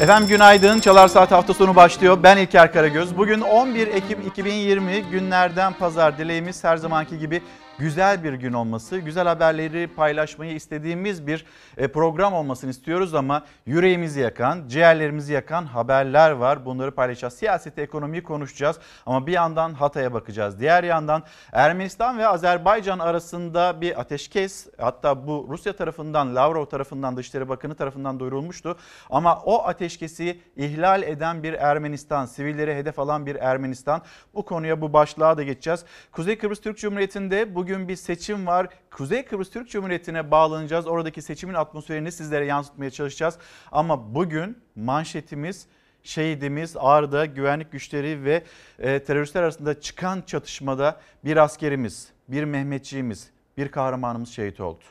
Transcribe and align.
Efendim 0.00 0.28
günaydın. 0.28 0.80
Çalar 0.80 1.08
Saat 1.08 1.30
hafta 1.30 1.54
sonu 1.54 1.76
başlıyor. 1.76 2.18
Ben 2.22 2.36
İlker 2.36 2.72
Karagöz. 2.72 3.16
Bugün 3.16 3.40
11 3.40 3.86
Ekim 3.88 4.20
2020 4.20 5.02
günlerden 5.02 5.72
pazar. 5.72 6.18
Dileğimiz 6.18 6.64
her 6.64 6.76
zamanki 6.76 7.18
gibi 7.18 7.42
güzel 7.80 8.24
bir 8.24 8.32
gün 8.32 8.52
olması, 8.52 8.98
güzel 8.98 9.26
haberleri 9.26 9.88
paylaşmayı 9.96 10.54
istediğimiz 10.54 11.26
bir 11.26 11.44
e, 11.76 11.88
program 11.88 12.34
olmasını 12.34 12.70
istiyoruz 12.70 13.14
ama 13.14 13.44
yüreğimizi 13.66 14.20
yakan, 14.20 14.68
ciğerlerimizi 14.68 15.32
yakan 15.32 15.64
haberler 15.64 16.30
var. 16.30 16.64
Bunları 16.64 16.90
paylaşacağız. 16.90 17.34
Siyaseti, 17.34 17.80
ekonomiyi 17.80 18.22
konuşacağız 18.22 18.78
ama 19.06 19.26
bir 19.26 19.32
yandan 19.32 19.74
Hatay'a 19.74 20.12
bakacağız. 20.12 20.60
Diğer 20.60 20.84
yandan 20.84 21.22
Ermenistan 21.52 22.18
ve 22.18 22.26
Azerbaycan 22.26 22.98
arasında 22.98 23.80
bir 23.80 24.00
ateşkes 24.00 24.66
hatta 24.78 25.26
bu 25.26 25.46
Rusya 25.50 25.72
tarafından, 25.72 26.36
Lavrov 26.36 26.64
tarafından, 26.64 27.16
Dışişleri 27.16 27.48
Bakanı 27.48 27.74
tarafından 27.74 28.20
duyurulmuştu. 28.20 28.76
Ama 29.10 29.40
o 29.44 29.66
ateşkesi 29.66 30.40
ihlal 30.56 31.02
eden 31.02 31.42
bir 31.42 31.52
Ermenistan, 31.52 32.26
sivilleri 32.26 32.74
hedef 32.74 32.98
alan 32.98 33.26
bir 33.26 33.36
Ermenistan. 33.36 34.02
Bu 34.34 34.44
konuya 34.44 34.80
bu 34.80 34.92
başlığa 34.92 35.36
da 35.36 35.42
geçeceğiz. 35.42 35.84
Kuzey 36.12 36.38
Kıbrıs 36.38 36.60
Türk 36.60 36.78
Cumhuriyeti'nde 36.78 37.54
bugün 37.54 37.69
bugün 37.70 37.88
bir 37.88 37.96
seçim 37.96 38.46
var. 38.46 38.68
Kuzey 38.90 39.24
Kıbrıs 39.24 39.50
Türk 39.50 39.70
Cumhuriyeti'ne 39.70 40.30
bağlanacağız. 40.30 40.86
Oradaki 40.86 41.22
seçimin 41.22 41.54
atmosferini 41.54 42.12
sizlere 42.12 42.46
yansıtmaya 42.46 42.90
çalışacağız. 42.90 43.38
Ama 43.72 44.14
bugün 44.14 44.58
manşetimiz 44.76 45.66
şehidimiz 46.02 46.76
Ağrı'da 46.78 47.26
güvenlik 47.26 47.72
güçleri 47.72 48.24
ve 48.24 48.44
e, 48.78 49.04
teröristler 49.04 49.42
arasında 49.42 49.80
çıkan 49.80 50.22
çatışmada 50.22 51.00
bir 51.24 51.36
askerimiz, 51.36 52.08
bir 52.28 52.44
Mehmetçiğimiz, 52.44 53.30
bir 53.56 53.68
kahramanımız 53.68 54.28
şehit 54.28 54.60
oldu. 54.60 54.84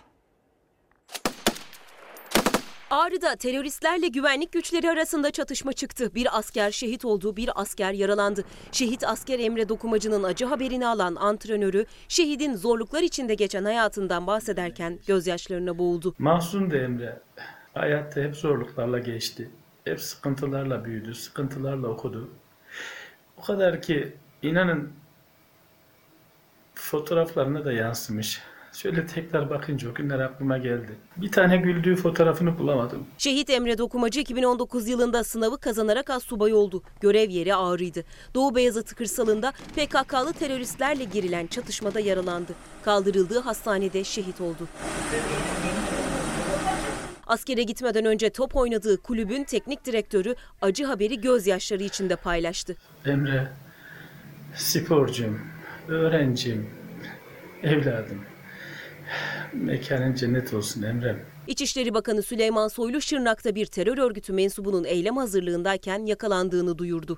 Ağrı'da 2.89 3.35
teröristlerle 3.35 4.07
güvenlik 4.07 4.51
güçleri 4.51 4.89
arasında 4.89 5.31
çatışma 5.31 5.73
çıktı. 5.73 6.15
Bir 6.15 6.37
asker 6.37 6.71
şehit 6.71 7.05
oldu, 7.05 7.35
bir 7.35 7.61
asker 7.61 7.93
yaralandı. 7.93 8.43
Şehit 8.71 9.03
asker 9.03 9.39
Emre 9.39 9.69
Dokumacı'nın 9.69 10.23
acı 10.23 10.45
haberini 10.45 10.87
alan 10.87 11.15
antrenörü 11.15 11.85
şehidin 12.07 12.55
zorluklar 12.55 13.01
içinde 13.01 13.33
geçen 13.35 13.63
hayatından 13.65 14.27
bahsederken 14.27 14.99
gözyaşlarına 15.07 15.77
boğuldu. 15.77 16.15
Mahzun 16.19 16.71
da 16.71 16.77
Emre 16.77 17.19
hayatta 17.73 18.21
hep 18.21 18.35
zorluklarla 18.35 18.99
geçti. 18.99 19.49
Hep 19.85 20.01
sıkıntılarla 20.01 20.85
büyüdü, 20.85 21.15
sıkıntılarla 21.15 21.87
okudu. 21.87 22.29
O 23.37 23.41
kadar 23.41 23.81
ki 23.81 24.13
inanın 24.41 24.93
fotoğraflarına 26.75 27.65
da 27.65 27.71
yansımış. 27.71 28.41
Şöyle 28.81 29.07
tekrar 29.07 29.49
bakınca 29.49 29.89
o 29.89 29.93
günler 29.93 30.19
aklıma 30.19 30.57
geldi. 30.57 30.95
Bir 31.17 31.31
tane 31.31 31.57
güldüğü 31.57 31.95
fotoğrafını 31.95 32.59
bulamadım. 32.59 33.07
Şehit 33.17 33.49
Emre 33.49 33.77
Dokumacı 33.77 34.19
2019 34.19 34.87
yılında 34.87 35.23
sınavı 35.23 35.57
kazanarak 35.57 36.09
assubay 36.09 36.53
oldu. 36.53 36.83
Görev 37.01 37.29
yeri 37.29 37.55
Ağrı'ydı. 37.55 38.03
Doğu 38.35 38.55
Beyazıt 38.55 38.95
kırsalında 38.95 39.51
PKK'lı 39.51 40.33
teröristlerle 40.33 41.03
girilen 41.03 41.47
çatışmada 41.47 41.99
yaralandı. 41.99 42.53
Kaldırıldığı 42.85 43.39
hastanede 43.39 44.03
şehit 44.03 44.41
oldu. 44.41 44.67
Askere 47.27 47.63
gitmeden 47.63 48.05
önce 48.05 48.29
top 48.29 48.55
oynadığı 48.55 49.01
kulübün 49.01 49.43
teknik 49.43 49.85
direktörü 49.85 50.35
acı 50.61 50.85
haberi 50.85 51.21
gözyaşları 51.21 51.83
içinde 51.83 52.15
paylaştı. 52.15 52.75
Emre, 53.05 53.47
sporcum, 54.55 55.39
öğrencim, 55.87 56.69
evladım. 57.63 58.28
Mekanın 59.53 60.13
cennet 60.13 60.53
olsun 60.53 60.81
Emrem. 60.81 61.19
İçişleri 61.47 61.93
Bakanı 61.93 62.23
Süleyman 62.23 62.67
Soylu 62.67 63.01
Şırnak'ta 63.01 63.55
bir 63.55 63.65
terör 63.65 63.97
örgütü 63.97 64.33
mensubunun 64.33 64.83
eylem 64.83 65.17
hazırlığındayken 65.17 66.05
yakalandığını 66.05 66.77
duyurdu. 66.77 67.17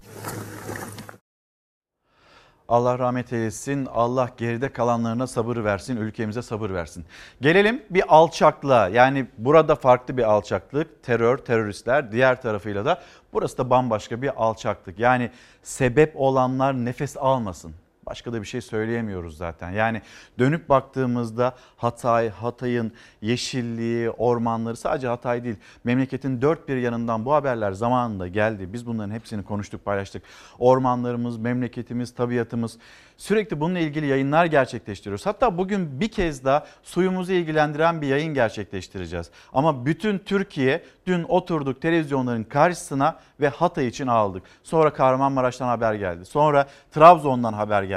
Allah 2.72 3.00
rahmet 3.00 3.34
eylesin. 3.34 3.86
Allah 3.86 4.30
geride 4.38 4.70
kalanlarına 4.70 5.28
sabır 5.28 5.58
versin. 5.58 5.98
Ülkemize 5.98 6.42
sabır 6.42 6.70
versin. 6.70 7.06
Gelelim 7.42 7.84
bir 7.90 8.04
alçaklığa. 8.08 8.90
Yani 8.90 9.28
burada 9.38 9.76
farklı 9.76 10.18
bir 10.18 10.24
alçaklık. 10.24 11.04
Terör, 11.04 11.38
teröristler. 11.38 12.12
Diğer 12.12 12.42
tarafıyla 12.42 12.86
da 12.86 13.02
burası 13.34 13.58
da 13.58 13.70
bambaşka 13.70 14.22
bir 14.22 14.44
alçaklık. 14.44 15.00
Yani 15.00 15.32
sebep 15.64 16.14
olanlar 16.16 16.86
nefes 16.86 17.18
almasın. 17.18 17.74
Başka 18.06 18.34
da 18.34 18.42
bir 18.42 18.48
şey 18.48 18.62
söyleyemiyoruz 18.62 19.38
zaten. 19.38 19.72
Yani 19.72 20.02
dönüp 20.40 20.70
baktığımızda 20.70 21.56
Hatay, 21.78 22.30
Hatay'ın 22.30 22.92
yeşilliği, 23.22 24.10
ormanları 24.10 24.76
sadece 24.76 25.08
Hatay 25.08 25.44
değil. 25.44 25.56
Memleketin 25.84 26.42
dört 26.42 26.68
bir 26.68 26.78
yanından 26.78 27.26
bu 27.26 27.34
haberler 27.34 27.72
zamanında 27.72 28.28
geldi. 28.28 28.74
Biz 28.74 28.86
bunların 28.86 29.12
hepsini 29.12 29.44
konuştuk, 29.44 29.86
paylaştık. 29.86 30.24
Ormanlarımız, 30.60 31.38
memleketimiz, 31.38 32.16
tabiatımız 32.16 32.78
sürekli 33.18 33.60
bununla 33.60 33.80
ilgili 33.80 34.06
yayınlar 34.06 34.46
gerçekleştiriyoruz. 34.46 35.26
Hatta 35.26 35.58
bugün 35.58 36.00
bir 36.00 36.08
kez 36.08 36.46
daha 36.46 36.66
suyumuzu 36.84 37.32
ilgilendiren 37.32 38.02
bir 38.02 38.08
yayın 38.08 38.34
gerçekleştireceğiz. 38.34 39.30
Ama 39.54 39.86
bütün 39.86 40.18
Türkiye 40.18 40.84
dün 41.08 41.24
oturduk 41.24 41.82
televizyonların 41.82 42.44
karşısına 42.44 43.20
ve 43.40 43.50
Hatay 43.50 43.88
için 43.88 44.08
aldık. 44.08 44.44
Sonra 44.64 44.94
Kahramanmaraş'tan 44.94 45.68
haber 45.68 45.94
geldi. 45.94 46.26
Sonra 46.26 46.68
Trabzon'dan 46.92 47.54
haber 47.54 47.84
geldi 47.84 47.92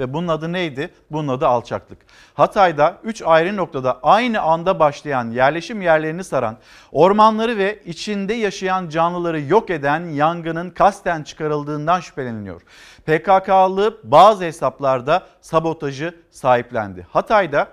ve 0.00 0.12
bunun 0.12 0.28
adı 0.28 0.52
neydi? 0.52 0.90
Bunun 1.10 1.28
adı 1.28 1.46
alçaklık. 1.46 1.98
Hatay'da 2.34 2.98
3 3.04 3.22
ayrı 3.22 3.56
noktada 3.56 4.00
aynı 4.02 4.40
anda 4.40 4.78
başlayan 4.80 5.30
yerleşim 5.30 5.82
yerlerini 5.82 6.24
saran, 6.24 6.56
ormanları 6.92 7.58
ve 7.58 7.82
içinde 7.84 8.34
yaşayan 8.34 8.88
canlıları 8.88 9.40
yok 9.40 9.70
eden 9.70 10.00
yangının 10.00 10.70
kasten 10.70 11.22
çıkarıldığından 11.22 12.00
şüpheleniliyor. 12.00 12.62
PKK'lı 13.06 14.00
bazı 14.04 14.44
hesaplarda 14.44 15.26
sabotajı 15.40 16.14
sahiplendi. 16.30 17.06
Hatay'da 17.10 17.68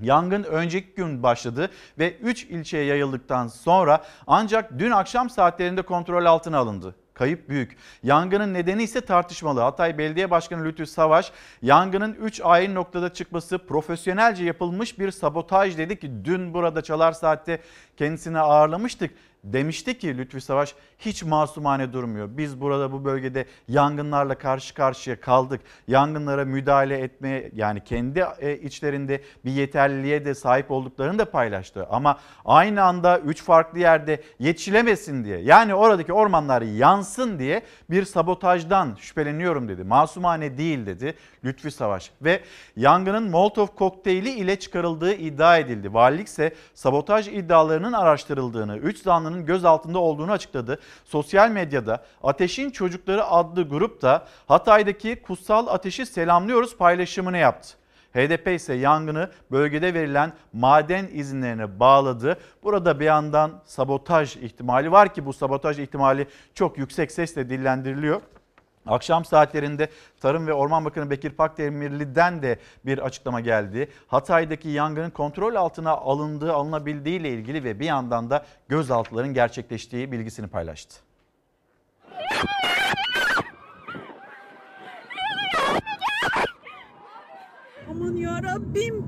Yangın 0.00 0.42
önceki 0.42 0.94
gün 0.94 1.22
başladı 1.22 1.70
ve 1.98 2.16
3 2.16 2.44
ilçeye 2.44 2.84
yayıldıktan 2.84 3.46
sonra 3.48 4.04
ancak 4.26 4.78
dün 4.78 4.90
akşam 4.90 5.30
saatlerinde 5.30 5.82
kontrol 5.82 6.24
altına 6.24 6.58
alındı 6.58 6.94
kayıp 7.20 7.48
büyük. 7.48 7.76
Yangının 8.02 8.54
nedeni 8.54 8.82
ise 8.82 9.00
tartışmalı. 9.00 9.60
Hatay 9.60 9.98
Belediye 9.98 10.30
Başkanı 10.30 10.64
Lütfü 10.64 10.86
Savaş, 10.86 11.32
yangının 11.62 12.14
3 12.14 12.40
ayrı 12.44 12.74
noktada 12.74 13.12
çıkması 13.12 13.58
profesyonelce 13.58 14.44
yapılmış 14.44 14.98
bir 14.98 15.10
sabotaj 15.10 15.78
dedi 15.78 15.98
ki 15.98 16.10
dün 16.24 16.54
burada 16.54 16.82
Çalar 16.82 17.12
Saat'te 17.12 17.60
kendisini 17.96 18.38
ağırlamıştık 18.38 19.10
demişti 19.44 19.98
ki 19.98 20.18
Lütfü 20.18 20.40
Savaş 20.40 20.74
hiç 20.98 21.22
masumane 21.22 21.92
durmuyor. 21.92 22.28
Biz 22.30 22.60
burada 22.60 22.92
bu 22.92 23.04
bölgede 23.04 23.44
yangınlarla 23.68 24.34
karşı 24.34 24.74
karşıya 24.74 25.20
kaldık. 25.20 25.60
Yangınlara 25.88 26.44
müdahale 26.44 26.98
etmeye 26.98 27.50
yani 27.54 27.84
kendi 27.84 28.24
e, 28.40 28.56
içlerinde 28.56 29.22
bir 29.44 29.50
yeterliliğe 29.50 30.24
de 30.24 30.34
sahip 30.34 30.70
olduklarını 30.70 31.18
da 31.18 31.30
paylaştı. 31.30 31.86
Ama 31.90 32.18
aynı 32.44 32.82
anda 32.82 33.18
üç 33.18 33.42
farklı 33.42 33.78
yerde 33.78 34.22
yetişilemesin 34.38 35.24
diye 35.24 35.38
yani 35.38 35.74
oradaki 35.74 36.12
ormanlar 36.12 36.62
yansın 36.62 37.38
diye 37.38 37.62
bir 37.90 38.04
sabotajdan 38.04 38.96
şüpheleniyorum 39.00 39.68
dedi. 39.68 39.84
Masumane 39.84 40.58
değil 40.58 40.86
dedi 40.86 41.14
Lütfü 41.44 41.70
Savaş 41.70 42.10
ve 42.22 42.40
yangının 42.76 43.30
Molotov 43.30 43.66
kokteyli 43.66 44.30
ile 44.30 44.58
çıkarıldığı 44.58 45.12
iddia 45.14 45.58
edildi. 45.58 45.94
Valilik 45.94 46.26
ise 46.26 46.54
sabotaj 46.74 47.28
iddialarının 47.28 47.92
araştırıldığını, 47.92 48.76
3 48.76 49.02
zanlının 49.30 49.46
gözaltında 49.46 49.98
olduğunu 49.98 50.32
açıkladı. 50.32 50.78
Sosyal 51.04 51.50
medyada 51.50 52.04
Ateşin 52.22 52.70
Çocukları 52.70 53.24
adlı 53.24 53.68
grup 53.68 54.02
da 54.02 54.26
Hatay'daki 54.48 55.22
kutsal 55.22 55.66
ateşi 55.66 56.06
selamlıyoruz 56.06 56.76
paylaşımını 56.76 57.38
yaptı. 57.38 57.76
HDP 58.14 58.48
ise 58.48 58.74
yangını 58.74 59.30
bölgede 59.50 59.94
verilen 59.94 60.32
maden 60.52 61.08
izinlerine 61.12 61.80
bağladı. 61.80 62.36
Burada 62.62 63.00
bir 63.00 63.04
yandan 63.04 63.50
sabotaj 63.64 64.36
ihtimali 64.36 64.92
var 64.92 65.14
ki 65.14 65.26
bu 65.26 65.32
sabotaj 65.32 65.78
ihtimali 65.78 66.26
çok 66.54 66.78
yüksek 66.78 67.12
sesle 67.12 67.48
dillendiriliyor. 67.48 68.20
Akşam 68.86 69.24
saatlerinde 69.24 69.88
Tarım 70.20 70.46
ve 70.46 70.52
Orman 70.52 70.84
Bakanı 70.84 71.10
Bekir 71.10 71.30
Pakdemirli'den 71.30 72.42
de 72.42 72.58
bir 72.86 72.98
açıklama 72.98 73.40
geldi. 73.40 73.88
Hatay'daki 74.06 74.68
yangının 74.68 75.10
kontrol 75.10 75.54
altına 75.54 75.90
alındığı, 75.90 76.52
alınabildiği 76.52 77.20
ile 77.20 77.30
ilgili 77.30 77.64
ve 77.64 77.80
bir 77.80 77.86
yandan 77.86 78.30
da 78.30 78.46
gözaltıların 78.68 79.34
gerçekleştiği 79.34 80.12
bilgisini 80.12 80.46
paylaştı. 80.46 81.00
Aman 87.90 88.16
ya 88.16 88.42
Rabbim. 88.42 89.06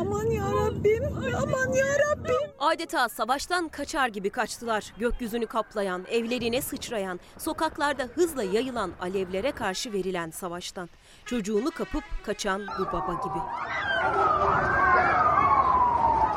Aman 0.00 0.30
ya 0.30 0.44
Rabbim. 0.44 1.04
Aman 1.36 1.72
ya 1.72 1.86
Rabbim. 1.98 2.50
Adeta 2.58 3.08
savaştan 3.08 3.68
kaçar 3.68 4.08
gibi 4.08 4.30
kaçtılar. 4.30 4.94
Gökyüzünü 4.98 5.46
kaplayan, 5.46 6.04
evlerine 6.10 6.62
sıçrayan, 6.62 7.20
sokaklarda 7.38 8.02
hızla 8.02 8.42
yayılan 8.42 8.92
alevlere 9.00 9.52
karşı 9.52 9.92
verilen 9.92 10.30
savaştan. 10.30 10.88
Çocuğunu 11.24 11.70
kapıp 11.70 12.04
kaçan 12.24 12.62
bu 12.78 12.86
baba 12.86 13.12
gibi. 13.12 13.40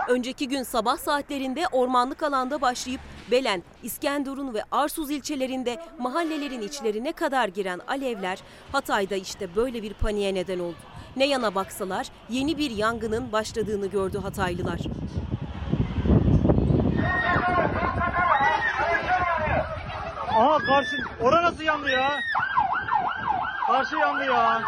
Önceki 0.10 0.48
gün 0.48 0.64
sabah 0.64 0.98
saatlerinde 0.98 1.68
ormanlık 1.72 2.24
alanda 2.24 2.62
başlayıp 2.62 3.02
Belen, 3.32 3.64
İskenderun 3.84 4.54
ve 4.54 4.64
Arsuz 4.72 5.12
ilçelerinde 5.12 5.78
mahallelerin 6.00 6.62
içlerine 6.62 7.12
kadar 7.12 7.48
giren 7.48 7.82
alevler 7.88 8.40
Hatay'da 8.72 9.16
işte 9.16 9.56
böyle 9.56 9.84
bir 9.84 9.94
paniğe 9.94 10.34
neden 10.34 10.60
oldu. 10.60 10.93
Ne 11.18 11.26
yana 11.26 11.56
baksalar 11.56 12.08
yeni 12.30 12.58
bir 12.58 12.72
yangının 12.72 13.32
başladığını 13.32 13.88
gördü 13.88 14.18
Hataylılar. 14.18 14.80
Aha 20.38 20.58
karşı 20.58 20.98
ora 21.22 21.44
nasıl 21.44 21.64
yandı 21.64 21.90
ya? 21.90 22.20
Karşı 23.68 23.96
yandı 23.96 24.26
ya. 24.26 24.62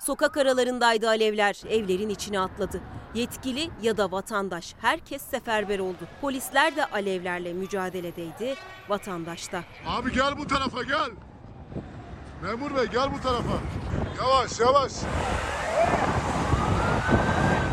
Sokak 0.00 0.36
aralarındaydı 0.36 1.08
alevler, 1.08 1.56
evlerin 1.70 2.08
içine 2.08 2.40
atladı. 2.40 2.80
Yetkili 3.14 3.70
ya 3.82 3.96
da 3.96 4.12
vatandaş 4.12 4.74
herkes 4.80 5.22
seferber 5.22 5.78
oldu. 5.78 6.08
Polisler 6.20 6.76
de 6.76 6.84
alevlerle 6.84 7.52
mücadeledeydi, 7.52 8.54
vatandaş 8.88 9.52
da. 9.52 9.60
Abi 9.86 10.12
gel 10.12 10.38
bu 10.38 10.46
tarafa 10.46 10.82
gel. 10.82 11.10
Memur 12.44 12.76
bey 12.76 12.86
gel 12.86 13.08
bu 13.14 13.20
tarafa. 13.20 13.58
Yavaş 14.18 14.60
yavaş. 14.60 14.92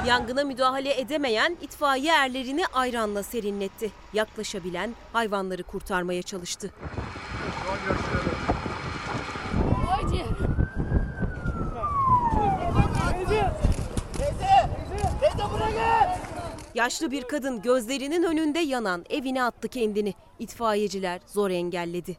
Yangına 0.08 0.44
müdahale 0.44 1.00
edemeyen 1.00 1.58
itfaiye 1.62 2.14
erlerini 2.14 2.66
ayranla 2.74 3.24
serinletti. 3.24 3.92
Yaklaşabilen 4.14 4.96
hayvanları 5.14 5.64
kurtarmaya 5.64 6.22
çalıştı. 6.22 6.74
Yaşlı 16.76 17.12
bir 17.12 17.24
kadın 17.24 17.62
gözlerinin 17.62 18.24
önünde 18.24 18.60
yanan 18.60 19.06
evine 19.10 19.44
attı 19.44 19.68
kendini. 19.68 20.14
İtfaiyeciler 20.40 21.22
zor 21.28 21.50
engelledi. 21.50 22.18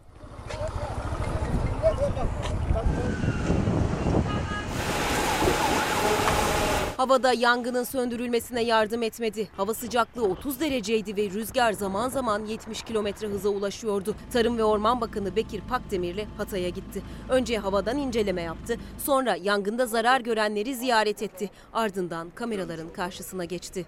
Havada 7.02 7.32
yangının 7.32 7.84
söndürülmesine 7.84 8.62
yardım 8.62 9.02
etmedi. 9.02 9.49
Hava 9.56 9.75
sıcaklığı 9.75 10.22
30 10.22 10.60
dereceydi 10.60 11.16
ve 11.16 11.31
rüzgar 11.31 11.72
zaman 11.72 12.08
zaman 12.08 12.44
70 12.44 12.82
kilometre 12.82 13.28
hıza 13.28 13.49
ulaşıyordu. 13.49 14.14
Tarım 14.32 14.58
ve 14.58 14.64
Orman 14.64 15.00
Bakanı 15.00 15.37
Bekir 15.37 15.60
Pakdemirli 15.60 16.26
Hatay'a 16.37 16.69
gitti. 16.69 17.02
Önce 17.28 17.58
havadan 17.58 17.99
inceleme 17.99 18.43
yaptı, 18.43 18.76
sonra 18.99 19.37
yangında 19.37 19.87
zarar 19.87 20.20
görenleri 20.20 20.75
ziyaret 20.75 21.22
etti. 21.22 21.50
Ardından 21.72 22.31
kameraların 22.34 22.88
karşısına 22.88 23.44
geçti. 23.44 23.87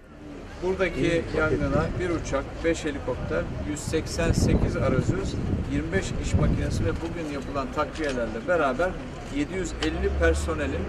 Buradaki 0.63 1.23
yangına 1.37 1.85
bir 1.99 2.09
uçak, 2.09 2.43
5 2.63 2.85
helikopter, 2.85 3.43
188 3.69 4.77
aracız, 4.77 5.35
25 5.71 6.05
iş 6.23 6.33
makinesi 6.33 6.85
ve 6.85 6.91
bugün 6.91 7.33
yapılan 7.33 7.67
takviyelerle 7.75 8.47
beraber 8.47 8.89
750 9.35 10.09
personelin 10.19 10.85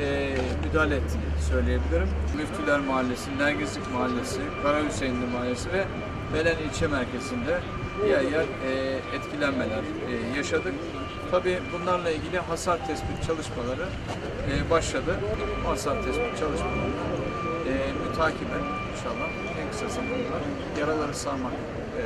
e, 0.00 0.36
müdahale 0.64 0.96
ettiğini 0.96 1.22
söyleyebilirim. 1.50 2.08
Müftüler 2.36 2.80
Mahallesi, 2.80 3.38
Nergizlik 3.38 3.92
Mahallesi, 3.92 4.40
Kara 4.62 4.84
Hüseyinli 4.84 5.26
Mahallesi 5.26 5.72
ve 5.72 5.84
Belen 6.34 6.56
ilçe 6.58 6.86
merkezinde 6.86 7.60
yer 8.08 8.22
yer 8.22 8.46
e, 8.70 9.00
etkilenmeler 9.16 9.82
e, 9.82 10.36
yaşadık. 10.36 10.74
Tabii 11.30 11.58
bunlarla 11.72 12.10
ilgili 12.10 12.38
hasar 12.38 12.86
tespit 12.86 13.26
çalışmaları 13.26 13.86
e, 14.50 14.70
başladı. 14.70 15.16
Hasar 15.66 16.02
tespit 16.02 16.38
çalışmaları 16.38 16.90
e, 17.68 17.72
mütakiben 18.08 18.64
inşallah 18.92 19.28
en 19.60 19.70
kısa 19.70 19.88
zamanda 19.88 20.36
yaraları 20.80 21.14
sarmak 21.14 21.52
e, 21.52 22.02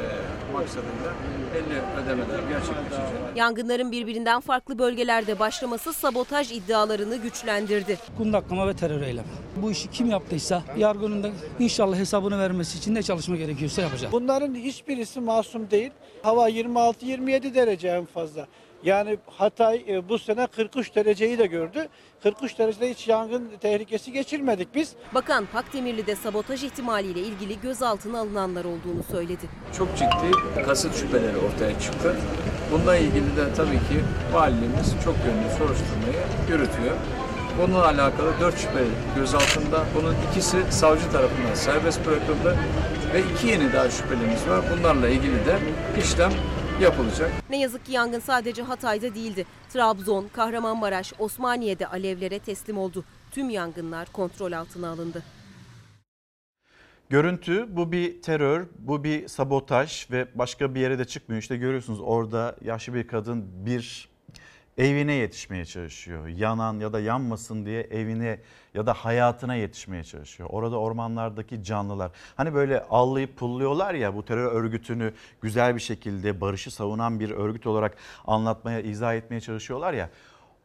maksadıyla 0.55 1.13
belli 1.55 2.03
ödemeler 2.03 2.39
gerçekleşecek. 2.49 3.37
Yangınların 3.37 3.93
birbirinden 3.93 4.41
farklı 4.41 4.79
bölgelerde 4.79 5.39
başlaması 5.39 5.93
sabotaj 5.93 6.53
iddialarını 6.53 7.17
güçlendirdi. 7.17 7.99
kundaklama 8.19 8.69
ve 8.69 8.77
terör 8.77 9.03
eylemi. 9.03 9.27
Bu 9.57 9.71
işi 9.71 9.91
kim 9.91 10.11
yaptıysa 10.11 10.63
yargının 10.77 11.23
da 11.23 11.31
inşallah 11.59 11.97
hesabını 11.97 12.39
vermesi 12.39 12.79
için 12.79 12.95
ne 12.95 13.03
çalışma 13.03 13.37
gerekiyorsa 13.37 13.83
yapacak. 13.83 14.13
Bunların 14.13 14.55
hiçbirisi 14.55 15.21
masum 15.21 15.71
değil. 15.71 15.91
Hava 16.23 16.51
26-27 16.51 17.55
derece 17.55 17.89
en 17.89 18.05
fazla. 18.05 18.47
Yani 18.85 19.19
Hatay 19.27 19.85
e, 19.89 20.09
bu 20.09 20.19
sene 20.19 20.47
43 20.47 20.95
dereceyi 20.95 21.39
de 21.39 21.47
gördü. 21.47 21.89
43 22.23 22.59
derecede 22.59 22.91
hiç 22.91 23.09
yangın 23.09 23.51
tehlikesi 23.61 24.13
geçirmedik 24.13 24.75
biz. 24.75 24.93
Bakan 25.15 25.47
Pakdemirli 25.47 26.07
de 26.07 26.17
sabotaj 26.17 26.65
ihtimaliyle 26.65 27.21
ilgili 27.21 27.61
gözaltına 27.61 28.19
alınanlar 28.19 28.65
olduğunu 28.65 29.03
söyledi. 29.11 29.49
Çok 29.79 29.89
ciddi 29.97 30.63
kasıt 30.67 30.95
şüpheleri 30.97 31.37
ortaya 31.37 31.81
çıktı. 31.81 32.17
Bununla 32.73 32.97
ilgili 32.97 33.37
de 33.37 33.55
tabii 33.57 33.79
ki 33.79 34.05
valiliğimiz 34.33 34.95
çok 35.05 35.15
yönlü 35.17 35.59
soruşturmayı 35.59 36.25
yürütüyor. 36.49 36.97
Bununla 37.59 37.85
alakalı 37.85 38.33
dört 38.41 38.59
şüpheli 38.59 38.91
gözaltında. 39.17 39.85
Bunun 39.95 40.15
ikisi 40.31 40.73
savcı 40.73 41.11
tarafından 41.13 41.55
serbest 41.55 42.07
bırakıldı 42.07 42.57
ve 43.15 43.21
iki 43.35 43.47
yeni 43.47 43.73
daha 43.73 43.91
şüphelimiz 43.91 44.49
var. 44.49 44.65
Bunlarla 44.73 45.09
ilgili 45.09 45.47
de 45.47 45.59
işlem 45.99 46.33
yapılacak. 46.81 47.33
Ne 47.51 47.61
yazık 47.61 47.87
ki 47.87 47.93
yangın 47.93 48.21
sadece 48.21 48.63
Hatay'da 48.63 49.15
değildi. 49.15 49.47
Trabzon, 49.73 50.29
Kahramanmaraş, 50.33 51.13
Osmaniye'de 51.19 51.87
alevlere 51.87 52.39
teslim 52.39 52.79
oldu. 52.79 53.05
Tüm 53.31 53.51
yangınlar 53.51 54.09
kontrol 54.13 54.53
altına 54.53 54.89
alındı. 54.89 55.23
Görüntü 57.11 57.77
bu 57.77 57.93
bir 57.93 58.23
terör, 58.23 58.67
bu 58.79 59.05
bir 59.05 59.29
sabotaj 59.29 60.11
ve 60.11 60.29
başka 60.35 60.75
bir 60.75 60.81
yere 60.81 60.99
de 60.99 61.05
çıkmıyor. 61.05 61.43
İşte 61.43 61.57
görüyorsunuz 61.57 62.01
orada 62.03 62.57
yaşlı 62.65 62.95
bir 62.95 63.07
kadın 63.07 63.67
bir 63.67 64.09
evine 64.79 65.13
yetişmeye 65.13 65.65
çalışıyor. 65.65 66.29
Yanan 66.29 66.81
ya 66.81 66.93
da 66.93 67.01
yanmasın 67.01 67.67
diye 67.67 67.81
evine 67.81 68.39
ya 68.75 68.87
da 68.87 68.93
hayatına 68.93 69.55
yetişmeye 69.55 70.05
çalışıyor. 70.05 70.49
Orada 70.53 70.79
ormanlardaki 70.79 71.63
canlılar 71.63 72.11
hani 72.37 72.55
böyle 72.55 72.83
allayıp 72.83 73.37
pulluyorlar 73.37 73.95
ya 73.95 74.15
bu 74.15 74.25
terör 74.25 74.53
örgütünü 74.53 75.13
güzel 75.43 75.75
bir 75.75 75.81
şekilde 75.81 76.41
barışı 76.41 76.71
savunan 76.71 77.21
bir 77.21 77.31
örgüt 77.31 77.67
olarak 77.67 77.97
anlatmaya, 78.27 78.81
izah 78.81 79.15
etmeye 79.15 79.41
çalışıyorlar 79.41 79.93
ya. 79.93 80.11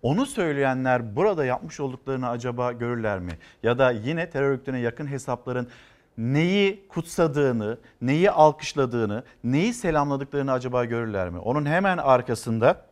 Onu 0.01 0.25
söyleyenler 0.25 1.15
burada 1.15 1.45
yapmış 1.45 1.79
olduklarını 1.79 2.29
acaba 2.29 2.71
görürler 2.71 3.19
mi? 3.19 3.31
Ya 3.63 3.77
da 3.77 3.91
yine 3.91 4.29
terör 4.29 4.49
örgütüne 4.49 4.79
yakın 4.79 5.07
hesapların 5.07 5.67
neyi 6.17 6.87
kutsadığını, 6.87 7.77
neyi 8.01 8.31
alkışladığını, 8.31 9.23
neyi 9.43 9.73
selamladıklarını 9.73 10.51
acaba 10.51 10.85
görürler 10.85 11.29
mi? 11.29 11.39
Onun 11.39 11.65
hemen 11.65 11.97
arkasında 11.97 12.88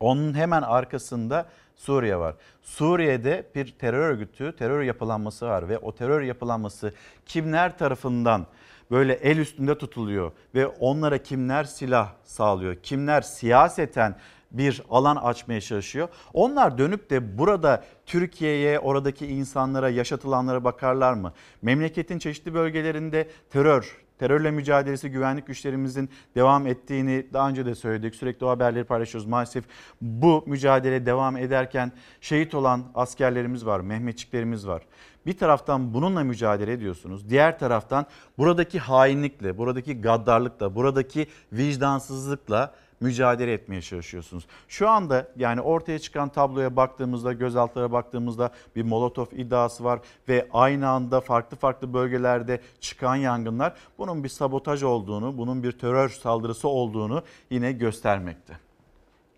onun 0.00 0.34
hemen 0.34 0.62
arkasında 0.62 1.46
Suriye 1.76 2.16
var. 2.16 2.34
Suriye'de 2.62 3.46
bir 3.54 3.74
terör 3.78 4.10
örgütü, 4.10 4.56
terör 4.56 4.82
yapılanması 4.82 5.46
var 5.46 5.68
ve 5.68 5.78
o 5.78 5.94
terör 5.94 6.22
yapılanması 6.22 6.94
kimler 7.26 7.78
tarafından 7.78 8.46
böyle 8.90 9.12
el 9.12 9.38
üstünde 9.38 9.78
tutuluyor 9.78 10.32
ve 10.54 10.66
onlara 10.66 11.18
kimler 11.18 11.64
silah 11.64 12.12
sağlıyor, 12.24 12.74
kimler 12.74 13.20
siyaseten 13.20 14.16
bir 14.50 14.82
alan 14.90 15.16
açmaya 15.16 15.60
çalışıyor. 15.60 16.08
Onlar 16.32 16.78
dönüp 16.78 17.10
de 17.10 17.38
burada 17.38 17.84
Türkiye'ye, 18.06 18.78
oradaki 18.78 19.26
insanlara, 19.26 19.88
yaşatılanlara 19.88 20.64
bakarlar 20.64 21.12
mı? 21.12 21.32
Memleketin 21.62 22.18
çeşitli 22.18 22.54
bölgelerinde 22.54 23.28
terör, 23.50 23.96
terörle 24.18 24.50
mücadelesi 24.50 25.10
güvenlik 25.10 25.46
güçlerimizin 25.46 26.10
devam 26.34 26.66
ettiğini 26.66 27.26
daha 27.32 27.48
önce 27.48 27.66
de 27.66 27.74
söyledik. 27.74 28.14
Sürekli 28.14 28.46
o 28.46 28.48
haberleri 28.48 28.84
paylaşıyoruz. 28.84 29.28
Maalesef 29.28 29.64
bu 30.00 30.44
mücadele 30.46 31.06
devam 31.06 31.36
ederken 31.36 31.92
şehit 32.20 32.54
olan 32.54 32.84
askerlerimiz 32.94 33.66
var, 33.66 33.80
Mehmetçiklerimiz 33.80 34.66
var. 34.66 34.82
Bir 35.26 35.38
taraftan 35.38 35.94
bununla 35.94 36.24
mücadele 36.24 36.72
ediyorsunuz. 36.72 37.30
Diğer 37.30 37.58
taraftan 37.58 38.06
buradaki 38.38 38.78
hainlikle, 38.78 39.58
buradaki 39.58 40.00
gaddarlıkla, 40.00 40.74
buradaki 40.74 41.26
vicdansızlıkla 41.52 42.74
mücadele 43.00 43.52
etmeye 43.52 43.82
çalışıyorsunuz. 43.82 44.46
Şu 44.68 44.88
anda 44.88 45.28
yani 45.36 45.60
ortaya 45.60 45.98
çıkan 45.98 46.28
tabloya 46.28 46.76
baktığımızda, 46.76 47.32
gözaltılara 47.32 47.92
baktığımızda 47.92 48.50
bir 48.76 48.82
Molotov 48.82 49.26
iddiası 49.32 49.84
var 49.84 50.00
ve 50.28 50.48
aynı 50.52 50.88
anda 50.88 51.20
farklı 51.20 51.56
farklı 51.56 51.94
bölgelerde 51.94 52.60
çıkan 52.80 53.16
yangınlar 53.16 53.74
bunun 53.98 54.24
bir 54.24 54.28
sabotaj 54.28 54.82
olduğunu, 54.82 55.38
bunun 55.38 55.62
bir 55.62 55.72
terör 55.72 56.08
saldırısı 56.08 56.68
olduğunu 56.68 57.22
yine 57.50 57.72
göstermekte. 57.72 58.65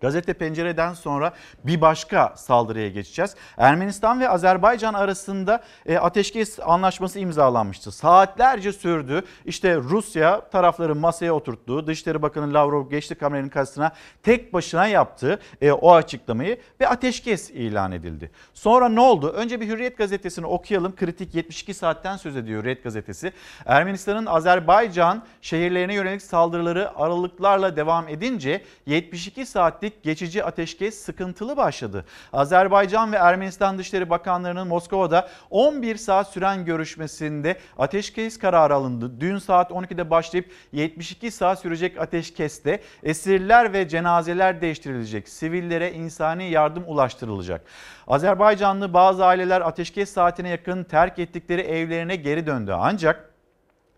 Gazete 0.01 0.33
Pencere'den 0.33 0.93
sonra 0.93 1.33
bir 1.63 1.81
başka 1.81 2.33
saldırıya 2.35 2.89
geçeceğiz. 2.89 3.35
Ermenistan 3.57 4.19
ve 4.19 4.29
Azerbaycan 4.29 4.93
arasında 4.93 5.63
e, 5.85 5.97
ateşkes 5.97 6.59
anlaşması 6.59 7.19
imzalanmıştı. 7.19 7.91
Saatlerce 7.91 8.73
sürdü. 8.73 9.23
İşte 9.45 9.75
Rusya 9.75 10.49
tarafları 10.49 10.95
masaya 10.95 11.33
oturttu. 11.33 11.87
Dışişleri 11.87 12.21
Bakanı 12.21 12.53
Lavrov 12.53 12.89
geçti 12.89 13.15
kameranın 13.15 13.49
karşısına 13.49 13.91
tek 14.23 14.53
başına 14.53 14.87
yaptı 14.87 15.39
e, 15.61 15.71
o 15.71 15.93
açıklamayı 15.93 16.57
ve 16.81 16.87
ateşkes 16.87 17.49
ilan 17.49 17.91
edildi. 17.91 18.31
Sonra 18.53 18.89
ne 18.89 18.99
oldu? 18.99 19.29
Önce 19.29 19.61
bir 19.61 19.67
Hürriyet 19.67 19.97
gazetesini 19.97 20.45
okuyalım. 20.45 20.95
Kritik 20.95 21.35
72 21.35 21.73
saatten 21.73 22.17
söz 22.17 22.35
ediyor 22.35 22.61
Hürriyet 22.61 22.83
gazetesi. 22.83 23.33
Ermenistan'ın 23.65 24.25
Azerbaycan 24.25 25.23
şehirlerine 25.41 25.93
yönelik 25.93 26.21
saldırıları 26.21 26.97
aralıklarla 26.97 27.75
devam 27.75 28.07
edince 28.07 28.61
72 28.85 29.45
saatlik 29.89 30.03
geçici 30.03 30.43
ateşkes 30.43 30.95
sıkıntılı 30.95 31.57
başladı. 31.57 32.05
Azerbaycan 32.33 33.11
ve 33.11 33.15
Ermenistan 33.17 33.77
Dışişleri 33.77 34.09
Bakanlarının 34.09 34.67
Moskova'da 34.67 35.29
11 35.49 35.95
saat 35.95 36.27
süren 36.27 36.65
görüşmesinde 36.65 37.57
ateşkes 37.77 38.39
kararı 38.39 38.73
alındı. 38.73 39.11
Dün 39.19 39.37
saat 39.37 39.71
12'de 39.71 40.09
başlayıp 40.09 40.51
72 40.71 41.31
saat 41.31 41.59
sürecek 41.59 41.97
ateşkeste 41.97 42.81
esirler 43.03 43.73
ve 43.73 43.87
cenazeler 43.87 44.61
değiştirilecek. 44.61 45.29
Sivillere 45.29 45.91
insani 45.91 46.49
yardım 46.51 46.83
ulaştırılacak. 46.87 47.61
Azerbaycanlı 48.07 48.93
bazı 48.93 49.25
aileler 49.25 49.61
ateşkes 49.61 50.09
saatine 50.13 50.49
yakın 50.49 50.83
terk 50.83 51.19
ettikleri 51.19 51.61
evlerine 51.61 52.15
geri 52.15 52.45
döndü. 52.45 52.71
Ancak 52.77 53.28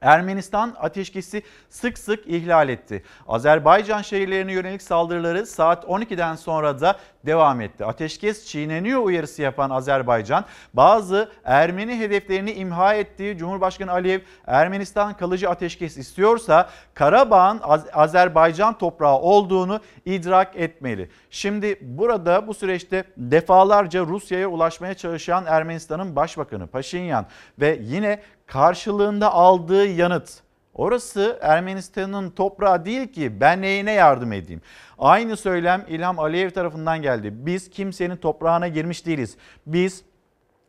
Ermenistan 0.01 0.75
ateşkesi 0.79 1.43
sık 1.69 1.97
sık 1.97 2.27
ihlal 2.27 2.69
etti. 2.69 3.03
Azerbaycan 3.27 4.01
şehirlerine 4.01 4.53
yönelik 4.53 4.81
saldırıları 4.81 5.45
saat 5.45 5.83
12'den 5.83 6.35
sonra 6.35 6.81
da 6.81 6.99
devam 7.25 7.61
etti. 7.61 7.85
Ateşkes 7.85 8.45
çiğneniyor 8.45 9.01
uyarısı 9.01 9.41
yapan 9.41 9.69
Azerbaycan 9.69 10.45
bazı 10.73 11.31
Ermeni 11.43 11.99
hedeflerini 11.99 12.51
imha 12.51 12.93
ettiği 12.93 13.37
Cumhurbaşkanı 13.37 13.91
Aliyev 13.91 14.19
Ermenistan 14.47 15.17
kalıcı 15.17 15.49
ateşkes 15.49 15.97
istiyorsa 15.97 16.69
Karabağ'ın 16.93 17.59
Az- 17.63 17.87
Azerbaycan 17.93 18.77
toprağı 18.77 19.17
olduğunu 19.17 19.79
idrak 20.05 20.55
etmeli. 20.55 21.09
Şimdi 21.29 21.77
burada 21.81 22.47
bu 22.47 22.53
süreçte 22.53 23.03
defalarca 23.17 24.05
Rusya'ya 24.05 24.47
ulaşmaya 24.47 24.93
çalışan 24.93 25.45
Ermenistan'ın 25.45 26.15
Başbakanı 26.15 26.67
Paşinyan 26.67 27.25
ve 27.59 27.79
yine 27.81 28.19
karşılığında 28.51 29.33
aldığı 29.33 29.85
yanıt 29.85 30.41
Orası 30.73 31.39
Ermenistan'ın 31.41 32.29
toprağı 32.29 32.85
değil 32.85 33.07
ki 33.07 33.41
ben 33.41 33.61
neyine 33.61 33.91
yardım 33.91 34.33
edeyim. 34.33 34.61
Aynı 34.99 35.37
söylem 35.37 35.85
İlham 35.87 36.19
Aliyev 36.19 36.49
tarafından 36.49 37.01
geldi. 37.01 37.29
Biz 37.33 37.69
kimsenin 37.69 38.15
toprağına 38.15 38.67
girmiş 38.67 39.05
değiliz. 39.05 39.37
Biz 39.65 40.03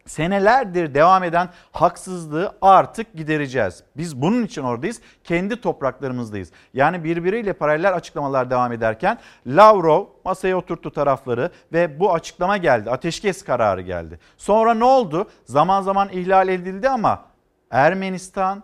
senelerdir 0.07 0.95
devam 0.95 1.25
eden 1.25 1.49
haksızlığı 1.73 2.53
artık 2.63 3.15
gidereceğiz. 3.15 3.83
Biz 3.97 4.23
bunun 4.23 4.45
için 4.45 4.63
oradayız. 4.63 5.01
Kendi 5.25 5.61
topraklarımızdayız. 5.61 6.51
Yani 6.75 7.05
birbiriyle 7.05 7.53
paralel 7.53 7.95
açıklamalar 7.95 8.51
devam 8.51 8.73
ederken 8.73 9.19
Lavrov 9.47 10.07
masaya 10.25 10.57
oturttu 10.57 10.91
tarafları 10.91 11.51
ve 11.73 12.01
bu 12.01 12.15
açıklama 12.15 12.57
geldi. 12.57 12.91
Ateşkes 12.91 13.45
kararı 13.45 13.81
geldi. 13.81 14.19
Sonra 14.37 14.75
ne 14.75 14.85
oldu? 14.85 15.31
Zaman 15.45 15.83
zaman 15.83 16.09
ihlal 16.09 16.49
edildi 16.49 16.89
ama 16.89 17.32
Ermenistan 17.73 18.63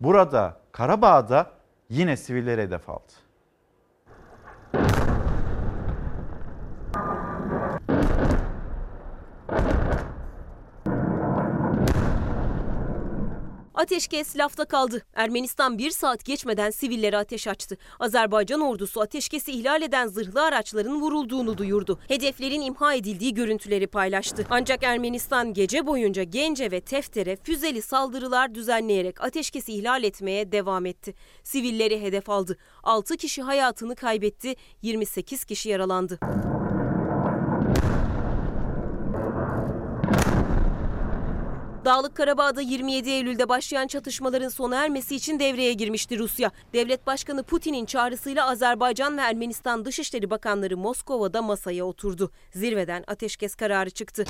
burada 0.00 0.56
Karabağ'da 0.72 1.50
yine 1.88 2.16
sivillere 2.16 2.62
hedef 2.62 2.90
aldı. 2.90 3.12
Ateşkes 13.76 14.36
lafta 14.36 14.64
kaldı. 14.64 15.02
Ermenistan 15.14 15.78
bir 15.78 15.90
saat 15.90 16.24
geçmeden 16.24 16.70
sivillere 16.70 17.16
ateş 17.16 17.48
açtı. 17.48 17.76
Azerbaycan 18.00 18.60
ordusu 18.60 19.00
ateşkesi 19.00 19.52
ihlal 19.52 19.82
eden 19.82 20.06
zırhlı 20.06 20.42
araçların 20.42 21.00
vurulduğunu 21.00 21.58
duyurdu. 21.58 21.98
Hedeflerin 22.08 22.60
imha 22.60 22.94
edildiği 22.94 23.34
görüntüleri 23.34 23.86
paylaştı. 23.86 24.46
Ancak 24.50 24.82
Ermenistan 24.82 25.52
gece 25.52 25.86
boyunca 25.86 26.22
Gence 26.22 26.70
ve 26.70 26.80
Tefter'e 26.80 27.36
füzeli 27.36 27.82
saldırılar 27.82 28.54
düzenleyerek 28.54 29.24
ateşkesi 29.24 29.72
ihlal 29.72 30.04
etmeye 30.04 30.52
devam 30.52 30.86
etti. 30.86 31.14
Sivilleri 31.42 32.02
hedef 32.02 32.30
aldı. 32.30 32.58
6 32.82 33.16
kişi 33.16 33.42
hayatını 33.42 33.94
kaybetti, 33.96 34.54
28 34.82 35.44
kişi 35.44 35.68
yaralandı. 35.68 36.18
Dağlık 41.86 42.14
Karabağ'da 42.14 42.60
27 42.60 43.10
Eylül'de 43.10 43.48
başlayan 43.48 43.86
çatışmaların 43.86 44.48
sona 44.48 44.76
ermesi 44.84 45.16
için 45.16 45.38
devreye 45.38 45.72
girmişti 45.72 46.18
Rusya. 46.18 46.50
Devlet 46.72 47.06
Başkanı 47.06 47.42
Putin'in 47.42 47.86
çağrısıyla 47.86 48.50
Azerbaycan 48.50 49.18
ve 49.18 49.20
Ermenistan 49.20 49.84
Dışişleri 49.84 50.30
Bakanları 50.30 50.76
Moskova'da 50.76 51.42
masaya 51.42 51.84
oturdu. 51.84 52.30
Zirveden 52.54 53.04
ateşkes 53.06 53.54
kararı 53.54 53.90
çıktı. 53.90 54.24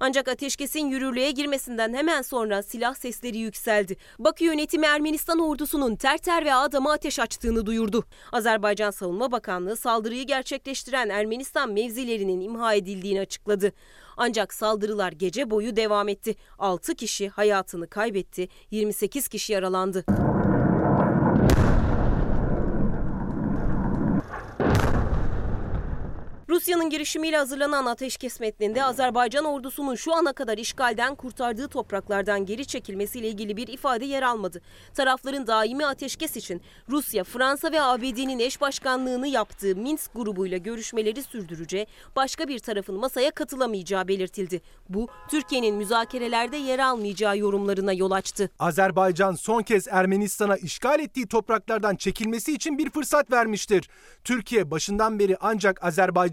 Ancak 0.00 0.28
ateşkesin 0.28 0.86
yürürlüğe 0.86 1.30
girmesinden 1.30 1.94
hemen 1.94 2.22
sonra 2.22 2.62
silah 2.62 2.94
sesleri 2.94 3.38
yükseldi. 3.38 3.96
Bakü 4.18 4.44
yönetimi 4.44 4.86
Ermenistan 4.86 5.38
ordusunun 5.38 5.96
Terter 5.96 6.44
ve 6.44 6.54
Adam'a 6.54 6.92
ateş 6.92 7.18
açtığını 7.18 7.66
duyurdu. 7.66 8.04
Azerbaycan 8.32 8.90
Savunma 8.90 9.32
Bakanlığı 9.32 9.76
saldırıyı 9.76 10.26
gerçekleştiren 10.26 11.08
Ermenistan 11.08 11.72
mevzilerinin 11.72 12.40
imha 12.40 12.74
edildiğini 12.74 13.20
açıkladı. 13.20 13.72
Ancak 14.16 14.54
saldırılar 14.54 15.12
gece 15.12 15.50
boyu 15.50 15.76
devam 15.76 16.08
etti. 16.08 16.34
6 16.58 16.94
kişi 16.94 17.28
hayatını 17.28 17.86
kaybetti, 17.86 18.48
28 18.70 19.28
kişi 19.28 19.52
yaralandı. 19.52 20.04
Rusya'nın 26.52 26.90
girişimiyle 26.90 27.36
hazırlanan 27.36 27.86
ateşkes 27.86 28.40
metninde 28.40 28.84
Azerbaycan 28.84 29.44
ordusunun 29.44 29.94
şu 29.94 30.14
ana 30.14 30.32
kadar 30.32 30.58
işgalden 30.58 31.14
kurtardığı 31.14 31.68
topraklardan 31.68 32.46
geri 32.46 32.66
çekilmesiyle 32.66 33.28
ilgili 33.28 33.56
bir 33.56 33.68
ifade 33.68 34.04
yer 34.04 34.22
almadı. 34.22 34.60
Tarafların 34.94 35.46
daimi 35.46 35.86
ateşkes 35.86 36.36
için 36.36 36.62
Rusya, 36.88 37.24
Fransa 37.24 37.72
ve 37.72 37.82
ABD'nin 37.82 38.38
eş 38.38 38.60
başkanlığını 38.60 39.28
yaptığı 39.28 39.76
Minsk 39.76 40.14
grubuyla 40.14 40.58
görüşmeleri 40.58 41.22
sürdüreceği, 41.22 41.86
başka 42.16 42.48
bir 42.48 42.58
tarafın 42.58 42.94
masaya 42.94 43.30
katılamayacağı 43.30 44.08
belirtildi. 44.08 44.60
Bu 44.88 45.08
Türkiye'nin 45.30 45.74
müzakerelerde 45.74 46.56
yer 46.56 46.78
almayacağı 46.78 47.38
yorumlarına 47.38 47.92
yol 47.92 48.10
açtı. 48.10 48.50
Azerbaycan 48.58 49.34
son 49.34 49.62
kez 49.62 49.88
Ermenistan'a 49.88 50.56
işgal 50.56 51.00
ettiği 51.00 51.26
topraklardan 51.26 51.96
çekilmesi 51.96 52.52
için 52.52 52.78
bir 52.78 52.90
fırsat 52.90 53.30
vermiştir. 53.30 53.88
Türkiye 54.24 54.70
başından 54.70 55.18
beri 55.18 55.36
ancak 55.40 55.84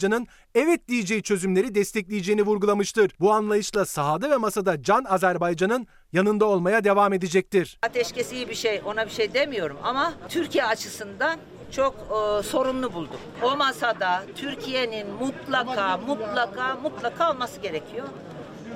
Azerbaycan'ın 0.09 0.27
evet 0.55 0.87
diyeceği 0.87 1.23
çözümleri 1.23 1.75
destekleyeceğini 1.75 2.41
vurgulamıştır. 2.41 3.11
Bu 3.19 3.31
anlayışla 3.31 3.85
sahada 3.85 4.29
ve 4.29 4.37
masada 4.37 4.83
Can 4.83 5.03
Azerbaycan'ın 5.03 5.87
yanında 6.13 6.45
olmaya 6.45 6.83
devam 6.83 7.13
edecektir. 7.13 7.79
Ateşkes 7.81 8.31
iyi 8.31 8.49
bir 8.49 8.55
şey, 8.55 8.81
ona 8.85 9.05
bir 9.05 9.11
şey 9.11 9.33
demiyorum 9.33 9.77
ama 9.83 10.13
Türkiye 10.29 10.65
açısından 10.65 11.39
çok 11.71 11.95
e, 11.95 12.43
sorunlu 12.43 12.93
buldum. 12.93 13.19
O 13.41 13.57
masada 13.57 14.23
Türkiye'nin 14.35 15.07
mutlaka, 15.07 15.97
mutlaka, 15.97 16.75
mutlaka 16.75 17.31
olması 17.31 17.61
gerekiyor. 17.61 18.07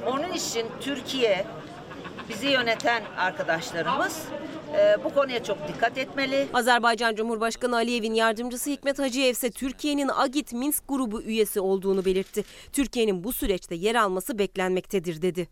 Onun 0.08 0.32
için 0.34 0.66
Türkiye, 0.82 1.46
bizi 2.30 2.48
yöneten 2.48 3.04
arkadaşlarımız 3.18 4.26
bu 5.04 5.14
konuya 5.14 5.44
çok 5.44 5.58
dikkat 5.68 5.98
etmeli. 5.98 6.48
Azerbaycan 6.54 7.16
Cumhurbaşkanı 7.16 7.76
Aliyev'in 7.76 8.14
yardımcısı 8.14 8.70
Hikmet 8.70 9.00
Hacıyev 9.00 9.32
ise 9.32 9.52
Türkiye'nin 9.52 10.10
Agit 10.16 10.54
Minsk 10.54 10.84
grubu 10.88 11.22
üyesi 11.22 11.60
olduğunu 11.60 12.06
belirtti. 12.06 12.44
Türkiye'nin 12.74 13.24
bu 13.24 13.34
süreçte 13.34 13.76
yer 13.76 13.96
alması 13.96 14.40
beklenmektedir 14.40 15.22
dedi. 15.22 15.48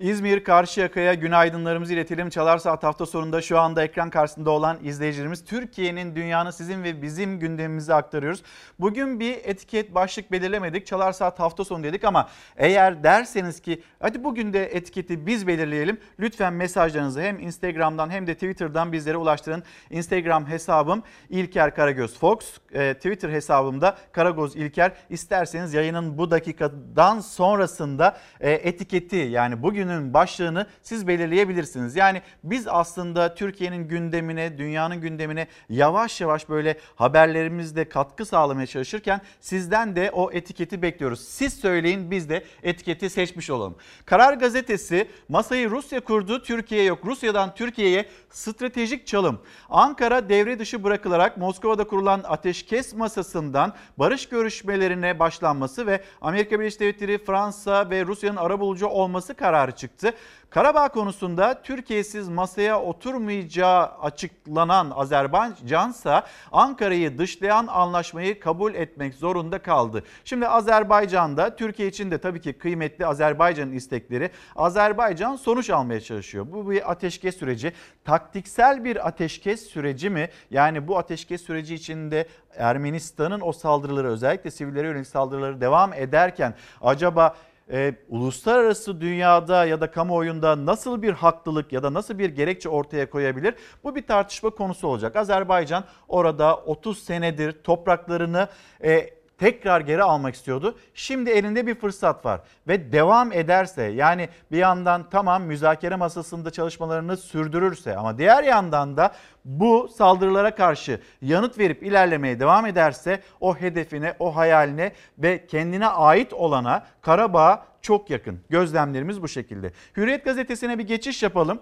İzmir 0.00 0.44
Karşıyaka'ya 0.44 1.14
günaydınlarımızı 1.14 1.94
iletelim. 1.94 2.30
Çalar 2.30 2.58
Saat 2.58 2.82
hafta 2.82 3.06
sonunda 3.06 3.40
şu 3.40 3.58
anda 3.58 3.84
ekran 3.84 4.10
karşısında 4.10 4.50
olan 4.50 4.78
izleyicilerimiz 4.82 5.44
Türkiye'nin, 5.44 6.16
dünyanın 6.16 6.50
sizin 6.50 6.82
ve 6.82 7.02
bizim 7.02 7.38
gündemimizi 7.38 7.94
aktarıyoruz. 7.94 8.42
Bugün 8.78 9.20
bir 9.20 9.36
etiket 9.44 9.94
başlık 9.94 10.32
belirlemedik. 10.32 10.86
Çalar 10.86 11.12
Saat 11.12 11.40
hafta 11.40 11.64
sonu 11.64 11.82
dedik 11.84 12.04
ama 12.04 12.28
eğer 12.56 13.02
derseniz 13.02 13.60
ki 13.60 13.82
hadi 14.00 14.24
bugün 14.24 14.52
de 14.52 14.66
etiketi 14.66 15.26
biz 15.26 15.46
belirleyelim. 15.46 15.98
Lütfen 16.20 16.52
mesajlarınızı 16.52 17.20
hem 17.20 17.38
Instagram'dan 17.38 18.10
hem 18.10 18.26
de 18.26 18.34
Twitter'dan 18.34 18.92
bizlere 18.92 19.16
ulaştırın. 19.16 19.62
Instagram 19.90 20.46
hesabım 20.46 21.02
İlker 21.30 21.74
Karagöz 21.74 22.18
Fox. 22.18 22.38
E, 22.72 22.94
Twitter 22.94 23.30
hesabımda 23.30 23.96
Karagöz 24.12 24.56
İlker. 24.56 24.92
İsterseniz 25.10 25.74
yayının 25.74 26.18
bu 26.18 26.30
dakikadan 26.30 27.20
sonrasında 27.20 28.16
e, 28.40 28.50
etiketi 28.50 29.16
yani 29.16 29.62
bugün 29.62 29.89
bugünün 29.90 30.14
başlığını 30.14 30.66
siz 30.82 31.06
belirleyebilirsiniz. 31.06 31.96
Yani 31.96 32.22
biz 32.44 32.68
aslında 32.68 33.34
Türkiye'nin 33.34 33.88
gündemine, 33.88 34.58
dünyanın 34.58 35.00
gündemine 35.00 35.46
yavaş 35.68 36.20
yavaş 36.20 36.48
böyle 36.48 36.78
haberlerimizde 36.96 37.88
katkı 37.88 38.24
sağlamaya 38.24 38.66
çalışırken 38.66 39.20
sizden 39.40 39.96
de 39.96 40.10
o 40.10 40.32
etiketi 40.32 40.82
bekliyoruz. 40.82 41.20
Siz 41.20 41.54
söyleyin 41.54 42.10
biz 42.10 42.28
de 42.28 42.44
etiketi 42.62 43.10
seçmiş 43.10 43.50
olalım. 43.50 43.76
Karar 44.04 44.34
Gazetesi 44.34 45.08
masayı 45.28 45.70
Rusya 45.70 46.00
kurdu, 46.00 46.42
Türkiye 46.42 46.84
yok. 46.84 46.98
Rusya'dan 47.04 47.54
Türkiye'ye 47.54 48.06
stratejik 48.30 49.06
çalım. 49.06 49.40
Ankara 49.70 50.28
devre 50.28 50.58
dışı 50.58 50.84
bırakılarak 50.84 51.36
Moskova'da 51.36 51.84
kurulan 51.84 52.20
ateşkes 52.24 52.94
masasından 52.94 53.74
barış 53.98 54.28
görüşmelerine 54.28 55.18
başlanması 55.18 55.86
ve 55.86 56.02
Amerika 56.20 56.60
Birleşik 56.60 56.80
Devletleri, 56.80 57.24
Fransa 57.24 57.90
ve 57.90 58.06
Rusya'nın 58.06 58.36
arabulucu 58.36 58.86
olması 58.86 59.34
kararı 59.34 59.72
çıktı. 59.80 60.14
Karabağ 60.50 60.88
konusunda 60.88 61.62
Türkiye'siz 61.62 62.28
masaya 62.28 62.80
oturmayacağı 62.80 63.86
açıklanan 64.02 64.90
Azerbaycan 64.90 65.90
ise 65.90 66.22
Ankara'yı 66.52 67.18
dışlayan 67.18 67.66
anlaşmayı 67.66 68.40
kabul 68.40 68.74
etmek 68.74 69.14
zorunda 69.14 69.58
kaldı. 69.58 70.04
Şimdi 70.24 70.48
Azerbaycan'da 70.48 71.56
Türkiye 71.56 71.88
için 71.88 72.10
de 72.10 72.18
tabii 72.18 72.40
ki 72.40 72.52
kıymetli 72.52 73.06
Azerbaycan'ın 73.06 73.72
istekleri. 73.72 74.30
Azerbaycan 74.56 75.36
sonuç 75.36 75.70
almaya 75.70 76.00
çalışıyor. 76.00 76.46
Bu 76.52 76.70
bir 76.70 76.90
ateşkes 76.90 77.38
süreci. 77.38 77.72
Taktiksel 78.04 78.84
bir 78.84 79.08
ateşkes 79.08 79.66
süreci 79.66 80.10
mi? 80.10 80.28
Yani 80.50 80.88
bu 80.88 80.98
ateşkes 80.98 81.42
süreci 81.42 81.74
içinde 81.74 82.28
Ermenistan'ın 82.56 83.40
o 83.40 83.52
saldırıları 83.52 84.08
özellikle 84.08 84.50
sivillere 84.50 84.86
yönelik 84.86 85.06
saldırıları 85.06 85.60
devam 85.60 85.92
ederken 85.92 86.54
acaba 86.80 87.36
e, 87.72 87.94
uluslararası 88.08 89.00
dünyada 89.00 89.64
ya 89.64 89.80
da 89.80 89.90
kamuoyunda 89.90 90.66
nasıl 90.66 91.02
bir 91.02 91.12
haklılık 91.12 91.72
ya 91.72 91.82
da 91.82 91.94
nasıl 91.94 92.18
bir 92.18 92.30
gerekçe 92.30 92.68
ortaya 92.68 93.10
koyabilir? 93.10 93.54
Bu 93.84 93.96
bir 93.96 94.06
tartışma 94.06 94.50
konusu 94.50 94.88
olacak. 94.88 95.16
Azerbaycan 95.16 95.84
orada 96.08 96.56
30 96.56 96.98
senedir 96.98 97.52
topraklarını 97.52 98.48
e, 98.84 99.19
tekrar 99.40 99.80
geri 99.80 100.02
almak 100.02 100.34
istiyordu. 100.34 100.78
Şimdi 100.94 101.30
elinde 101.30 101.66
bir 101.66 101.74
fırsat 101.74 102.24
var 102.24 102.40
ve 102.68 102.92
devam 102.92 103.32
ederse 103.32 103.82
yani 103.82 104.28
bir 104.52 104.58
yandan 104.58 105.10
tamam 105.10 105.42
müzakere 105.42 105.96
masasında 105.96 106.50
çalışmalarını 106.50 107.16
sürdürürse 107.16 107.96
ama 107.96 108.18
diğer 108.18 108.44
yandan 108.44 108.96
da 108.96 109.12
bu 109.44 109.88
saldırılara 109.96 110.54
karşı 110.54 111.00
yanıt 111.22 111.58
verip 111.58 111.82
ilerlemeye 111.82 112.40
devam 112.40 112.66
ederse 112.66 113.22
o 113.40 113.56
hedefine, 113.56 114.14
o 114.18 114.36
hayaline 114.36 114.92
ve 115.18 115.46
kendine 115.46 115.86
ait 115.86 116.32
olana 116.32 116.86
Karabağ 117.02 117.64
çok 117.82 118.10
yakın. 118.10 118.40
Gözlemlerimiz 118.50 119.22
bu 119.22 119.28
şekilde. 119.28 119.72
Hürriyet 119.96 120.24
gazetesine 120.24 120.78
bir 120.78 120.86
geçiş 120.86 121.22
yapalım. 121.22 121.60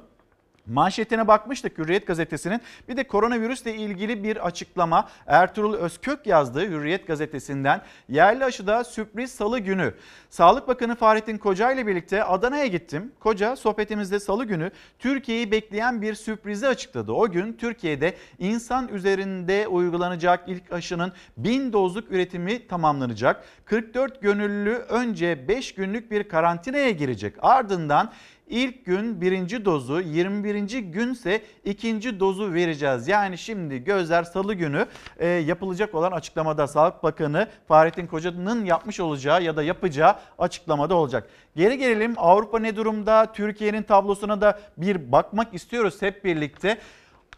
Manşetine 0.68 1.28
bakmıştık 1.28 1.78
Hürriyet 1.78 2.06
gazetesinin. 2.06 2.60
Bir 2.88 2.96
de 2.96 3.04
koronavirüsle 3.04 3.75
ilgili 3.75 4.25
bir 4.25 4.46
açıklama 4.46 5.08
Ertuğrul 5.26 5.75
Özkök 5.75 6.26
yazdığı 6.26 6.70
Hürriyet 6.70 7.06
gazetesinden. 7.06 7.82
Yerli 8.08 8.44
aşıda 8.44 8.84
sürpriz 8.84 9.30
salı 9.30 9.58
günü. 9.58 9.94
Sağlık 10.30 10.68
Bakanı 10.68 10.96
Fahrettin 10.96 11.38
Koca 11.38 11.72
ile 11.72 11.87
birlikte 11.87 12.25
Adana'ya 12.25 12.66
gittim. 12.66 13.12
Koca 13.20 13.56
sohbetimizde 13.56 14.20
salı 14.20 14.44
günü 14.44 14.70
Türkiye'yi 14.98 15.50
bekleyen 15.50 16.02
bir 16.02 16.14
sürprizi 16.14 16.68
açıkladı. 16.68 17.12
O 17.12 17.30
gün 17.30 17.52
Türkiye'de 17.52 18.14
insan 18.38 18.88
üzerinde 18.88 19.68
uygulanacak 19.68 20.44
ilk 20.46 20.72
aşının 20.72 21.12
1000 21.37 21.72
dozluk 21.72 22.12
üretimi 22.12 22.66
tamamlanacak. 22.66 23.44
44 23.64 24.22
gönüllü 24.22 24.75
önce 24.75 25.48
5 25.48 25.75
günlük 25.75 26.10
bir 26.10 26.28
karantinaya 26.28 26.90
girecek. 26.90 27.34
Ardından 27.40 28.12
İlk 28.48 28.86
gün 28.86 29.20
birinci 29.20 29.64
dozu, 29.64 30.00
21. 30.00 30.78
günse 30.78 31.42
ikinci 31.64 32.20
dozu 32.20 32.52
vereceğiz. 32.54 33.08
Yani 33.08 33.38
şimdi 33.38 33.84
gözler 33.84 34.22
salı 34.22 34.54
günü 34.54 34.86
e, 35.18 35.26
yapılacak 35.26 35.94
olan 35.94 36.12
açıklamada 36.12 36.66
Sağlık 36.66 37.02
Bakanı 37.02 37.48
Fahrettin 37.68 38.06
Koca'nın 38.06 38.64
yapmış 38.64 39.00
olacağı 39.00 39.42
ya 39.42 39.56
da 39.56 39.62
yapacağı 39.62 40.14
açıklamada 40.38 40.94
olacak. 40.94 41.28
Geri 41.56 41.78
gelelim 41.78 42.14
Avrupa 42.16 42.58
ne 42.58 42.76
durumda? 42.76 43.32
Türkiye'nin 43.32 43.82
tablosuna 43.82 44.40
da 44.40 44.60
bir 44.76 45.12
bakmak 45.12 45.54
istiyoruz 45.54 46.02
hep 46.02 46.24
birlikte. 46.24 46.78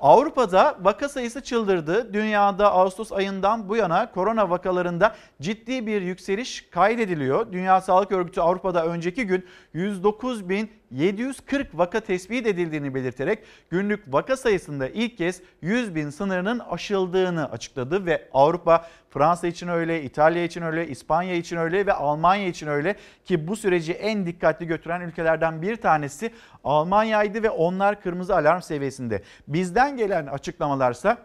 Avrupa'da 0.01 0.79
vaka 0.81 1.09
sayısı 1.09 1.41
çıldırdı. 1.41 2.13
Dünyada 2.13 2.73
Ağustos 2.73 3.13
ayından 3.13 3.69
bu 3.69 3.77
yana 3.77 4.13
korona 4.13 4.51
vakalarında 4.51 5.15
ciddi 5.41 5.87
bir 5.87 6.03
yükseliş 6.03 6.71
kaydediliyor. 6.71 7.53
Dünya 7.53 7.81
Sağlık 7.81 8.13
Örgütü 8.13 8.41
Avrupa'da 8.41 8.87
önceki 8.87 9.27
gün 9.27 9.47
109 9.75 10.49
bin 10.49 10.71
740 10.91 11.79
vaka 11.79 12.01
tespit 12.01 12.47
edildiğini 12.47 12.95
belirterek 12.95 13.39
günlük 13.71 14.15
vaka 14.15 14.37
sayısında 14.37 14.89
ilk 14.89 15.19
kez 15.19 15.43
100 15.63 15.95
bin 15.95 16.11
sınırının 16.11 16.59
aşıldığını 16.59 17.51
açıkladı 17.51 18.07
ve 18.07 18.29
Avrupa 18.33 18.87
Fransa 19.11 19.47
için 19.47 19.69
öyle, 19.69 20.03
İtalya 20.03 20.45
için 20.45 20.63
öyle, 20.63 20.89
İspanya 20.89 21.35
için 21.35 21.57
öyle 21.57 21.87
ve 21.87 21.93
Almanya 21.93 22.47
için 22.47 22.67
öyle 22.67 22.97
ki 23.25 23.49
bu 23.49 23.57
süreci 23.57 23.93
en 23.93 24.27
dikkatli 24.27 24.67
götüren 24.67 25.01
ülkelerden 25.01 25.63
bir 25.63 25.77
tanesi 25.77 26.33
Almanya'ydı 26.65 27.43
ve 27.43 27.51
onlar 27.51 28.03
kırmızı 28.03 28.37
alarm 28.37 28.61
seviyesinde. 28.61 29.23
Bizden 29.49 29.97
gelen 29.97 30.27
açıklamalarsa 30.27 31.19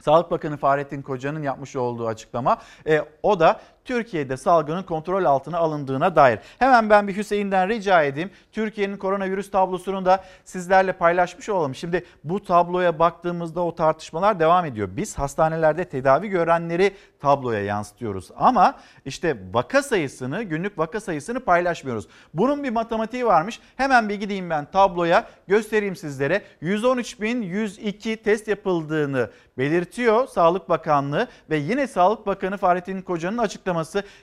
Sağlık 0.00 0.30
Bakanı 0.30 0.56
Fahrettin 0.56 1.02
Koca'nın 1.02 1.42
yapmış 1.42 1.76
olduğu 1.76 2.06
açıklama. 2.06 2.58
E, 2.86 3.02
o 3.22 3.40
da 3.40 3.60
Türkiye'de 3.86 4.36
salgının 4.36 4.82
kontrol 4.82 5.24
altına 5.24 5.58
alındığına 5.58 6.16
dair. 6.16 6.38
Hemen 6.58 6.90
ben 6.90 7.08
bir 7.08 7.16
Hüseyin'den 7.16 7.68
rica 7.68 8.02
edeyim. 8.02 8.30
Türkiye'nin 8.52 8.96
koronavirüs 8.96 9.50
tablosunu 9.50 10.04
da 10.04 10.24
sizlerle 10.44 10.92
paylaşmış 10.92 11.48
olalım. 11.48 11.74
Şimdi 11.74 12.04
bu 12.24 12.44
tabloya 12.44 12.98
baktığımızda 12.98 13.60
o 13.60 13.74
tartışmalar 13.74 14.40
devam 14.40 14.64
ediyor. 14.64 14.88
Biz 14.92 15.18
hastanelerde 15.18 15.84
tedavi 15.84 16.28
görenleri 16.28 16.94
tabloya 17.20 17.64
yansıtıyoruz. 17.64 18.30
Ama 18.36 18.74
işte 19.04 19.36
vaka 19.52 19.82
sayısını, 19.82 20.42
günlük 20.42 20.78
vaka 20.78 21.00
sayısını 21.00 21.40
paylaşmıyoruz. 21.40 22.08
Bunun 22.34 22.64
bir 22.64 22.70
matematiği 22.70 23.26
varmış. 23.26 23.60
Hemen 23.76 24.08
bir 24.08 24.14
gideyim 24.14 24.50
ben 24.50 24.64
tabloya 24.64 25.26
göstereyim 25.48 25.96
sizlere. 25.96 26.42
113.102 26.62 28.16
test 28.16 28.48
yapıldığını 28.48 29.30
belirtiyor 29.58 30.26
Sağlık 30.26 30.68
Bakanlığı 30.68 31.28
ve 31.50 31.56
yine 31.56 31.86
Sağlık 31.86 32.26
Bakanı 32.26 32.56
Fahrettin 32.56 33.02
Koca'nın 33.02 33.38
açıklaması 33.38 33.75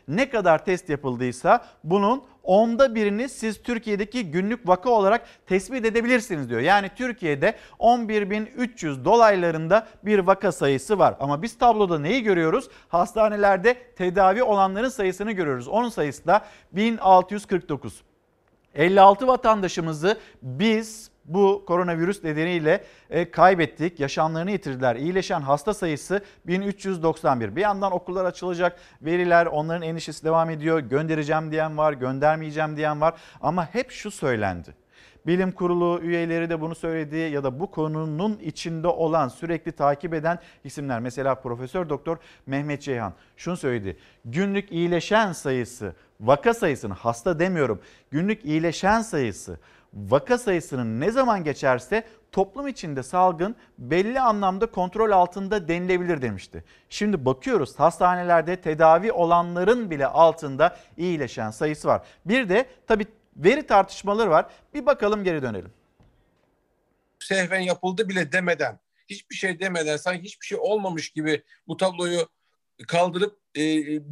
ne 0.08 0.30
kadar 0.30 0.66
test 0.66 0.90
yapıldıysa 0.90 1.66
bunun 1.84 2.24
onda 2.44 2.96
birini 2.96 3.30
siz 3.30 3.64
Türkiye'deki 3.64 4.32
günlük 4.32 4.68
vaka 4.68 4.90
olarak 4.90 5.26
tespit 5.48 5.86
edebilirsiniz 5.86 6.50
diyor. 6.50 6.62
Yani 6.62 6.90
Türkiye'de 6.96 7.56
11.300 7.80 9.06
dolaylarında 9.06 9.88
bir 10.06 10.20
vaka 10.20 10.52
sayısı 10.52 11.00
var. 11.00 11.16
Ama 11.20 11.42
biz 11.42 11.58
tabloda 11.58 12.00
neyi 12.00 12.24
görüyoruz? 12.24 12.70
Hastanelerde 12.88 13.74
tedavi 13.96 14.44
olanların 14.44 14.90
sayısını 14.90 15.32
görüyoruz. 15.32 15.68
Onun 15.68 15.90
sayısı 15.90 16.28
da 16.28 16.46
1649. 16.72 18.02
56 18.76 19.28
vatandaşımızı 19.28 20.18
biz 20.42 21.13
bu 21.26 21.64
koronavirüs 21.68 22.24
nedeniyle 22.24 22.84
e, 23.10 23.32
kaybettik. 23.32 24.00
Yaşamlarını 24.00 24.52
yitirdiler. 24.52 24.96
İyileşen 24.96 25.42
hasta 25.42 25.74
sayısı 25.74 26.22
1391. 26.48 27.56
Bir 27.56 27.62
yandan 27.62 27.92
okullar 27.92 28.26
açılacak. 28.26 28.80
Veriler 29.02 29.46
onların 29.46 29.82
endişesi 29.82 30.26
devam 30.26 30.50
ediyor. 30.50 30.80
Göndereceğim 30.80 31.52
diyen 31.52 31.78
var, 31.78 31.94
göndermeyeceğim 31.94 32.78
diyen 32.78 33.02
var. 33.02 33.14
Ama 33.42 33.74
hep 33.74 33.92
şu 33.92 34.12
söylendi. 34.12 34.76
Bilim 35.28 35.52
kurulu 35.52 36.00
üyeleri 36.04 36.50
de 36.50 36.62
bunu 36.62 36.76
söyledi 36.76 37.16
ya 37.16 37.44
da 37.44 37.60
bu 37.60 37.72
konunun 37.72 38.38
içinde 38.38 38.88
olan 38.88 39.28
sürekli 39.28 39.72
takip 39.72 40.14
eden 40.14 40.40
isimler 40.64 41.00
mesela 41.00 41.36
Profesör 41.36 41.90
Doktor 41.90 42.18
Mehmet 42.46 42.82
Ceyhan 42.82 43.14
şunu 43.38 43.58
söyledi. 43.58 43.98
Günlük 44.26 44.72
iyileşen 44.72 45.32
sayısı, 45.32 45.96
vaka 46.20 46.54
sayısını 46.54 46.94
hasta 46.94 47.40
demiyorum. 47.40 47.82
Günlük 48.12 48.46
iyileşen 48.46 49.02
sayısı 49.02 49.60
vaka 49.94 50.38
sayısının 50.38 51.00
ne 51.00 51.12
zaman 51.12 51.44
geçerse 51.44 52.04
toplum 52.32 52.68
içinde 52.68 53.04
salgın 53.04 53.56
belli 53.78 54.20
anlamda 54.20 54.66
kontrol 54.66 55.12
altında 55.12 55.68
denilebilir 55.68 56.22
demişti. 56.22 56.64
Şimdi 56.90 57.26
bakıyoruz 57.26 57.80
hastanelerde 57.80 58.56
tedavi 58.56 59.12
olanların 59.12 59.92
bile 59.92 60.08
altında 60.08 60.78
iyileşen 60.98 61.52
sayısı 61.52 61.88
var. 61.88 62.02
Bir 62.26 62.50
de 62.50 62.66
tabii 62.88 63.06
veri 63.36 63.68
tartışmaları 63.68 64.30
var. 64.30 64.46
Bir 64.74 64.86
bakalım 64.86 65.24
geri 65.24 65.42
dönelim. 65.42 65.72
Sehven 67.20 67.60
yapıldı 67.60 68.10
bile 68.10 68.32
demeden, 68.32 68.80
hiçbir 69.10 69.36
şey 69.36 69.60
demeden, 69.60 69.98
sanki 69.98 70.24
hiçbir 70.24 70.46
şey 70.46 70.58
olmamış 70.62 71.10
gibi 71.10 71.44
bu 71.68 71.78
tabloyu 71.78 72.28
kaldırıp 72.88 73.40
e, 73.58 73.62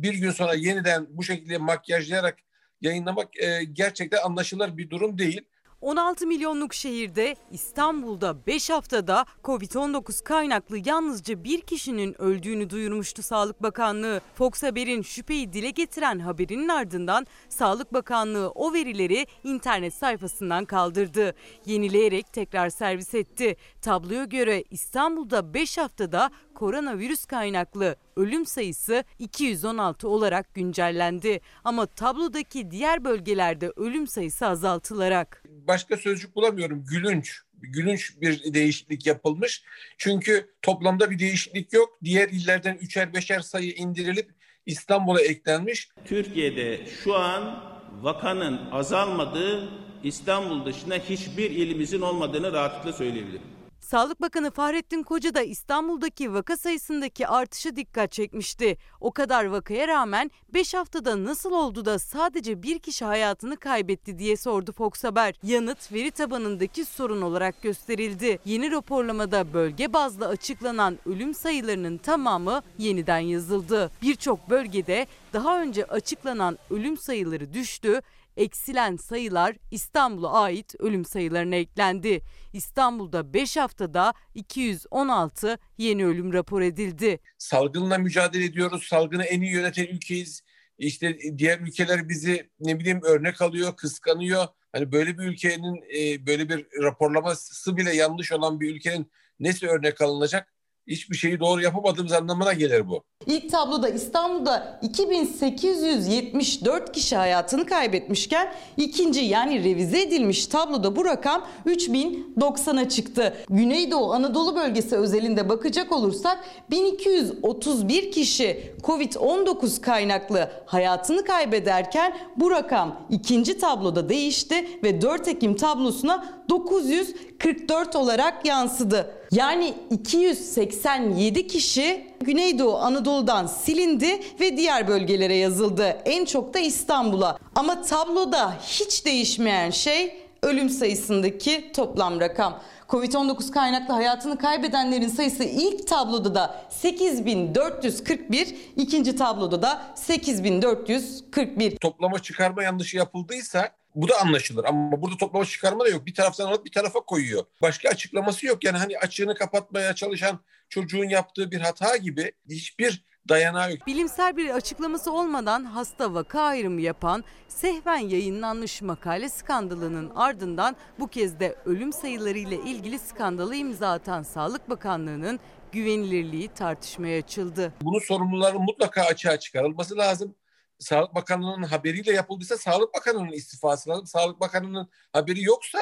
bir 0.04 0.14
gün 0.14 0.32
sonra 0.32 0.54
yeniden 0.54 1.08
bu 1.10 1.24
şekilde 1.24 1.58
makyajlayarak 1.58 2.38
yayınlamak 2.82 3.40
e, 3.40 3.64
gerçekten 3.64 4.24
anlaşılır 4.24 4.78
bir 4.78 4.90
durum 4.90 5.18
değil. 5.18 5.42
16 5.82 6.28
milyonluk 6.28 6.74
şehirde 6.74 7.36
İstanbul'da 7.52 8.46
5 8.48 8.70
haftada 8.70 9.26
Covid-19 9.44 10.24
kaynaklı 10.24 10.78
yalnızca 10.86 11.44
bir 11.44 11.62
kişinin 11.62 12.22
öldüğünü 12.22 12.70
duyurmuştu 12.70 13.22
Sağlık 13.22 13.64
Bakanlığı. 13.64 14.22
Fox 14.36 14.64
Haber'in 14.64 15.02
şüpheyi 15.02 15.54
dile 15.54 15.70
getiren 15.70 16.20
haberinin 16.20 16.68
ardından 16.68 17.28
Sağlık 17.50 17.94
Bakanlığı 17.94 18.50
o 18.50 18.74
verileri 18.74 19.28
internet 19.44 19.94
sayfasından 19.94 20.66
kaldırdı. 20.66 21.36
Yenileyerek 21.66 22.34
tekrar 22.34 22.70
servis 22.70 23.14
etti. 23.14 23.56
Tabloya 23.82 24.24
göre 24.24 24.64
İstanbul'da 24.70 25.54
5 25.54 25.78
haftada 25.78 26.32
koronavirüs 26.56 27.26
kaynaklı 27.26 27.96
ölüm 28.16 28.46
sayısı 28.46 29.04
216 29.20 30.08
olarak 30.08 30.54
güncellendi. 30.54 31.42
Ama 31.64 31.86
tablodaki 31.86 32.72
diğer 32.72 33.04
bölgelerde 33.04 33.72
ölüm 33.76 34.08
sayısı 34.08 34.48
azaltılarak. 34.48 35.44
Başka 35.72 35.98
sözcük 35.98 36.36
bulamıyorum. 36.36 36.86
Gülünç. 36.86 37.40
Gülünç 37.54 38.22
bir 38.22 38.54
değişiklik 38.54 39.06
yapılmış. 39.06 39.64
Çünkü 39.98 40.50
toplamda 40.62 41.12
bir 41.12 41.20
değişiklik 41.20 41.74
yok. 41.74 41.98
Diğer 42.04 42.30
illerden 42.30 42.78
üçer 42.82 43.14
beşer 43.14 43.40
sayı 43.40 43.72
indirilip 43.72 44.32
İstanbul'a 44.66 45.22
eklenmiş. 45.22 45.90
Türkiye'de 46.06 46.86
şu 47.04 47.16
an 47.16 47.64
vakanın 48.02 48.72
azalmadığı 48.72 49.70
İstanbul 50.04 50.66
dışında 50.66 50.96
hiçbir 50.96 51.52
ilimizin 51.52 52.02
olmadığını 52.02 52.52
rahatlıkla 52.54 52.94
söyleyebilirim. 52.94 53.61
Sağlık 53.92 54.22
Bakanı 54.22 54.52
Fahrettin 54.52 55.04
Koca 55.04 55.34
da 55.34 55.42
İstanbul'daki 55.42 56.34
vaka 56.34 56.58
sayısındaki 56.58 57.28
artışı 57.28 57.76
dikkat 57.76 58.12
çekmişti. 58.12 58.78
O 59.02 59.12
kadar 59.12 59.46
vakaya 59.46 59.88
rağmen 59.88 60.32
5 60.54 60.74
haftada 60.74 61.26
nasıl 61.26 61.52
oldu 61.52 61.86
da 61.86 62.00
sadece 62.00 62.64
bir 62.64 62.80
kişi 62.80 63.06
hayatını 63.06 63.58
kaybetti 63.58 64.20
diye 64.20 64.38
sordu 64.38 64.72
Fox 64.72 65.04
Haber. 65.04 65.36
Yanıt 65.44 65.94
veri 65.94 66.12
tabanındaki 66.12 66.86
sorun 66.86 67.22
olarak 67.22 67.62
gösterildi. 67.62 68.40
Yeni 68.46 68.72
raporlamada 68.72 69.54
bölge 69.54 69.94
bazlı 69.94 70.28
açıklanan 70.28 70.98
ölüm 71.06 71.34
sayılarının 71.34 71.98
tamamı 71.98 72.62
yeniden 72.78 73.20
yazıldı. 73.20 73.92
Birçok 74.02 74.50
bölgede 74.50 75.08
daha 75.34 75.62
önce 75.62 75.86
açıklanan 75.86 76.58
ölüm 76.70 76.98
sayıları 76.98 77.54
düştü 77.54 78.02
eksilen 78.38 78.96
sayılar 78.96 79.56
İstanbul'a 79.72 80.32
ait 80.32 80.76
ölüm 80.80 81.06
sayılarına 81.06 81.56
eklendi. 81.56 82.22
İstanbul'da 82.54 83.34
5 83.34 83.58
haftada 83.58 84.14
216 84.36 85.58
yeni 85.78 86.06
ölüm 86.06 86.34
rapor 86.34 86.62
edildi. 86.62 87.20
Salgınla 87.38 87.98
mücadele 87.98 88.46
ediyoruz. 88.46 88.84
Salgını 88.84 89.24
en 89.24 89.42
iyi 89.42 89.52
yöneten 89.52 89.86
ülkeyiz. 89.86 90.42
İşte 90.78 91.18
diğer 91.38 91.60
ülkeler 91.60 92.10
bizi 92.10 92.50
ne 92.60 92.80
bileyim 92.80 93.02
örnek 93.04 93.42
alıyor, 93.42 93.76
kıskanıyor. 93.76 94.48
Hani 94.72 94.92
böyle 94.92 95.18
bir 95.18 95.24
ülkenin 95.24 95.76
e, 95.76 96.26
böyle 96.28 96.50
bir 96.50 96.66
raporlaması 96.84 97.78
bile 97.78 97.96
yanlış 97.96 98.32
olan 98.32 98.60
bir 98.60 98.76
ülkenin 98.76 99.12
nesi 99.40 99.68
örnek 99.68 100.02
alınacak? 100.02 100.54
Hiçbir 100.92 101.16
şeyi 101.16 101.40
doğru 101.40 101.62
yapamadığımız 101.62 102.12
anlamına 102.12 102.54
gelir 102.54 102.88
bu. 102.88 103.04
İlk 103.26 103.52
tabloda 103.52 103.90
İstanbul'da 103.90 104.80
2874 104.82 106.92
kişi 106.92 107.16
hayatını 107.16 107.66
kaybetmişken 107.66 108.54
ikinci 108.78 109.22
yani 109.22 109.64
revize 109.64 110.02
edilmiş 110.02 110.48
tabloda 110.48 110.96
bu 110.96 111.06
rakam 111.06 111.48
3090'a 111.66 112.90
çıktı. 112.90 113.34
Güneydoğu 113.50 114.14
Anadolu 114.14 114.56
bölgesi 114.56 114.96
özelinde 114.96 115.50
bakacak 115.50 115.92
olursak 115.92 116.44
1231 116.72 118.12
kişi 118.12 118.74
Covid-19 118.84 119.82
kaynaklı 119.82 120.50
hayatını 120.66 121.26
kaybederken 121.26 122.18
bu 122.38 122.52
rakam 122.52 123.08
ikinci 123.10 123.58
tabloda 123.58 124.10
değişti 124.10 124.68
ve 124.84 125.02
4 125.02 125.28
Ekim 125.28 125.56
tablosuna 125.56 126.26
944 126.50 127.96
olarak 127.96 128.46
yansıdı. 128.46 129.21
Yani 129.32 129.74
287 129.90 131.48
kişi 131.48 132.08
Güneydoğu 132.22 132.78
Anadolu'dan 132.78 133.46
silindi 133.46 134.22
ve 134.40 134.58
diğer 134.58 134.88
bölgelere 134.88 135.36
yazıldı. 135.36 135.84
En 136.06 136.26
çok 136.26 136.54
da 136.54 136.60
İstanbul'a. 136.60 137.38
Ama 137.56 137.82
tabloda 137.82 138.54
hiç 138.68 139.06
değişmeyen 139.06 139.70
şey 139.70 140.22
ölüm 140.42 140.70
sayısındaki 140.70 141.72
toplam 141.72 142.20
rakam. 142.20 142.60
Covid-19 142.90 143.52
kaynaklı 143.52 143.94
hayatını 143.94 144.38
kaybedenlerin 144.38 145.08
sayısı 145.08 145.44
ilk 145.44 145.88
tabloda 145.88 146.36
da 146.36 146.66
8441, 146.70 148.56
ikinci 148.76 149.16
tabloda 149.16 149.62
da 149.62 149.82
8441. 149.96 151.78
Toplama 151.78 152.20
çıkarma 152.20 152.64
yanlışı 152.64 152.98
yapıldıysa 152.98 153.70
bu 153.96 154.10
da 154.10 154.22
anlaşılır 154.22 154.66
ama 154.66 155.02
burada 155.02 155.18
toplama 155.18 155.46
çıkarma 155.46 155.86
da 155.86 155.90
yok. 155.90 156.06
Bir 156.06 156.14
taraftan 156.14 156.48
alıp 156.48 156.66
bir 156.66 156.72
tarafa 156.72 157.00
koyuyor. 157.00 157.44
Başka 157.62 157.90
açıklaması 157.90 158.46
yok. 158.46 158.64
Yani 158.64 158.78
hani 158.78 158.98
açığını 158.98 159.36
kapatmaya 159.36 159.96
çalışan 159.96 160.40
çocuğun 160.70 161.10
yaptığı 161.10 161.52
bir 161.52 161.60
hata 161.60 161.98
gibi 161.98 162.32
hiçbir 162.50 163.06
dayanağı 163.30 163.72
yok. 163.72 163.88
Bilimsel 163.88 164.38
bir 164.38 164.50
açıklaması 164.50 165.12
olmadan 165.14 165.66
hasta 165.66 166.14
vaka 166.14 166.42
ayrımı 166.42 166.82
yapan 166.82 167.24
sehven 167.48 167.98
yayınlanmış 167.98 168.82
makale 168.82 169.30
skandalının 169.30 170.12
ardından 170.16 170.76
bu 171.00 171.08
kez 171.08 171.40
de 171.40 171.56
ölüm 171.66 171.94
sayıları 171.94 172.38
ile 172.38 172.56
ilgili 172.56 173.00
skandalı 173.00 173.56
imza 173.56 173.92
atan 173.92 174.24
Sağlık 174.24 174.70
Bakanlığı'nın 174.70 175.40
güvenilirliği 175.72 176.48
tartışmaya 176.48 177.20
açıldı. 177.20 177.74
Bunun 177.82 178.00
sorumluların 178.00 178.62
mutlaka 178.62 179.02
açığa 179.02 179.40
çıkarılması 179.40 179.98
lazım. 179.98 180.36
Sağlık 180.82 181.16
Bakanlığı'nın 181.16 181.64
haberiyle 181.64 182.12
yapıldıysa 182.12 182.58
Sağlık 182.58 182.94
Bakanlığı'nın 182.94 183.32
istifası 183.32 183.90
lazım. 183.90 184.08
Sağlık 184.08 184.40
Bakanlığı'nın 184.40 184.90
haberi 185.14 185.44
yoksa 185.44 185.80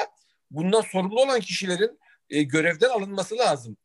bundan 0.50 0.80
sorumlu 0.80 1.22
olan 1.22 1.40
kişilerin 1.40 1.98
e, 2.30 2.42
görevden 2.42 2.88
alınması 2.88 3.38
lazım. 3.38 3.76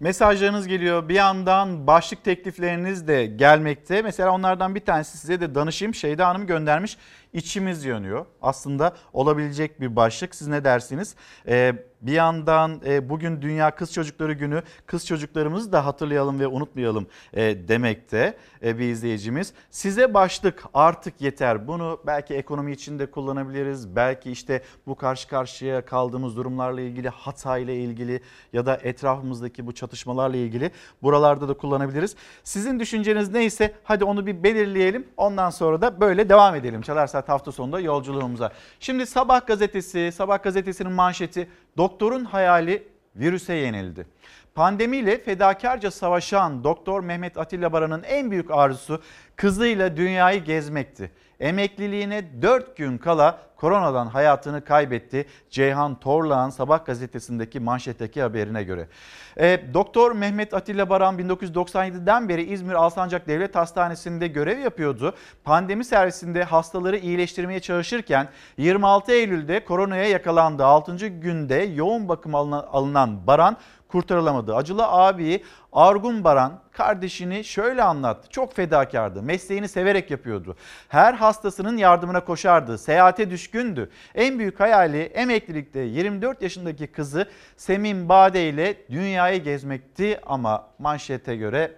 Mesajlarınız 0.00 0.66
geliyor. 0.66 1.08
Bir 1.08 1.14
yandan 1.14 1.86
başlık 1.86 2.24
teklifleriniz 2.24 3.08
de 3.08 3.26
gelmekte. 3.26 4.02
Mesela 4.02 4.30
onlardan 4.30 4.74
bir 4.74 4.80
tanesi 4.80 5.18
size 5.18 5.40
de 5.40 5.54
danışayım. 5.54 5.94
Şeyda 5.94 6.28
Hanım 6.28 6.46
göndermiş. 6.46 6.96
İçimiz 7.32 7.84
yanıyor. 7.84 8.26
Aslında 8.42 8.96
olabilecek 9.12 9.80
bir 9.80 9.96
başlık. 9.96 10.34
Siz 10.34 10.48
ne 10.48 10.64
dersiniz? 10.64 11.14
Ee, 11.46 11.72
bir 12.02 12.12
yandan 12.12 12.80
e, 12.86 13.08
bugün 13.08 13.42
Dünya 13.42 13.70
Kız 13.70 13.92
Çocukları 13.92 14.32
Günü. 14.32 14.62
Kız 14.86 15.06
çocuklarımızı 15.06 15.72
da 15.72 15.86
hatırlayalım 15.86 16.40
ve 16.40 16.46
unutmayalım 16.46 17.06
e, 17.32 17.68
demekte 17.68 18.36
e, 18.64 18.78
bir 18.78 18.88
izleyicimiz. 18.88 19.52
Size 19.70 20.14
başlık 20.14 20.64
artık 20.74 21.20
yeter. 21.20 21.66
Bunu 21.68 22.00
belki 22.06 22.34
ekonomi 22.34 22.72
için 22.72 22.98
de 22.98 23.10
kullanabiliriz. 23.10 23.96
Belki 23.96 24.30
işte 24.30 24.62
bu 24.86 24.94
karşı 24.94 25.28
karşıya 25.28 25.84
kaldığımız 25.84 26.36
durumlarla 26.36 26.80
ilgili, 26.80 27.08
hata 27.08 27.58
ile 27.58 27.76
ilgili 27.76 28.20
ya 28.52 28.66
da 28.66 28.76
etrafımızdaki 28.82 29.66
bu 29.66 29.72
çatışmalarla 29.72 30.36
ilgili 30.36 30.70
buralarda 31.02 31.48
da 31.48 31.54
kullanabiliriz. 31.54 32.16
Sizin 32.44 32.80
düşünceniz 32.80 33.32
neyse 33.32 33.74
hadi 33.84 34.04
onu 34.04 34.26
bir 34.26 34.42
belirleyelim. 34.42 35.06
Ondan 35.16 35.50
sonra 35.50 35.80
da 35.80 36.00
böyle 36.00 36.28
devam 36.28 36.54
edelim. 36.54 36.82
Çalar 36.82 37.06
Saat 37.06 37.28
hafta 37.28 37.52
sonunda 37.52 37.80
yolculuğumuza. 37.80 38.52
Şimdi 38.80 39.06
Sabah 39.06 39.46
gazetesi, 39.46 40.12
Sabah 40.12 40.42
gazetesinin 40.42 40.92
manşeti 40.92 41.48
doktorun 41.92 42.24
hayali 42.24 42.82
virüse 43.16 43.54
yenildi. 43.54 44.06
Pandemiyle 44.54 45.18
fedakarca 45.18 45.90
savaşan 45.90 46.64
Doktor 46.64 47.00
Mehmet 47.00 47.38
Atilla 47.38 47.72
Baran'ın 47.72 48.02
en 48.02 48.30
büyük 48.30 48.50
arzusu 48.50 49.02
kızıyla 49.36 49.96
dünyayı 49.96 50.44
gezmekti. 50.44 51.10
Emekliliğine 51.42 52.42
4 52.42 52.76
gün 52.76 52.98
kala 52.98 53.38
koronadan 53.56 54.06
hayatını 54.06 54.64
kaybetti. 54.64 55.26
Ceyhan 55.50 56.00
Torlağ'ın 56.00 56.50
Sabah 56.50 56.84
gazetesindeki 56.84 57.60
manşetteki 57.60 58.22
haberine 58.22 58.62
göre. 58.62 58.88
E, 59.36 59.60
Doktor 59.74 60.12
Mehmet 60.12 60.54
Atilla 60.54 60.90
Baran 60.90 61.18
1997'den 61.18 62.28
beri 62.28 62.42
İzmir 62.42 62.74
Alsancak 62.74 63.28
Devlet 63.28 63.54
Hastanesi'nde 63.54 64.28
görev 64.28 64.58
yapıyordu. 64.58 65.14
Pandemi 65.44 65.84
servisinde 65.84 66.44
hastaları 66.44 66.96
iyileştirmeye 66.96 67.60
çalışırken 67.60 68.28
26 68.56 69.12
Eylül'de 69.12 69.64
koronaya 69.64 70.08
yakalandı. 70.08 70.64
6. 70.64 71.08
günde 71.08 71.54
yoğun 71.54 72.08
bakım 72.08 72.34
alınan, 72.34 73.26
Baran 73.26 73.56
kurtarılamadı. 73.92 74.56
Acılı 74.56 74.86
abi 74.86 75.44
Argun 75.72 76.24
Baran 76.24 76.60
kardeşini 76.72 77.44
şöyle 77.44 77.82
anlattı. 77.82 78.28
Çok 78.30 78.54
fedakardı. 78.54 79.22
Mesleğini 79.22 79.68
severek 79.68 80.10
yapıyordu. 80.10 80.56
Her 80.88 81.14
hastasının 81.14 81.76
yardımına 81.76 82.24
koşardı. 82.24 82.78
Seyahate 82.78 83.30
düşkündü. 83.30 83.90
En 84.14 84.38
büyük 84.38 84.60
hayali 84.60 85.02
emeklilikte 85.02 85.80
24 85.80 86.42
yaşındaki 86.42 86.86
kızı 86.86 87.28
Semim 87.56 88.08
Bade 88.08 88.48
ile 88.48 88.76
dünyayı 88.90 89.42
gezmekti 89.42 90.20
ama 90.26 90.68
manşete 90.78 91.36
göre 91.36 91.72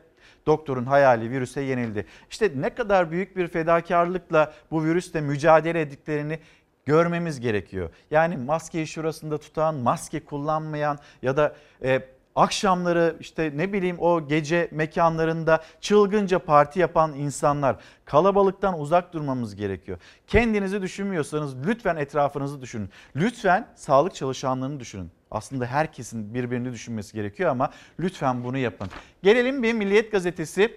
doktorun 0.47 0.85
hayali 0.85 1.31
virüse 1.31 1.61
yenildi. 1.61 2.07
İşte 2.31 2.51
ne 2.57 2.71
kadar 2.71 3.11
büyük 3.11 3.37
bir 3.37 3.49
fedakarlıkla 3.49 4.53
bu 4.71 4.85
virüsle 4.85 5.21
mücadele 5.21 5.81
ettiklerini 5.81 6.39
görmemiz 6.87 7.41
gerekiyor. 7.41 7.91
Yani 8.11 8.37
maskeyi 8.37 8.87
şurasında 8.87 9.39
tutan, 9.39 9.75
maske 9.75 10.25
kullanmayan 10.25 10.99
ya 11.23 11.37
da 11.37 11.55
e, 11.83 12.03
akşamları 12.37 13.17
işte 13.21 13.53
ne 13.57 13.73
bileyim 13.73 13.97
o 13.99 14.29
gece 14.29 14.69
mekanlarında 14.71 15.63
çılgınca 15.81 16.39
parti 16.39 16.81
yapan 16.81 17.15
insanlar 17.15 17.77
kalabalıktan 18.05 18.81
uzak 18.81 19.13
durmamız 19.13 19.57
gerekiyor. 19.57 19.99
Kendinizi 20.27 20.83
düşünmüyorsanız 20.83 21.67
lütfen 21.67 21.97
etrafınızı 21.97 22.63
düşünün. 22.63 22.91
Lütfen 23.17 23.69
sağlık 23.75 24.15
çalışanlarını 24.15 24.81
düşünün. 24.81 25.11
Aslında 25.31 25.67
herkesin 25.67 26.35
birbirini 26.35 26.73
düşünmesi 26.73 27.13
gerekiyor 27.15 27.51
ama 27.51 27.71
lütfen 28.01 28.45
bunu 28.45 28.59
yapın. 28.59 28.89
Gelelim 29.23 29.63
bir 29.63 29.73
Milliyet 29.73 30.13
Gazetesi 30.13 30.77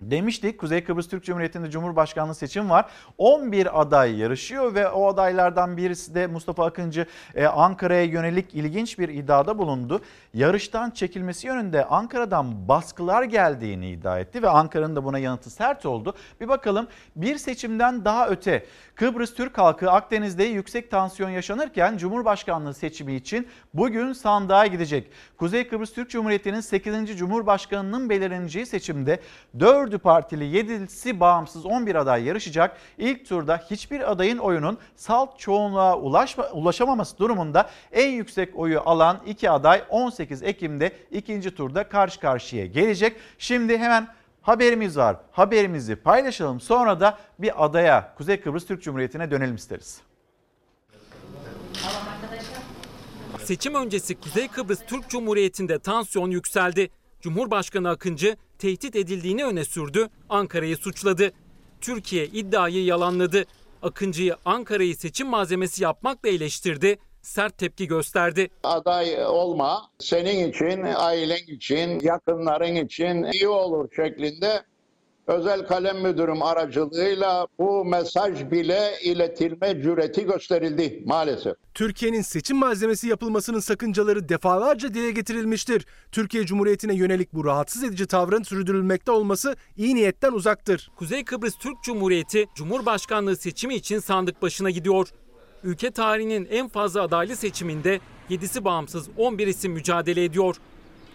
Demiştik 0.00 0.58
Kuzey 0.58 0.84
Kıbrıs 0.84 1.08
Türk 1.08 1.24
Cumhuriyeti'nde 1.24 1.70
Cumhurbaşkanlığı 1.70 2.34
seçim 2.34 2.70
var. 2.70 2.90
11 3.18 3.80
aday 3.80 4.18
yarışıyor 4.18 4.74
ve 4.74 4.88
o 4.88 5.08
adaylardan 5.08 5.76
birisi 5.76 6.14
de 6.14 6.26
Mustafa 6.26 6.66
Akıncı 6.66 7.06
e, 7.34 7.46
Ankara'ya 7.46 8.04
yönelik 8.04 8.54
ilginç 8.54 8.98
bir 8.98 9.08
iddiada 9.08 9.58
bulundu. 9.58 10.00
Yarıştan 10.34 10.90
çekilmesi 10.90 11.46
yönünde 11.46 11.84
Ankara'dan 11.84 12.68
baskılar 12.68 13.22
geldiğini 13.22 13.90
iddia 13.90 14.18
etti 14.18 14.42
ve 14.42 14.48
Ankara'nın 14.48 14.96
da 14.96 15.04
buna 15.04 15.18
yanıtı 15.18 15.50
sert 15.50 15.86
oldu. 15.86 16.14
Bir 16.40 16.48
bakalım 16.48 16.88
bir 17.16 17.38
seçimden 17.38 18.04
daha 18.04 18.28
öte 18.28 18.66
Kıbrıs 18.94 19.34
Türk 19.34 19.58
halkı 19.58 19.90
Akdeniz'de 19.90 20.44
yüksek 20.44 20.90
tansiyon 20.90 21.30
yaşanırken 21.30 21.96
Cumhurbaşkanlığı 21.96 22.74
seçimi 22.74 23.14
için 23.14 23.48
bugün 23.74 24.12
sandığa 24.12 24.66
gidecek. 24.66 25.10
Kuzey 25.40 25.68
Kıbrıs 25.68 25.92
Türk 25.92 26.10
Cumhuriyeti'nin 26.10 26.60
8. 26.60 27.18
Cumhurbaşkanının 27.18 28.10
belirleneceği 28.10 28.66
seçimde 28.66 29.20
4 29.60 29.60
dördü 29.60 29.98
partili 29.98 30.44
7'si 30.44 31.20
bağımsız 31.20 31.66
11 31.66 31.94
aday 31.94 32.24
yarışacak. 32.24 32.76
İlk 32.98 33.28
turda 33.28 33.56
hiçbir 33.70 34.10
adayın 34.10 34.38
oyunun 34.38 34.78
salt 34.96 35.38
çoğunluğa 35.38 35.98
ulaşma, 35.98 36.48
ulaşamaması 36.50 37.18
durumunda 37.18 37.70
en 37.92 38.10
yüksek 38.10 38.56
oyu 38.56 38.80
alan 38.80 39.20
iki 39.26 39.50
aday 39.50 39.84
18 39.88 40.42
Ekim'de 40.42 40.92
ikinci 41.10 41.54
turda 41.54 41.88
karşı 41.88 42.20
karşıya 42.20 42.66
gelecek. 42.66 43.16
Şimdi 43.38 43.78
hemen 43.78 44.08
haberimiz 44.42 44.96
var. 44.96 45.16
Haberimizi 45.32 45.96
paylaşalım. 45.96 46.60
Sonra 46.60 47.00
da 47.00 47.18
bir 47.38 47.64
adaya 47.64 48.14
Kuzey 48.14 48.40
Kıbrıs 48.40 48.66
Türk 48.66 48.82
Cumhuriyeti'ne 48.82 49.30
dönelim 49.30 49.54
isteriz. 49.54 50.09
Seçim 53.50 53.74
öncesi 53.74 54.20
Kuzey 54.20 54.48
Kıbrıs 54.48 54.78
Türk 54.86 55.08
Cumhuriyeti'nde 55.08 55.78
tansiyon 55.78 56.30
yükseldi. 56.30 56.90
Cumhurbaşkanı 57.20 57.88
Akıncı 57.88 58.36
tehdit 58.58 58.96
edildiğini 58.96 59.44
öne 59.44 59.64
sürdü, 59.64 60.08
Ankara'yı 60.28 60.76
suçladı. 60.76 61.32
Türkiye 61.80 62.26
iddiayı 62.26 62.84
yalanladı. 62.84 63.44
Akıncı'yı 63.82 64.36
Ankara'yı 64.44 64.96
seçim 64.96 65.26
malzemesi 65.26 65.82
yapmakla 65.82 66.28
eleştirdi, 66.28 66.98
sert 67.22 67.58
tepki 67.58 67.86
gösterdi. 67.86 68.50
Aday 68.62 69.24
olma 69.26 69.90
senin 69.98 70.50
için, 70.50 70.82
ailen 70.96 71.54
için, 71.54 72.00
yakınların 72.00 72.74
için 72.74 73.24
iyi 73.32 73.48
olur 73.48 73.88
şeklinde 73.96 74.62
özel 75.26 75.66
kalem 75.66 76.02
müdürüm 76.02 76.42
aracılığıyla 76.42 77.46
bu 77.58 77.84
mesaj 77.84 78.50
bile 78.50 78.92
iletilme 79.04 79.82
cüreti 79.82 80.26
gösterildi 80.26 81.02
maalesef. 81.06 81.54
Türkiye'nin 81.74 82.22
seçim 82.22 82.56
malzemesi 82.56 83.08
yapılmasının 83.08 83.60
sakıncaları 83.60 84.28
defalarca 84.28 84.94
dile 84.94 85.10
getirilmiştir. 85.10 85.86
Türkiye 86.12 86.46
Cumhuriyeti'ne 86.46 86.94
yönelik 86.94 87.32
bu 87.32 87.44
rahatsız 87.44 87.84
edici 87.84 88.06
tavrın 88.06 88.42
sürdürülmekte 88.42 89.12
olması 89.12 89.56
iyi 89.76 89.94
niyetten 89.94 90.32
uzaktır. 90.32 90.90
Kuzey 90.96 91.24
Kıbrıs 91.24 91.54
Türk 91.58 91.82
Cumhuriyeti 91.82 92.46
Cumhurbaşkanlığı 92.54 93.36
seçimi 93.36 93.74
için 93.74 93.98
sandık 93.98 94.42
başına 94.42 94.70
gidiyor. 94.70 95.08
Ülke 95.64 95.90
tarihinin 95.90 96.48
en 96.50 96.68
fazla 96.68 97.02
adaylı 97.02 97.36
seçiminde 97.36 98.00
7'si 98.30 98.64
bağımsız 98.64 99.08
11 99.16 99.46
isim 99.46 99.72
mücadele 99.72 100.24
ediyor. 100.24 100.56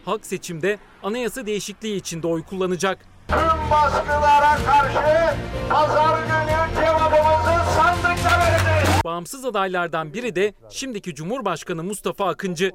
Halk 0.06 0.26
seçimde 0.26 0.78
anayasa 1.04 1.46
değişikliği 1.46 1.96
için 1.96 2.24
de 2.24 2.28
oy 2.28 2.44
kullanacak. 2.44 3.15
Tüm 3.28 3.72
baskılara 3.72 4.56
karşı 4.66 5.36
pazar 5.70 6.24
günü 6.24 6.76
cevabımızı 6.76 7.74
sandıkta 7.76 8.40
vereceğiz. 8.40 9.04
Bağımsız 9.06 9.46
adaylardan 9.46 10.14
biri 10.14 10.36
de 10.36 10.54
şimdiki 10.70 11.16
Cumhurbaşkanı 11.16 11.84
Mustafa 11.84 12.28
Akıncı. 12.28 12.72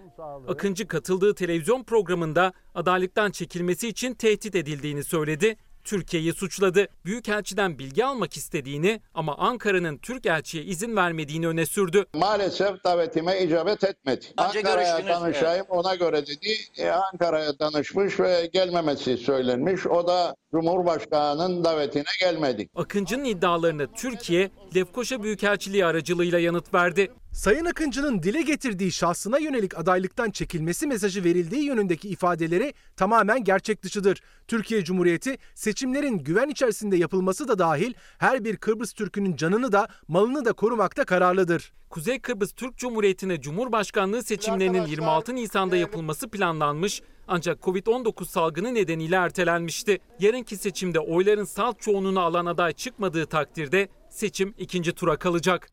Akıncı 0.48 0.88
katıldığı 0.88 1.34
televizyon 1.34 1.84
programında 1.84 2.52
adaylıktan 2.74 3.30
çekilmesi 3.30 3.88
için 3.88 4.14
tehdit 4.14 4.54
edildiğini 4.54 5.04
söyledi. 5.04 5.56
Türkiye'yi 5.84 6.32
suçladı. 6.32 6.86
Büyükelçiden 7.04 7.78
bilgi 7.78 8.04
almak 8.04 8.36
istediğini 8.36 9.00
ama 9.14 9.36
Ankara'nın 9.38 9.98
Türk 9.98 10.26
elçiye 10.26 10.64
izin 10.64 10.96
vermediğini 10.96 11.48
öne 11.48 11.66
sürdü. 11.66 12.06
Maalesef 12.14 12.84
davetime 12.84 13.40
icabet 13.42 13.84
etmedi. 13.84 14.26
Ankara'ya 14.36 15.06
danışayım 15.06 15.66
ona 15.68 15.94
göre 15.94 16.26
dedi. 16.26 16.48
E, 16.78 16.88
Ankara'ya 16.88 17.58
danışmış 17.58 18.20
ve 18.20 18.50
gelmemesi 18.52 19.16
söylenmiş. 19.16 19.86
O 19.86 20.06
da 20.06 20.36
Cumhurbaşkanı'nın 20.52 21.64
davetine 21.64 22.02
gelmedi. 22.20 22.68
Akıncı'nın 22.74 23.24
iddialarını 23.24 23.86
Türkiye, 23.96 24.50
Lefkoşa 24.76 25.22
Büyükelçiliği 25.22 25.86
aracılığıyla 25.86 26.38
yanıt 26.38 26.74
verdi. 26.74 27.12
Sayın 27.32 27.64
Akıncı'nın 27.64 28.22
dile 28.22 28.42
getirdiği 28.42 28.92
şahsına 28.92 29.38
yönelik 29.38 29.78
adaylıktan 29.78 30.30
çekilmesi 30.30 30.86
mesajı 30.86 31.24
verildiği 31.24 31.62
yönündeki 31.64 32.08
ifadeleri 32.08 32.74
tamamen 32.96 33.44
gerçek 33.44 33.82
dışıdır. 33.82 34.22
Türkiye 34.48 34.84
Cumhuriyeti 34.84 35.38
seçimlerin 35.54 36.18
güven 36.18 36.48
içerisinde 36.48 36.96
yapılması 36.96 37.48
da 37.48 37.58
dahil 37.58 37.94
her 38.18 38.44
bir 38.44 38.56
Kıbrıs 38.56 38.92
Türk'ünün 38.92 39.36
canını 39.36 39.72
da 39.72 39.88
malını 40.08 40.44
da 40.44 40.52
korumakta 40.52 41.04
kararlıdır. 41.04 41.72
Kuzey 41.90 42.20
Kıbrıs 42.20 42.52
Türk 42.52 42.76
Cumhuriyeti'ne 42.76 43.40
Cumhurbaşkanlığı 43.40 44.22
seçimlerinin 44.22 44.86
26 44.86 45.34
Nisan'da 45.34 45.76
yapılması 45.76 46.28
planlanmış 46.28 47.02
ancak 47.30 47.58
Covid-19 47.60 48.24
salgını 48.24 48.74
nedeniyle 48.74 49.16
ertelenmişti. 49.16 49.98
Yarınki 50.20 50.56
seçimde 50.56 51.00
oyların 51.00 51.44
salt 51.44 51.80
çoğunluğunu 51.80 52.20
alan 52.20 52.46
aday 52.46 52.72
çıkmadığı 52.72 53.26
takdirde 53.26 53.88
seçim 54.08 54.54
ikinci 54.58 54.92
tura 54.92 55.16
kalacak. 55.16 55.68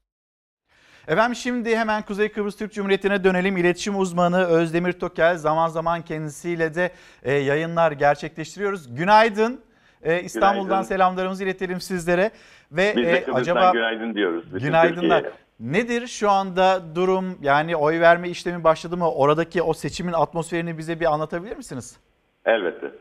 Efendim 1.07 1.35
şimdi 1.35 1.77
hemen 1.77 2.01
Kuzey 2.01 2.31
Kıbrıs 2.31 2.57
Türk 2.57 2.73
Cumhuriyeti'ne 2.73 3.23
dönelim. 3.23 3.57
İletişim 3.57 3.99
uzmanı 3.99 4.45
Özdemir 4.45 4.93
Tokel 4.93 5.37
zaman 5.37 5.67
zaman 5.67 6.01
kendisiyle 6.01 6.75
de 6.75 6.91
e, 7.23 7.33
yayınlar 7.33 7.91
gerçekleştiriyoruz. 7.91 8.95
Günaydın. 8.95 9.61
E, 10.03 10.21
İstanbul'dan 10.21 10.67
günaydın. 10.67 10.87
selamlarımızı 10.87 11.43
iletelim 11.43 11.81
sizlere. 11.81 12.31
Ve 12.71 12.93
Biz 12.97 13.05
de 13.05 13.17
e, 13.17 13.31
acaba 13.31 13.71
günaydın 13.71 14.13
diyoruz. 14.13 14.45
Günaydınlar. 14.51 15.25
Nedir 15.59 16.07
şu 16.07 16.29
anda 16.29 16.95
durum? 16.95 17.25
Yani 17.41 17.75
oy 17.75 17.99
verme 17.99 18.29
işlemi 18.29 18.63
başladı 18.63 18.97
mı? 18.97 19.11
Oradaki 19.11 19.61
o 19.61 19.73
seçimin 19.73 20.13
atmosferini 20.13 20.77
bize 20.77 20.99
bir 20.99 21.05
anlatabilir 21.05 21.57
misiniz? 21.57 21.99
Elbette. 22.45 22.91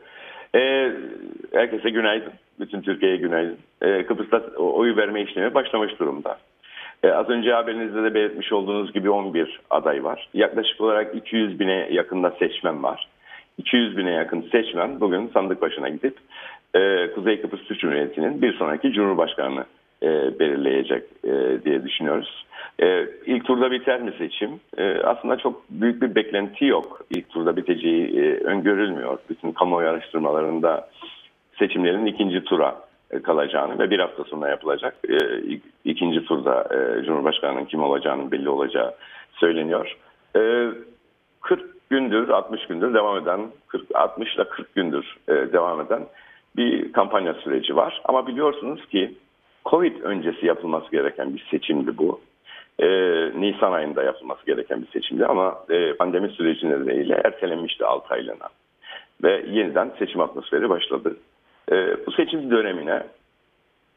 Ee, 0.55 0.91
herkese 1.53 1.89
günaydın. 1.89 2.33
Bütün 2.59 2.81
Türkiye'ye 2.81 3.17
günaydın. 3.17 3.57
Ee, 3.81 4.05
Kıbrıs'ta 4.05 4.37
oy 4.57 4.95
verme 4.95 5.21
işlemi 5.21 5.53
başlamış 5.53 5.99
durumda. 5.99 6.37
Ee, 7.03 7.09
az 7.09 7.29
önce 7.29 7.53
haberinizde 7.53 8.03
de 8.03 8.13
belirtmiş 8.13 8.51
olduğunuz 8.53 8.93
gibi 8.93 9.09
11 9.09 9.59
aday 9.69 10.03
var. 10.03 10.29
Yaklaşık 10.33 10.81
olarak 10.81 11.15
200 11.15 11.59
bine 11.59 11.87
yakında 11.91 12.31
seçmen 12.39 12.83
var. 12.83 13.07
200 13.57 13.97
bine 13.97 14.11
yakın 14.11 14.41
seçmen 14.51 14.99
bugün 14.99 15.27
sandık 15.33 15.61
başına 15.61 15.89
gidip 15.89 16.17
e, 16.75 17.11
Kuzey 17.15 17.41
Kıbrıs 17.41 17.63
Türk 17.63 17.79
Cumhuriyeti'nin 17.79 18.41
bir 18.41 18.53
sonraki 18.53 18.93
Cumhurbaşkanı 18.93 19.65
e, 20.03 20.39
belirleyecek 20.39 21.03
e, 21.23 21.63
diye 21.65 21.83
düşünüyoruz. 21.83 22.45
E, 22.81 23.07
ilk 23.25 23.45
turda 23.45 23.71
biter 23.71 24.01
mi 24.01 24.13
seçim? 24.17 24.59
E, 24.77 25.01
aslında 25.01 25.37
çok 25.37 25.69
büyük 25.69 26.01
bir 26.01 26.15
beklenti 26.15 26.65
yok. 26.65 27.05
İlk 27.09 27.29
turda 27.29 27.55
biteceği 27.55 28.19
e, 28.19 28.43
öngörülmüyor. 28.43 29.17
Bütün 29.29 29.51
kamuoyu 29.51 29.89
araştırmalarında 29.89 30.89
seçimlerin 31.59 32.05
ikinci 32.05 32.43
tura 32.43 32.75
e, 33.11 33.21
kalacağını 33.21 33.79
ve 33.79 33.89
bir 33.89 33.99
hafta 33.99 34.23
sonra 34.23 34.49
yapılacak 34.49 34.95
e, 35.09 35.17
ikinci 35.85 36.25
turda 36.25 36.67
e, 36.71 37.03
Cumhurbaşkanı'nın 37.05 37.65
kim 37.65 37.83
olacağının 37.83 38.31
belli 38.31 38.49
olacağı 38.49 38.95
söyleniyor. 39.31 39.97
E, 40.35 40.67
40 41.41 41.89
gündür, 41.89 42.29
60 42.29 42.67
gündür 42.67 42.93
devam 42.93 43.17
eden, 43.17 43.41
40, 43.67 43.95
60 43.95 44.35
ile 44.35 44.43
40 44.43 44.75
gündür 44.75 45.17
e, 45.27 45.33
devam 45.33 45.81
eden 45.81 46.01
bir 46.57 46.93
kampanya 46.93 47.33
süreci 47.33 47.75
var. 47.75 48.01
Ama 48.05 48.27
biliyorsunuz 48.27 48.85
ki 48.85 49.17
Covid 49.69 50.01
öncesi 50.01 50.45
yapılması 50.45 50.91
gereken 50.91 51.33
bir 51.35 51.47
seçimdi 51.51 51.97
bu. 51.97 52.21
Ee, 52.79 52.87
Nisan 53.35 53.71
ayında 53.71 54.03
yapılması 54.03 54.45
gereken 54.45 54.81
bir 54.81 54.87
seçimdi 54.87 55.25
ama 55.25 55.57
e, 55.69 55.93
pandemi 55.93 56.29
süreci 56.29 56.69
nedeniyle 56.69 57.21
ertelenmişti 57.25 57.85
6 57.85 58.13
aylığına. 58.13 58.49
Ve 59.23 59.45
yeniden 59.49 59.91
seçim 59.99 60.21
atmosferi 60.21 60.69
başladı. 60.69 61.17
E, 61.71 62.05
bu 62.05 62.11
seçim 62.11 62.51
dönemine 62.51 63.03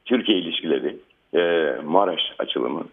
Türkiye 0.04 0.38
ilişkileri, 0.38 0.96
e, 1.34 1.74
Maraş 1.84 2.20
açılımı 2.38 2.84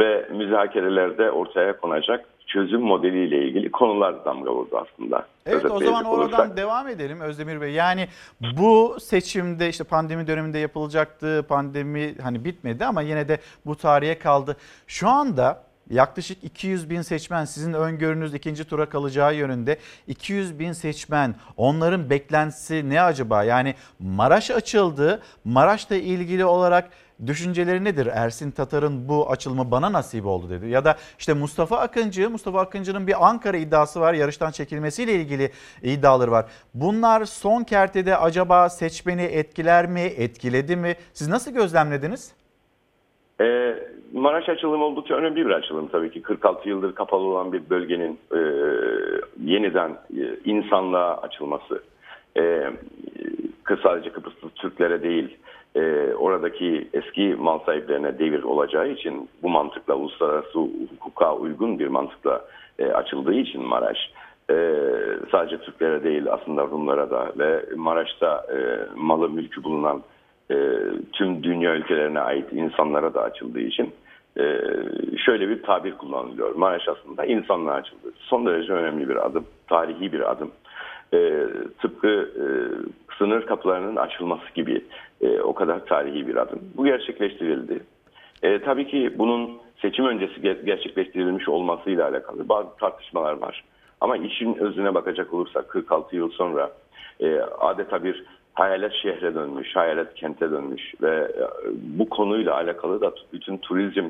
ve 0.00 0.28
müzakerelerde 0.32 1.30
ortaya 1.30 1.80
konacak 1.80 2.24
çözüm 2.46 2.80
modeliyle 2.80 3.44
ilgili 3.44 3.70
konular 3.70 4.24
damga 4.24 4.54
vurdu 4.54 4.86
aslında. 4.86 5.26
Evet 5.46 5.64
o 5.64 5.80
zaman 5.80 6.04
oradan 6.04 6.40
olursak. 6.40 6.56
devam 6.56 6.88
edelim 6.88 7.20
Özdemir 7.20 7.60
Bey. 7.60 7.72
Yani 7.72 8.08
bu 8.56 8.96
seçimde 9.00 9.68
işte 9.68 9.84
pandemi 9.84 10.26
döneminde 10.26 10.58
yapılacaktı. 10.58 11.46
Pandemi 11.48 12.14
hani 12.22 12.44
bitmedi 12.44 12.84
ama 12.84 13.02
yine 13.02 13.28
de 13.28 13.38
bu 13.66 13.76
tarihe 13.76 14.18
kaldı. 14.18 14.56
Şu 14.86 15.08
anda 15.08 15.62
yaklaşık 15.90 16.44
200 16.44 16.90
bin 16.90 17.02
seçmen 17.02 17.44
sizin 17.44 17.72
öngörünüz 17.72 18.34
ikinci 18.34 18.64
tura 18.64 18.86
kalacağı 18.86 19.34
yönünde 19.34 19.78
200 20.06 20.58
bin 20.58 20.72
seçmen 20.72 21.34
onların 21.56 22.10
beklentisi 22.10 22.90
ne 22.90 23.02
acaba? 23.02 23.44
Yani 23.44 23.74
Maraş 23.98 24.50
açıldı. 24.50 25.22
Maraş'la 25.44 25.96
ilgili 25.96 26.44
olarak 26.44 26.90
düşünceleri 27.26 27.84
nedir? 27.84 28.06
Ersin 28.06 28.50
Tatar'ın 28.50 29.08
bu 29.08 29.30
açılımı 29.30 29.70
bana 29.70 29.92
nasip 29.92 30.26
oldu 30.26 30.50
dedi. 30.50 30.68
Ya 30.68 30.84
da 30.84 30.96
işte 31.18 31.34
Mustafa 31.34 31.78
Akıncı, 31.78 32.30
Mustafa 32.30 32.60
Akıncı'nın 32.60 33.06
bir 33.06 33.28
Ankara 33.28 33.56
iddiası 33.56 34.00
var. 34.00 34.14
Yarıştan 34.14 34.50
çekilmesiyle 34.50 35.12
ilgili 35.12 35.50
iddiaları 35.82 36.30
var. 36.30 36.46
Bunlar 36.74 37.24
son 37.24 37.64
kertede 37.64 38.16
acaba 38.16 38.68
seçmeni 38.68 39.22
etkiler 39.22 39.86
mi, 39.86 40.00
etkiledi 40.00 40.76
mi? 40.76 40.94
Siz 41.12 41.28
nasıl 41.28 41.50
gözlemlediniz? 41.50 42.32
Ee, 43.40 43.74
Maraş 44.12 44.48
açılımı 44.48 44.84
oldukça 44.84 45.14
önemli 45.14 45.46
bir 45.46 45.50
açılım 45.50 45.88
tabii 45.88 46.10
ki. 46.10 46.22
46 46.22 46.68
yıldır 46.68 46.94
kapalı 46.94 47.22
olan 47.22 47.52
bir 47.52 47.70
bölgenin 47.70 48.18
e, 48.32 48.40
yeniden 49.44 49.90
e, 49.90 50.36
insanlığa 50.44 51.16
açılması. 51.16 51.82
E, 52.36 52.70
sadece 53.82 54.10
Kıbrıslı 54.12 54.50
Türklere 54.50 55.02
değil, 55.02 55.36
e, 55.76 56.14
oradaki 56.14 56.88
eski 56.92 57.36
mal 57.38 57.58
sahiplerine 57.58 58.18
devir 58.18 58.42
olacağı 58.42 58.88
için 58.88 59.28
bu 59.42 59.48
mantıkla 59.48 59.94
uluslararası 59.94 60.58
hukuka 60.58 61.36
uygun 61.36 61.78
bir 61.78 61.86
mantıkla 61.86 62.44
e, 62.78 62.86
açıldığı 62.86 63.34
için 63.34 63.62
Maraş 63.62 63.98
e, 64.50 64.54
sadece 65.32 65.58
Türklere 65.58 66.04
değil 66.04 66.32
aslında 66.32 66.62
Rumlara 66.62 67.10
da 67.10 67.32
ve 67.38 67.64
Maraş'ta 67.76 68.46
e, 68.52 68.58
malı 68.96 69.30
mülkü 69.30 69.64
bulunan 69.64 70.02
e, 70.50 70.56
tüm 71.12 71.42
dünya 71.42 71.74
ülkelerine 71.74 72.20
ait 72.20 72.52
insanlara 72.52 73.14
da 73.14 73.22
açıldığı 73.22 73.60
için 73.60 73.92
e, 74.38 74.60
şöyle 75.24 75.48
bir 75.48 75.62
tabir 75.62 75.98
kullanılıyor. 75.98 76.54
Maraş 76.54 76.88
aslında 76.88 77.24
insanlığa 77.24 77.74
açıldı. 77.74 78.12
Son 78.18 78.46
derece 78.46 78.72
önemli 78.72 79.08
bir 79.08 79.26
adım, 79.26 79.44
tarihi 79.68 80.12
bir 80.12 80.30
adım. 80.30 80.50
E, 81.14 81.46
tıpkı 81.80 82.08
e, 82.08 82.44
sınır 83.18 83.46
kapılarının 83.46 83.96
açılması 83.96 84.54
gibi 84.54 84.84
e, 85.20 85.40
o 85.40 85.54
kadar 85.54 85.86
tarihi 85.86 86.26
bir 86.26 86.36
adım. 86.36 86.60
Bu 86.76 86.84
gerçekleştirildi. 86.84 87.80
E, 88.42 88.58
tabii 88.58 88.86
ki 88.86 89.14
bunun 89.18 89.58
seçim 89.82 90.06
öncesi 90.06 90.40
gerçekleştirilmiş 90.40 91.48
olmasıyla 91.48 92.08
alakalı 92.08 92.48
bazı 92.48 92.76
tartışmalar 92.76 93.32
var. 93.32 93.64
Ama 94.00 94.16
işin 94.16 94.54
özüne 94.54 94.94
bakacak 94.94 95.34
olursak 95.34 95.68
46 95.68 96.16
yıl 96.16 96.30
sonra 96.30 96.70
e, 97.20 97.40
adeta 97.40 98.04
bir 98.04 98.24
hayalet 98.54 98.92
şehre 98.92 99.34
dönmüş, 99.34 99.76
hayalet 99.76 100.14
kente 100.14 100.50
dönmüş 100.50 100.94
ve 101.02 101.10
e, 101.10 101.42
bu 101.74 102.08
konuyla 102.08 102.54
alakalı 102.54 103.00
da 103.00 103.12
bütün 103.32 103.56
turizm 103.56 104.04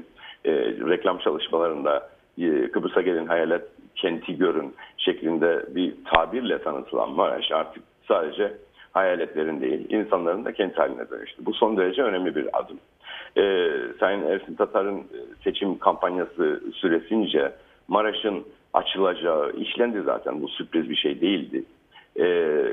e, 0.45 0.53
reklam 0.89 1.19
çalışmalarında 1.19 2.09
e, 2.39 2.71
Kıbrıs'a 2.71 3.01
gelin 3.01 3.27
hayalet 3.27 3.63
kenti 3.97 4.39
görün 4.39 4.75
şeklinde 4.97 5.67
bir 5.75 5.95
tabirle 6.15 6.63
tanıtılan 6.63 7.11
Maraş 7.11 7.53
artık 7.53 7.83
sadece 8.09 8.53
hayaletlerin 8.93 9.61
değil 9.61 9.91
insanların 9.91 10.45
da 10.45 10.53
kent 10.53 10.79
haline 10.79 11.11
dönüştü. 11.11 11.47
Bu 11.47 11.53
son 11.53 11.77
derece 11.77 12.03
önemli 12.03 12.37
bir 12.37 12.59
adım. 12.59 12.79
Ee, 13.37 13.71
Sayın 14.01 14.23
Ersin 14.23 14.55
Tatar'ın 14.55 15.03
seçim 15.45 15.79
kampanyası 15.79 16.63
süresince 16.75 17.53
Maraş'ın 17.89 18.45
açılacağı 18.75 19.53
işlendi 19.53 20.03
zaten 20.03 20.43
bu 20.43 20.49
sürpriz 20.49 20.91
bir 20.91 20.97
şey 20.97 21.21
değildi. 21.21 21.65
Ee, 22.21 22.65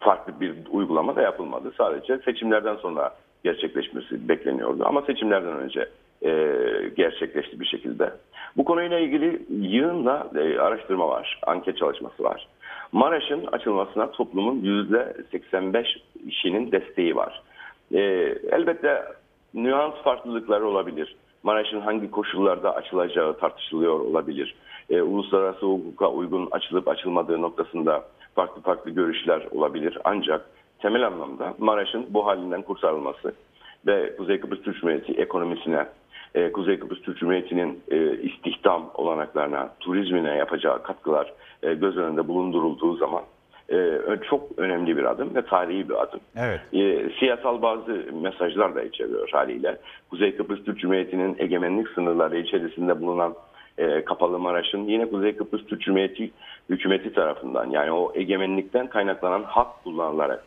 farklı 0.00 0.40
bir 0.40 0.54
uygulama 0.70 1.16
da 1.16 1.22
yapılmadı. 1.22 1.72
Sadece 1.78 2.18
seçimlerden 2.18 2.76
sonra 2.76 3.14
gerçekleşmesi 3.44 4.28
bekleniyordu. 4.28 4.84
Ama 4.86 5.02
seçimlerden 5.02 5.56
önce 5.56 5.88
e, 6.24 6.30
gerçekleşti 6.96 7.60
bir 7.60 7.66
şekilde. 7.66 8.12
Bu 8.56 8.64
konuyla 8.64 8.98
ilgili 8.98 9.42
yığınla 9.50 10.30
e, 10.36 10.58
araştırma 10.58 11.08
var, 11.08 11.40
anket 11.46 11.78
çalışması 11.78 12.24
var. 12.24 12.48
Maraş'ın 12.92 13.46
açılmasına 13.46 14.10
toplumun 14.10 14.60
%85 14.62 15.86
işinin 16.26 16.72
desteği 16.72 17.16
var. 17.16 17.42
E, 17.92 18.00
elbette 18.52 19.02
nüans 19.54 19.94
farklılıkları 19.94 20.66
olabilir. 20.66 21.16
Maraş'ın 21.42 21.80
hangi 21.80 22.10
koşullarda 22.10 22.74
açılacağı 22.74 23.38
tartışılıyor 23.38 24.00
olabilir. 24.00 24.54
E, 24.90 25.02
uluslararası 25.02 25.66
hukuka 25.66 26.10
uygun 26.10 26.48
açılıp 26.50 26.88
açılmadığı 26.88 27.42
noktasında 27.42 28.04
farklı 28.34 28.62
farklı 28.62 28.90
görüşler 28.90 29.46
olabilir. 29.50 29.98
Ancak 30.04 30.50
temel 30.78 31.06
anlamda 31.06 31.54
Maraş'ın 31.58 32.06
bu 32.10 32.26
halinden 32.26 32.62
kurtarılması 32.62 33.34
ve 33.86 34.16
Kuzey 34.16 34.40
Kıbrıs 34.40 34.62
Türk 34.62 34.76
Cumhuriyeti 34.80 35.12
ekonomisine, 35.12 35.86
e, 36.34 36.52
Kuzey 36.52 36.78
Kıbrıs 36.78 37.02
Türk 37.02 37.18
Cumhuriyeti'nin 37.18 37.80
e, 37.90 38.22
istihdam 38.22 38.90
olanaklarına, 38.94 39.74
turizmine 39.80 40.36
yapacağı 40.36 40.82
katkılar 40.82 41.32
e, 41.62 41.74
göz 41.74 41.96
önünde 41.96 42.28
bulundurulduğu 42.28 42.96
zaman 42.96 43.22
e, 43.72 43.98
çok 44.30 44.58
önemli 44.58 44.96
bir 44.96 45.04
adım 45.04 45.34
ve 45.34 45.42
tarihi 45.42 45.88
bir 45.88 46.02
adım. 46.02 46.20
Evet. 46.36 46.60
E, 46.72 47.10
siyasal 47.18 47.62
bazı 47.62 48.04
mesajlar 48.22 48.74
da 48.74 48.82
içeriyor 48.82 49.28
haliyle. 49.32 49.76
Kuzey 50.10 50.36
Kıbrıs 50.36 50.64
Türk 50.64 50.78
Cumhuriyeti'nin 50.78 51.36
egemenlik 51.38 51.88
sınırları 51.88 52.38
içerisinde 52.38 53.00
bulunan 53.00 53.34
e, 53.78 54.04
Kapalı 54.04 54.38
Maraş'ın 54.38 54.84
yine 54.84 55.10
Kuzey 55.10 55.36
Kıbrıs 55.36 55.66
Türk 55.66 55.80
Cumhuriyeti 55.80 56.30
hükümeti 56.70 57.12
tarafından 57.12 57.70
yani 57.70 57.92
o 57.92 58.12
egemenlikten 58.14 58.86
kaynaklanan 58.86 59.42
hak 59.42 59.84
kullanılarak 59.84 60.44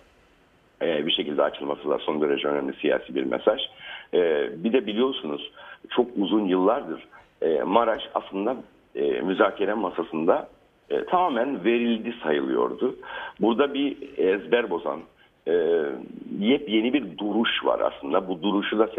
e, 0.82 1.06
bir 1.06 1.12
şekilde 1.12 1.44
açılması 1.44 1.90
da 1.90 1.98
son 1.98 2.22
derece 2.22 2.48
önemli 2.48 2.74
siyasi 2.74 3.16
bir 3.16 3.24
mesaj. 3.24 3.62
E, 4.14 4.50
bir 4.64 4.74
de 4.74 4.86
biliyorsunuz 4.88 5.52
çok 5.90 6.08
uzun 6.18 6.46
yıllardır 6.46 7.08
e, 7.42 7.64
Maraş 7.64 8.02
aslında 8.14 8.56
e, 8.96 9.22
müzakere 9.22 9.74
masasında 9.74 10.48
e, 10.90 11.06
tamamen 11.06 11.66
verildi 11.66 12.14
sayılıyordu. 12.24 12.96
Burada 13.42 13.74
bir 13.74 13.98
ezber 14.18 14.70
bozan, 14.70 15.00
e, 15.48 15.54
yepyeni 16.40 16.94
bir 16.94 17.18
duruş 17.18 17.66
var 17.66 17.80
aslında. 17.80 18.28
Bu 18.28 18.42
duruşu 18.44 18.80
da 18.80 18.90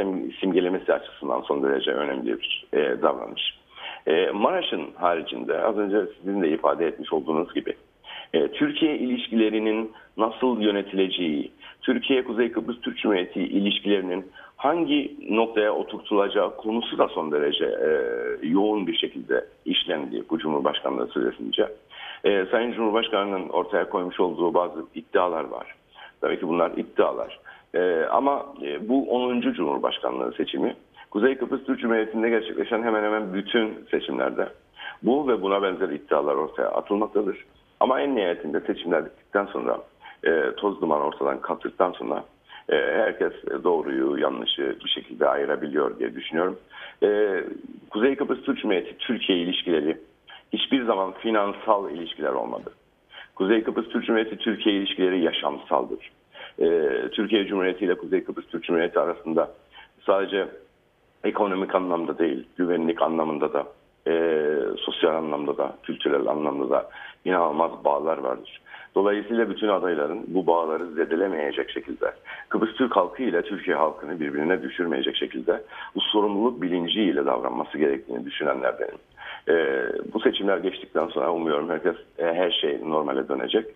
simgelemesi 0.40 0.92
açısından 0.92 1.40
son 1.40 1.62
derece 1.62 1.90
önemli 1.90 2.38
bir 2.38 2.66
e, 2.72 3.02
davranış. 3.02 3.58
E, 4.06 4.30
Maraş'ın 4.30 4.86
haricinde 4.94 5.60
az 5.60 5.78
önce 5.78 5.96
sizin 6.18 6.42
de 6.42 6.50
ifade 6.50 6.86
etmiş 6.86 7.12
olduğunuz 7.12 7.54
gibi 7.54 7.74
e, 8.32 8.48
Türkiye 8.48 8.98
ilişkilerinin 8.98 9.92
nasıl 10.16 10.60
yönetileceği, 10.60 11.52
Türkiye-Kuzey 11.82 12.52
Kıbrıs 12.52 12.80
Türk 12.80 12.98
Cumhuriyeti 12.98 13.40
ilişkilerinin 13.40 14.26
hangi 14.58 15.16
noktaya 15.30 15.74
oturtulacağı 15.74 16.56
konusu 16.56 16.98
da 16.98 17.08
son 17.08 17.32
derece 17.32 17.64
e, 17.64 17.90
yoğun 18.46 18.86
bir 18.86 18.96
şekilde 18.96 19.44
işlendi 19.64 20.24
bu 20.30 20.38
Cumhurbaşkanlığı 20.38 21.06
süresince. 21.06 21.68
E, 22.24 22.46
Sayın 22.50 22.72
Cumhurbaşkanı'nın 22.72 23.48
ortaya 23.48 23.88
koymuş 23.88 24.20
olduğu 24.20 24.54
bazı 24.54 24.86
iddialar 24.94 25.44
var. 25.44 25.74
Tabii 26.20 26.40
ki 26.40 26.48
bunlar 26.48 26.70
iddialar. 26.70 27.40
E, 27.74 28.04
ama 28.10 28.46
e, 28.62 28.88
bu 28.88 29.10
10. 29.10 29.40
Cumhurbaşkanlığı 29.40 30.32
seçimi 30.32 30.76
Kuzey 31.10 31.34
Kıbrıs 31.34 31.64
Türk 31.64 31.80
Cumhuriyeti'nde 31.80 32.28
gerçekleşen 32.28 32.82
hemen 32.82 33.02
hemen 33.02 33.34
bütün 33.34 33.86
seçimlerde 33.90 34.48
bu 35.02 35.28
ve 35.28 35.42
buna 35.42 35.62
benzer 35.62 35.88
iddialar 35.88 36.34
ortaya 36.34 36.68
atılmaktadır. 36.68 37.44
Ama 37.80 38.00
en 38.00 38.16
nihayetinde 38.16 38.60
seçimler 38.60 39.04
bittikten 39.04 39.46
sonra 39.46 39.78
e, 40.24 40.54
toz 40.56 40.80
duman 40.80 41.00
ortadan 41.00 41.40
kalktıktan 41.40 41.92
sonra 41.92 42.24
herkes 42.76 43.32
doğruyu 43.64 44.18
yanlışı 44.18 44.76
bir 44.84 44.90
şekilde 44.90 45.28
ayırabiliyor 45.28 45.98
diye 45.98 46.14
düşünüyorum. 46.14 46.58
E, 47.02 47.40
Kuzey 47.90 48.16
Kıbrıs 48.16 48.42
Türk 48.42 48.58
Cumhuriyeti 48.58 48.98
Türkiye 48.98 49.38
ilişkileri 49.38 49.98
hiçbir 50.52 50.84
zaman 50.84 51.12
finansal 51.12 51.90
ilişkiler 51.90 52.32
olmadı. 52.32 52.70
Kuzey 53.34 53.62
Kıbrıs 53.62 53.88
Türk 53.88 54.06
Cumhuriyeti 54.06 54.36
Türkiye 54.36 54.74
ilişkileri 54.74 55.20
yaşamsaldır. 55.20 56.10
E, 56.58 56.68
Türkiye 57.12 57.46
Cumhuriyeti 57.46 57.84
ile 57.84 57.94
Kuzey 57.94 58.24
Kıbrıs 58.24 58.46
Türk 58.46 58.64
Cumhuriyeti 58.64 59.00
arasında 59.00 59.50
sadece 60.06 60.48
ekonomik 61.24 61.74
anlamda 61.74 62.18
değil, 62.18 62.46
güvenlik 62.56 63.02
anlamında 63.02 63.52
da, 63.52 63.66
e, 64.06 64.12
sosyal 64.78 65.14
anlamda 65.14 65.58
da, 65.58 65.76
kültürel 65.82 66.26
anlamda 66.26 66.70
da 66.70 66.90
inanılmaz 67.24 67.84
bağlar 67.84 68.18
vardır. 68.18 68.60
Dolayısıyla 68.94 69.50
bütün 69.50 69.68
adayların 69.68 70.24
bu 70.26 70.46
bağları 70.46 70.86
zedelemeyecek 70.86 71.70
şekilde, 71.70 72.12
Kıbrıs 72.48 72.74
Türk 72.74 72.96
halkı 72.96 73.22
ile 73.22 73.42
Türkiye 73.42 73.76
halkını 73.76 74.20
birbirine 74.20 74.62
düşürmeyecek 74.62 75.16
şekilde 75.16 75.62
bu 75.94 76.00
sorumluluk 76.00 76.62
bilinciyle 76.62 77.26
davranması 77.26 77.78
gerektiğini 77.78 78.24
düşünenlerdenim. 78.24 78.98
Ee, 79.48 79.86
bu 80.14 80.20
seçimler 80.20 80.58
geçtikten 80.58 81.06
sonra 81.06 81.32
umuyorum 81.32 81.70
herkes 81.70 81.96
e, 82.18 82.24
her 82.24 82.50
şey 82.50 82.80
normale 82.84 83.28
dönecek 83.28 83.66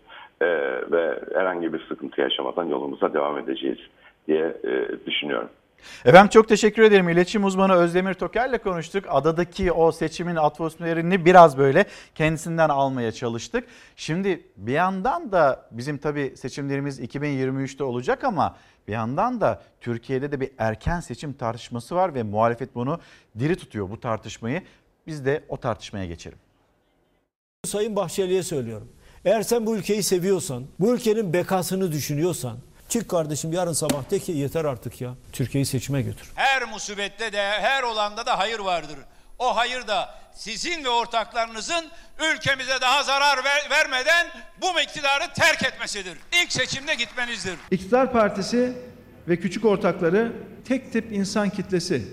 e, 0.41 0.47
ve 0.93 1.21
herhangi 1.35 1.73
bir 1.73 1.87
sıkıntı 1.89 2.21
yaşamadan 2.21 2.65
yolumuza 2.65 3.15
devam 3.15 3.39
edeceğiz 3.39 3.79
diye 4.29 4.57
e, 4.65 5.07
düşünüyorum. 5.07 5.49
Efendim 6.05 6.29
çok 6.29 6.49
teşekkür 6.49 6.83
ederim. 6.83 7.09
İletişim 7.09 7.45
uzmanı 7.45 7.75
Özdemir 7.75 8.15
Toker'le 8.15 8.59
konuştuk. 8.59 9.05
Adadaki 9.09 9.73
o 9.73 9.93
seçimin 9.93 10.37
atmosferini 10.37 11.25
biraz 11.25 11.59
böyle 11.59 11.85
kendisinden 12.15 12.69
almaya 12.69 13.13
çalıştık. 13.13 13.65
Şimdi 13.97 14.47
bir 14.57 14.73
yandan 14.73 15.33
da 15.33 15.67
bizim 15.71 15.99
tabii 15.99 16.35
seçimlerimiz 16.37 17.01
2023'te 17.01 17.85
olacak 17.85 18.25
ama 18.25 18.57
bir 18.89 18.93
yandan 18.93 19.41
da 19.41 19.63
Türkiye'de 19.81 20.33
de 20.33 20.41
bir 20.41 20.51
erken 20.59 21.01
seçim 21.01 21.33
tartışması 21.33 21.95
var 21.95 22.15
ve 22.15 22.23
muhalefet 22.23 22.75
bunu 22.75 23.01
diri 23.39 23.57
tutuyor 23.57 23.91
bu 23.91 24.01
tartışmayı. 24.01 24.63
Biz 25.07 25.25
de 25.25 25.45
o 25.49 25.57
tartışmaya 25.57 26.07
geçelim. 26.07 26.39
Sayın 27.65 27.97
Bahçeli'ye 27.97 28.43
söylüyorum. 28.43 28.89
Eğer 29.25 29.43
sen 29.43 29.67
bu 29.67 29.77
ülkeyi 29.77 30.03
seviyorsan, 30.03 30.65
bu 30.81 30.95
ülkenin 30.95 31.33
bekasını 31.33 31.93
düşünüyorsan 31.93 32.57
çık 32.93 33.09
kardeşim 33.09 33.53
yarın 33.53 33.73
sabah 33.73 34.11
de 34.11 34.19
ki 34.19 34.33
yeter 34.33 34.65
artık 34.65 35.01
ya. 35.01 35.15
Türkiye'yi 35.33 35.67
seçime 35.67 36.03
götür. 36.03 36.31
Her 36.35 36.69
musibette 36.69 37.33
de 37.33 37.43
her 37.43 37.83
olanda 37.83 38.27
da 38.27 38.39
hayır 38.39 38.59
vardır. 38.59 38.97
O 39.39 39.57
hayır 39.57 39.87
da 39.87 40.15
sizin 40.35 40.85
ve 40.85 40.89
ortaklarınızın 40.89 41.91
ülkemize 42.33 42.81
daha 42.81 43.03
zarar 43.03 43.45
ver, 43.45 43.71
vermeden 43.71 44.27
bu 44.63 44.81
iktidarı 44.81 45.33
terk 45.35 45.63
etmesidir. 45.63 46.19
İlk 46.43 46.53
seçimde 46.53 46.95
gitmenizdir. 46.95 47.55
İktidar 47.71 48.13
Partisi 48.13 48.73
ve 49.29 49.37
küçük 49.37 49.65
ortakları 49.65 50.33
tek 50.65 50.93
tip 50.93 51.13
insan 51.13 51.51
kitlesi 51.51 52.09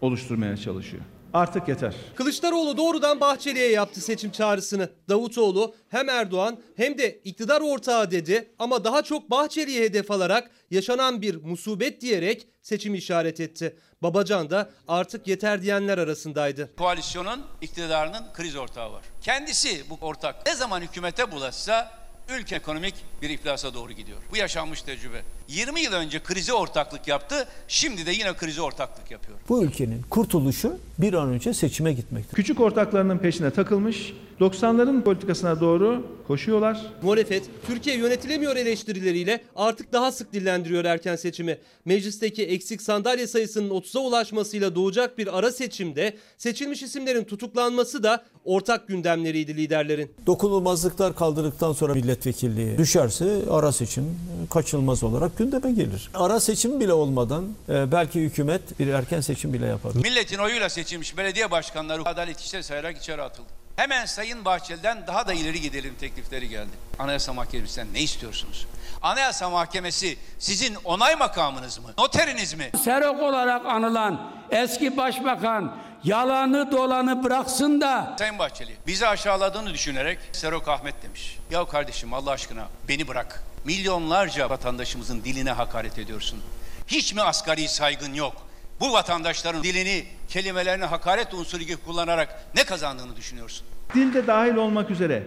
oluşturmaya 0.00 0.56
çalışıyor. 0.56 1.02
Artık 1.34 1.68
yeter. 1.68 1.94
Kılıçdaroğlu 2.14 2.76
doğrudan 2.76 3.20
Bahçeli'ye 3.20 3.70
yaptı 3.70 4.00
seçim 4.00 4.30
çağrısını. 4.30 4.90
Davutoğlu 5.08 5.74
hem 5.88 6.08
Erdoğan 6.08 6.58
hem 6.76 6.98
de 6.98 7.20
iktidar 7.24 7.60
ortağı 7.60 8.10
dedi 8.10 8.54
ama 8.58 8.84
daha 8.84 9.02
çok 9.02 9.30
Bahçeli'ye 9.30 9.84
hedef 9.84 10.10
alarak 10.10 10.50
yaşanan 10.70 11.22
bir 11.22 11.34
musibet 11.34 12.00
diyerek 12.00 12.48
seçim 12.62 12.94
işaret 12.94 13.40
etti. 13.40 13.76
Babacan 14.02 14.50
da 14.50 14.70
artık 14.88 15.26
yeter 15.26 15.62
diyenler 15.62 15.98
arasındaydı. 15.98 16.76
Koalisyonun 16.76 17.42
iktidarının 17.60 18.32
kriz 18.34 18.56
ortağı 18.56 18.92
var. 18.92 19.02
Kendisi 19.20 19.90
bu 19.90 19.98
ortak 20.00 20.46
ne 20.46 20.54
zaman 20.54 20.80
hükümete 20.80 21.32
bulaşsa 21.32 22.03
ülke 22.28 22.56
ekonomik 22.56 22.94
bir 23.22 23.30
iflasa 23.30 23.74
doğru 23.74 23.92
gidiyor. 23.92 24.18
Bu 24.32 24.36
yaşanmış 24.36 24.82
tecrübe. 24.82 25.22
20 25.48 25.80
yıl 25.80 25.92
önce 25.92 26.22
krize 26.22 26.52
ortaklık 26.52 27.08
yaptı, 27.08 27.48
şimdi 27.68 28.06
de 28.06 28.12
yine 28.12 28.34
krize 28.34 28.62
ortaklık 28.62 29.10
yapıyor. 29.10 29.38
Bu 29.48 29.64
ülkenin 29.64 30.02
kurtuluşu 30.02 30.78
bir 30.98 31.14
an 31.14 31.28
önce 31.28 31.54
seçime 31.54 31.92
gitmektir. 31.92 32.36
Küçük 32.36 32.60
ortaklarının 32.60 33.18
peşine 33.18 33.50
takılmış, 33.50 34.12
90'ların 34.40 35.02
politikasına 35.02 35.60
doğru 35.60 36.02
koşuyorlar. 36.26 36.86
Muhalefet 37.02 37.42
Türkiye 37.66 37.96
yönetilemiyor 37.96 38.56
eleştirileriyle 38.56 39.40
artık 39.56 39.92
daha 39.92 40.12
sık 40.12 40.32
dillendiriyor 40.32 40.84
erken 40.84 41.16
seçimi. 41.16 41.58
Meclisteki 41.84 42.44
eksik 42.44 42.82
sandalye 42.82 43.26
sayısının 43.26 43.70
30'a 43.70 44.00
ulaşmasıyla 44.00 44.74
doğacak 44.74 45.18
bir 45.18 45.38
ara 45.38 45.52
seçimde 45.52 46.16
seçilmiş 46.38 46.82
isimlerin 46.82 47.24
tutuklanması 47.24 48.02
da 48.02 48.24
ortak 48.44 48.88
gündemleriydi 48.88 49.56
liderlerin. 49.56 50.12
Dokunulmazlıklar 50.26 51.16
kaldırdıktan 51.16 51.72
sonra 51.72 51.94
milletvekilliği 51.94 52.78
düşerse 52.78 53.42
ara 53.50 53.72
seçim 53.72 54.04
kaçınılmaz 54.50 55.02
olarak 55.04 55.38
gündeme 55.38 55.72
gelir. 55.72 56.10
Ara 56.14 56.40
seçim 56.40 56.80
bile 56.80 56.92
olmadan 56.92 57.44
e, 57.68 57.92
belki 57.92 58.20
hükümet 58.20 58.78
bir 58.78 58.88
erken 58.88 59.20
seçim 59.20 59.52
bile 59.52 59.66
yapar. 59.66 59.92
Milletin 59.94 60.38
oyuyla 60.38 60.68
seçilmiş 60.68 61.16
belediye 61.16 61.50
başkanları 61.50 62.08
adalet 62.08 62.40
işleri 62.40 62.62
sayarak 62.62 62.96
içeri 62.96 63.22
atıldı. 63.22 63.63
Hemen 63.76 64.06
Sayın 64.06 64.44
Bahçeli'den 64.44 65.06
daha 65.06 65.28
da 65.28 65.34
ileri 65.34 65.60
gidelim 65.60 65.94
teklifleri 66.00 66.48
geldi. 66.48 66.70
Anayasa 66.98 67.32
Mahkemesi'nden 67.32 67.94
ne 67.94 68.00
istiyorsunuz? 68.00 68.66
Anayasa 69.02 69.50
Mahkemesi 69.50 70.18
sizin 70.38 70.74
onay 70.84 71.16
makamınız 71.16 71.78
mı? 71.78 71.90
Noteriniz 71.98 72.54
mi? 72.54 72.70
Serok 72.84 73.22
olarak 73.22 73.66
anılan 73.66 74.30
eski 74.50 74.96
başbakan 74.96 75.76
yalanı 76.04 76.72
dolanı 76.72 77.24
bıraksın 77.24 77.80
da. 77.80 78.16
Sayın 78.18 78.38
Bahçeli 78.38 78.76
bizi 78.86 79.06
aşağıladığını 79.06 79.74
düşünerek 79.74 80.18
Serok 80.32 80.68
Ahmet 80.68 81.02
demiş. 81.02 81.38
Ya 81.50 81.64
kardeşim 81.64 82.14
Allah 82.14 82.30
aşkına 82.30 82.68
beni 82.88 83.08
bırak. 83.08 83.42
Milyonlarca 83.64 84.50
vatandaşımızın 84.50 85.24
diline 85.24 85.52
hakaret 85.52 85.98
ediyorsun. 85.98 86.42
Hiç 86.86 87.14
mi 87.14 87.22
asgari 87.22 87.68
saygın 87.68 88.14
yok? 88.14 88.46
Bu 88.80 88.92
vatandaşların 88.92 89.62
dilini, 89.62 90.04
kelimelerini 90.28 90.84
hakaret 90.84 91.34
unsuru 91.34 91.62
gibi 91.62 91.76
kullanarak 91.76 92.46
ne 92.56 92.64
kazandığını 92.64 93.16
düşünüyorsun? 93.16 93.66
Dilde 93.94 94.26
dahil 94.26 94.54
olmak 94.54 94.90
üzere 94.90 95.22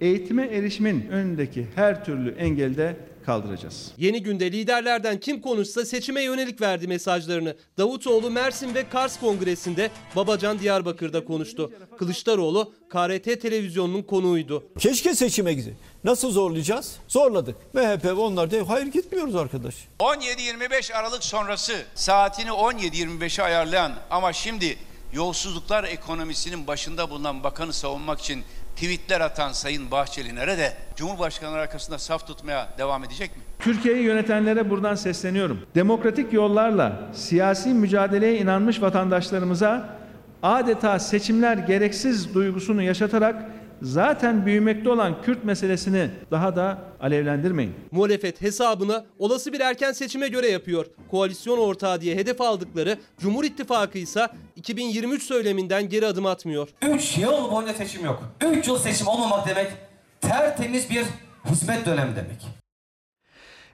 eğitime 0.00 0.46
erişimin 0.46 1.08
önündeki 1.08 1.66
her 1.74 2.04
türlü 2.04 2.34
engelde 2.38 2.96
kaldıracağız. 3.26 3.92
Yeni 3.98 4.22
günde 4.22 4.52
liderlerden 4.52 5.20
kim 5.20 5.40
konuşsa 5.40 5.84
seçime 5.84 6.22
yönelik 6.22 6.60
verdi 6.60 6.88
mesajlarını. 6.88 7.56
Davutoğlu 7.78 8.30
Mersin 8.30 8.74
ve 8.74 8.88
Kars 8.88 9.20
Kongresi'nde, 9.20 9.90
Babacan 10.16 10.58
Diyarbakır'da 10.58 11.24
konuştu. 11.24 11.72
Kılıçdaroğlu 11.98 12.72
KRT 12.88 13.40
televizyonunun 13.40 14.02
konuğuydu. 14.02 14.64
Keşke 14.78 15.14
seçime 15.14 15.54
gidin. 15.54 15.74
Nasıl 16.06 16.30
zorlayacağız? 16.30 16.96
Zorladık. 17.08 17.56
MHP 17.74 18.18
onlar 18.18 18.50
da 18.50 18.68
hayır 18.68 18.86
gitmiyoruz 18.86 19.36
arkadaş. 19.36 19.74
17-25 19.98 20.94
Aralık 20.94 21.24
sonrası 21.24 21.72
saatini 21.94 22.50
17-25'e 22.50 23.44
ayarlayan 23.44 23.92
ama 24.10 24.32
şimdi 24.32 24.76
yolsuzluklar 25.12 25.84
ekonomisinin 25.84 26.66
başında 26.66 27.10
bulunan 27.10 27.44
bakanı 27.44 27.72
savunmak 27.72 28.20
için 28.20 28.42
tweetler 28.76 29.20
atan 29.20 29.52
Sayın 29.52 29.90
Bahçeli 29.90 30.34
nerede? 30.34 30.72
Cumhurbaşkanı 30.96 31.56
arkasında 31.56 31.98
saf 31.98 32.26
tutmaya 32.26 32.68
devam 32.78 33.04
edecek 33.04 33.36
mi? 33.36 33.42
Türkiye'yi 33.58 34.02
yönetenlere 34.02 34.70
buradan 34.70 34.94
sesleniyorum. 34.94 35.66
Demokratik 35.74 36.32
yollarla 36.32 37.10
siyasi 37.14 37.68
mücadeleye 37.68 38.38
inanmış 38.38 38.82
vatandaşlarımıza 38.82 39.98
adeta 40.42 40.98
seçimler 40.98 41.56
gereksiz 41.56 42.34
duygusunu 42.34 42.82
yaşatarak 42.82 43.36
zaten 43.82 44.46
büyümekte 44.46 44.90
olan 44.90 45.22
Kürt 45.22 45.44
meselesini 45.44 46.10
daha 46.30 46.56
da 46.56 46.78
alevlendirmeyin. 47.00 47.74
Muhalefet 47.90 48.40
hesabını 48.40 49.04
olası 49.18 49.52
bir 49.52 49.60
erken 49.60 49.92
seçime 49.92 50.28
göre 50.28 50.48
yapıyor. 50.48 50.86
Koalisyon 51.10 51.58
ortağı 51.58 52.00
diye 52.00 52.16
hedef 52.16 52.40
aldıkları 52.40 52.98
Cumhur 53.18 53.44
İttifakı 53.44 53.98
ise 53.98 54.28
2023 54.56 55.22
söyleminden 55.22 55.88
geri 55.88 56.06
adım 56.06 56.26
atmıyor. 56.26 56.68
3 56.88 57.18
yıl 57.18 57.50
boyunca 57.50 57.74
seçim 57.74 58.04
yok. 58.04 58.22
3 58.52 58.68
yıl 58.68 58.78
seçim 58.78 59.06
olmamak 59.06 59.48
demek 59.48 59.72
tertemiz 60.20 60.90
bir 60.90 61.04
hizmet 61.50 61.86
dönemi 61.86 62.16
demek. 62.16 62.65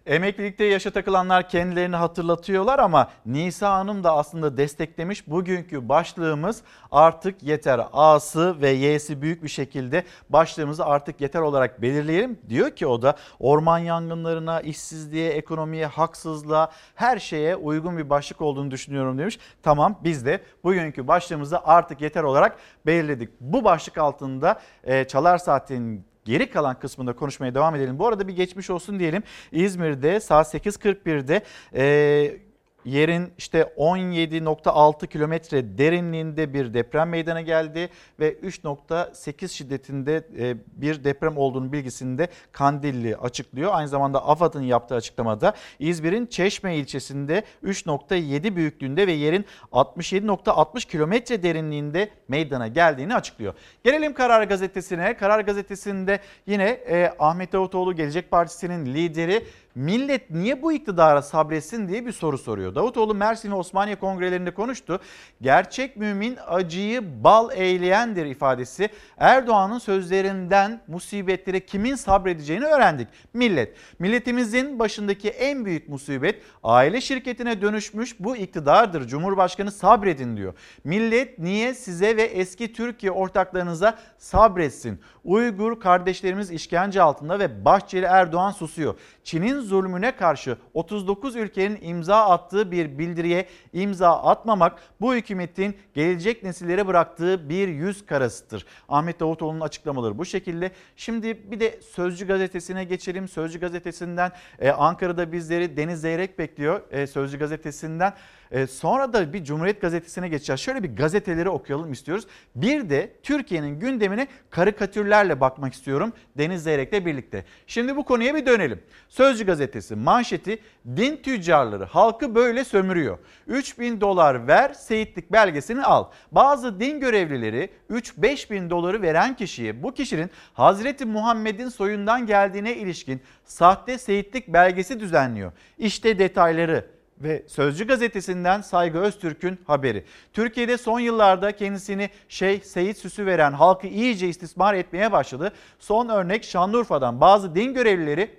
Emeklilikte 0.07 0.65
yaşa 0.65 0.91
takılanlar 0.91 1.49
kendilerini 1.49 1.97
hatırlatıyorlar 1.97 2.79
ama 2.79 3.11
Nisa 3.27 3.75
Hanım 3.75 4.05
da 4.05 4.17
aslında 4.17 4.57
desteklemiş. 4.57 5.29
Bugünkü 5.29 5.89
başlığımız 5.89 6.63
artık 6.91 7.43
yeter. 7.43 7.81
A'sı 7.93 8.61
ve 8.61 8.71
Y'si 8.71 9.23
büyük 9.23 9.43
bir 9.43 9.49
şekilde 9.49 10.05
başlığımızı 10.31 10.87
artık 10.87 11.21
yeter 11.21 11.41
olarak 11.41 11.83
belirleyelim. 11.83 12.39
Diyor 12.49 12.71
ki 12.71 12.87
o 12.87 13.03
da 13.03 13.17
orman 13.41 13.79
yangınlarına, 13.79 14.61
işsizliğe, 14.61 15.31
ekonomiye, 15.31 15.87
haksızlığa 15.87 16.73
her 16.95 17.19
şeye 17.19 17.57
uygun 17.57 17.99
bir 17.99 18.11
başlık 18.11 18.41
olduğunu 18.41 18.71
düşünüyorum 18.71 19.19
demiş. 19.19 19.39
Tamam 19.63 19.99
biz 20.05 20.27
de 20.27 20.41
bugünkü 20.65 21.09
başlığımızı 21.09 21.61
artık 21.65 22.01
yeter 22.01 22.23
olarak 22.23 22.57
belirledik. 22.87 23.31
Bu 23.41 23.65
başlık 23.65 23.99
altında 23.99 24.61
e, 24.85 25.05
Çalar 25.05 25.39
Saat'in 25.39 26.12
geri 26.25 26.51
kalan 26.51 26.79
kısmında 26.79 27.13
konuşmaya 27.13 27.55
devam 27.55 27.75
edelim. 27.75 27.99
Bu 27.99 28.07
arada 28.07 28.29
bir 28.29 28.37
geçmiş 28.37 28.71
olsun 28.71 28.99
diyelim. 28.99 29.23
İzmir'de 29.53 30.21
saat 30.21 30.55
8.41'de 30.55 31.43
e, 31.75 32.52
yerin 32.85 33.33
işte 33.39 33.73
17.6 33.77 35.07
kilometre 35.07 35.79
derinliğinde 35.79 36.55
bir 36.55 36.75
deprem 36.75 37.09
meydana 37.09 37.41
geldi 37.41 37.89
ve 38.21 38.33
3.8 38.33 39.49
şiddetinde 39.49 40.27
e, 40.39 40.57
bir 40.81 41.05
deprem 41.05 41.37
olduğunu 41.37 41.73
bilgisini 41.73 42.19
de 42.19 42.29
Kandilli 42.53 43.17
açıklıyor. 43.17 43.71
Aynı 43.75 43.89
zamanda 43.89 44.29
AFAD'ın 44.29 44.63
yaptığı 44.63 44.95
açıklamada 44.95 45.55
İzmir'in 45.79 46.27
Çeşme 46.27 46.77
ilçesinde 46.77 47.43
3.7 47.65 48.57
büyüklüğünde 48.57 49.07
ve 49.07 49.13
yerin 49.13 49.45
67.60 49.73 50.89
kilometre 50.89 51.43
derinliğinde 51.43 52.11
meydana 52.29 52.69
geldiğini 52.69 53.15
açıklıyor. 53.15 53.55
Gelelim 53.85 54.15
Karar 54.15 54.43
Gazetesi'ne. 54.43 55.17
Karar 55.17 55.41
Gazetesi'nde 55.41 56.21
yine 56.47 56.65
e, 56.65 57.15
Ahmet 57.19 57.53
Davutoğlu 57.53 57.97
Gelecek 57.97 58.31
Partisi'nin 58.31 58.87
lideri 58.87 59.45
millet 59.75 60.31
niye 60.31 60.63
bu 60.63 60.73
iktidara 60.73 61.23
sabretsin 61.23 61.89
diye 61.89 62.07
bir 62.07 62.13
soru 62.13 62.39
soruyor. 62.39 62.75
Davutoğlu 62.75 63.15
Mersin 63.15 63.51
ve 63.51 63.55
Osmaniye 63.55 63.97
kongrelerinde 63.97 64.55
konuştu. 64.55 65.01
Gerçek 65.43 65.97
mümin 65.97 66.39
acıyı 66.47 67.25
bal 67.25 67.51
eyleyendir 67.55 68.27
ifadesi 68.27 68.89
Erdoğan'ın 69.19 69.79
sözlerinden 69.79 70.81
musibetlere 70.89 71.61
kimin 71.61 71.95
sabredeceğini 71.95 72.65
öğrendik. 72.65 73.09
Millet. 73.35 73.77
Milletimizin 73.99 74.79
başındaki 74.79 75.29
en 75.29 75.65
büyük 75.65 75.89
musibet 75.89 76.43
aile 76.63 77.01
şirketine 77.01 77.63
dönüşmüş 77.63 78.21
bu 78.21 78.37
iktidardır. 78.37 79.09
Cumhurbaşkanı 79.09 79.71
sabredin 79.73 80.37
diyor. 80.37 80.55
Millet 80.85 81.39
niye 81.39 81.75
size 81.75 82.17
ve 82.17 82.23
eski 82.23 82.73
Türkiye 82.73 83.13
ortaklarınıza 83.13 83.99
sabretsin? 84.19 85.01
Uygur 85.25 85.81
kardeşlerimiz 85.81 86.51
işkence 86.51 87.03
altında 87.03 87.39
ve 87.39 87.65
Bahçeli 87.65 88.07
Erdoğan 88.07 88.51
susuyor. 88.51 88.95
Çin'in 89.25 89.62
zulmüne 89.63 90.17
karşı 90.17 90.57
39 90.75 91.37
ülkenin 91.37 91.79
imza 91.83 92.17
attığı 92.17 92.71
bir 92.71 92.99
bildiriye 92.99 93.47
imza 93.73 94.23
atmamak 94.23 94.79
bu 95.01 95.15
hükümetin 95.15 95.77
gelecek 95.95 96.43
nesillere 96.43 96.87
bıraktığı 96.87 97.49
bir 97.49 97.69
yüz 97.69 98.07
karasıdır. 98.07 98.67
Ahmet 98.89 99.21
Davutoğlu'nun 99.21 99.61
açıklamaları 99.61 100.19
bu 100.19 100.25
şekilde. 100.25 100.71
Şimdi 100.97 101.51
bir 101.51 101.61
de 101.61 101.81
Sözcü 101.83 102.27
gazetesine 102.27 102.85
geçelim. 102.85 103.29
Sözcü 103.29 103.61
gazetesinden 103.61 104.33
e, 104.59 104.71
Ankara'da 104.71 105.33
bizleri 105.33 105.77
Deniz 105.77 106.01
Zeyrek 106.01 106.39
bekliyor. 106.39 106.81
E, 106.91 107.07
Sözcü 107.07 107.39
gazetesinden. 107.39 108.15
E, 108.53 108.67
sonra 108.67 109.13
da 109.13 109.33
bir 109.33 109.45
Cumhuriyet 109.45 109.81
gazetesine 109.81 110.29
geçeceğiz. 110.29 110.61
Şöyle 110.61 110.83
bir 110.83 110.97
gazeteleri 110.97 111.49
okuyalım 111.49 111.93
istiyoruz. 111.93 112.27
Bir 112.55 112.91
de 112.91 113.13
Türkiye'nin 113.23 113.81
gündemine 113.81 114.27
karikatürlerle 114.51 115.41
bakmak 115.41 115.73
istiyorum 115.73 116.13
Deniz 116.39 116.63
Zeyrek'le 116.63 117.07
birlikte. 117.07 117.45
Şimdi 117.67 117.97
bu 117.97 118.05
konuya 118.05 118.35
bir 118.35 118.47
dönelim. 118.47 118.83
Sözcü 119.09 119.47
gazetesi 119.47 119.97
manşeti 119.97 120.59
din 120.97 121.17
tüccarları 121.17 121.85
halkı 121.85 122.35
böyle 122.35 122.65
sömürüyor. 122.65 123.19
3000 123.47 124.01
dolar 124.01 124.49
ver 124.49 124.73
seyitlik 124.73 125.33
belgesini 125.33 125.83
al. 125.83 126.05
Bazı 126.33 126.81
din 126.81 127.01
görevlileri 127.01 127.71
3-5 127.91 128.51
bin 128.51 128.71
doları 128.71 129.03
veren 129.03 129.37
kişiye 129.37 129.83
bu 129.83 129.95
kişinin 129.95 130.31
Hazreti 130.55 131.05
Muhammed'in 131.05 131.69
soyundan 131.69 132.27
geldiğine 132.27 132.77
ilişkin 132.77 133.21
sahte 133.45 133.99
seyitlik 133.99 134.49
belgesi 134.49 135.01
düzenliyor. 135.01 135.53
İşte 135.79 136.19
detayları 136.19 137.02
ve 137.23 137.43
Sözcü 137.47 137.87
gazetesinden 137.87 138.61
Saygı 138.61 138.99
Öztürk'ün 138.99 139.59
haberi. 139.67 140.05
Türkiye'de 140.33 140.79
son 140.79 141.01
yıllarda 141.01 141.53
kendisini 141.53 142.11
Şeyh 142.29 142.63
Seyit 142.63 142.99
süsü 142.99 143.27
veren 143.27 143.53
halkı 143.53 143.87
iyice 143.87 144.29
istismar 144.29 144.75
etmeye 144.75 145.13
başladı. 145.13 145.53
Son 145.79 146.09
örnek 146.09 146.45
Şanlıurfa'dan 146.45 147.21
bazı 147.21 147.55
din 147.55 147.75
görevlileri 147.75 148.31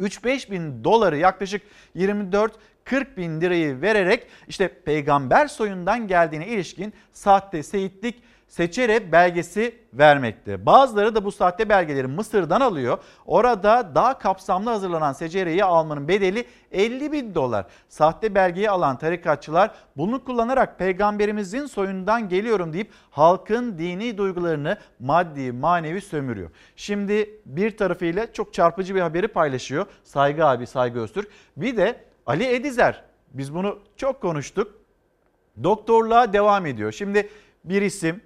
3-5 0.00 0.50
bin 0.50 0.84
doları 0.84 1.16
yaklaşık 1.16 1.62
24 1.94 2.52
40 2.84 3.16
bin 3.16 3.40
lirayı 3.40 3.80
vererek 3.80 4.26
işte 4.48 4.68
peygamber 4.68 5.46
soyundan 5.46 6.06
geldiğine 6.06 6.46
ilişkin 6.46 6.92
sahte 7.12 7.62
seyitlik 7.62 8.22
seçerek 8.50 9.12
belgesi 9.12 9.74
vermekte. 9.92 10.66
Bazıları 10.66 11.14
da 11.14 11.24
bu 11.24 11.32
sahte 11.32 11.68
belgeleri 11.68 12.06
Mısır'dan 12.06 12.60
alıyor. 12.60 12.98
Orada 13.26 13.94
daha 13.94 14.18
kapsamlı 14.18 14.70
hazırlanan 14.70 15.12
secereyi 15.12 15.64
almanın 15.64 16.08
bedeli 16.08 16.44
50 16.72 17.12
bin 17.12 17.34
dolar. 17.34 17.66
Sahte 17.88 18.34
belgeyi 18.34 18.70
alan 18.70 18.98
tarikatçılar 18.98 19.70
bunu 19.96 20.24
kullanarak 20.24 20.78
peygamberimizin 20.78 21.66
soyundan 21.66 22.28
geliyorum 22.28 22.72
deyip 22.72 22.90
halkın 23.10 23.78
dini 23.78 24.18
duygularını 24.18 24.78
maddi 25.00 25.52
manevi 25.52 26.00
sömürüyor. 26.00 26.50
Şimdi 26.76 27.30
bir 27.46 27.76
tarafıyla 27.76 28.32
çok 28.32 28.54
çarpıcı 28.54 28.94
bir 28.94 29.00
haberi 29.00 29.28
paylaşıyor 29.28 29.86
Saygı 30.04 30.46
abi 30.46 30.66
Saygı 30.66 31.00
Öztürk. 31.00 31.28
Bir 31.56 31.76
de 31.76 32.04
Ali 32.26 32.44
Edizer 32.44 33.02
biz 33.30 33.54
bunu 33.54 33.78
çok 33.96 34.20
konuştuk. 34.20 34.80
Doktorluğa 35.62 36.32
devam 36.32 36.66
ediyor. 36.66 36.92
Şimdi 36.92 37.28
bir 37.64 37.82
isim 37.82 38.20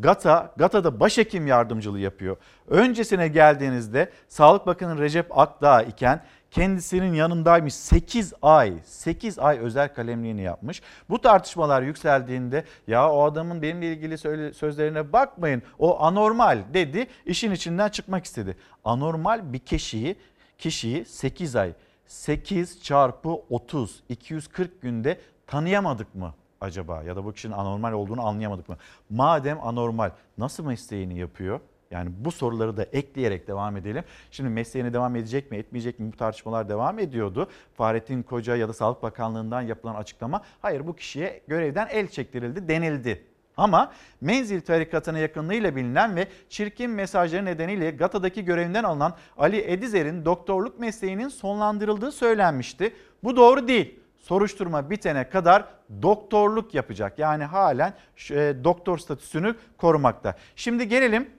GATA, 0.00 0.52
GATA'da 0.56 1.00
başhekim 1.00 1.46
yardımcılığı 1.46 2.00
yapıyor. 2.00 2.36
Öncesine 2.68 3.28
geldiğinizde 3.28 4.10
Sağlık 4.28 4.66
Bakanı 4.66 5.00
Recep 5.00 5.38
Akdağ 5.38 5.82
iken 5.82 6.22
kendisinin 6.50 7.14
yanındaymış 7.14 7.74
8 7.74 8.32
ay 8.42 8.74
8 8.84 9.38
ay 9.38 9.58
özel 9.58 9.94
kalemliğini 9.94 10.42
yapmış. 10.42 10.82
Bu 11.10 11.20
tartışmalar 11.20 11.82
yükseldiğinde 11.82 12.64
ya 12.86 13.12
o 13.12 13.24
adamın 13.24 13.62
benimle 13.62 13.92
ilgili 13.92 14.18
sözlerine 14.54 15.12
bakmayın 15.12 15.62
o 15.78 16.02
anormal 16.02 16.58
dedi 16.74 17.06
işin 17.26 17.52
içinden 17.52 17.88
çıkmak 17.88 18.24
istedi. 18.24 18.56
Anormal 18.84 19.52
bir 19.52 19.58
kişiyi 19.58 20.16
kişiyi 20.58 21.04
8 21.04 21.56
ay 21.56 21.72
8 22.06 22.82
çarpı 22.82 23.28
30 23.50 24.02
240 24.08 24.82
günde 24.82 25.20
tanıyamadık 25.46 26.14
mı 26.14 26.34
acaba 26.60 27.02
ya 27.02 27.16
da 27.16 27.24
bu 27.24 27.32
kişinin 27.32 27.52
anormal 27.52 27.92
olduğunu 27.92 28.26
anlayamadık 28.26 28.68
mı? 28.68 28.76
Madem 29.10 29.58
anormal 29.62 30.10
nasıl 30.38 30.64
mesleğini 30.64 31.18
yapıyor? 31.18 31.60
Yani 31.90 32.10
bu 32.18 32.32
soruları 32.32 32.76
da 32.76 32.82
ekleyerek 32.82 33.48
devam 33.48 33.76
edelim. 33.76 34.04
Şimdi 34.30 34.50
mesleğine 34.50 34.92
devam 34.92 35.16
edecek 35.16 35.50
mi 35.50 35.56
etmeyecek 35.56 35.98
mi 35.98 36.12
bu 36.12 36.16
tartışmalar 36.16 36.68
devam 36.68 36.98
ediyordu. 36.98 37.48
Fahrettin 37.74 38.22
Koca 38.22 38.56
ya 38.56 38.68
da 38.68 38.72
Sağlık 38.72 39.02
Bakanlığı'ndan 39.02 39.62
yapılan 39.62 39.94
açıklama 39.94 40.42
hayır 40.62 40.86
bu 40.86 40.96
kişiye 40.96 41.42
görevden 41.48 41.88
el 41.90 42.08
çektirildi 42.08 42.68
denildi. 42.68 43.24
Ama 43.56 43.92
menzil 44.20 44.60
tarikatına 44.60 45.18
yakınlığıyla 45.18 45.76
bilinen 45.76 46.16
ve 46.16 46.28
çirkin 46.48 46.90
mesajları 46.90 47.44
nedeniyle 47.44 47.90
GATA'daki 47.90 48.44
görevinden 48.44 48.84
alınan 48.84 49.14
Ali 49.38 49.70
Edizer'in 49.70 50.24
doktorluk 50.24 50.80
mesleğinin 50.80 51.28
sonlandırıldığı 51.28 52.12
söylenmişti. 52.12 52.94
Bu 53.24 53.36
doğru 53.36 53.68
değil 53.68 54.00
soruşturma 54.26 54.90
bitene 54.90 55.28
kadar 55.28 55.64
doktorluk 56.02 56.74
yapacak. 56.74 57.18
Yani 57.18 57.44
halen 57.44 57.92
e, 58.30 58.54
doktor 58.64 58.98
statüsünü 58.98 59.54
korumakta. 59.78 60.34
Şimdi 60.56 60.88
gelelim 60.88 61.30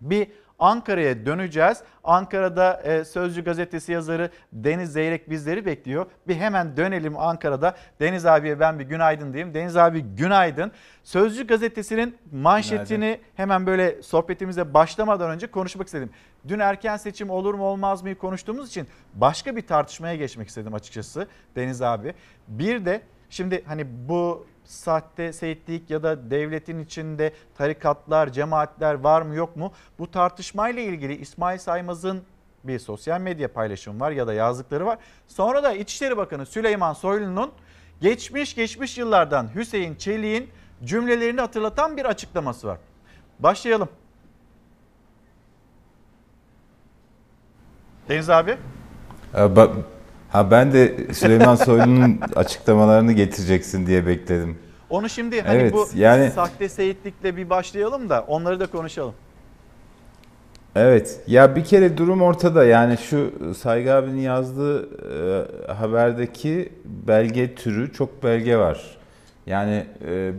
bir 0.00 0.28
Ankara'ya 0.58 1.26
döneceğiz. 1.26 1.82
Ankara'da 2.04 2.82
e, 2.84 3.04
Sözcü 3.04 3.44
gazetesi 3.44 3.92
yazarı 3.92 4.30
Deniz 4.52 4.92
Zeyrek 4.92 5.30
bizleri 5.30 5.66
bekliyor. 5.66 6.06
Bir 6.28 6.36
hemen 6.36 6.76
dönelim 6.76 7.18
Ankara'da. 7.18 7.76
Deniz 8.00 8.26
abiye 8.26 8.60
ben 8.60 8.78
bir 8.78 8.84
günaydın 8.84 9.32
diyeyim. 9.32 9.54
Deniz 9.54 9.76
abi 9.76 10.00
günaydın. 10.00 10.72
Sözcü 11.04 11.46
gazetesinin 11.46 12.16
manşetini 12.32 12.98
günaydın. 12.98 13.22
hemen 13.34 13.66
böyle 13.66 14.02
sohbetimize 14.02 14.74
başlamadan 14.74 15.30
önce 15.30 15.46
konuşmak 15.46 15.86
istedim. 15.86 16.10
Dün 16.48 16.58
erken 16.58 16.96
seçim 16.96 17.30
olur 17.30 17.54
mu 17.54 17.64
olmaz 17.64 18.02
mı 18.02 18.14
konuştuğumuz 18.14 18.68
için 18.68 18.86
başka 19.14 19.56
bir 19.56 19.66
tartışmaya 19.66 20.16
geçmek 20.16 20.48
istedim 20.48 20.74
açıkçası 20.74 21.28
Deniz 21.56 21.82
abi. 21.82 22.14
Bir 22.48 22.84
de 22.84 23.02
şimdi 23.30 23.64
hani 23.66 23.86
bu 24.08 24.46
sahte 24.64 25.32
seyitlik 25.32 25.90
ya 25.90 26.02
da 26.02 26.30
devletin 26.30 26.78
içinde 26.78 27.32
tarikatlar, 27.58 28.32
cemaatler 28.32 28.94
var 28.94 29.22
mı 29.22 29.34
yok 29.34 29.56
mu? 29.56 29.72
Bu 29.98 30.10
tartışmayla 30.10 30.82
ilgili 30.82 31.16
İsmail 31.16 31.58
Saymaz'ın 31.58 32.22
bir 32.64 32.78
sosyal 32.78 33.20
medya 33.20 33.52
paylaşımı 33.52 34.00
var 34.00 34.10
ya 34.10 34.26
da 34.26 34.34
yazdıkları 34.34 34.86
var. 34.86 34.98
Sonra 35.28 35.62
da 35.62 35.72
İçişleri 35.72 36.16
Bakanı 36.16 36.46
Süleyman 36.46 36.92
Soylu'nun 36.92 37.52
geçmiş 38.00 38.54
geçmiş 38.54 38.98
yıllardan 38.98 39.54
Hüseyin 39.54 39.94
Çelik'in 39.94 40.50
cümlelerini 40.84 41.40
hatırlatan 41.40 41.96
bir 41.96 42.04
açıklaması 42.04 42.66
var. 42.66 42.78
Başlayalım. 43.38 43.88
Deniz 48.08 48.30
abi. 48.30 48.56
Ha 50.30 50.50
ben 50.50 50.72
de 50.72 51.14
Süleyman 51.14 51.54
Soylu'nun 51.64 52.20
açıklamalarını 52.36 53.12
getireceksin 53.12 53.86
diye 53.86 54.06
bekledim. 54.06 54.58
Onu 54.90 55.08
şimdi 55.08 55.42
hani 55.42 55.58
evet, 55.58 55.72
bu 55.72 55.88
yani, 55.94 56.30
sahte 56.30 56.68
seyitlikle 56.68 57.36
bir 57.36 57.50
başlayalım 57.50 58.08
da 58.08 58.24
onları 58.28 58.60
da 58.60 58.66
konuşalım. 58.66 59.14
Evet 60.76 61.20
ya 61.26 61.56
bir 61.56 61.64
kere 61.64 61.98
durum 61.98 62.22
ortada 62.22 62.64
yani 62.64 62.96
şu 62.96 63.32
Saygı 63.58 63.94
abinin 63.94 64.20
yazdığı 64.20 64.88
e, 65.68 65.72
haberdeki 65.72 66.72
belge 66.84 67.54
türü 67.54 67.92
çok 67.92 68.22
belge 68.22 68.56
var. 68.56 68.98
Yani 69.46 69.86
e, 70.08 70.32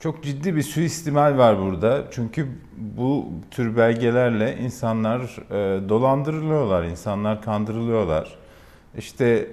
çok 0.00 0.22
ciddi 0.22 0.56
bir 0.56 0.62
suistimal 0.62 1.38
var 1.38 1.58
burada. 1.58 2.04
Çünkü 2.10 2.46
bu 2.76 3.28
tür 3.50 3.76
belgelerle 3.76 4.56
insanlar 4.56 5.20
e, 5.20 5.88
dolandırılıyorlar, 5.88 6.84
insanlar 6.84 7.42
kandırılıyorlar. 7.42 8.38
İşte 8.98 9.46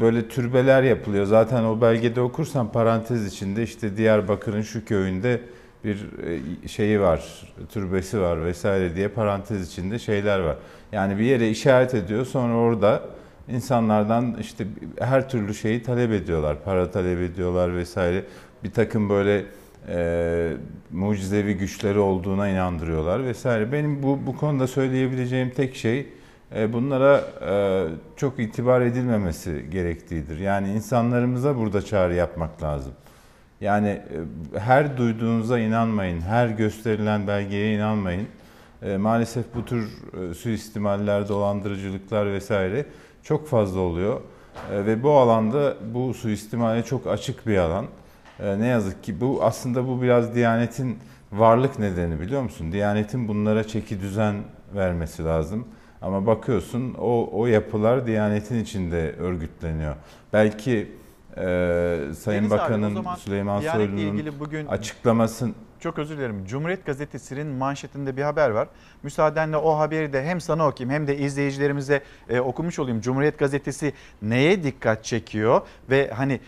böyle 0.00 0.28
türbeler 0.28 0.82
yapılıyor. 0.82 1.26
Zaten 1.26 1.64
o 1.64 1.80
belgede 1.80 2.20
okursan 2.20 2.72
parantez 2.72 3.26
içinde 3.26 3.62
işte 3.62 3.96
Diyarbakır'ın 3.96 4.62
şu 4.62 4.84
köyünde 4.84 5.40
bir 5.84 6.06
e, 6.64 6.68
şeyi 6.68 7.00
var, 7.00 7.52
türbesi 7.72 8.20
var 8.20 8.44
vesaire 8.44 8.96
diye 8.96 9.08
parantez 9.08 9.72
içinde 9.72 9.98
şeyler 9.98 10.40
var. 10.40 10.56
Yani 10.92 11.18
bir 11.18 11.24
yere 11.24 11.50
işaret 11.50 11.94
ediyor 11.94 12.26
sonra 12.26 12.54
orada 12.54 13.02
insanlardan 13.48 14.36
işte 14.40 14.66
her 14.98 15.28
türlü 15.28 15.54
şeyi 15.54 15.82
talep 15.82 16.12
ediyorlar. 16.12 16.56
Para 16.64 16.90
talep 16.90 17.20
ediyorlar 17.20 17.76
vesaire. 17.76 18.24
Bir 18.64 18.70
takım 18.72 19.08
böyle 19.08 19.44
e, 19.88 20.52
mucizevi 20.92 21.54
güçleri 21.54 21.98
olduğuna 21.98 22.48
inandırıyorlar 22.48 23.24
vesaire. 23.24 23.72
Benim 23.72 24.02
bu, 24.02 24.18
bu 24.26 24.36
konuda 24.36 24.66
söyleyebileceğim 24.66 25.50
tek 25.50 25.76
şey 25.76 26.06
e, 26.56 26.72
bunlara 26.72 27.24
e, 27.50 27.86
çok 28.16 28.38
itibar 28.38 28.80
edilmemesi 28.80 29.64
gerektiğidir. 29.70 30.38
Yani 30.38 30.72
insanlarımıza 30.72 31.56
burada 31.56 31.82
çağrı 31.82 32.14
yapmak 32.14 32.62
lazım. 32.62 32.92
Yani 33.60 33.88
e, 33.88 34.58
her 34.58 34.96
duyduğunuza 34.96 35.58
inanmayın, 35.58 36.20
her 36.20 36.48
gösterilen 36.48 37.26
belgeye 37.26 37.74
inanmayın. 37.74 38.26
Maalesef 38.98 39.44
bu 39.54 39.64
tür 39.64 39.88
suistimaller, 40.34 41.28
dolandırıcılıklar 41.28 42.32
vesaire 42.32 42.86
çok 43.22 43.48
fazla 43.48 43.80
oluyor. 43.80 44.20
Ve 44.70 45.02
bu 45.02 45.10
alanda 45.10 45.76
bu 45.94 46.14
suistimale 46.14 46.82
çok 46.82 47.06
açık 47.06 47.46
bir 47.46 47.56
alan. 47.56 47.86
Ne 48.42 48.66
yazık 48.66 49.04
ki 49.04 49.20
bu 49.20 49.44
aslında 49.44 49.88
bu 49.88 50.02
biraz 50.02 50.34
Diyanet'in 50.34 50.98
varlık 51.32 51.78
nedeni 51.78 52.20
biliyor 52.20 52.42
musun? 52.42 52.72
Diyanet'in 52.72 53.28
bunlara 53.28 53.64
çeki 53.66 54.00
düzen 54.00 54.34
vermesi 54.74 55.24
lazım 55.24 55.68
Ama 56.02 56.26
bakıyorsun 56.26 56.94
o, 56.94 57.30
o 57.32 57.46
yapılar 57.46 58.06
Diyanet'in 58.06 58.62
içinde 58.62 59.12
örgütleniyor. 59.12 59.94
Belki 60.32 60.92
e, 61.36 61.42
Sayın 62.18 62.40
Deniz 62.40 62.52
abi, 62.52 62.58
Bakan'ın 62.60 62.94
zaman 62.94 63.14
Süleyman 63.14 63.60
Soylu'nun 63.60 64.40
bugün- 64.40 64.66
açıklamasın 64.66 65.54
Çok 65.80 65.98
özür 65.98 66.18
dilerim. 66.18 66.44
Cumhuriyet 66.46 66.86
Gazetesi'nin 66.86 67.46
manşetinde 67.46 68.16
bir 68.16 68.22
haber 68.22 68.50
var. 68.50 68.68
Müsaadenle 69.02 69.56
o 69.56 69.78
haberi 69.78 70.12
de 70.12 70.24
hem 70.24 70.40
sana 70.40 70.68
okuyayım 70.68 70.94
hem 70.94 71.06
de 71.06 71.18
izleyicilerimize 71.18 72.02
e, 72.28 72.40
okumuş 72.40 72.78
olayım. 72.78 73.00
Cumhuriyet 73.00 73.38
Gazetesi 73.38 73.92
neye 74.22 74.62
dikkat 74.62 75.04
çekiyor 75.04 75.60
ve 75.90 76.10
hani 76.10 76.40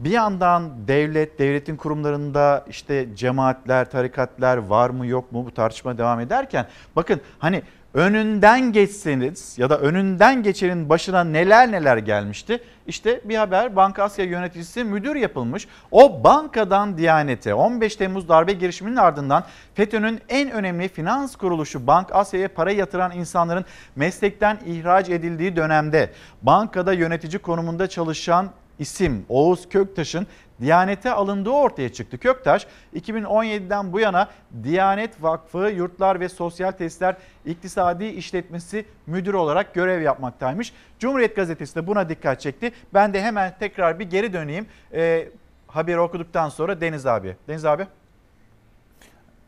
bir 0.00 0.10
yandan 0.10 0.88
devlet, 0.88 1.38
devletin 1.38 1.76
kurumlarında 1.76 2.64
işte 2.68 3.16
cemaatler, 3.16 3.90
tarikatlar 3.90 4.56
var 4.56 4.90
mı 4.90 5.06
yok 5.06 5.32
mu 5.32 5.46
bu 5.46 5.54
tartışma 5.54 5.98
devam 5.98 6.20
ederken 6.20 6.66
bakın 6.96 7.20
hani 7.38 7.62
önünden 7.94 8.72
geçseniz 8.72 9.58
ya 9.58 9.70
da 9.70 9.78
önünden 9.78 10.42
geçenin 10.42 10.88
başına 10.88 11.24
neler 11.24 11.72
neler 11.72 11.96
gelmişti. 11.96 12.60
İşte 12.86 13.20
bir 13.24 13.36
haber 13.36 13.76
Banka 13.76 14.02
Asya 14.02 14.24
yöneticisi 14.24 14.84
müdür 14.84 15.16
yapılmış. 15.16 15.68
O 15.90 16.24
bankadan 16.24 16.98
Diyanet'e 16.98 17.54
15 17.54 17.96
Temmuz 17.96 18.28
darbe 18.28 18.52
girişiminin 18.52 18.96
ardından 18.96 19.44
FETÖ'nün 19.74 20.20
en 20.28 20.50
önemli 20.50 20.88
finans 20.88 21.36
kuruluşu 21.36 21.86
Bank 21.86 22.08
Asya'ya 22.12 22.54
para 22.54 22.70
yatıran 22.70 23.12
insanların 23.12 23.64
meslekten 23.96 24.58
ihraç 24.66 25.08
edildiği 25.08 25.56
dönemde 25.56 26.10
bankada 26.42 26.92
yönetici 26.92 27.38
konumunda 27.38 27.88
çalışan 27.88 28.50
isim 28.78 29.26
Oğuz 29.28 29.68
Köktaş'ın 29.68 30.26
Diyanet'e 30.60 31.10
alındığı 31.10 31.50
ortaya 31.50 31.92
çıktı. 31.92 32.18
Köktaş 32.18 32.66
2017'den 32.96 33.92
bu 33.92 34.00
yana 34.00 34.28
Diyanet 34.62 35.22
Vakfı 35.22 35.58
Yurtlar 35.58 36.20
ve 36.20 36.28
Sosyal 36.28 36.70
Tesisler 36.70 37.16
İktisadi 37.44 38.04
İşletmesi 38.04 38.84
Müdürü 39.06 39.36
olarak 39.36 39.74
görev 39.74 40.02
yapmaktaymış. 40.02 40.72
Cumhuriyet 40.98 41.36
Gazetesi 41.36 41.74
de 41.74 41.86
buna 41.86 42.08
dikkat 42.08 42.40
çekti. 42.40 42.72
Ben 42.94 43.14
de 43.14 43.22
hemen 43.22 43.54
tekrar 43.58 43.98
bir 43.98 44.10
geri 44.10 44.32
döneyim. 44.32 44.66
Ee, 44.92 45.28
haberi 45.66 46.00
okuduktan 46.00 46.48
sonra 46.48 46.80
Deniz 46.80 47.06
abi. 47.06 47.36
Deniz 47.48 47.64
abi. 47.64 47.86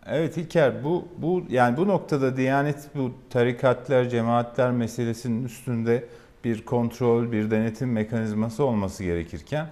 Evet 0.06 0.36
İlker 0.36 0.84
bu 0.84 1.08
bu 1.18 1.44
yani 1.48 1.76
bu 1.76 1.88
noktada 1.88 2.36
Diyanet 2.36 2.88
bu 2.94 3.12
tarikatlar, 3.30 4.04
cemaatler 4.04 4.70
meselesinin 4.70 5.44
üstünde 5.44 6.04
bir 6.44 6.64
kontrol, 6.64 7.32
bir 7.32 7.50
denetim 7.50 7.92
mekanizması 7.92 8.64
olması 8.64 9.04
gerekirken 9.04 9.66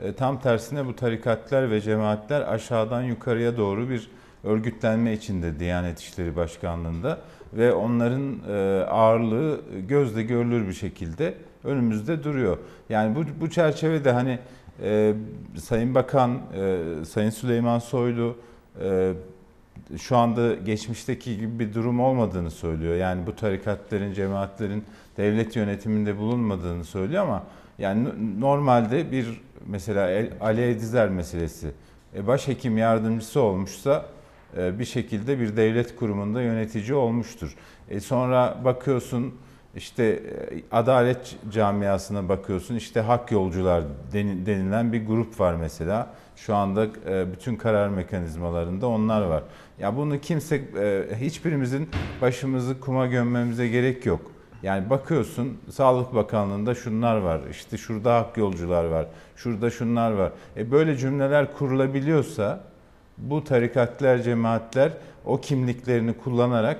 e, 0.00 0.12
tam 0.12 0.40
tersine 0.40 0.86
bu 0.86 0.96
tarikatlar 0.96 1.70
ve 1.70 1.80
cemaatler 1.80 2.40
aşağıdan 2.40 3.02
yukarıya 3.02 3.56
doğru 3.56 3.90
bir 3.90 4.10
örgütlenme 4.44 5.12
içinde 5.12 5.58
Diyanet 5.58 6.00
İşleri 6.00 6.36
Başkanlığı'nda 6.36 7.20
ve 7.52 7.72
onların 7.72 8.38
e, 8.48 8.84
ağırlığı 8.84 9.60
gözle 9.88 10.22
görülür 10.22 10.68
bir 10.68 10.72
şekilde 10.72 11.34
önümüzde 11.64 12.24
duruyor. 12.24 12.58
Yani 12.88 13.16
bu, 13.16 13.24
bu 13.40 13.50
çerçevede 13.50 14.12
hani 14.12 14.38
e, 14.82 15.14
Sayın 15.62 15.94
Bakan, 15.94 16.40
e, 16.54 16.78
Sayın 17.04 17.30
Süleyman 17.30 17.78
Soylu 17.78 18.36
e, 18.84 19.12
şu 19.98 20.16
anda 20.16 20.54
geçmişteki 20.54 21.36
gibi 21.36 21.58
bir 21.58 21.74
durum 21.74 22.00
olmadığını 22.00 22.50
söylüyor. 22.50 22.94
Yani 22.94 23.26
bu 23.26 23.36
tarikatların, 23.36 24.12
cemaatlerin 24.12 24.84
devlet 25.16 25.56
yönetiminde 25.56 26.18
bulunmadığını 26.18 26.84
söylüyor 26.84 27.22
ama 27.22 27.42
yani 27.78 28.08
normalde 28.40 29.12
bir 29.12 29.40
mesela 29.66 30.26
Ali 30.40 30.62
Edizer 30.62 31.08
meselesi 31.08 31.68
e, 32.16 32.26
başhekim 32.26 32.78
yardımcısı 32.78 33.40
olmuşsa 33.40 34.06
e, 34.56 34.78
bir 34.78 34.84
şekilde 34.84 35.40
bir 35.40 35.56
devlet 35.56 35.96
kurumunda 35.96 36.42
yönetici 36.42 36.94
olmuştur. 36.94 37.56
E 37.90 38.00
sonra 38.00 38.58
bakıyorsun 38.64 39.34
işte 39.76 40.22
adalet 40.72 41.36
camiasına 41.52 42.28
bakıyorsun 42.28 42.74
işte 42.74 43.00
hak 43.00 43.32
yolcular 43.32 43.84
denilen 44.46 44.92
bir 44.92 45.06
grup 45.06 45.40
var 45.40 45.54
mesela. 45.54 46.10
Şu 46.36 46.54
anda 46.54 46.86
bütün 47.32 47.56
karar 47.56 47.88
mekanizmalarında 47.88 48.86
onlar 48.86 49.22
var. 49.22 49.42
Ya 49.80 49.96
bunu 49.96 50.20
kimse 50.20 50.62
hiçbirimizin 51.20 51.88
başımızı 52.20 52.80
kuma 52.80 53.06
gömmemize 53.06 53.68
gerek 53.68 54.06
yok. 54.06 54.31
Yani 54.62 54.90
bakıyorsun 54.90 55.58
Sağlık 55.70 56.14
Bakanlığı'nda 56.14 56.74
şunlar 56.74 57.16
var, 57.16 57.40
işte 57.50 57.78
şurada 57.78 58.14
hak 58.14 58.36
yolcular 58.36 58.84
var, 58.84 59.06
şurada 59.36 59.70
şunlar 59.70 60.12
var. 60.12 60.32
E 60.56 60.70
böyle 60.70 60.96
cümleler 60.96 61.54
kurulabiliyorsa 61.54 62.60
bu 63.18 63.44
tarikatlar, 63.44 64.18
cemaatler 64.18 64.92
o 65.24 65.40
kimliklerini 65.40 66.14
kullanarak 66.18 66.78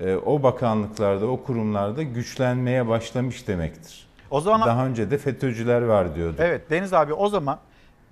e, 0.00 0.16
o 0.16 0.42
bakanlıklarda, 0.42 1.26
o 1.26 1.42
kurumlarda 1.42 2.02
güçlenmeye 2.02 2.88
başlamış 2.88 3.48
demektir. 3.48 4.06
O 4.30 4.40
zaman 4.40 4.68
daha 4.68 4.86
önce 4.86 5.10
de 5.10 5.18
FETÖ'cüler 5.18 5.82
var 5.82 6.14
diyordu. 6.14 6.36
Evet 6.38 6.70
Deniz 6.70 6.92
abi 6.92 7.14
o 7.14 7.28
zaman 7.28 7.58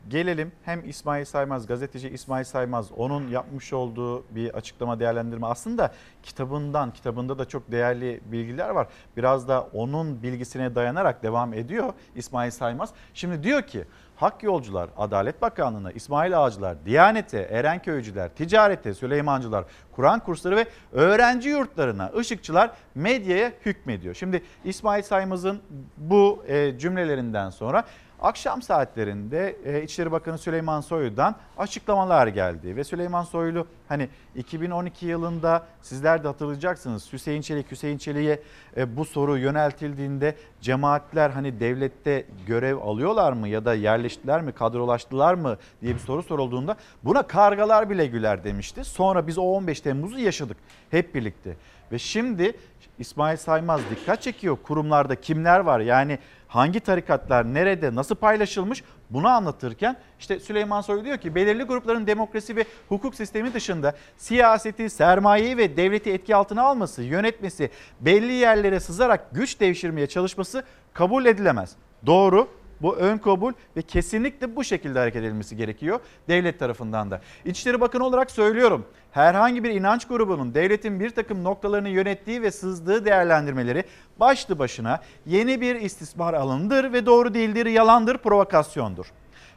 Gelelim 0.09 0.53
hem 0.65 0.89
İsmail 0.89 1.25
Saymaz, 1.25 1.67
gazeteci 1.67 2.09
İsmail 2.09 2.45
Saymaz 2.45 2.93
onun 2.93 3.29
yapmış 3.29 3.73
olduğu 3.73 4.25
bir 4.31 4.55
açıklama 4.55 5.01
değerlendirme 5.01 5.47
aslında 5.47 5.93
kitabından, 6.23 6.93
kitabında 6.93 7.39
da 7.39 7.45
çok 7.45 7.73
değerli 7.73 8.21
bilgiler 8.27 8.69
var. 8.69 8.87
Biraz 9.17 9.49
da 9.49 9.69
onun 9.73 10.23
bilgisine 10.23 10.75
dayanarak 10.75 11.23
devam 11.23 11.55
ediyor 11.55 11.93
İsmail 12.15 12.51
Saymaz. 12.51 12.91
Şimdi 13.15 13.43
diyor 13.43 13.63
ki 13.63 13.85
Hak 14.17 14.43
Yolcular, 14.43 14.91
Adalet 14.97 15.43
Bakanlığı'na, 15.43 15.93
İsmail 15.93 16.45
Ağacılar, 16.45 16.77
Diyanet'e, 16.87 17.39
Erenköycüler, 17.39 18.29
ticarete, 18.29 18.95
Süleymancılar, 18.95 19.65
Kur'an 19.93 20.21
kursları 20.21 20.57
ve 20.57 20.67
öğrenci 20.93 21.49
yurtlarına, 21.49 22.11
ışıkçılar 22.17 22.71
medyaya 22.95 23.53
hükmediyor. 23.67 24.15
Şimdi 24.15 24.43
İsmail 24.65 25.03
Saymaz'ın 25.03 25.61
bu 25.97 26.45
e, 26.49 26.79
cümlelerinden 26.79 27.51
sonra 27.51 27.85
Akşam 28.23 28.63
saatlerinde 28.63 29.57
e, 29.65 29.83
İçişleri 29.83 30.13
Bakanı 30.13 30.39
Süleyman 30.39 30.81
Soylu'dan 30.81 31.37
açıklamalar 31.59 32.27
geldi 32.27 32.77
ve 32.77 32.85
Süleyman 32.85 33.23
Soylu 33.23 33.67
hani 33.89 34.09
2012 34.37 35.07
yılında 35.07 35.67
sizler 35.83 36.25
de 36.25 36.29
hatırlayacaksınız 36.29 37.13
Hüseyin 37.13 37.41
Çelik 37.43 37.71
Hüseyin 37.71 37.99
Çelik'e 37.99 38.43
e, 38.77 38.97
bu 38.97 39.05
soru 39.05 39.39
yöneltildiğinde 39.39 40.35
cemaatler 40.61 41.31
hani 41.31 41.61
devlette 41.61 42.27
görev 42.47 42.77
alıyorlar 42.77 43.33
mı 43.33 43.49
ya 43.49 43.65
da 43.65 43.75
yerleştiler 43.75 44.41
mi 44.41 44.53
kadrolaştılar 44.53 45.35
mı 45.35 45.57
diye 45.83 45.95
bir 45.95 46.01
soru 46.01 46.23
sorulduğunda 46.23 46.77
buna 47.05 47.23
kargalar 47.23 47.91
bile 47.91 48.07
güler 48.07 48.45
demişti. 48.45 48.85
Sonra 48.85 49.27
biz 49.27 49.39
o 49.39 49.43
15 49.43 49.81
Temmuz'u 49.81 50.19
yaşadık 50.19 50.57
hep 50.91 51.15
birlikte 51.15 51.57
ve 51.93 51.99
şimdi 51.99 52.53
İsmail 52.99 53.37
Saymaz 53.37 53.81
dikkat 53.91 54.23
çekiyor 54.23 54.59
kurumlarda 54.63 55.15
kimler 55.15 55.61
var 55.61 55.81
yani 55.81 56.19
hangi 56.49 56.81
tarikatlar 56.81 57.55
nerede 57.55 57.95
nasıl 57.95 58.15
paylaşılmış 58.15 58.85
bunu 59.11 59.29
anlatırken 59.29 59.97
işte 60.19 60.41
Süleyman 60.41 60.81
Soylu 60.81 61.05
diyor 61.05 61.19
ki 61.19 61.35
belirli 61.35 61.63
grupların 61.63 62.07
demokrasi 62.07 62.57
ve 62.57 62.65
hukuk 62.89 63.15
sistemi 63.15 63.55
dışında 63.55 63.95
siyaseti, 64.17 64.91
sermayeyi 64.91 65.57
ve 65.57 65.77
devleti 65.77 66.13
etki 66.13 66.37
altına 66.37 66.63
alması, 66.63 67.03
yönetmesi, 67.03 67.71
belli 68.01 68.33
yerlere 68.33 68.81
sızarak 68.81 69.31
güç 69.33 69.61
devşirmeye 69.61 70.07
çalışması 70.07 70.65
kabul 70.95 71.27
edilemez. 71.27 71.77
Doğru 72.07 72.49
bu 72.81 72.97
ön 72.97 73.19
kabul 73.19 73.53
ve 73.77 73.83
kesinlikle 73.83 74.57
bu 74.57 74.65
şekilde 74.65 74.99
hareket 74.99 75.23
edilmesi 75.25 75.57
gerekiyor 75.57 76.01
devlet 76.29 76.59
tarafından 76.59 77.11
da. 77.11 77.21
İçişleri 77.45 77.81
Bakanı 77.81 78.05
olarak 78.05 78.31
söylüyorum. 78.31 78.87
Herhangi 79.19 79.65
bir 79.65 79.71
inanç 79.71 80.09
grubunun 80.09 80.55
devletin 80.55 81.01
bir 81.01 81.11
takım 81.11 81.45
noktalarını 81.45 81.89
yönettiği 81.89 82.43
ve 82.43 82.51
sızdığı 82.51 83.05
değerlendirmeleri 83.05 83.85
başlı 84.21 84.59
başına 84.59 85.01
yeni 85.27 85.61
bir 85.61 85.77
istismar 85.77 86.35
alanıdır 86.35 86.93
ve 86.93 87.07
doğru 87.07 87.35
değildir, 87.35 87.67
yalandır, 87.67 88.19
provokasyondur. 88.19 89.07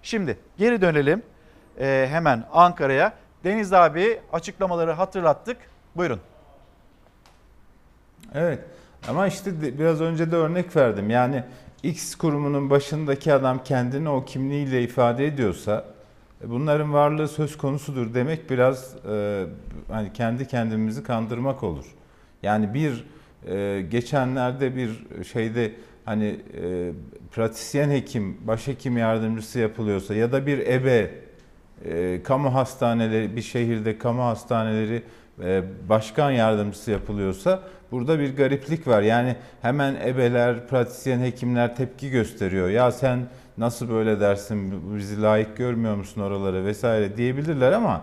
Şimdi 0.04 0.38
geri 0.58 0.82
dönelim 0.82 1.24
ee, 1.80 2.08
hemen 2.10 2.44
Ankara'ya. 2.54 3.14
Deniz 3.44 3.74
abi 3.74 4.20
açıklamaları 4.34 4.92
hatırlattık. 4.92 5.58
Buyurun. 5.96 6.20
Evet 8.34 8.60
ama 9.08 9.28
işte 9.28 9.80
biraz 9.80 10.02
önce 10.02 10.32
de 10.32 10.36
örnek 10.36 10.76
verdim. 10.76 11.10
Yani 11.10 11.44
X 11.84 12.16
kurumunun 12.16 12.70
başındaki 12.70 13.34
adam 13.34 13.64
kendini 13.64 14.10
o 14.10 14.26
kimliğiyle 14.26 14.84
ifade 14.84 15.26
ediyorsa 15.26 15.86
bunların 16.48 16.94
varlığı 16.94 17.28
söz 17.28 17.58
konusudur 17.58 18.14
demek 18.14 18.50
biraz 18.50 18.96
e, 19.12 19.46
hani 19.88 20.14
kendi 20.14 20.48
kendimizi 20.48 21.04
kandırmak 21.04 21.64
olur. 21.64 21.86
Yani 22.44 22.74
bir 22.74 23.06
e, 23.48 23.82
geçenlerde 23.82 24.76
bir 24.76 25.06
şeyde 25.24 25.72
hani 26.06 26.40
e, 26.64 26.92
pratisyen 27.32 27.90
hekim, 27.90 28.38
başhekim 28.48 28.98
yardımcısı 28.98 29.60
yapılıyorsa 29.60 30.16
ya 30.16 30.32
da 30.32 30.46
bir 30.46 30.68
ebe 30.68 31.12
e, 31.86 32.24
kamu 32.24 32.54
hastaneleri 32.54 33.36
bir 33.36 33.42
şehirde 33.42 33.98
kamu 33.98 34.24
hastaneleri 34.24 35.04
e, 35.44 35.64
başkan 35.90 36.32
yardımcısı 36.32 36.92
yapılıyorsa 36.92 37.64
burada 37.92 38.20
bir 38.20 38.36
gariplik 38.36 38.88
var. 38.88 39.02
Yani 39.02 39.36
hemen 39.62 39.96
ebeler, 39.96 40.68
pratisyen 40.68 41.20
hekimler 41.20 41.76
tepki 41.76 42.10
gösteriyor. 42.10 42.70
Ya 42.70 42.92
sen 42.92 43.20
nasıl 43.58 43.90
böyle 43.90 44.20
dersin, 44.20 44.84
bizi 44.98 45.22
layık 45.22 45.58
görmüyor 45.58 45.96
musun 45.96 46.22
oraları 46.22 46.66
vesaire 46.66 47.18
diyebilirler 47.18 47.72
ama 47.72 48.02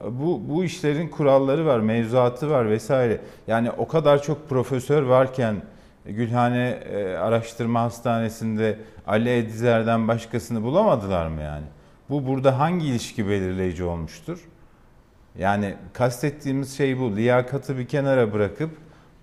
Bu, 0.00 0.42
bu 0.48 0.64
işlerin 0.64 1.08
kuralları 1.08 1.66
var, 1.66 1.80
mevzuatı 1.80 2.50
var 2.50 2.70
vesaire. 2.70 3.20
Yani 3.46 3.70
o 3.70 3.88
kadar 3.88 4.22
çok 4.22 4.48
profesör 4.48 5.02
varken 5.02 5.62
Gülhane 6.04 6.68
e, 6.68 7.16
Araştırma 7.16 7.82
Hastanesi'nde 7.82 8.78
Ali 9.06 9.30
Edizer'den 9.38 10.08
başkasını 10.08 10.62
bulamadılar 10.62 11.26
mı 11.26 11.40
yani? 11.42 11.64
Bu 12.10 12.26
burada 12.26 12.58
hangi 12.58 12.86
ilişki 12.86 13.28
belirleyici 13.28 13.84
olmuştur? 13.84 14.38
Yani 15.38 15.74
kastettiğimiz 15.92 16.76
şey 16.76 16.98
bu. 17.00 17.16
Liyakatı 17.16 17.78
bir 17.78 17.86
kenara 17.88 18.32
bırakıp 18.32 18.70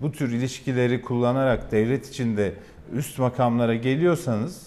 bu 0.00 0.12
tür 0.12 0.32
ilişkileri 0.32 1.02
kullanarak 1.02 1.72
devlet 1.72 2.08
içinde 2.08 2.52
üst 2.92 3.18
makamlara 3.18 3.74
geliyorsanız 3.74 4.66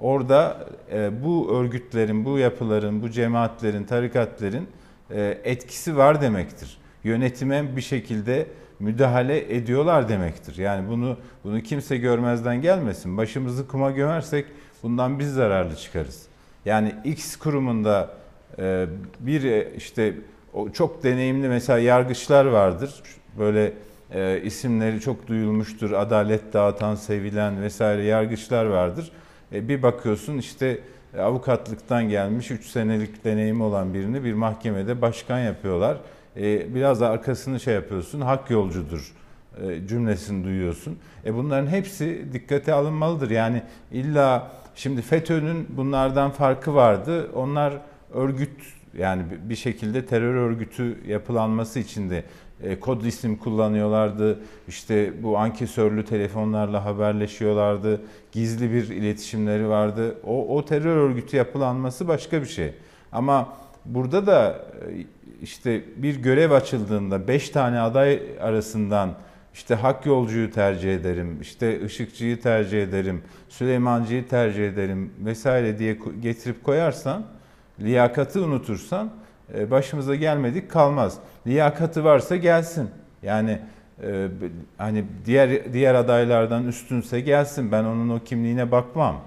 orada 0.00 0.66
e, 0.92 1.24
bu 1.24 1.52
örgütlerin, 1.52 2.24
bu 2.24 2.38
yapıların, 2.38 3.02
bu 3.02 3.10
cemaatlerin, 3.10 3.84
tarikatlerin 3.84 4.68
e, 5.10 5.38
etkisi 5.44 5.96
var 5.96 6.20
demektir. 6.20 6.78
Yönetime 7.04 7.76
bir 7.76 7.80
şekilde 7.80 8.46
müdahale 8.80 9.54
ediyorlar 9.56 10.08
demektir. 10.08 10.56
Yani 10.56 10.88
bunu 10.88 11.16
bunu 11.44 11.60
kimse 11.60 11.96
görmezden 11.96 12.62
gelmesin. 12.62 13.16
Başımızı 13.16 13.68
kuma 13.68 13.90
gömersek 13.90 14.46
bundan 14.82 15.18
biz 15.18 15.34
zararlı 15.34 15.76
çıkarız. 15.76 16.26
Yani 16.64 16.94
X 17.04 17.36
kurumunda 17.36 18.10
e, 18.58 18.86
bir 19.20 19.44
e, 19.44 19.72
işte 19.76 20.14
o 20.54 20.70
çok 20.70 21.02
deneyimli 21.02 21.48
mesela 21.48 21.78
yargıçlar 21.78 22.44
vardır. 22.44 23.02
Böyle 23.38 23.72
e, 24.14 24.40
isimleri 24.44 25.00
çok 25.00 25.26
duyulmuştur. 25.26 25.92
Adalet 25.92 26.52
dağıtan, 26.52 26.94
sevilen 26.94 27.62
vesaire 27.62 28.04
yargıçlar 28.04 28.64
vardır. 28.64 29.12
E, 29.52 29.68
bir 29.68 29.82
bakıyorsun 29.82 30.38
işte 30.38 30.78
avukatlıktan 31.18 32.08
gelmiş 32.08 32.50
3 32.50 32.66
senelik 32.66 33.24
deneyimi 33.24 33.62
olan 33.62 33.94
birini 33.94 34.24
bir 34.24 34.32
mahkemede 34.32 35.00
başkan 35.00 35.38
yapıyorlar. 35.38 35.96
E, 36.36 36.74
biraz 36.74 37.00
da 37.00 37.08
arkasını 37.08 37.60
şey 37.60 37.74
yapıyorsun, 37.74 38.20
hak 38.20 38.50
yolcudur 38.50 39.12
e, 39.62 39.86
cümlesini 39.86 40.44
duyuyorsun. 40.44 40.98
E 41.26 41.34
bunların 41.34 41.66
hepsi 41.66 42.24
dikkate 42.32 42.72
alınmalıdır. 42.72 43.30
Yani 43.30 43.62
illa 43.92 44.50
şimdi 44.74 45.02
FETÖ'nün 45.02 45.66
bunlardan 45.68 46.30
farkı 46.30 46.74
vardı. 46.74 47.30
Onlar 47.34 47.74
örgüt 48.14 48.50
yani 48.98 49.22
bir 49.42 49.56
şekilde 49.56 50.06
terör 50.06 50.34
örgütü 50.34 50.98
yapılanması 51.06 51.78
için 51.78 52.10
de 52.10 52.24
e, 52.62 52.80
kod 52.80 53.04
isim 53.04 53.36
kullanıyorlardı. 53.36 54.38
İşte 54.68 55.22
bu 55.22 55.38
ankesörlü 55.38 56.04
telefonlarla 56.04 56.84
haberleşiyorlardı. 56.84 58.00
Gizli 58.32 58.72
bir 58.72 58.88
iletişimleri 58.88 59.68
vardı. 59.68 60.18
O, 60.24 60.56
o 60.56 60.64
terör 60.64 60.96
örgütü 60.96 61.36
yapılanması 61.36 62.08
başka 62.08 62.42
bir 62.42 62.46
şey. 62.46 62.74
Ama 63.12 63.48
burada 63.84 64.26
da 64.26 64.50
e, 64.50 65.04
işte 65.42 65.84
bir 65.96 66.22
görev 66.22 66.50
açıldığında 66.50 67.28
5 67.28 67.50
tane 67.50 67.80
aday 67.80 68.22
arasından 68.40 69.14
işte 69.54 69.74
Hak 69.74 70.06
Yolcu'yu 70.06 70.50
tercih 70.50 70.94
ederim, 70.94 71.38
işte 71.40 71.80
Işıkçı'yı 71.80 72.40
tercih 72.40 72.82
ederim, 72.82 73.22
Süleymancı'yı 73.48 74.28
tercih 74.28 74.68
ederim 74.68 75.12
vesaire 75.24 75.78
diye 75.78 75.98
getirip 76.20 76.64
koyarsan, 76.64 77.26
liyakatı 77.80 78.44
unutursan 78.44 79.10
başımıza 79.70 80.14
gelmedik 80.14 80.70
kalmaz. 80.70 81.18
Liyakatı 81.46 82.04
varsa 82.04 82.36
gelsin. 82.36 82.90
Yani 83.22 83.58
e, 84.02 84.28
hani 84.78 85.04
diğer 85.26 85.72
diğer 85.72 85.94
adaylardan 85.94 86.66
üstünse 86.66 87.20
gelsin. 87.20 87.72
Ben 87.72 87.84
onun 87.84 88.08
o 88.08 88.18
kimliğine 88.24 88.70
bakmam. 88.70 89.20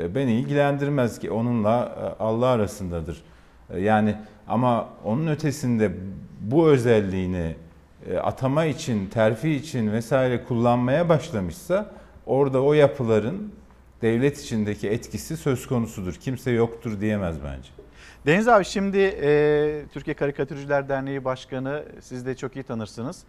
E, 0.00 0.14
beni 0.14 0.32
ilgilendirmez 0.32 1.18
ki 1.18 1.30
onunla 1.30 1.96
Allah 2.20 2.46
arasındadır. 2.46 3.22
Yani 3.78 4.14
ama 4.48 4.88
onun 5.04 5.26
ötesinde 5.26 5.92
bu 6.40 6.68
özelliğini 6.68 7.54
atama 8.22 8.64
için, 8.64 9.06
terfi 9.06 9.50
için 9.50 9.92
vesaire 9.92 10.44
kullanmaya 10.44 11.08
başlamışsa 11.08 11.90
orada 12.26 12.62
o 12.62 12.72
yapıların 12.72 13.52
devlet 14.02 14.42
içindeki 14.42 14.88
etkisi 14.88 15.36
söz 15.36 15.66
konusudur. 15.66 16.14
Kimse 16.14 16.50
yoktur 16.50 17.00
diyemez 17.00 17.36
bence. 17.44 17.83
Deniz 18.26 18.48
abi 18.48 18.64
şimdi 18.64 18.98
e, 19.22 19.82
Türkiye 19.92 20.14
Karikatürcüler 20.14 20.88
Derneği 20.88 21.24
Başkanı 21.24 21.84
siz 22.00 22.26
de 22.26 22.36
çok 22.36 22.56
iyi 22.56 22.62
tanırsınız. 22.62 23.22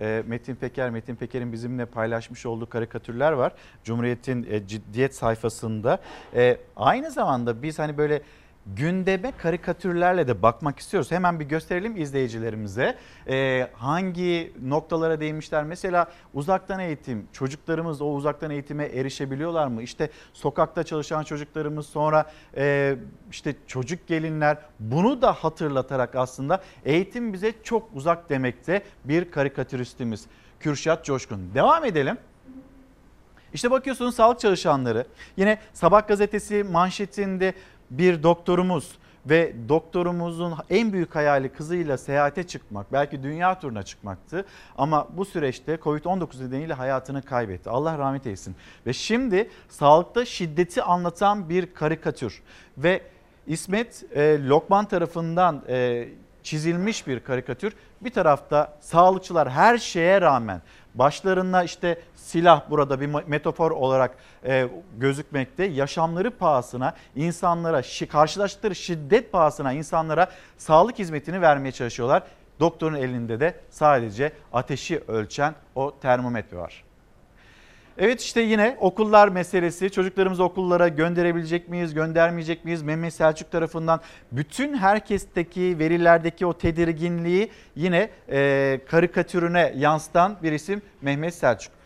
E, 0.00 0.22
Metin 0.26 0.54
Peker, 0.54 0.90
Metin 0.90 1.14
Peker'in 1.14 1.52
bizimle 1.52 1.86
paylaşmış 1.86 2.46
olduğu 2.46 2.68
karikatürler 2.68 3.32
var. 3.32 3.52
Cumhuriyet'in 3.84 4.46
e, 4.50 4.66
ciddiyet 4.66 5.14
sayfasında. 5.14 5.98
E, 6.34 6.58
aynı 6.76 7.10
zamanda 7.10 7.62
biz 7.62 7.78
hani 7.78 7.98
böyle 7.98 8.22
gündeme 8.66 9.32
karikatürlerle 9.38 10.28
de 10.28 10.42
bakmak 10.42 10.78
istiyoruz. 10.78 11.10
Hemen 11.10 11.40
bir 11.40 11.44
gösterelim 11.44 11.96
izleyicilerimize. 11.96 12.98
Ee, 13.28 13.68
hangi 13.72 14.52
noktalara 14.62 15.20
değinmişler? 15.20 15.64
Mesela 15.64 16.06
uzaktan 16.34 16.80
eğitim, 16.80 17.28
çocuklarımız 17.32 18.00
o 18.00 18.06
uzaktan 18.06 18.50
eğitime 18.50 18.84
erişebiliyorlar 18.84 19.66
mı? 19.66 19.82
İşte 19.82 20.10
sokakta 20.32 20.84
çalışan 20.84 21.22
çocuklarımız 21.22 21.86
sonra 21.86 22.32
e, 22.56 22.96
işte 23.30 23.54
çocuk 23.66 24.06
gelinler 24.06 24.58
bunu 24.80 25.22
da 25.22 25.32
hatırlatarak 25.32 26.16
aslında 26.16 26.62
eğitim 26.84 27.32
bize 27.32 27.52
çok 27.62 27.88
uzak 27.94 28.30
demekte 28.30 28.82
bir 29.04 29.30
karikatüristimiz. 29.30 30.26
Kürşat 30.60 31.04
Coşkun. 31.04 31.54
Devam 31.54 31.84
edelim. 31.84 32.18
İşte 33.54 33.70
bakıyorsunuz 33.70 34.14
sağlık 34.14 34.40
çalışanları. 34.40 35.06
Yine 35.36 35.58
Sabah 35.72 36.08
gazetesi 36.08 36.64
manşetinde 36.64 37.54
bir 37.98 38.22
doktorumuz 38.22 38.98
ve 39.26 39.54
doktorumuzun 39.68 40.54
en 40.70 40.92
büyük 40.92 41.14
hayali 41.14 41.48
kızıyla 41.48 41.98
seyahate 41.98 42.42
çıkmak, 42.42 42.92
belki 42.92 43.22
dünya 43.22 43.60
turuna 43.60 43.82
çıkmaktı. 43.82 44.44
Ama 44.78 45.08
bu 45.16 45.24
süreçte 45.24 45.74
Covid-19 45.74 46.46
nedeniyle 46.46 46.74
hayatını 46.74 47.22
kaybetti. 47.22 47.70
Allah 47.70 47.98
rahmet 47.98 48.26
eylesin. 48.26 48.56
Ve 48.86 48.92
şimdi 48.92 49.50
sağlıkta 49.68 50.24
şiddeti 50.24 50.82
anlatan 50.82 51.48
bir 51.48 51.74
karikatür 51.74 52.42
ve 52.78 53.02
İsmet 53.46 54.04
e, 54.14 54.46
Lokman 54.46 54.84
tarafından 54.84 55.62
e, 55.68 56.08
çizilmiş 56.42 57.06
bir 57.06 57.20
karikatür. 57.20 57.72
Bir 58.00 58.10
tarafta 58.10 58.78
sağlıkçılar 58.80 59.50
her 59.50 59.78
şeye 59.78 60.20
rağmen 60.20 60.62
başlarında 60.94 61.62
işte 61.64 62.00
silah 62.14 62.70
burada 62.70 63.00
bir 63.00 63.06
metafor 63.26 63.70
olarak 63.70 64.16
e, 64.44 64.68
gözükmekte. 64.98 65.64
Yaşamları 65.64 66.30
pahasına 66.30 66.94
insanlara 67.16 67.82
karşılaştıkları 68.12 68.74
şiddet 68.74 69.32
pahasına 69.32 69.72
insanlara 69.72 70.30
sağlık 70.58 70.98
hizmetini 70.98 71.40
vermeye 71.40 71.72
çalışıyorlar. 71.72 72.22
Doktorun 72.60 72.94
elinde 72.94 73.40
de 73.40 73.54
sadece 73.70 74.32
ateşi 74.52 75.02
ölçen 75.08 75.54
o 75.74 75.94
termometre 76.00 76.56
var. 76.56 76.84
Evet 77.98 78.20
işte 78.20 78.40
yine 78.40 78.76
okullar 78.80 79.28
meselesi. 79.28 79.90
Çocuklarımızı 79.90 80.44
okullara 80.44 80.88
gönderebilecek 80.88 81.68
miyiz, 81.68 81.94
göndermeyecek 81.94 82.64
miyiz? 82.64 82.82
Mehmet 82.82 83.14
Selçuk 83.14 83.50
tarafından 83.50 84.00
bütün 84.32 84.74
herkesteki 84.74 85.78
verilerdeki 85.78 86.46
o 86.46 86.52
tedirginliği 86.52 87.50
yine 87.76 88.10
e, 88.30 88.80
karikatürüne 88.88 89.72
yansıtan 89.76 90.36
bir 90.42 90.52
isim 90.52 90.82
Mehmet 91.02 91.34
Selçuk 91.34 91.81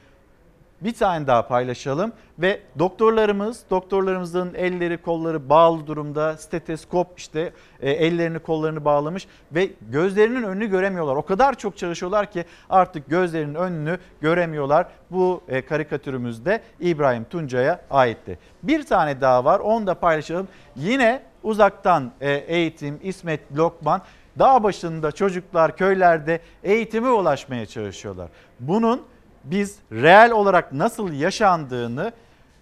bir 0.80 0.94
tane 0.94 1.26
daha 1.26 1.48
paylaşalım 1.48 2.12
ve 2.38 2.60
doktorlarımız, 2.78 3.64
doktorlarımızın 3.70 4.54
elleri 4.54 4.96
kolları 4.98 5.48
bağlı 5.48 5.86
durumda, 5.86 6.36
steteskop 6.36 7.18
işte 7.18 7.52
e, 7.80 7.90
ellerini 7.90 8.38
kollarını 8.38 8.84
bağlamış 8.84 9.26
ve 9.52 9.70
gözlerinin 9.90 10.42
önünü 10.42 10.66
göremiyorlar. 10.66 11.16
O 11.16 11.22
kadar 11.22 11.58
çok 11.58 11.78
çalışıyorlar 11.78 12.30
ki 12.32 12.44
artık 12.70 13.10
gözlerinin 13.10 13.54
önünü 13.54 13.98
göremiyorlar. 14.20 14.86
Bu 15.10 15.42
e, 15.48 15.62
karikatürümüzde 15.66 16.60
İbrahim 16.80 17.24
Tuncay'a 17.24 17.80
aitti. 17.90 18.38
Bir 18.62 18.86
tane 18.86 19.20
daha 19.20 19.44
var 19.44 19.60
onu 19.60 19.86
da 19.86 19.94
paylaşalım. 19.94 20.48
Yine 20.76 21.22
uzaktan 21.42 22.12
e, 22.20 22.32
eğitim 22.32 23.00
İsmet 23.02 23.40
Lokman 23.56 24.02
dağ 24.38 24.62
başında 24.62 25.12
çocuklar 25.12 25.76
köylerde 25.76 26.40
eğitime 26.64 27.08
ulaşmaya 27.10 27.66
çalışıyorlar. 27.66 28.28
Bunun 28.60 29.02
biz 29.50 29.78
reel 29.92 30.30
olarak 30.30 30.72
nasıl 30.72 31.12
yaşandığını 31.12 32.12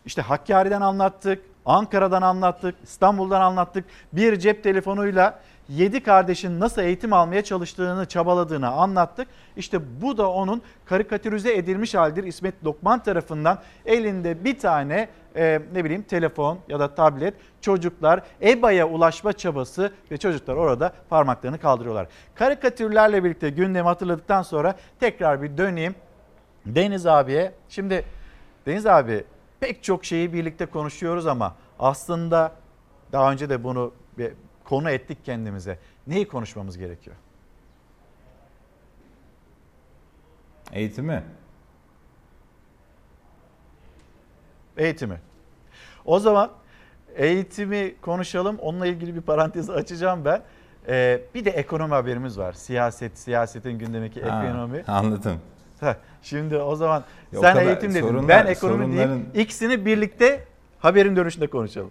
işte 0.07 0.23
Hakkari'den 0.23 0.81
anlattık, 0.81 1.43
Ankara'dan 1.67 2.23
anlattık, 2.23 2.75
İstanbul'dan 2.83 3.41
anlattık. 3.41 3.85
Bir 4.13 4.39
cep 4.39 4.63
telefonuyla 4.63 5.41
7 5.69 6.03
kardeşin 6.03 6.61
nasıl 6.61 6.83
eğitim 6.83 7.13
almaya 7.13 7.45
çalıştığını, 7.45 8.07
çabaladığını 8.07 8.69
anlattık. 8.71 9.29
İşte 9.57 9.79
bu 10.03 10.19
da 10.19 10.31
onun 10.31 10.63
karikatürize 10.85 11.57
edilmiş 11.57 11.95
haldir 11.95 12.25
İsmet 12.25 12.65
Lokman 12.65 13.03
tarafından 13.03 13.59
elinde 13.87 14.45
bir 14.45 14.59
tane 14.59 15.09
e, 15.37 15.61
ne 15.75 15.85
bileyim 15.85 16.03
telefon 16.03 16.59
ya 16.69 16.81
da 16.81 16.95
tablet 16.95 17.35
çocuklar 17.61 18.23
EBA'ya 18.43 18.89
ulaşma 18.89 19.33
çabası 19.33 19.93
ve 20.11 20.17
çocuklar 20.17 20.55
orada 20.55 20.93
parmaklarını 21.09 21.59
kaldırıyorlar. 21.59 22.07
Karikatürlerle 22.35 23.25
birlikte 23.25 23.51
gündemi 23.51 23.89
hatırladıktan 23.89 24.43
sonra 24.43 24.75
tekrar 25.01 25.43
bir 25.43 25.59
döneyim 25.59 25.95
Deniz 26.67 27.07
abiye 27.07 27.55
şimdi 27.69 28.05
Deniz 28.67 28.87
abi 28.87 29.25
pek 29.61 29.83
çok 29.83 30.05
şeyi 30.05 30.33
birlikte 30.33 30.67
konuşuyoruz 30.67 31.27
ama 31.27 31.55
aslında 31.79 32.53
daha 33.13 33.33
önce 33.33 33.49
de 33.51 33.65
bunu 33.65 33.93
konu 34.65 34.91
ettik 34.91 35.25
kendimize. 35.25 35.79
Neyi 36.07 36.29
konuşmamız 36.29 36.79
gerekiyor? 36.79 37.17
Eğitimi. 40.73 41.23
Eğitimi. 44.77 45.21
O 46.05 46.19
zaman 46.19 46.51
eğitimi 47.15 47.95
konuşalım. 48.01 48.59
Onunla 48.59 48.87
ilgili 48.87 49.15
bir 49.15 49.21
parantez 49.21 49.71
açacağım 49.71 50.25
ben. 50.25 50.43
Ee, 50.89 51.21
bir 51.35 51.45
de 51.45 51.51
ekonomi 51.51 51.95
haberimiz 51.95 52.39
var. 52.39 52.53
Siyaset, 52.53 53.19
siyasetin 53.19 53.79
gündemindeki 53.79 54.23
Ha, 54.23 54.45
ekonomi. 54.45 54.85
Anladım. 54.87 55.41
Şimdi 56.23 56.57
o 56.57 56.77
zaman 56.77 57.05
Ya 57.33 57.39
o 57.39 57.43
sen 57.43 57.55
kadar 57.55 57.67
eğitim 57.67 57.91
dedin. 57.95 58.01
sorunlar- 58.07 58.29
ben 58.29 58.47
ekonomi 58.47 58.85
sorunların- 58.85 58.93
diyeyim. 59.09 59.27
İkisini 59.35 59.87
birlikte 59.87 60.45
haberin 60.79 61.17
dönüşünde 61.17 61.47
konuşalım. 61.47 61.91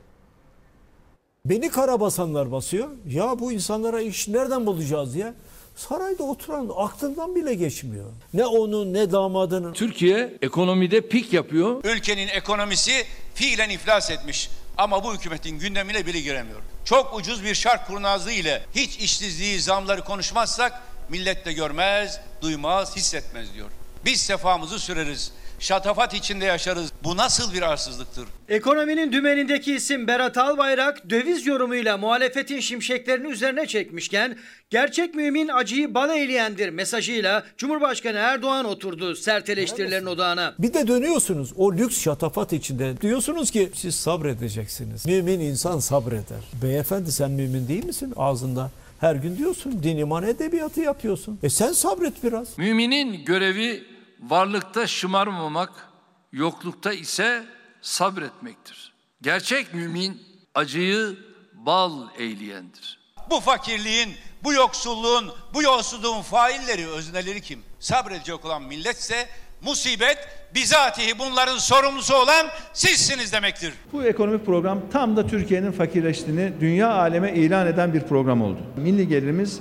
Beni 1.46 1.70
karabasanlar 1.70 2.52
basıyor. 2.52 2.88
Ya 3.08 3.40
bu 3.40 3.52
insanlara 3.52 4.02
iş 4.02 4.28
nereden 4.28 4.66
bulacağız 4.66 5.16
ya? 5.16 5.34
Sarayda 5.76 6.24
oturan 6.24 6.70
aklından 6.78 7.36
bile 7.36 7.54
geçmiyor. 7.54 8.06
Ne 8.34 8.46
onun 8.46 8.94
ne 8.94 9.12
damadının. 9.12 9.74
Türkiye 9.74 10.38
ekonomide 10.42 11.02
pik 11.02 11.34
yapıyor. 11.34 11.84
Ülkenin 11.84 12.28
ekonomisi 12.28 12.92
fiilen 13.34 13.70
iflas 13.70 14.12
etmiş. 14.12 14.50
Ama 14.78 15.04
bu 15.04 15.14
hükümetin 15.14 15.60
gündemine 15.60 16.06
bile 16.06 16.20
giremiyor. 16.20 16.60
Çok 16.86 17.16
ucuz 17.18 17.44
bir 17.44 17.56
şark 17.56 17.88
kurnazlığı 17.88 18.32
ile 18.32 18.62
hiç 18.76 18.98
işsizliği, 19.00 19.60
zamları 19.60 20.04
konuşmazsak 20.04 20.82
millet 21.10 21.45
de 21.45 21.54
görmez, 21.54 22.20
duymaz, 22.41 22.95
hissetmez 22.95 23.54
diyor. 23.54 23.70
Biz 24.06 24.22
sefamızı 24.22 24.80
süreriz. 24.80 25.32
Şatafat 25.60 26.14
içinde 26.14 26.45
yaşarız. 26.45 26.91
Bu 27.04 27.18
nasıl 27.18 27.54
bir 27.54 27.62
arsızlıktır? 27.62 28.26
Ekonominin 28.49 29.12
dümenindeki 29.12 29.76
isim 29.76 30.08
Berat 30.08 30.38
Albayrak 30.38 31.10
döviz 31.10 31.47
yorumuyla 31.47 31.97
muhalefetin 31.97 32.60
şimşeklerini 32.60 33.28
üzerine 33.28 33.66
çekmişken 33.66 34.38
gerçek 34.70 35.16
mümin 35.16 35.47
acıyı 35.47 35.93
bal 35.93 36.10
eyleyendir 36.10 36.70
mesajıyla 36.70 37.43
Cumhurbaşkanı 37.58 38.18
Erdoğan 38.18 38.66
oturdu 38.66 39.16
sert 39.16 39.49
eleştirilerin 39.49 40.06
odağına. 40.06 40.54
Bir 40.60 40.74
de 40.74 40.88
dönüyorsunuz 40.88 41.54
o 41.58 41.74
lüks 41.74 42.01
şatafat 42.01 42.54
içinde. 42.54 43.01
Diyorsunuz 43.01 43.51
ki 43.51 43.72
siz 43.76 43.95
sabredeceksiniz. 43.95 45.06
Mümin 45.06 45.39
insan 45.39 45.80
sabreder. 45.80 46.43
Beyefendi 46.64 47.12
sen 47.12 47.32
mümin 47.32 47.68
değil 47.68 47.86
misin 47.86 48.14
ağzında? 48.18 48.72
Her 49.04 49.16
gün 49.16 49.38
diyorsun 49.38 49.84
din 49.84 49.97
iman 49.97 50.24
edebiyatı 50.24 50.82
yapıyorsun. 50.82 51.39
E 51.43 51.49
sen 51.49 51.72
sabret 51.72 52.24
biraz. 52.24 52.58
Müminin 52.58 53.26
görevi 53.26 53.84
varlıkta 54.20 54.88
şımarmamak, 54.88 55.89
yoklukta 56.32 56.93
ise 56.93 57.43
sabretmektir. 57.82 58.93
Gerçek 59.22 59.74
mümin 59.74 60.22
acıyı 60.56 61.18
bal 61.54 62.08
eyleyendir. 62.18 62.99
Bu 63.30 63.39
fakirliğin, 63.39 64.14
bu 64.43 64.54
yoksulluğun, 64.54 65.32
bu 65.54 65.64
yolsuzluğun 65.64 66.22
failleri, 66.22 66.88
özneleri 66.88 67.41
kim? 67.41 67.64
Sabredecek 67.80 68.45
olan 68.45 68.64
milletse 68.64 69.30
musibet 69.66 70.18
bizatihi 70.55 71.20
bunların 71.20 71.57
sorumlusu 71.57 72.16
olan 72.16 72.47
sizsiniz 72.74 73.34
demektir. 73.34 73.74
Bu 73.93 74.03
ekonomik 74.03 74.45
program 74.45 74.82
tam 74.91 75.16
da 75.18 75.28
Türkiye'nin 75.28 75.72
fakirleştiğini 75.72 76.51
dünya 76.61 76.91
aleme 76.93 77.34
ilan 77.34 77.68
eden 77.68 77.93
bir 77.93 78.01
program 78.01 78.41
oldu. 78.41 78.59
Milli 78.78 79.07
gelirimiz 79.07 79.59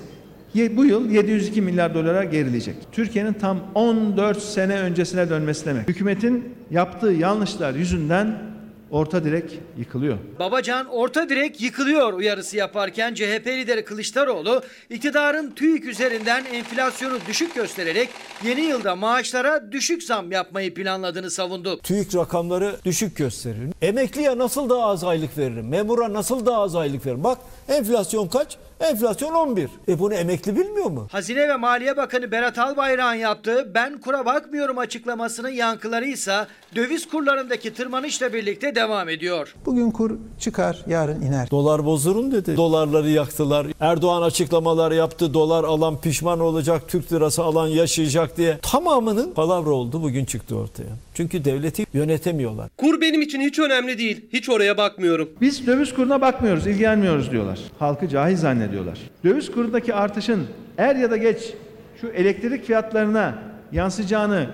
bu 0.54 0.84
yıl 0.84 1.10
702 1.10 1.62
milyar 1.62 1.94
dolara 1.94 2.24
gerileyecek. 2.24 2.76
Türkiye'nin 2.92 3.32
tam 3.32 3.60
14 3.74 4.42
sene 4.42 4.78
öncesine 4.78 5.30
dönmesi 5.30 5.66
demek. 5.66 5.88
Hükümetin 5.88 6.54
yaptığı 6.70 7.12
yanlışlar 7.12 7.74
yüzünden 7.74 8.51
orta 8.92 9.24
direk 9.24 9.58
yıkılıyor. 9.78 10.18
Babacan 10.38 10.86
orta 10.86 11.28
direk 11.28 11.60
yıkılıyor 11.60 12.12
uyarısı 12.12 12.56
yaparken 12.56 13.14
CHP 13.14 13.46
lideri 13.46 13.84
Kılıçdaroğlu 13.84 14.62
iktidarın 14.90 15.50
TÜİK 15.50 15.84
üzerinden 15.84 16.44
enflasyonu 16.44 17.18
düşük 17.28 17.54
göstererek 17.54 18.08
yeni 18.44 18.60
yılda 18.60 18.96
maaşlara 18.96 19.72
düşük 19.72 20.02
zam 20.02 20.32
yapmayı 20.32 20.74
planladığını 20.74 21.30
savundu. 21.30 21.78
TÜİK 21.80 22.14
rakamları 22.14 22.76
düşük 22.84 23.16
gösterir. 23.16 23.68
Emekliye 23.82 24.38
nasıl 24.38 24.70
daha 24.70 24.86
az 24.86 25.04
aylık 25.04 25.38
veririm? 25.38 25.68
Memura 25.68 26.12
nasıl 26.12 26.46
daha 26.46 26.62
az 26.62 26.76
aylık 26.76 27.06
veririm? 27.06 27.24
Bak 27.24 27.38
enflasyon 27.68 28.28
kaç? 28.28 28.56
Enflasyon 28.82 29.34
11. 29.34 29.68
E 29.88 29.98
bunu 29.98 30.14
emekli 30.14 30.56
bilmiyor 30.56 30.90
mu? 30.90 31.08
Hazine 31.12 31.48
ve 31.48 31.56
Maliye 31.56 31.96
Bakanı 31.96 32.30
Berat 32.30 32.58
Albayrak'ın 32.58 33.14
yaptığı 33.18 33.74
ben 33.74 34.00
kura 34.00 34.26
bakmıyorum 34.26 34.78
açıklamasının 34.78 35.48
yankıları 35.48 36.04
ise 36.04 36.46
döviz 36.76 37.08
kurlarındaki 37.08 37.74
tırmanışla 37.74 38.32
birlikte 38.32 38.74
devam 38.74 39.08
ediyor. 39.08 39.54
Bugün 39.66 39.90
kur 39.90 40.10
çıkar, 40.40 40.78
yarın 40.88 41.22
iner. 41.22 41.50
Dolar 41.50 41.84
bozdurun 41.84 42.32
dedi. 42.32 42.56
Dolarları 42.56 43.08
yaktılar. 43.08 43.66
Erdoğan 43.80 44.22
açıklamalar 44.22 44.92
yaptı. 44.92 45.34
Dolar 45.34 45.64
alan 45.64 46.00
pişman 46.00 46.40
olacak, 46.40 46.82
Türk 46.88 47.12
lirası 47.12 47.42
alan 47.42 47.68
yaşayacak 47.68 48.36
diye. 48.36 48.58
Tamamının 48.62 49.32
palavra 49.32 49.70
oldu 49.70 50.02
bugün 50.02 50.24
çıktı 50.24 50.56
ortaya. 50.56 50.88
Çünkü 51.14 51.44
devleti 51.44 51.86
yönetemiyorlar. 51.92 52.68
Kur 52.76 53.00
benim 53.00 53.22
için 53.22 53.40
hiç 53.40 53.58
önemli 53.58 53.98
değil. 53.98 54.24
Hiç 54.32 54.48
oraya 54.48 54.76
bakmıyorum. 54.76 55.28
Biz 55.40 55.66
döviz 55.66 55.94
kuruna 55.94 56.20
bakmıyoruz, 56.20 56.66
ilgilenmiyoruz 56.66 57.30
diyorlar. 57.30 57.58
Halkı 57.78 58.08
cahil 58.08 58.36
zannediyorlar. 58.72 58.98
Döviz 59.24 59.52
kurundaki 59.52 59.94
artışın 59.94 60.48
er 60.78 60.96
ya 60.96 61.10
da 61.10 61.16
geç 61.16 61.54
şu 62.00 62.08
elektrik 62.08 62.64
fiyatlarına 62.64 63.38
yansıyacağını 63.72 64.50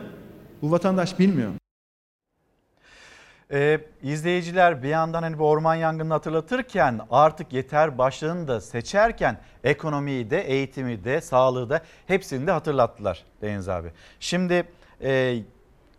bu 0.62 0.70
vatandaş 0.70 1.18
bilmiyor. 1.18 1.50
Ee, 3.52 3.80
izleyiciler 4.02 4.82
bir 4.82 4.88
yandan 4.88 5.22
hani 5.22 5.38
bu 5.38 5.48
orman 5.48 5.74
yangınını 5.74 6.12
hatırlatırken 6.12 7.00
artık 7.10 7.52
yeter 7.52 7.98
başlığını 7.98 8.48
da 8.48 8.60
seçerken 8.60 9.40
ekonomiyi 9.64 10.30
de 10.30 10.40
eğitimi 10.40 11.04
de 11.04 11.20
sağlığı 11.20 11.70
da 11.70 11.82
hepsini 12.06 12.46
de 12.46 12.50
hatırlattılar 12.50 13.24
Deniz 13.42 13.68
abi. 13.68 13.88
Şimdi 14.20 14.64
e, 15.02 15.36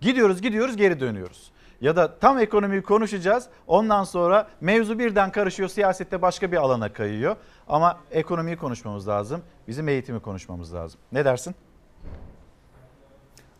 gidiyoruz 0.01 0.41
gidiyoruz 0.41 0.77
geri 0.77 0.99
dönüyoruz. 0.99 1.51
Ya 1.81 1.95
da 1.95 2.19
tam 2.19 2.39
ekonomiyi 2.39 2.81
konuşacağız 2.81 3.47
ondan 3.67 4.03
sonra 4.03 4.47
mevzu 4.61 4.99
birden 4.99 5.31
karışıyor 5.31 5.69
siyasette 5.69 6.21
başka 6.21 6.51
bir 6.51 6.57
alana 6.57 6.93
kayıyor. 6.93 7.35
Ama 7.67 7.99
ekonomiyi 8.11 8.57
konuşmamız 8.57 9.07
lazım 9.07 9.41
bizim 9.67 9.87
eğitimi 9.87 10.19
konuşmamız 10.19 10.73
lazım. 10.73 10.99
Ne 11.11 11.25
dersin? 11.25 11.55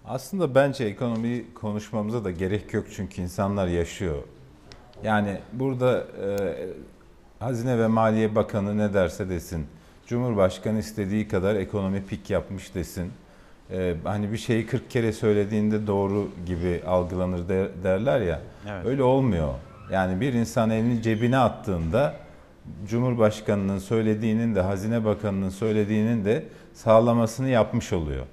Aslında 0.06 0.56
bence 0.56 0.84
ekonomiyi 0.86 1.54
konuşmamıza 1.54 2.24
da 2.24 2.32
gerek 2.32 2.74
yok 2.74 2.86
çünkü 2.96 3.22
insanlar 3.22 3.68
yaşıyor. 3.68 4.24
Yani 5.04 5.40
burada 5.54 6.08
e, 6.28 6.56
Hazine 7.40 7.80
ve 7.80 7.88
Maliye 7.88 8.36
Bakanı 8.36 8.78
ne 8.78 8.94
derse 8.94 9.30
desin, 9.30 9.68
Cumhurbaşkanı 10.08 10.80
istediği 10.80 11.28
kadar 11.28 11.56
ekonomi 11.56 12.06
pik 12.06 12.30
yapmış 12.30 12.76
desin. 12.76 13.12
E, 13.72 13.96
hani 14.04 14.32
bir 14.32 14.38
şeyi 14.38 14.66
40 14.68 14.90
kere 14.90 15.14
söylediğinde 15.14 15.88
doğru 15.88 16.30
gibi 16.46 16.82
algılanır 16.88 17.50
der- 17.50 17.84
derler 17.84 18.22
ya. 18.22 18.40
Evet. 18.70 18.86
Öyle 18.86 19.04
olmuyor. 19.04 19.54
Yani 19.92 20.22
bir 20.22 20.34
insan 20.34 20.70
elini 20.70 21.02
cebine 21.02 21.38
attığında 21.38 22.14
Cumhurbaşkanının 22.88 23.80
söylediğinin 23.80 24.56
de 24.56 24.62
Hazine 24.62 25.06
Bakanının 25.06 25.50
söylediğinin 25.50 26.26
de 26.26 26.44
sağlamasını 26.74 27.50
yapmış 27.50 27.94
oluyor. 27.94 28.26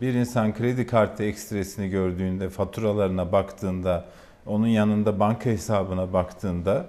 Bir 0.00 0.14
insan 0.14 0.54
kredi 0.54 0.86
kartı 0.86 1.22
ekstresini 1.22 1.88
gördüğünde, 1.90 2.48
faturalarına 2.48 3.32
baktığında, 3.32 4.04
onun 4.46 4.66
yanında 4.66 5.20
banka 5.20 5.50
hesabına 5.50 6.12
baktığında 6.12 6.86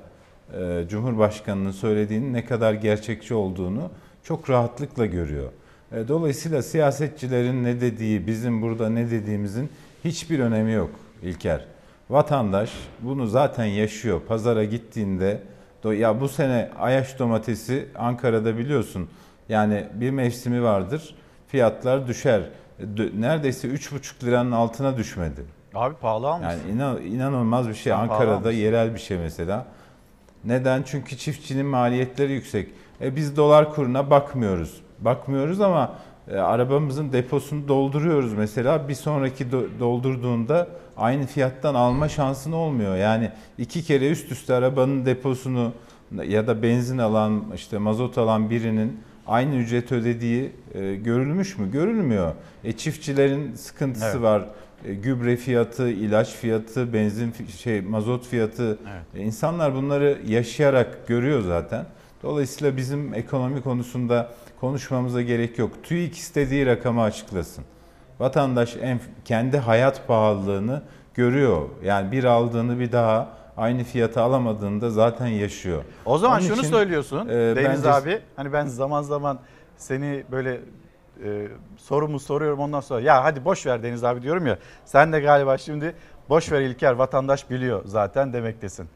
e, 0.60 0.84
Cumhurbaşkanının 0.90 1.72
söylediğinin 1.72 2.34
ne 2.34 2.46
kadar 2.46 2.74
gerçekçi 2.74 3.34
olduğunu 3.34 3.90
çok 4.24 4.50
rahatlıkla 4.50 5.06
görüyor. 5.06 5.50
E, 5.92 6.08
dolayısıyla 6.08 6.62
siyasetçilerin 6.62 7.64
ne 7.64 7.82
dediği, 7.82 8.28
bizim 8.28 8.62
burada 8.62 8.90
ne 8.90 9.12
dediğimizin 9.12 9.70
hiçbir 10.04 10.40
önemi 10.40 10.72
yok 10.72 10.90
İlker. 11.22 11.66
Vatandaş 12.10 12.72
bunu 13.00 13.28
zaten 13.28 13.66
yaşıyor. 13.66 14.22
Pazara 14.28 14.64
gittiğinde 14.64 15.44
ya 15.84 16.22
bu 16.22 16.28
sene 16.28 16.70
Ayaş 16.80 17.20
domatesi 17.20 17.88
Ankara'da 17.98 18.58
biliyorsun. 18.58 19.10
Yani 19.50 19.86
bir 19.94 20.12
mevsimi 20.12 20.64
vardır. 20.64 21.16
Fiyatlar 21.48 22.08
düşer. 22.08 22.42
Dö- 22.82 23.22
Neredeyse 23.22 23.68
3,5 23.68 24.26
liranın 24.26 24.52
altına 24.52 24.98
düşmedi. 24.98 25.42
Abi 25.76 25.96
pahalı 25.96 26.28
almış. 26.28 26.48
Yani 26.48 26.76
inan, 26.76 27.02
inanılmaz 27.02 27.70
bir 27.70 27.74
şey. 27.74 27.94
Sen 27.94 28.00
Ankara'da 28.00 28.34
almışsın. 28.36 28.52
yerel 28.52 28.94
bir 28.94 29.00
şey 29.00 29.18
mesela. 29.18 29.66
Neden? 30.44 30.84
Çünkü 30.84 31.18
çiftçinin 31.18 31.66
maliyetleri 31.66 32.32
yüksek. 32.32 32.70
E 33.02 33.16
biz 33.16 33.38
dolar 33.38 33.74
kuruna 33.74 34.10
bakmıyoruz. 34.10 34.82
Bakmıyoruz 35.02 35.62
ama 35.62 35.96
e, 36.32 36.38
arabamızın 36.38 37.12
deposunu 37.14 37.68
dolduruyoruz 37.68 38.34
mesela. 38.34 38.88
Bir 38.90 38.94
sonraki 38.96 39.44
do- 39.46 39.80
doldurduğunda 39.80 40.68
aynı 40.98 41.26
fiyattan 41.26 41.76
alma 41.76 42.10
şansın 42.10 42.52
olmuyor. 42.52 42.96
Yani 42.96 43.32
iki 43.58 43.84
kere 43.84 44.10
üst 44.10 44.32
üste 44.32 44.54
arabanın 44.54 45.06
deposunu 45.06 45.72
ya 46.28 46.48
da 46.48 46.64
benzin 46.64 46.98
alan 46.98 47.44
işte 47.56 47.78
mazot 47.78 48.18
alan 48.18 48.50
birinin 48.50 49.00
aynı 49.28 49.56
ücret 49.56 49.92
ödediği 49.92 50.52
e, 50.74 50.96
görülmüş 50.96 51.58
mü? 51.58 51.72
Görülmüyor. 51.72 52.32
E 52.64 52.72
çiftçilerin 52.72 53.56
sıkıntısı 53.56 54.06
Evet. 54.06 54.22
var. 54.22 54.46
E, 54.86 54.94
gübre 54.94 55.36
fiyatı, 55.38 55.90
ilaç 55.90 56.30
fiyatı, 56.30 56.94
benzin 56.94 57.32
fi- 57.32 57.58
şey 57.58 57.82
mazot 57.82 58.28
fiyatı. 58.28 58.78
E, 59.16 59.20
insanlar 59.22 59.76
bunları 59.76 60.18
yaşayarak 60.28 61.08
görüyor 61.08 61.42
zaten. 61.42 61.86
Dolayısıyla 62.24 62.78
bizim 62.78 63.14
ekonomi 63.14 63.62
konusunda 63.62 64.32
konuşmamıza 64.62 65.22
gerek 65.22 65.60
yok. 65.60 65.72
TÜİK 65.84 66.16
istediği 66.18 66.66
rakamı 66.66 67.02
açıklasın. 67.02 67.64
Vatandaş 68.20 68.78
en, 68.82 69.00
kendi 69.26 69.58
hayat 69.58 70.08
pahalılığını 70.08 70.82
görüyor. 71.14 71.70
Yani 71.84 72.12
bir 72.12 72.24
aldığını 72.24 72.80
bir 72.80 72.92
daha 72.92 73.30
aynı 73.58 73.84
fiyata 73.84 74.22
alamadığında 74.22 74.90
zaten 74.90 75.28
yaşıyor. 75.28 75.84
O 76.06 76.18
zaman 76.18 76.40
Onun 76.40 76.48
şunu 76.48 76.60
için, 76.60 76.70
söylüyorsun 76.70 77.28
e, 77.30 77.32
Deniz 77.32 77.66
bence- 77.66 77.92
abi. 77.92 78.20
Hani 78.36 78.54
ben 78.54 78.66
zaman 78.66 79.02
zaman 79.02 79.40
seni 79.78 80.24
böyle 80.32 80.60
e, 81.26 81.48
sorumu 81.78 82.20
soruyorum 82.20 82.60
ondan 82.60 82.80
sonra 82.80 83.02
ya 83.02 83.24
hadi 83.24 83.46
boş 83.46 83.66
ver 83.66 83.84
Deniz 83.84 84.04
abi 84.04 84.22
diyorum 84.22 84.48
ya. 84.48 84.58
Sen 84.86 85.14
de 85.14 85.20
galiba 85.20 85.58
şimdi 85.58 85.96
boş 86.30 86.52
ver 86.52 86.62
İlker 86.62 86.92
vatandaş 86.92 87.50
biliyor 87.50 87.82
zaten 87.86 88.34
demektesin. 88.34 88.88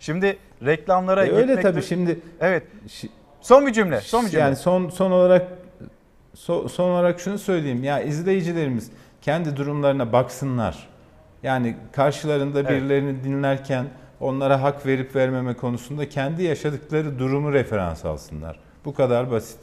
Şimdi 0.00 0.36
reklamlara 0.64 1.26
E, 1.26 1.30
öyle 1.32 1.40
gitmekte- 1.52 1.62
tabii 1.62 1.82
şimdi. 1.82 2.20
Evet. 2.40 2.62
Son 3.42 3.66
bir 3.66 3.72
cümle. 3.72 4.00
Son 4.00 4.24
bir 4.24 4.30
cümle. 4.30 4.44
Yani 4.44 4.56
son 4.56 4.88
son 4.88 5.10
olarak 5.10 5.48
so- 6.36 6.68
son 6.68 6.90
olarak 6.90 7.20
şunu 7.20 7.38
söyleyeyim. 7.38 7.84
Ya 7.84 8.00
izleyicilerimiz 8.00 8.90
kendi 9.22 9.56
durumlarına 9.56 10.12
baksınlar. 10.12 10.88
Yani 11.42 11.76
karşılarında 11.92 12.60
Evet. 12.60 12.70
birilerini 12.70 13.24
dinlerken 13.24 13.86
onlara 14.20 14.62
hak 14.62 14.86
verip 14.86 15.16
vermeme 15.16 15.54
konusunda 15.54 16.08
kendi 16.08 16.42
yaşadıkları 16.42 17.18
durumu 17.18 17.52
referans 17.52 18.04
alsınlar. 18.04 18.58
Bu 18.84 18.94
kadar 18.94 19.30
basit. 19.30 19.58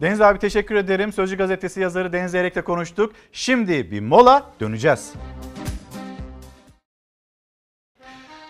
Deniz 0.00 0.20
abi 0.20 0.38
teşekkür 0.38 0.74
ederim. 0.74 1.12
Sözcü 1.12 1.36
gazetesi 1.36 1.80
yazarı 1.80 2.12
Deniz 2.12 2.34
Eyrek'le 2.34 2.64
konuştuk. 2.64 3.12
Şimdi 3.32 3.90
bir 3.90 4.00
mola 4.00 4.42
döneceğiz. 4.60 5.12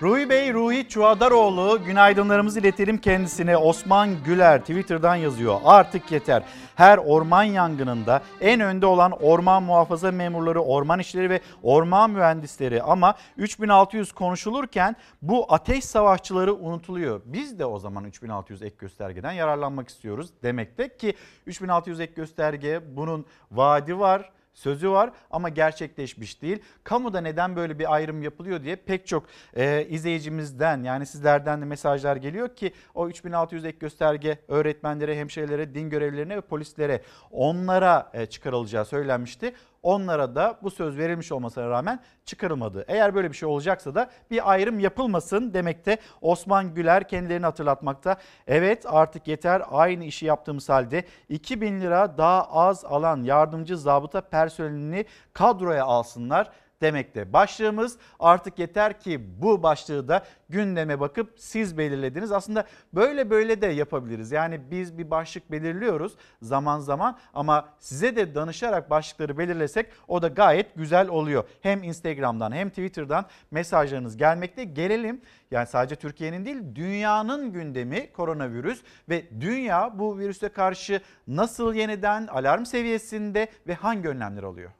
Ruhi 0.02 0.30
Bey, 0.30 0.52
Ruhi 0.52 0.88
Çuadaroğlu 0.88 1.84
günaydınlarımızı 1.84 2.60
iletelim 2.60 2.98
kendisine. 2.98 3.56
Osman 3.56 4.24
Güler 4.24 4.60
Twitter'dan 4.60 5.16
yazıyor. 5.16 5.60
Artık 5.64 6.12
yeter. 6.12 6.42
Her 6.74 6.98
orman 6.98 7.42
yangınında 7.42 8.22
en 8.40 8.60
önde 8.60 8.86
olan 8.86 9.12
orman 9.12 9.62
muhafaza 9.62 10.12
memurları, 10.12 10.60
orman 10.60 10.98
işleri 10.98 11.30
ve 11.30 11.40
orman 11.62 12.10
mühendisleri 12.10 12.82
ama 12.82 13.14
3600 13.36 14.12
konuşulurken 14.12 14.96
bu 15.22 15.46
ateş 15.52 15.84
savaşçıları 15.84 16.54
unutuluyor. 16.54 17.20
Biz 17.24 17.58
de 17.58 17.64
o 17.64 17.78
zaman 17.78 18.04
3600 18.04 18.62
ek 18.62 18.76
göstergeden 18.78 19.32
yararlanmak 19.32 19.88
istiyoruz 19.88 20.30
demekte 20.42 20.96
ki 20.96 21.14
3600 21.46 22.00
ek 22.00 22.12
gösterge 22.16 22.80
bunun 22.96 23.26
vaadi 23.50 23.98
var 23.98 24.30
sözü 24.56 24.90
var 24.90 25.10
ama 25.30 25.48
gerçekleşmiş 25.48 26.42
değil. 26.42 26.58
Kamuda 26.84 27.20
neden 27.20 27.56
böyle 27.56 27.78
bir 27.78 27.94
ayrım 27.94 28.22
yapılıyor 28.22 28.62
diye 28.62 28.76
pek 28.76 29.06
çok 29.06 29.26
e, 29.56 29.86
izleyicimizden 29.88 30.82
yani 30.82 31.06
sizlerden 31.06 31.60
de 31.60 31.64
mesajlar 31.64 32.16
geliyor 32.16 32.56
ki 32.56 32.72
o 32.94 33.08
3600 33.08 33.64
ek 33.64 33.78
gösterge 33.80 34.38
öğretmenlere, 34.48 35.18
hemşirelere, 35.18 35.74
din 35.74 35.90
görevlilerine 35.90 36.36
ve 36.36 36.40
polislere 36.40 37.02
onlara 37.30 38.10
e, 38.14 38.26
çıkarılacağı 38.26 38.84
söylenmişti. 38.84 39.54
Onlara 39.82 40.34
da 40.34 40.58
bu 40.62 40.70
söz 40.70 40.98
verilmiş 40.98 41.32
olmasına 41.32 41.70
rağmen 41.70 42.00
çıkarılmadı. 42.24 42.84
Eğer 42.88 43.14
böyle 43.14 43.30
bir 43.30 43.36
şey 43.36 43.48
olacaksa 43.48 43.94
da 43.94 44.10
bir 44.30 44.50
ayrım 44.50 44.80
yapılmasın 44.80 45.54
demekte. 45.54 45.98
Osman 46.20 46.74
Güler 46.74 47.08
kendilerini 47.08 47.46
hatırlatmakta. 47.46 48.16
Evet 48.46 48.84
artık 48.88 49.28
yeter 49.28 49.62
aynı 49.70 50.04
işi 50.04 50.26
yaptığımız 50.26 50.68
halde 50.68 51.04
2000 51.28 51.80
lira 51.80 52.18
daha 52.18 52.42
az 52.42 52.84
alan 52.84 53.22
yardımcı 53.22 53.78
zabıta 53.78 54.20
personelini 54.20 55.04
kadroya 55.32 55.84
alsınlar 55.84 56.50
demekte. 56.82 57.32
Başlığımız 57.32 57.98
artık 58.20 58.58
yeter 58.58 59.00
ki 59.00 59.42
bu 59.42 59.62
başlığı 59.62 60.08
da 60.08 60.24
gündeme 60.48 61.00
bakıp 61.00 61.34
siz 61.36 61.78
belirlediniz. 61.78 62.32
Aslında 62.32 62.64
böyle 62.92 63.30
böyle 63.30 63.62
de 63.62 63.66
yapabiliriz. 63.66 64.32
Yani 64.32 64.60
biz 64.70 64.98
bir 64.98 65.10
başlık 65.10 65.50
belirliyoruz 65.50 66.12
zaman 66.42 66.80
zaman 66.80 67.18
ama 67.34 67.68
size 67.78 68.16
de 68.16 68.34
danışarak 68.34 68.90
başlıkları 68.90 69.38
belirlesek 69.38 69.86
o 70.08 70.22
da 70.22 70.28
gayet 70.28 70.74
güzel 70.74 71.08
oluyor. 71.08 71.44
Hem 71.60 71.82
Instagram'dan 71.82 72.52
hem 72.52 72.68
Twitter'dan 72.68 73.26
mesajlarınız 73.50 74.16
gelmekte. 74.16 74.64
Gelelim 74.64 75.20
yani 75.50 75.66
sadece 75.66 75.96
Türkiye'nin 75.96 76.44
değil 76.44 76.62
dünyanın 76.74 77.52
gündemi 77.52 78.12
koronavirüs 78.12 78.82
ve 79.08 79.40
dünya 79.40 79.98
bu 79.98 80.18
virüse 80.18 80.48
karşı 80.48 81.00
nasıl 81.26 81.74
yeniden 81.74 82.26
alarm 82.26 82.64
seviyesinde 82.64 83.48
ve 83.66 83.74
hangi 83.74 84.08
önlemler 84.08 84.42
alıyor? 84.42 84.70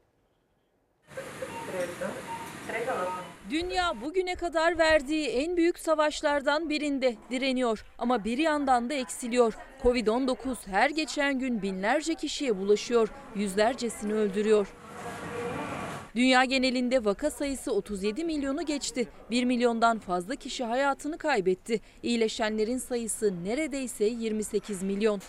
Dünya 3.50 4.00
bugüne 4.00 4.34
kadar 4.34 4.78
verdiği 4.78 5.28
en 5.28 5.56
büyük 5.56 5.78
savaşlardan 5.78 6.70
birinde 6.70 7.16
direniyor 7.30 7.84
ama 7.98 8.24
bir 8.24 8.38
yandan 8.38 8.90
da 8.90 8.94
eksiliyor. 8.94 9.54
Covid-19 9.82 10.56
her 10.66 10.90
geçen 10.90 11.38
gün 11.38 11.62
binlerce 11.62 12.14
kişiye 12.14 12.58
bulaşıyor, 12.58 13.08
yüzlercesini 13.34 14.14
öldürüyor. 14.14 14.66
Dünya 16.16 16.44
genelinde 16.44 17.04
vaka 17.04 17.30
sayısı 17.30 17.72
37 17.72 18.24
milyonu 18.24 18.66
geçti. 18.66 19.08
1 19.30 19.44
milyondan 19.44 19.98
fazla 19.98 20.34
kişi 20.36 20.64
hayatını 20.64 21.18
kaybetti. 21.18 21.80
İyileşenlerin 22.02 22.78
sayısı 22.78 23.44
neredeyse 23.44 24.04
28 24.04 24.82
milyon. 24.82 25.20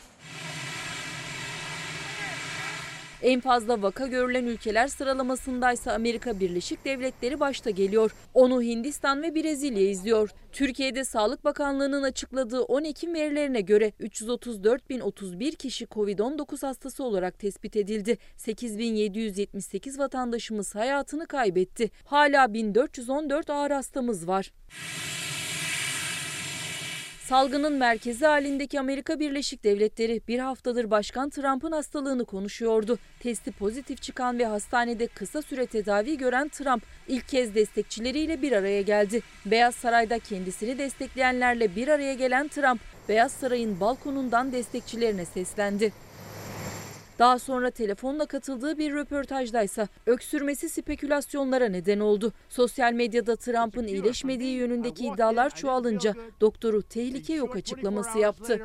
En 3.28 3.40
fazla 3.40 3.82
vaka 3.82 4.08
görülen 4.08 4.46
ülkeler 4.46 4.88
sıralamasındaysa 4.88 5.94
Amerika 5.94 6.40
Birleşik 6.40 6.86
Devletleri 6.86 7.40
başta 7.40 7.70
geliyor. 7.70 8.12
Onu 8.34 8.62
Hindistan 8.62 9.24
ve 9.24 9.36
Brezilya 9.36 9.90
izliyor. 9.90 10.30
Türkiye'de 10.52 11.04
Sağlık 11.04 11.44
Bakanlığı'nın 11.44 12.04
açıkladığı 12.04 12.62
10 12.62 12.84
Ekim 12.84 13.14
verilerine 13.14 13.62
göre 13.62 13.94
334.031 14.00 15.56
kişi 15.56 15.86
Covid-19 15.86 16.66
hastası 16.66 17.04
olarak 17.04 17.40
tespit 17.40 17.76
edildi. 17.76 18.18
8.778 18.38 19.98
vatandaşımız 19.98 20.76
hayatını 20.76 21.28
kaybetti. 21.28 21.92
Hala 22.06 22.54
1414 22.54 23.50
ağır 23.50 23.72
hastamız 23.72 24.28
var. 24.28 24.52
Salgının 27.28 27.74
merkezi 27.74 28.26
halindeki 28.26 28.80
Amerika 28.80 29.20
Birleşik 29.20 29.64
Devletleri 29.64 30.22
bir 30.28 30.40
haftadır 30.40 30.92
Başkan 30.92 31.30
Trump'ın 31.30 31.72
hastalığını 31.72 32.26
konuşuyordu. 32.26 33.00
Testi 33.20 33.52
pozitif 33.52 34.02
çıkan 34.02 34.40
ve 34.40 34.46
hastanede 34.46 35.08
kısa 35.08 35.42
süre 35.42 35.66
tedavi 35.66 36.18
gören 36.18 36.50
Trump 36.50 36.84
ilk 37.08 37.28
kez 37.28 37.56
destekçileriyle 37.56 38.42
bir 38.42 38.52
araya 38.52 38.82
geldi. 38.82 39.22
Beyaz 39.46 39.76
Saray'da 39.76 40.20
kendisini 40.20 40.78
destekleyenlerle 40.78 41.76
bir 41.76 41.88
araya 41.88 42.14
gelen 42.14 42.48
Trump, 42.48 42.82
Beyaz 43.10 43.32
Saray'ın 43.32 43.80
balkonundan 43.80 44.52
destekçilerine 44.52 45.26
seslendi. 45.26 45.94
Daha 47.20 47.40
sonra 47.40 47.72
telefonla 47.72 48.26
katıldığı 48.26 48.78
bir 48.78 48.94
röportajdaysa 48.94 49.88
öksürmesi 50.06 50.70
spekülasyonlara 50.70 51.70
neden 51.70 52.00
oldu. 52.00 52.34
Sosyal 52.50 52.94
medyada 52.94 53.36
Trump'ın 53.36 53.88
iyileşmediği 53.88 54.58
yönündeki 54.58 55.06
iddialar 55.08 55.50
çoğalınca 55.50 56.14
doktoru 56.42 56.82
tehlike 56.82 57.34
yok 57.34 57.56
açıklaması 57.56 58.20
yaptı. 58.20 58.62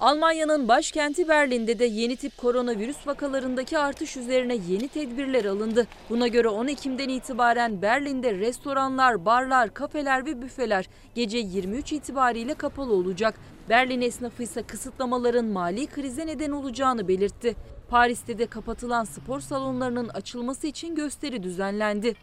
Almanya'nın 0.00 0.68
başkenti 0.68 1.28
Berlin'de 1.28 1.78
de 1.78 1.84
yeni 1.84 2.16
tip 2.16 2.38
koronavirüs 2.38 3.06
vakalarındaki 3.06 3.78
artış 3.78 4.16
üzerine 4.16 4.54
yeni 4.68 4.88
tedbirler 4.88 5.44
alındı. 5.44 5.86
Buna 6.10 6.28
göre 6.28 6.48
10 6.48 6.66
Ekim'den 6.66 7.08
itibaren 7.08 7.82
Berlin'de 7.82 8.34
restoranlar, 8.34 9.24
barlar, 9.24 9.74
kafeler 9.74 10.26
ve 10.26 10.42
büfeler 10.42 10.88
gece 11.14 11.38
23 11.38 11.92
itibariyle 11.92 12.54
kapalı 12.54 12.92
olacak. 12.92 13.34
Berlin 13.68 14.00
esnafı 14.00 14.42
ise 14.42 14.62
kısıtlamaların 14.62 15.44
mali 15.44 15.86
krize 15.86 16.26
neden 16.26 16.50
olacağını 16.50 17.08
belirtti. 17.08 17.56
Paris'te 17.90 18.38
de 18.38 18.46
kapatılan 18.46 19.04
spor 19.04 19.40
salonlarının 19.40 20.08
açılması 20.08 20.66
için 20.66 20.94
gösteri 20.94 21.42
düzenlendi. 21.42 22.14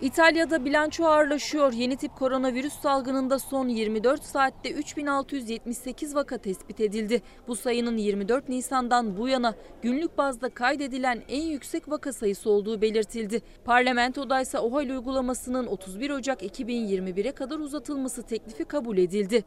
İtalya'da 0.00 0.64
bilanço 0.64 1.04
ağırlaşıyor. 1.04 1.72
Yeni 1.72 1.96
tip 1.96 2.16
koronavirüs 2.16 2.72
salgınında 2.72 3.38
son 3.38 3.68
24 3.68 4.24
saatte 4.24 4.72
3678 4.72 6.14
vaka 6.14 6.38
tespit 6.38 6.80
edildi. 6.80 7.22
Bu 7.48 7.56
sayının 7.56 7.96
24 7.96 8.48
Nisan'dan 8.48 9.16
bu 9.16 9.28
yana 9.28 9.54
günlük 9.82 10.18
bazda 10.18 10.48
kaydedilen 10.48 11.22
en 11.28 11.42
yüksek 11.42 11.90
vaka 11.90 12.12
sayısı 12.12 12.50
olduğu 12.50 12.82
belirtildi. 12.82 13.42
Parlamentoda 13.64 14.40
ise 14.40 14.58
OHAL 14.58 14.90
uygulamasının 14.90 15.66
31 15.66 16.10
Ocak 16.10 16.42
2021'e 16.42 17.32
kadar 17.32 17.58
uzatılması 17.58 18.22
teklifi 18.22 18.64
kabul 18.64 18.98
edildi. 18.98 19.44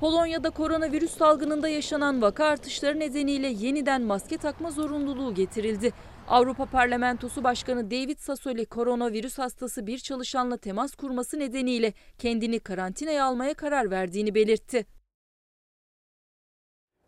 Polonya'da 0.00 0.50
koronavirüs 0.50 1.16
salgınında 1.16 1.68
yaşanan 1.68 2.22
vaka 2.22 2.44
artışları 2.44 3.00
nedeniyle 3.00 3.48
yeniden 3.48 4.02
maske 4.02 4.36
takma 4.36 4.70
zorunluluğu 4.70 5.34
getirildi. 5.34 5.92
Avrupa 6.28 6.66
Parlamentosu 6.66 7.44
Başkanı 7.44 7.90
David 7.90 8.18
Sassoli 8.18 8.66
koronavirüs 8.66 9.38
hastası 9.38 9.86
bir 9.86 9.98
çalışanla 9.98 10.56
temas 10.56 10.94
kurması 10.94 11.38
nedeniyle 11.38 11.92
kendini 12.18 12.60
karantinaya 12.60 13.24
almaya 13.24 13.54
karar 13.54 13.90
verdiğini 13.90 14.34
belirtti. 14.34 14.86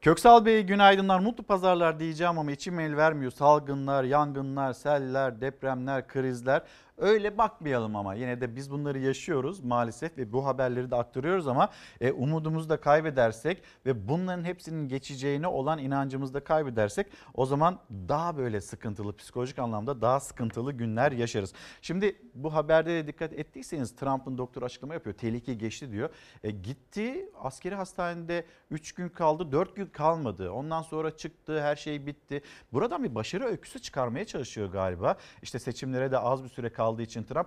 Köksal 0.00 0.44
Bey 0.44 0.62
günaydınlar, 0.62 1.20
mutlu 1.20 1.44
pazarlar 1.44 2.00
diyeceğim 2.00 2.38
ama 2.38 2.52
içim 2.52 2.80
el 2.80 2.96
vermiyor. 2.96 3.32
Salgınlar, 3.32 4.04
yangınlar, 4.04 4.72
seller, 4.72 5.40
depremler, 5.40 6.08
krizler. 6.08 6.62
Öyle 6.98 7.38
bakmayalım 7.38 7.96
ama 7.96 8.14
yine 8.14 8.40
de 8.40 8.56
biz 8.56 8.70
bunları 8.70 8.98
yaşıyoruz 8.98 9.60
maalesef 9.60 10.18
ve 10.18 10.32
bu 10.32 10.46
haberleri 10.46 10.90
de 10.90 10.96
aktarıyoruz 10.96 11.48
ama 11.48 11.68
e, 12.00 12.12
umudumuzu 12.12 12.68
da 12.68 12.80
kaybedersek 12.80 13.62
ve 13.86 14.08
bunların 14.08 14.44
hepsinin 14.44 14.88
geçeceğine 14.88 15.46
olan 15.46 15.78
inancımızı 15.78 16.34
da 16.34 16.44
kaybedersek 16.44 17.06
o 17.34 17.46
zaman 17.46 17.78
daha 18.08 18.36
böyle 18.36 18.60
sıkıntılı 18.60 19.16
psikolojik 19.16 19.58
anlamda 19.58 20.02
daha 20.02 20.20
sıkıntılı 20.20 20.72
günler 20.72 21.12
yaşarız. 21.12 21.52
Şimdi 21.82 22.16
bu 22.34 22.54
haberde 22.54 22.90
de 22.90 23.06
dikkat 23.06 23.32
ettiyseniz 23.32 23.96
Trump'ın 23.96 24.38
doktor 24.38 24.62
açıklama 24.62 24.94
yapıyor. 24.94 25.16
Tehlike 25.16 25.54
geçti 25.54 25.92
diyor. 25.92 26.10
E, 26.44 26.50
gitti 26.50 27.30
askeri 27.34 27.74
hastanede 27.74 28.44
3 28.70 28.92
gün 28.92 29.08
kaldı 29.08 29.52
4 29.52 29.76
gün 29.76 29.86
kalmadı. 29.86 30.50
Ondan 30.50 30.82
sonra 30.82 31.16
çıktı 31.16 31.62
her 31.62 31.76
şey 31.76 32.06
bitti. 32.06 32.42
Buradan 32.72 33.04
bir 33.04 33.14
başarı 33.14 33.44
öyküsü 33.44 33.78
çıkarmaya 33.78 34.24
çalışıyor 34.24 34.72
galiba. 34.72 35.16
İşte 35.42 35.58
seçimlere 35.58 36.12
de 36.12 36.18
az 36.18 36.44
bir 36.44 36.48
süre 36.48 36.72
kaldığı 36.84 37.02
için 37.02 37.22
Trump 37.22 37.46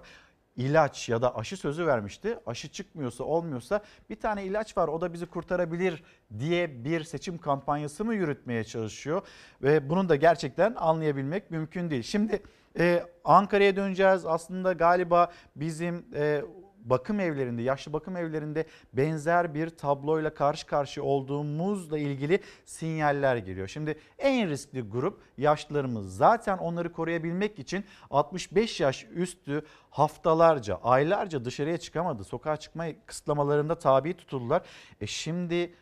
ilaç 0.55 1.09
ya 1.09 1.21
da 1.21 1.35
aşı 1.37 1.57
sözü 1.57 1.87
vermişti. 1.87 2.39
Aşı 2.45 2.67
çıkmıyorsa 2.67 3.23
olmuyorsa 3.23 3.81
bir 4.09 4.19
tane 4.19 4.45
ilaç 4.45 4.77
var 4.77 4.87
o 4.87 5.01
da 5.01 5.13
bizi 5.13 5.25
kurtarabilir 5.25 6.03
diye 6.39 6.83
bir 6.83 7.03
seçim 7.03 7.37
kampanyası 7.37 8.05
mı 8.05 8.15
yürütmeye 8.15 8.63
çalışıyor? 8.63 9.21
Ve 9.61 9.89
bunun 9.89 10.09
da 10.09 10.15
gerçekten 10.15 10.75
anlayabilmek 10.77 11.51
mümkün 11.51 11.89
değil. 11.89 12.03
Şimdi 12.03 12.41
e, 12.79 13.03
Ankara'ya 13.23 13.75
döneceğiz. 13.75 14.25
Aslında 14.25 14.73
galiba 14.73 15.31
bizim 15.55 16.05
e, 16.15 16.41
bakım 16.89 17.19
evlerinde, 17.19 17.61
yaşlı 17.61 17.93
bakım 17.93 18.17
evlerinde 18.17 18.65
benzer 18.93 19.53
bir 19.53 19.69
tabloyla 19.69 20.33
karşı 20.33 20.67
karşıya 20.67 21.05
olduğumuzla 21.05 21.97
ilgili 21.97 22.39
sinyaller 22.65 23.37
geliyor. 23.37 23.67
Şimdi 23.67 23.99
en 24.19 24.49
riskli 24.49 24.81
grup 24.81 25.21
yaşlılarımız. 25.37 26.15
Zaten 26.15 26.57
onları 26.57 26.91
koruyabilmek 26.91 27.59
için 27.59 27.85
65 28.09 28.79
yaş 28.79 29.07
üstü 29.15 29.65
haftalarca, 29.89 30.75
aylarca 30.75 31.45
dışarıya 31.45 31.77
çıkamadı. 31.77 32.23
Sokağa 32.23 32.57
çıkma 32.57 32.85
kısıtlamalarında 33.05 33.79
tabi 33.79 34.17
tutuldular. 34.17 34.61
E 35.01 35.07
şimdi 35.07 35.73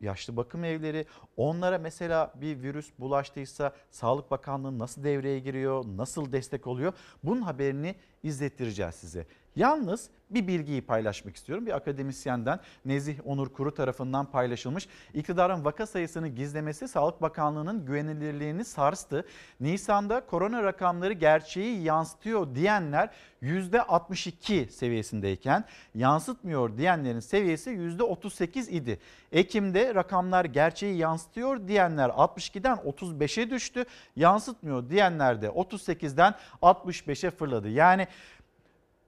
yaşlı 0.00 0.36
bakım 0.36 0.64
evleri 0.64 1.06
onlara 1.36 1.78
mesela 1.78 2.32
bir 2.34 2.62
virüs 2.62 2.90
bulaştıysa 2.98 3.72
Sağlık 3.90 4.30
Bakanlığı 4.30 4.78
nasıl 4.78 5.04
devreye 5.04 5.38
giriyor, 5.38 5.84
nasıl 5.96 6.32
destek 6.32 6.66
oluyor? 6.66 6.92
Bunun 7.24 7.42
haberini 7.42 7.94
izlettireceğiz 8.22 8.94
size. 8.94 9.26
Yalnız 9.56 10.10
bir 10.30 10.46
bilgiyi 10.46 10.82
paylaşmak 10.82 11.36
istiyorum. 11.36 11.66
Bir 11.66 11.76
akademisyenden 11.76 12.60
Nezih 12.84 13.18
Onur 13.24 13.48
Kuru 13.48 13.74
tarafından 13.74 14.30
paylaşılmış. 14.30 14.88
İktidarın 15.14 15.64
vaka 15.64 15.86
sayısını 15.86 16.28
gizlemesi 16.28 16.88
Sağlık 16.88 17.22
Bakanlığı'nın 17.22 17.86
güvenilirliğini 17.86 18.64
sarstı. 18.64 19.24
Nisan'da 19.60 20.26
korona 20.26 20.62
rakamları 20.62 21.12
gerçeği 21.12 21.82
yansıtıyor 21.82 22.54
diyenler 22.54 23.10
%62 23.42 24.70
seviyesindeyken 24.70 25.64
yansıtmıyor 25.94 26.78
diyenlerin 26.78 27.20
seviyesi 27.20 27.70
%38 27.70 28.70
idi. 28.70 28.98
Ekim'de 29.32 29.94
rakamlar 29.94 30.44
gerçeği 30.44 30.96
yansıtıyor 30.96 31.68
diyenler 31.68 32.08
62'den 32.08 32.76
35'e 32.76 33.50
düştü. 33.50 33.84
Yansıtmıyor 34.16 34.90
diyenler 34.90 35.42
de 35.42 35.46
38'den 35.46 36.34
65'e 36.62 37.30
fırladı. 37.30 37.68
Yani 37.68 38.06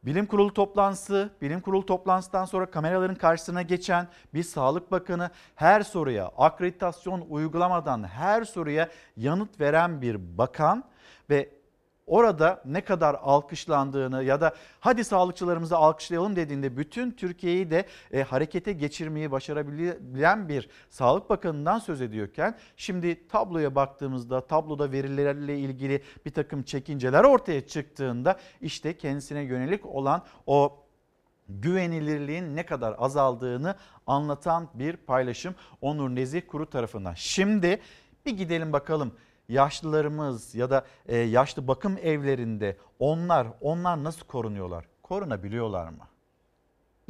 Bilim 0.03 0.27
kurulu 0.27 0.55
toplantısı, 0.55 1.31
bilim 1.43 1.61
kurulu 1.61 1.87
toplantısından 1.87 2.45
sonra 2.45 2.71
kameraların 2.71 3.15
karşısına 3.15 3.63
geçen 3.63 4.09
bir 4.35 4.43
sağlık 4.43 4.91
bakanı 4.91 5.31
her 5.55 5.81
soruya 5.83 6.27
akreditasyon 6.27 7.27
uygulamadan 7.29 8.05
her 8.05 8.45
soruya 8.45 8.89
yanıt 9.17 9.61
veren 9.61 10.03
bir 10.03 10.39
bakan 10.39 10.85
ve 11.31 11.58
orada 12.09 12.63
ne 12.65 12.81
kadar 12.81 13.17
alkışlandığını 13.23 14.25
ya 14.25 14.41
da 14.41 14.55
hadi 14.81 15.05
sağlıkçılarımızı 15.05 15.77
alkışlayalım 15.77 16.37
dediğinde 16.37 16.77
bütün 16.77 17.11
Türkiye'yi 17.11 17.71
de 17.71 17.87
e, 18.13 18.23
harekete 18.23 18.73
geçirmeyi 18.73 19.31
başarabilen 19.31 20.49
bir 20.49 20.69
Sağlık 20.91 21.31
Bakanı'ndan 21.31 21.79
söz 21.79 22.01
ediyorken 22.01 22.55
şimdi 22.77 23.29
tabloya 23.29 23.75
baktığımızda 23.75 24.41
tabloda 24.41 24.93
verilerle 24.93 25.59
ilgili 25.59 26.03
bir 26.27 26.31
takım 26.31 26.63
çekinceler 26.63 27.25
ortaya 27.25 27.67
çıktığında 27.67 28.37
işte 28.61 28.97
kendisine 28.97 29.41
yönelik 29.41 29.87
olan 29.87 30.23
o 30.47 30.85
güvenilirliğin 31.49 32.57
ne 32.57 32.67
kadar 32.67 32.95
azaldığını 32.99 33.75
anlatan 34.07 34.69
bir 34.75 34.97
paylaşım 34.97 35.55
Onur 35.81 36.11
Nezih 36.11 36.43
Kuru 36.49 36.71
tarafından. 36.71 37.15
Şimdi 37.15 37.81
bir 38.27 38.37
gidelim 38.37 38.73
bakalım 38.73 39.13
yaşlılarımız 39.49 40.55
ya 40.55 40.71
da 40.71 40.85
e, 41.09 41.17
yaşlı 41.17 41.69
bakım 41.69 41.99
evlerinde 42.03 42.77
onlar 42.99 43.47
onlar 43.61 44.05
nasıl 44.05 44.27
korunuyorlar? 44.27 44.85
Korunabiliyorlar 45.03 45.89
mı? 45.89 46.05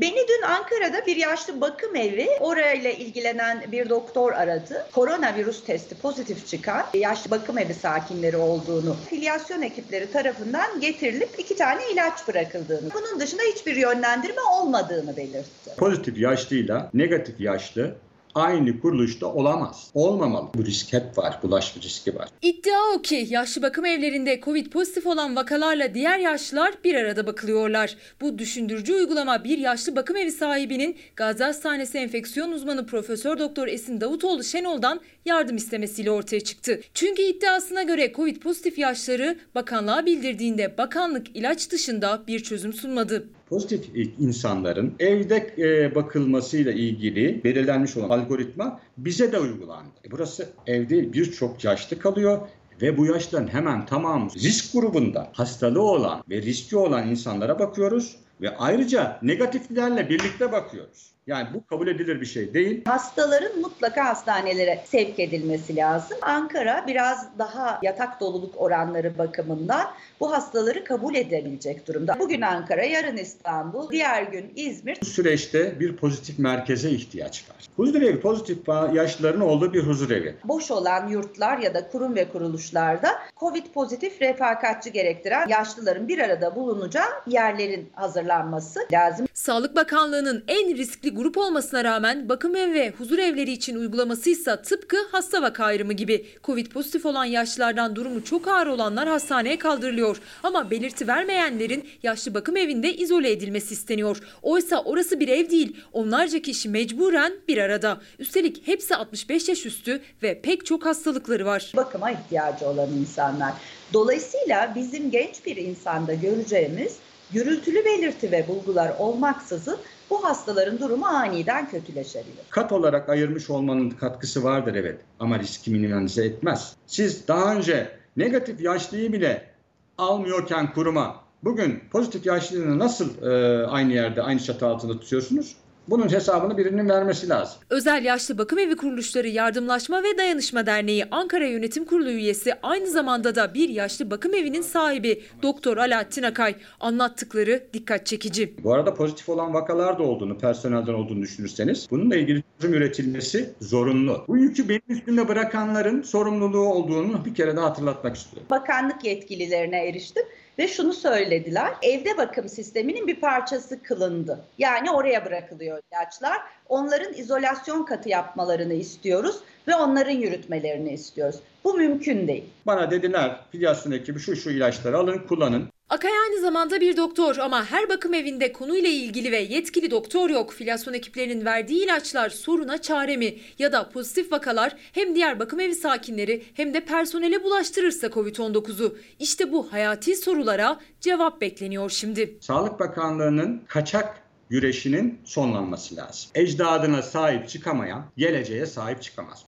Beni 0.00 0.28
dün 0.28 0.42
Ankara'da 0.42 1.06
bir 1.06 1.16
yaşlı 1.16 1.60
bakım 1.60 1.96
evi 1.96 2.28
orayla 2.40 2.90
ilgilenen 2.90 3.64
bir 3.72 3.88
doktor 3.88 4.32
aradı. 4.32 4.86
Koronavirüs 4.92 5.64
testi 5.64 5.94
pozitif 5.94 6.46
çıkan 6.46 6.86
yaşlı 6.94 7.30
bakım 7.30 7.58
evi 7.58 7.74
sakinleri 7.74 8.36
olduğunu 8.36 8.96
filyasyon 9.10 9.62
ekipleri 9.62 10.12
tarafından 10.12 10.80
getirilip 10.80 11.30
iki 11.38 11.56
tane 11.56 11.92
ilaç 11.92 12.28
bırakıldığını. 12.28 12.90
Bunun 12.94 13.20
dışında 13.20 13.42
hiçbir 13.42 13.76
yönlendirme 13.76 14.40
olmadığını 14.40 15.16
belirtti. 15.16 15.70
Pozitif 15.76 16.18
yaşlıyla 16.18 16.90
negatif 16.94 17.40
yaşlı 17.40 17.94
aynı 18.38 18.80
kuruluşta 18.80 19.26
olamaz. 19.26 19.90
Olmamalı. 19.94 20.48
Bu 20.54 20.64
risk 20.64 20.92
hep 20.92 21.18
var. 21.18 21.38
Bulaşma 21.42 21.82
riski 21.82 22.14
var. 22.14 22.28
İddia 22.42 22.78
o 22.96 23.02
ki 23.02 23.26
yaşlı 23.30 23.62
bakım 23.62 23.84
evlerinde 23.84 24.40
Covid 24.44 24.66
pozitif 24.66 25.06
olan 25.06 25.36
vakalarla 25.36 25.94
diğer 25.94 26.18
yaşlılar 26.18 26.74
bir 26.84 26.94
arada 26.94 27.26
bakılıyorlar. 27.26 27.96
Bu 28.20 28.38
düşündürücü 28.38 28.94
uygulama 28.94 29.44
bir 29.44 29.58
yaşlı 29.58 29.96
bakım 29.96 30.16
evi 30.16 30.32
sahibinin 30.32 30.96
Gazi 31.16 31.44
Hastanesi 31.44 31.98
enfeksiyon 31.98 32.52
uzmanı 32.52 32.86
Profesör 32.86 33.38
Doktor 33.38 33.68
Esin 33.68 34.00
Davutoğlu 34.00 34.44
Şenol'dan 34.44 35.00
yardım 35.24 35.56
istemesiyle 35.56 36.10
ortaya 36.10 36.40
çıktı. 36.40 36.80
Çünkü 36.94 37.22
iddiasına 37.22 37.82
göre 37.82 38.12
Covid 38.12 38.36
pozitif 38.36 38.78
yaşları 38.78 39.38
bakanlığa 39.54 40.06
bildirdiğinde 40.06 40.78
bakanlık 40.78 41.36
ilaç 41.36 41.70
dışında 41.70 42.22
bir 42.26 42.42
çözüm 42.42 42.72
sunmadı 42.72 43.28
pozitif 43.48 43.90
insanların 44.18 44.94
evde 44.98 45.54
e, 45.58 45.94
bakılmasıyla 45.94 46.72
ilgili 46.72 47.44
belirlenmiş 47.44 47.96
olan 47.96 48.08
algoritma 48.08 48.80
bize 48.98 49.32
de 49.32 49.38
uygulandı. 49.38 49.90
E 50.04 50.10
burası 50.10 50.48
evde 50.66 51.12
birçok 51.12 51.64
yaşlı 51.64 51.98
kalıyor 51.98 52.38
ve 52.82 52.98
bu 52.98 53.06
yaşların 53.06 53.48
hemen 53.48 53.86
tamamı 53.86 54.30
risk 54.30 54.72
grubunda 54.72 55.28
hastalığı 55.32 55.82
olan 55.82 56.24
ve 56.30 56.42
riski 56.42 56.76
olan 56.76 57.08
insanlara 57.08 57.58
bakıyoruz 57.58 58.16
ve 58.40 58.56
ayrıca 58.56 59.18
negatiflerle 59.22 60.08
birlikte 60.08 60.52
bakıyoruz. 60.52 61.17
Yani 61.28 61.48
bu 61.54 61.66
kabul 61.66 61.86
edilir 61.86 62.20
bir 62.20 62.26
şey 62.26 62.54
değil. 62.54 62.84
Hastaların 62.84 63.60
mutlaka 63.60 64.04
hastanelere 64.04 64.84
sevk 64.84 65.20
edilmesi 65.20 65.76
lazım. 65.76 66.18
Ankara 66.22 66.84
biraz 66.86 67.38
daha 67.38 67.80
yatak 67.82 68.20
doluluk 68.20 68.54
oranları 68.56 69.18
bakımından 69.18 69.86
bu 70.20 70.32
hastaları 70.32 70.84
kabul 70.84 71.14
edebilecek 71.14 71.88
durumda. 71.88 72.16
Bugün 72.18 72.40
Ankara, 72.40 72.84
yarın 72.84 73.16
İstanbul, 73.16 73.90
diğer 73.90 74.22
gün 74.22 74.52
İzmir. 74.56 74.98
Bu 75.02 75.06
süreçte 75.06 75.80
bir 75.80 75.96
pozitif 75.96 76.38
merkeze 76.38 76.90
ihtiyaç 76.90 77.44
var. 77.50 77.56
Huzur 77.76 78.02
evi 78.02 78.20
pozitif 78.20 78.58
yaşlıların 78.92 79.40
olduğu 79.40 79.72
bir 79.72 79.82
huzur 79.82 80.10
evi. 80.10 80.34
Boş 80.44 80.70
olan 80.70 81.08
yurtlar 81.08 81.58
ya 81.58 81.74
da 81.74 81.88
kurum 81.88 82.14
ve 82.16 82.28
kuruluşlarda 82.28 83.08
Covid 83.36 83.66
pozitif 83.74 84.22
refakatçi 84.22 84.92
gerektiren 84.92 85.48
yaşlıların 85.48 86.08
bir 86.08 86.18
arada 86.18 86.56
bulunacağı 86.56 87.08
yerlerin 87.26 87.88
hazırlanması 87.94 88.80
lazım. 88.92 89.27
Sağlık 89.38 89.76
Bakanlığı'nın 89.76 90.44
en 90.48 90.76
riskli 90.76 91.10
grup 91.10 91.38
olmasına 91.38 91.84
rağmen 91.84 92.28
bakım 92.28 92.56
ev 92.56 92.72
ve 92.72 92.90
huzur 92.90 93.18
evleri 93.18 93.52
için 93.52 93.76
uygulaması 93.76 94.30
ise 94.30 94.62
tıpkı 94.62 94.96
hasta 95.12 95.42
vaka 95.42 95.64
ayrımı 95.64 95.92
gibi. 95.92 96.26
Covid 96.44 96.66
pozitif 96.66 97.06
olan 97.06 97.24
yaşlılardan 97.24 97.96
durumu 97.96 98.24
çok 98.24 98.48
ağır 98.48 98.66
olanlar 98.66 99.08
hastaneye 99.08 99.58
kaldırılıyor. 99.58 100.20
Ama 100.42 100.70
belirti 100.70 101.08
vermeyenlerin 101.08 101.88
yaşlı 102.02 102.34
bakım 102.34 102.56
evinde 102.56 102.94
izole 102.94 103.30
edilmesi 103.30 103.74
isteniyor. 103.74 104.16
Oysa 104.42 104.82
orası 104.82 105.20
bir 105.20 105.28
ev 105.28 105.50
değil. 105.50 105.76
Onlarca 105.92 106.42
kişi 106.42 106.68
mecburen 106.68 107.32
bir 107.48 107.58
arada. 107.58 108.00
Üstelik 108.18 108.66
hepsi 108.66 108.96
65 108.96 109.48
yaş 109.48 109.66
üstü 109.66 110.00
ve 110.22 110.40
pek 110.40 110.66
çok 110.66 110.86
hastalıkları 110.86 111.46
var. 111.46 111.72
Bakıma 111.76 112.10
ihtiyacı 112.10 112.68
olan 112.68 112.88
insanlar. 113.00 113.52
Dolayısıyla 113.92 114.72
bizim 114.74 115.10
genç 115.10 115.46
bir 115.46 115.56
insanda 115.56 116.14
göreceğimiz 116.14 116.96
gürültülü 117.32 117.84
belirti 117.84 118.32
ve 118.32 118.48
bulgular 118.48 118.92
olmaksızın 118.98 119.78
bu 120.10 120.24
hastaların 120.24 120.78
durumu 120.78 121.06
aniden 121.06 121.70
kötüleşebilir. 121.70 122.44
Kat 122.50 122.72
olarak 122.72 123.08
ayırmış 123.08 123.50
olmanın 123.50 123.90
katkısı 123.90 124.44
vardır 124.44 124.74
evet 124.74 125.00
ama 125.20 125.38
riski 125.38 125.70
minimize 125.70 126.24
etmez. 126.24 126.76
Siz 126.86 127.28
daha 127.28 127.54
önce 127.54 127.98
negatif 128.16 128.60
yaşlıyı 128.60 129.12
bile 129.12 129.50
almıyorken 129.98 130.72
kuruma 130.72 131.24
bugün 131.44 131.82
pozitif 131.92 132.26
yaşlılığını 132.26 132.78
nasıl 132.78 133.22
e, 133.22 133.66
aynı 133.66 133.92
yerde 133.92 134.22
aynı 134.22 134.40
çatı 134.40 134.66
altında 134.66 135.00
tutuyorsunuz? 135.00 135.56
Bunun 135.90 136.12
hesabını 136.12 136.58
birinin 136.58 136.88
vermesi 136.88 137.28
lazım. 137.28 137.56
Özel 137.70 138.04
Yaşlı 138.04 138.38
Bakım 138.38 138.58
Evi 138.58 138.76
Kuruluşları 138.76 139.28
Yardımlaşma 139.28 140.02
ve 140.02 140.18
Dayanışma 140.18 140.66
Derneği 140.66 141.04
Ankara 141.10 141.46
Yönetim 141.46 141.84
Kurulu 141.84 142.10
üyesi 142.10 142.54
aynı 142.62 142.86
zamanda 142.86 143.34
da 143.34 143.54
bir 143.54 143.68
yaşlı 143.68 144.10
bakım 144.10 144.34
evinin 144.34 144.62
sahibi 144.62 145.22
Doktor 145.42 145.76
Alaaddin 145.76 146.22
Akay 146.22 146.54
anlattıkları 146.80 147.62
dikkat 147.72 148.06
çekici. 148.06 148.54
Bu 148.64 148.74
arada 148.74 148.94
pozitif 148.94 149.28
olan 149.28 149.54
vakalar 149.54 149.98
da 149.98 150.02
olduğunu, 150.02 150.38
personelden 150.38 150.94
olduğunu 150.94 151.22
düşünürseniz 151.22 151.86
bununla 151.90 152.16
ilgili 152.16 152.42
çözüm 152.60 152.76
üretilmesi 152.76 153.50
zorunlu. 153.60 154.24
Bu 154.28 154.36
yükü 154.36 154.68
benim 154.68 154.82
üstümde 154.88 155.28
bırakanların 155.28 156.02
sorumluluğu 156.02 156.68
olduğunu 156.68 157.24
bir 157.24 157.34
kere 157.34 157.56
daha 157.56 157.66
hatırlatmak 157.66 158.16
istiyorum. 158.16 158.46
Bakanlık 158.50 159.04
yetkililerine 159.04 159.88
eriştim 159.88 160.22
ve 160.58 160.68
şunu 160.68 160.92
söylediler. 160.92 161.72
Evde 161.82 162.16
bakım 162.16 162.48
sisteminin 162.48 163.06
bir 163.06 163.20
parçası 163.20 163.82
kılındı. 163.82 164.44
Yani 164.58 164.90
oraya 164.90 165.24
bırakılıyor 165.24 165.80
ilaçlar. 165.92 166.38
Onların 166.68 167.14
izolasyon 167.14 167.84
katı 167.84 168.08
yapmalarını 168.08 168.74
istiyoruz 168.74 169.36
ve 169.68 169.74
onların 169.74 170.12
yürütmelerini 170.12 170.92
istiyoruz. 170.92 171.40
Bu 171.64 171.74
mümkün 171.74 172.28
değil. 172.28 172.44
Bana 172.66 172.90
dediler 172.90 173.40
filyasyon 173.52 173.92
ekibi 173.92 174.18
şu 174.18 174.36
şu 174.36 174.50
ilaçları 174.50 174.98
alın 174.98 175.18
kullanın. 175.18 175.68
Akay 175.90 176.10
aynı 176.10 176.40
zamanda 176.40 176.80
bir 176.80 176.96
doktor 176.96 177.36
ama 177.36 177.64
her 177.64 177.88
bakım 177.88 178.14
evinde 178.14 178.52
konuyla 178.52 178.90
ilgili 178.90 179.32
ve 179.32 179.38
yetkili 179.38 179.90
doktor 179.90 180.30
yok. 180.30 180.52
Filyasyon 180.52 180.94
ekiplerinin 180.94 181.44
verdiği 181.44 181.84
ilaçlar 181.84 182.30
soruna 182.30 182.82
çare 182.82 183.16
mi? 183.16 183.34
Ya 183.58 183.72
da 183.72 183.88
pozitif 183.88 184.32
vakalar 184.32 184.76
hem 184.92 185.14
diğer 185.14 185.38
bakım 185.38 185.60
evi 185.60 185.74
sakinleri 185.74 186.42
hem 186.54 186.74
de 186.74 186.80
personele 186.80 187.44
bulaştırırsa 187.44 188.06
Covid-19'u. 188.06 188.96
İşte 189.18 189.52
bu 189.52 189.72
hayati 189.72 190.16
sorulara 190.16 190.80
cevap 191.00 191.40
bekleniyor 191.40 191.90
şimdi. 191.90 192.38
Sağlık 192.40 192.80
Bakanlığı'nın 192.80 193.62
kaçak 193.68 194.22
güreşinin 194.50 195.20
sonlanması 195.24 195.96
lazım. 195.96 196.30
Ecdadına 196.34 197.02
sahip 197.02 197.48
çıkamayan 197.48 198.04
geleceğe 198.16 198.66
sahip 198.66 199.02
çıkamaz. 199.02 199.47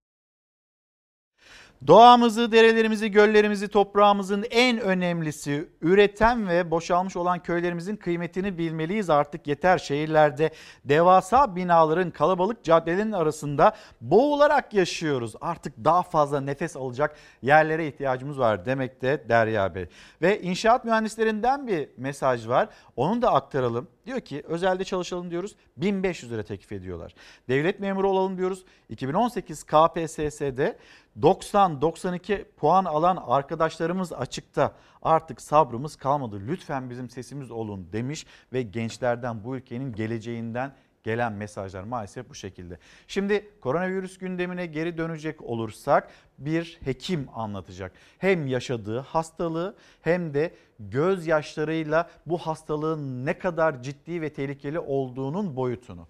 Doğamızı, 1.86 2.52
derelerimizi, 2.52 3.10
göllerimizi, 3.10 3.68
toprağımızın 3.68 4.44
en 4.50 4.80
önemlisi 4.80 5.68
üreten 5.80 6.48
ve 6.48 6.70
boşalmış 6.70 7.16
olan 7.16 7.38
köylerimizin 7.38 7.96
kıymetini 7.96 8.58
bilmeliyiz 8.58 9.10
artık 9.10 9.46
yeter. 9.46 9.78
Şehirlerde 9.78 10.50
devasa 10.84 11.56
binaların 11.56 12.10
kalabalık 12.10 12.64
caddelerin 12.64 13.12
arasında 13.12 13.76
boğularak 14.00 14.74
yaşıyoruz. 14.74 15.32
Artık 15.40 15.84
daha 15.84 16.02
fazla 16.02 16.40
nefes 16.40 16.76
alacak 16.76 17.16
yerlere 17.42 17.88
ihtiyacımız 17.88 18.38
var 18.38 18.66
demekte 18.66 19.24
Derya 19.28 19.74
Bey. 19.74 19.86
Ve 20.22 20.40
inşaat 20.40 20.84
mühendislerinden 20.84 21.66
bir 21.66 21.88
mesaj 21.96 22.48
var. 22.48 22.68
Onu 22.96 23.22
da 23.22 23.32
aktaralım. 23.32 23.88
Diyor 24.06 24.20
ki 24.20 24.42
özelde 24.46 24.84
çalışalım 24.84 25.30
diyoruz 25.30 25.56
1500 25.76 26.32
lira 26.32 26.42
teklif 26.42 26.72
ediyorlar. 26.72 27.14
Devlet 27.48 27.80
memuru 27.80 28.08
olalım 28.08 28.38
diyoruz. 28.38 28.64
2018 28.88 29.62
KPSS'de 29.64 30.78
90-92 31.20 32.44
puan 32.56 32.84
alan 32.84 33.24
arkadaşlarımız 33.26 34.12
açıkta. 34.12 34.74
Artık 35.02 35.40
sabrımız 35.40 35.96
kalmadı. 35.96 36.42
Lütfen 36.48 36.90
bizim 36.90 37.10
sesimiz 37.10 37.50
olun 37.50 37.88
demiş 37.92 38.26
ve 38.52 38.62
gençlerden 38.62 39.44
bu 39.44 39.56
ülkenin 39.56 39.92
geleceğinden 39.92 40.72
gelen 41.02 41.32
mesajlar 41.32 41.82
maalesef 41.82 42.28
bu 42.28 42.34
şekilde. 42.34 42.78
Şimdi 43.08 43.50
koronavirüs 43.60 44.18
gündemine 44.18 44.66
geri 44.66 44.98
dönecek 44.98 45.42
olursak 45.42 46.10
bir 46.38 46.78
hekim 46.84 47.28
anlatacak. 47.34 47.92
Hem 48.18 48.46
yaşadığı 48.46 48.98
hastalığı 48.98 49.76
hem 50.00 50.34
de 50.34 50.54
gözyaşlarıyla 50.80 52.10
bu 52.26 52.38
hastalığın 52.38 53.26
ne 53.26 53.38
kadar 53.38 53.82
ciddi 53.82 54.22
ve 54.22 54.32
tehlikeli 54.32 54.78
olduğunun 54.78 55.56
boyutunu. 55.56 56.06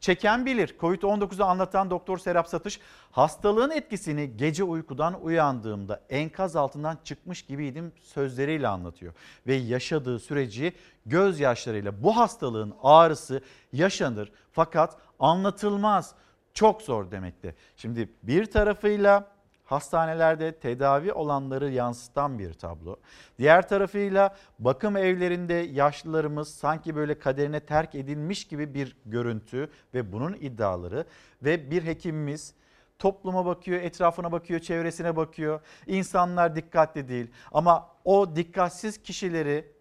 Çeken 0.00 0.46
bilir. 0.46 0.76
Covid-19'u 0.80 1.44
anlatan 1.44 1.90
Doktor 1.90 2.18
Serap 2.18 2.48
Satış 2.48 2.80
hastalığın 3.10 3.70
etkisini 3.70 4.36
gece 4.36 4.64
uykudan 4.64 5.22
uyandığımda 5.22 6.00
enkaz 6.10 6.56
altından 6.56 6.98
çıkmış 7.04 7.42
gibiydim 7.42 7.92
sözleriyle 8.02 8.68
anlatıyor. 8.68 9.14
Ve 9.46 9.54
yaşadığı 9.54 10.18
süreci 10.18 10.72
gözyaşlarıyla 11.06 12.02
bu 12.02 12.16
hastalığın 12.16 12.74
ağrısı 12.82 13.40
yaşanır 13.72 14.32
fakat 14.52 14.96
anlatılmaz. 15.18 16.14
Çok 16.54 16.82
zor 16.82 17.10
demekte. 17.10 17.54
Şimdi 17.76 18.08
bir 18.22 18.46
tarafıyla 18.46 19.39
hastanelerde 19.70 20.52
tedavi 20.52 21.12
olanları 21.12 21.70
yansıtan 21.70 22.38
bir 22.38 22.52
tablo. 22.52 22.96
Diğer 23.38 23.68
tarafıyla 23.68 24.36
bakım 24.58 24.96
evlerinde 24.96 25.54
yaşlılarımız 25.54 26.54
sanki 26.54 26.96
böyle 26.96 27.18
kaderine 27.18 27.60
terk 27.60 27.94
edilmiş 27.94 28.44
gibi 28.44 28.74
bir 28.74 28.96
görüntü 29.06 29.70
ve 29.94 30.12
bunun 30.12 30.32
iddiaları 30.32 31.04
ve 31.42 31.70
bir 31.70 31.82
hekimimiz 31.82 32.54
topluma 32.98 33.46
bakıyor, 33.46 33.80
etrafına 33.80 34.32
bakıyor, 34.32 34.60
çevresine 34.60 35.16
bakıyor. 35.16 35.60
İnsanlar 35.86 36.56
dikkatli 36.56 37.08
değil 37.08 37.30
ama 37.52 37.88
o 38.04 38.36
dikkatsiz 38.36 39.02
kişileri 39.02 39.72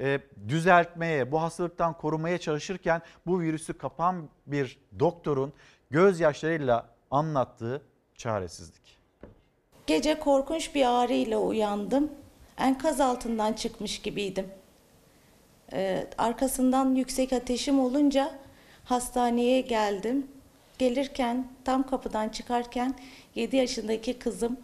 e, 0.00 0.20
düzeltmeye, 0.48 1.32
bu 1.32 1.42
hastalıktan 1.42 1.92
korumaya 1.92 2.38
çalışırken 2.38 3.02
bu 3.26 3.40
virüsü 3.40 3.78
kapan 3.78 4.28
bir 4.46 4.78
doktorun 4.98 5.52
gözyaşlarıyla 5.90 6.88
anlattığı 7.10 7.82
çaresizlik. 8.14 8.87
Gece 9.88 10.18
korkunç 10.18 10.74
bir 10.74 10.86
ağrıyla 10.86 11.38
uyandım. 11.38 12.12
Enkaz 12.58 13.00
altından 13.00 13.52
çıkmış 13.52 14.02
gibiydim. 14.02 14.46
Ee, 15.72 16.06
arkasından 16.18 16.94
yüksek 16.94 17.32
ateşim 17.32 17.80
olunca 17.80 18.30
hastaneye 18.84 19.60
geldim. 19.60 20.26
Gelirken 20.78 21.48
tam 21.64 21.86
kapıdan 21.86 22.28
çıkarken 22.28 22.94
7 23.34 23.56
yaşındaki 23.56 24.18
kızım 24.18 24.56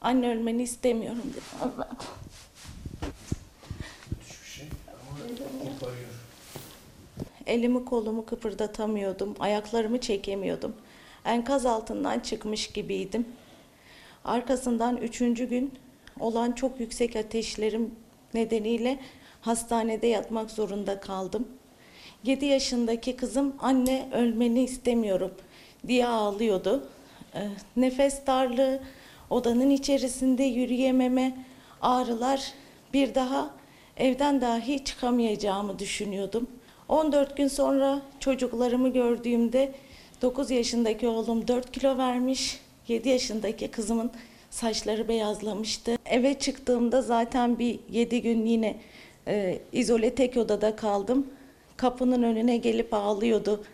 anne 0.00 0.30
ölmeni 0.30 0.62
istemiyorum 0.62 1.22
dedi. 1.34 1.40
Elimi 7.46 7.84
kolumu 7.84 8.26
kıpırdatamıyordum, 8.26 9.34
ayaklarımı 9.40 10.00
çekemiyordum. 10.00 10.74
Enkaz 11.24 11.66
altından 11.66 12.20
çıkmış 12.20 12.66
gibiydim. 12.66 13.26
Arkasından 14.24 14.96
üçüncü 14.96 15.48
gün 15.48 15.72
olan 16.20 16.52
çok 16.52 16.80
yüksek 16.80 17.16
ateşlerim 17.16 17.94
nedeniyle 18.34 18.98
hastanede 19.40 20.06
yatmak 20.06 20.50
zorunda 20.50 21.00
kaldım. 21.00 21.48
7 22.24 22.46
yaşındaki 22.46 23.16
kızım 23.16 23.54
anne 23.58 24.08
ölmeni 24.12 24.62
istemiyorum 24.62 25.30
diye 25.86 26.06
ağlıyordu. 26.06 26.88
Nefes 27.76 28.26
darlığı, 28.26 28.80
odanın 29.30 29.70
içerisinde 29.70 30.42
yürüyememe, 30.42 31.36
ağrılar 31.82 32.52
bir 32.94 33.14
daha 33.14 33.50
evden 33.96 34.40
dahi 34.40 34.84
çıkamayacağımı 34.84 35.78
düşünüyordum. 35.78 36.46
14 36.88 37.36
gün 37.36 37.48
sonra 37.48 38.02
çocuklarımı 38.20 38.88
gördüğümde 38.88 39.72
9 40.22 40.50
yaşındaki 40.50 41.08
oğlum 41.08 41.48
4 41.48 41.72
kilo 41.72 41.98
vermiş, 41.98 42.60
7 42.90 43.08
yaşındaki 43.08 43.68
kızımın 43.68 44.10
saçları 44.50 45.08
beyazlamıştı. 45.08 45.96
Eve 46.06 46.38
çıktığımda 46.38 47.02
zaten 47.02 47.58
bir 47.58 47.80
7 47.90 48.22
gün 48.22 48.46
yine 48.46 48.76
e, 49.28 49.58
izole 49.72 50.14
tek 50.14 50.36
odada 50.36 50.76
kaldım. 50.76 51.26
Kapının 51.76 52.22
önüne 52.22 52.56
gelip 52.56 52.94
ağlıyordu. 52.94 53.64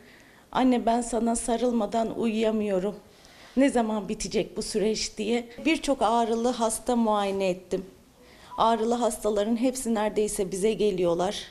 Anne 0.53 0.87
ben 0.87 1.01
sana 1.01 1.37
sarılmadan 1.37 2.19
uyuyamıyorum. 2.19 2.97
Ne 3.57 3.69
zaman 3.69 4.09
bitecek 4.09 4.57
bu 4.57 4.63
süreç 4.63 5.19
diye. 5.19 5.49
Birçok 5.65 6.03
ağrılı 6.03 6.49
hasta 6.49 6.97
muayene 6.97 7.49
ettim. 7.49 7.85
Ağrılı 8.59 8.95
hastaların 8.95 9.57
hepsi 9.57 9.95
neredeyse 9.95 10.53
bize 10.53 10.73
geliyorlar. 10.73 11.43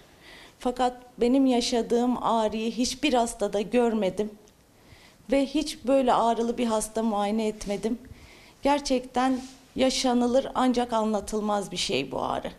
Fakat 0.59 1.01
benim 1.17 1.45
yaşadığım 1.45 2.23
ağrıyı 2.23 2.71
hiçbir 2.71 3.13
hastada 3.13 3.61
görmedim 3.61 4.31
ve 5.31 5.45
hiç 5.45 5.87
böyle 5.87 6.13
ağrılı 6.13 6.57
bir 6.57 6.65
hasta 6.65 7.03
muayene 7.03 7.47
etmedim. 7.47 7.97
Gerçekten 8.63 9.39
yaşanılır 9.75 10.47
ancak 10.55 10.93
anlatılmaz 10.93 11.71
bir 11.71 11.77
şey 11.77 12.11
bu 12.11 12.23
ağrı. 12.23 12.51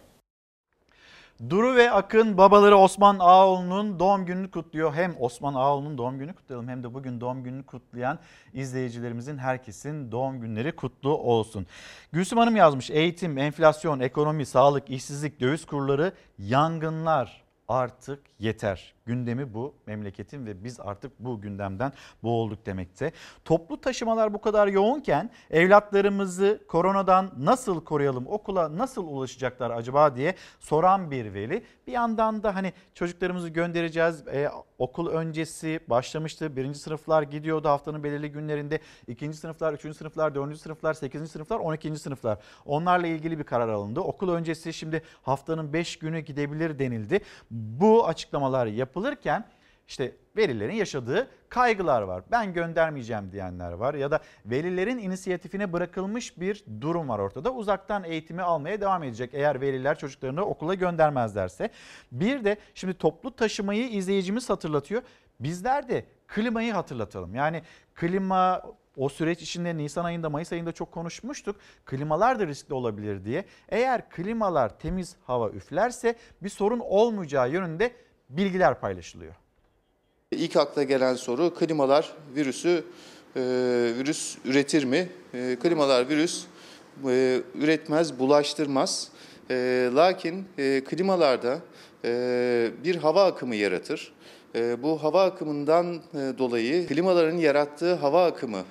Duru 1.51 1.77
ve 1.77 1.91
Akın 1.91 2.39
babaları 2.39 2.77
Osman 2.77 3.17
Ağoğlu'nun 3.19 3.99
doğum 3.99 4.27
gününü 4.27 4.51
kutluyor. 4.51 4.95
Hem 4.95 5.15
Osman 5.21 5.55
Ağoğlu'nun 5.55 5.99
doğum 5.99 6.19
gününü 6.19 6.35
kutlayalım 6.35 6.69
hem 6.69 6.83
de 6.83 6.95
bugün 6.95 7.21
doğum 7.21 7.45
gününü 7.45 7.63
kutlayan 7.63 8.19
izleyicilerimizin 8.55 9.39
herkesin 9.39 10.13
doğum 10.13 10.41
günleri 10.41 10.77
kutlu 10.77 11.19
olsun. 11.19 11.67
Gülsüm 12.13 12.39
Hanım 12.39 12.57
yazmış 12.57 12.91
eğitim, 12.91 13.39
enflasyon, 13.39 14.01
ekonomi, 14.01 14.47
sağlık, 14.47 14.91
işsizlik, 14.91 15.41
döviz 15.41 15.67
kurları, 15.67 16.13
yangınlar 16.39 17.45
artık 17.69 18.23
yeter. 18.39 18.96
Gündemi 19.07 19.55
bu 19.55 19.75
memleketin 19.87 20.47
ve 20.47 20.65
biz 20.65 20.81
artık 20.81 21.13
bu 21.19 21.41
gündemden 21.41 21.93
boğulduk 22.23 22.67
demekte. 22.67 23.13
Toplu 23.45 23.81
taşımalar 23.81 24.35
bu 24.35 24.41
kadar 24.41 24.67
yoğunken 24.69 25.31
evlatlarımızı 25.51 26.61
koronadan 26.69 27.31
nasıl 27.39 27.85
koruyalım, 27.85 28.27
okula 28.27 28.79
nasıl 28.79 29.07
ulaşacaklar 29.07 29.71
acaba 29.71 30.17
diye 30.17 30.35
soran 30.61 31.11
bir 31.11 31.35
veli. 31.35 31.65
Bir 31.87 31.93
yandan 31.93 32.43
da 32.43 32.55
hani 32.55 32.73
çocuklarımızı 32.95 33.49
göndereceğiz. 33.49 34.29
E, 34.29 34.51
okul 34.79 35.09
öncesi 35.09 35.81
başlamıştı. 35.89 36.57
Birinci 36.57 36.79
sınıflar 36.79 37.23
gidiyordu 37.23 37.69
haftanın 37.69 38.05
belirli 38.05 38.33
günlerinde. 38.33 38.81
ikinci 39.07 39.37
sınıflar, 39.37 39.73
üçüncü 39.73 39.99
sınıflar, 39.99 40.35
dördüncü 40.35 40.59
sınıflar, 40.59 40.95
sekizinci 40.95 41.31
sınıflar, 41.31 41.59
on 41.59 41.75
ikinci 41.75 41.99
sınıflar. 41.99 42.39
Onlarla 42.65 43.07
ilgili 43.07 43.39
bir 43.39 43.45
karar 43.45 43.69
alındı. 43.69 44.01
Okul 44.01 44.29
öncesi 44.29 44.73
şimdi 44.73 45.03
haftanın 45.23 45.73
beş 45.73 45.99
günü 45.99 46.21
gidebilir 46.21 46.79
denildi. 46.79 47.21
Bu 47.51 48.07
açıklamalar 48.07 48.67
yapılırken 48.97 49.45
işte 49.89 50.15
velilerin 50.37 50.75
yaşadığı 50.75 51.29
kaygılar 51.49 52.03
var. 52.03 52.23
Ben 52.31 52.53
göndermeyeceğim 52.53 53.33
diyenler 53.33 53.73
var 53.73 53.95
ya 53.95 54.11
da 54.11 54.21
velilerin 54.47 54.99
inisiyatifine 54.99 55.73
bırakılmış 55.73 56.41
bir 56.41 56.65
durum 56.81 57.09
var 57.09 57.19
ortada. 57.19 57.53
Uzaktan 57.53 58.05
eğitimi 58.05 58.43
almaya 58.43 58.81
devam 58.81 59.03
edecek 59.03 59.31
eğer 59.33 59.61
veliler 59.61 59.99
çocuklarını 59.99 60.45
okula 60.45 60.75
göndermezlerse. 60.75 61.71
Bir 62.13 62.45
de 62.45 62.57
şimdi 62.75 62.95
toplu 62.95 63.37
taşımayı 63.37 63.89
izleyicimiz 63.89 64.51
hatırlatıyor. 64.51 65.03
Bizler 65.41 65.89
de 65.89 66.05
klimayı 66.27 66.73
hatırlatalım. 66.73 67.35
Yani 67.35 67.63
klima 67.95 68.63
o 68.97 69.09
süreç 69.09 69.43
içinde 69.43 69.77
Nisan 69.77 70.05
ayında 70.05 70.31
Mayıs 70.31 70.53
ayında 70.53 70.73
çok 70.73 70.93
konuşmuştuk. 70.93 71.57
Klimalar 71.85 72.39
da 72.39 72.47
riskli 72.47 72.75
olabilir 72.75 73.25
diye. 73.25 73.45
Eğer 73.69 74.11
klimalar 74.11 74.79
temiz 74.79 75.17
hava 75.25 75.51
üflerse 75.51 76.17
bir 76.43 76.49
sorun 76.49 76.81
olmayacağı 76.81 77.51
yönünde 77.51 77.93
bilgiler 78.29 78.81
paylaşılıyor. 78.81 79.35
İlk 80.31 80.57
akla 80.57 80.83
gelen 80.83 81.15
soru 81.15 81.55
klimalar 81.55 82.13
virüsü 82.35 82.85
e, 83.37 83.41
virüs 83.99 84.37
üretir 84.45 84.85
mi? 84.85 85.09
E, 85.35 85.57
klimalar 85.63 86.09
virüs 86.09 86.45
e, 87.09 87.43
üretmez, 87.55 88.19
bulaştırmaz. 88.19 89.09
Lakin 89.95 90.45
klimalarda 90.85 91.59
bir 92.85 92.97
hava 92.97 93.25
akımı 93.25 93.55
yaratır. 93.55 94.13
Bu 94.55 95.03
hava 95.03 95.25
akımından 95.25 96.03
dolayı 96.15 96.87
klimaların 96.87 97.37
yarattığı 97.37 97.95
hava 97.95 98.27
akımı 98.27 98.65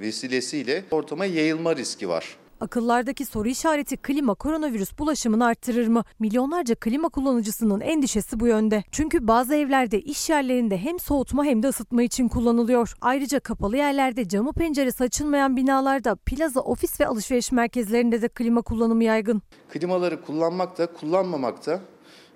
vesilesiyle 0.00 0.84
ortama 0.90 1.24
yayılma 1.24 1.76
riski 1.76 2.08
var. 2.08 2.36
Akıllardaki 2.60 3.24
soru 3.24 3.48
işareti 3.48 3.96
klima 3.96 4.34
koronavirüs 4.34 4.98
bulaşımını 4.98 5.44
arttırır 5.44 5.88
mı? 5.88 6.04
Milyonlarca 6.18 6.74
klima 6.74 7.08
kullanıcısının 7.08 7.80
endişesi 7.80 8.40
bu 8.40 8.46
yönde. 8.46 8.84
Çünkü 8.92 9.28
bazı 9.28 9.54
evlerde, 9.54 10.00
iş 10.00 10.30
yerlerinde 10.30 10.78
hem 10.78 10.98
soğutma 10.98 11.44
hem 11.44 11.62
de 11.62 11.68
ısıtma 11.68 12.02
için 12.02 12.28
kullanılıyor. 12.28 12.94
Ayrıca 13.00 13.40
kapalı 13.40 13.76
yerlerde, 13.76 14.28
camı 14.28 14.52
penceresi 14.52 15.04
açılmayan 15.04 15.56
binalarda, 15.56 16.16
plaza, 16.16 16.60
ofis 16.60 17.00
ve 17.00 17.06
alışveriş 17.06 17.52
merkezlerinde 17.52 18.22
de 18.22 18.28
klima 18.28 18.62
kullanımı 18.62 19.04
yaygın. 19.04 19.42
Klimaları 19.70 20.22
kullanmak 20.22 20.78
da 20.78 20.86
kullanmamak 20.86 21.66
da 21.66 21.80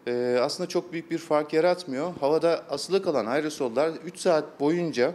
e, 0.06 0.38
aslında 0.42 0.68
çok 0.68 0.92
büyük 0.92 1.10
bir 1.10 1.18
fark 1.18 1.52
yaratmıyor. 1.52 2.12
Havada 2.20 2.64
asılı 2.70 3.02
kalan 3.02 3.26
aerosollar 3.26 3.90
3 3.90 4.18
saat 4.18 4.60
boyunca 4.60 5.12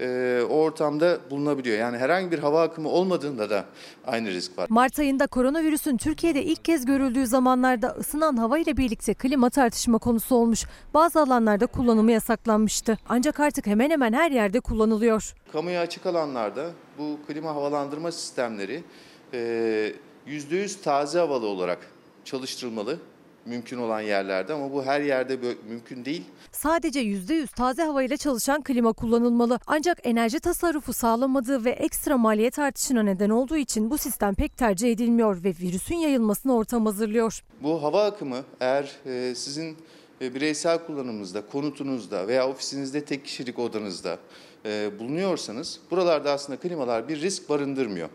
e, 0.00 0.40
o 0.50 0.54
ortamda 0.54 1.18
bulunabiliyor. 1.30 1.78
Yani 1.78 1.98
herhangi 1.98 2.32
bir 2.32 2.38
hava 2.38 2.62
akımı 2.62 2.88
olmadığında 2.88 3.50
da 3.50 3.64
aynı 4.06 4.30
risk 4.30 4.58
var. 4.58 4.66
Mart 4.70 4.98
ayında 4.98 5.26
koronavirüsün 5.26 5.96
Türkiye'de 5.96 6.44
ilk 6.44 6.64
kez 6.64 6.84
görüldüğü 6.84 7.26
zamanlarda 7.26 7.88
ısınan 7.88 8.36
hava 8.36 8.58
ile 8.58 8.76
birlikte 8.76 9.14
klima 9.14 9.50
tartışma 9.50 9.98
konusu 9.98 10.34
olmuş. 10.36 10.64
Bazı 10.94 11.20
alanlarda 11.20 11.66
kullanımı 11.66 12.12
yasaklanmıştı. 12.12 12.98
Ancak 13.08 13.40
artık 13.40 13.66
hemen 13.66 13.90
hemen 13.90 14.12
her 14.12 14.30
yerde 14.30 14.60
kullanılıyor. 14.60 15.34
Kamuya 15.52 15.80
açık 15.80 16.06
alanlarda 16.06 16.70
bu 16.98 17.18
klima 17.26 17.54
havalandırma 17.54 18.12
sistemleri 18.12 18.84
e, 19.32 19.92
%100 20.26 20.82
taze 20.82 21.18
havalı 21.18 21.46
olarak 21.46 21.78
çalıştırılmalı 22.24 22.98
mümkün 23.46 23.78
olan 23.78 24.00
yerlerde 24.00 24.52
ama 24.52 24.72
bu 24.72 24.84
her 24.84 25.00
yerde 25.00 25.38
mümkün 25.68 26.04
değil. 26.04 26.24
Sadece 26.52 27.00
%100 27.00 27.46
taze 27.46 27.82
havayla 27.82 28.16
çalışan 28.16 28.62
klima 28.62 28.92
kullanılmalı. 28.92 29.58
Ancak 29.66 29.98
enerji 30.04 30.40
tasarrufu 30.40 30.92
sağlamadığı 30.92 31.64
ve 31.64 31.70
ekstra 31.70 32.16
maliyet 32.16 32.58
artışına 32.58 33.02
neden 33.02 33.30
olduğu 33.30 33.56
için 33.56 33.90
bu 33.90 33.98
sistem 33.98 34.34
pek 34.34 34.56
tercih 34.56 34.92
edilmiyor 34.92 35.44
ve 35.44 35.48
virüsün 35.60 35.96
yayılmasına 35.96 36.54
ortam 36.54 36.86
hazırlıyor. 36.86 37.42
Bu 37.62 37.82
hava 37.82 38.04
akımı 38.04 38.44
eğer 38.60 38.96
e, 39.06 39.34
sizin 39.34 39.76
e, 40.20 40.34
bireysel 40.34 40.86
kullanımınızda, 40.86 41.46
konutunuzda 41.46 42.28
veya 42.28 42.48
ofisinizde 42.48 43.04
tek 43.04 43.24
kişilik 43.24 43.58
odanızda 43.58 44.18
e, 44.64 44.90
bulunuyorsanız 44.98 45.80
buralarda 45.90 46.32
aslında 46.32 46.58
klimalar 46.58 47.08
bir 47.08 47.20
risk 47.20 47.48
barındırmıyor. 47.48 48.08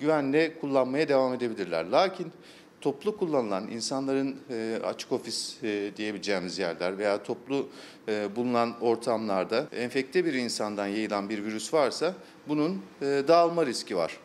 Güvenle 0.00 0.58
kullanmaya 0.60 1.08
devam 1.08 1.34
edebilirler. 1.34 1.84
Lakin 1.84 2.32
toplu 2.86 3.16
kullanılan 3.16 3.68
insanların 3.68 4.36
e, 4.50 4.80
açık 4.84 5.12
ofis 5.12 5.64
e, 5.64 5.96
diyebileceğimiz 5.96 6.58
yerler 6.58 6.98
veya 6.98 7.22
toplu 7.22 7.68
e, 8.08 8.36
bulunan 8.36 8.74
ortamlarda 8.80 9.66
enfekte 9.72 10.24
bir 10.24 10.34
insandan 10.34 10.86
yayılan 10.86 11.28
bir 11.28 11.44
virüs 11.44 11.74
varsa 11.74 12.14
bunun 12.48 12.82
e, 13.02 13.04
dağılma 13.28 13.66
riski 13.66 13.96
var. 13.96 14.16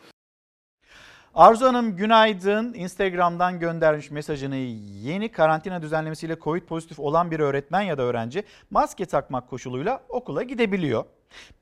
Arzu 1.35 1.65
Hanım 1.65 1.95
günaydın. 1.95 2.73
Instagram'dan 2.73 3.59
göndermiş 3.59 4.11
mesajını 4.11 4.55
yeni 4.55 5.31
karantina 5.31 5.81
düzenlemesiyle 5.81 6.39
Covid 6.39 6.63
pozitif 6.63 6.99
olan 6.99 7.31
bir 7.31 7.39
öğretmen 7.39 7.81
ya 7.81 7.97
da 7.97 8.01
öğrenci 8.01 8.43
maske 8.69 9.05
takmak 9.05 9.49
koşuluyla 9.49 10.03
okula 10.09 10.43
gidebiliyor. 10.43 11.05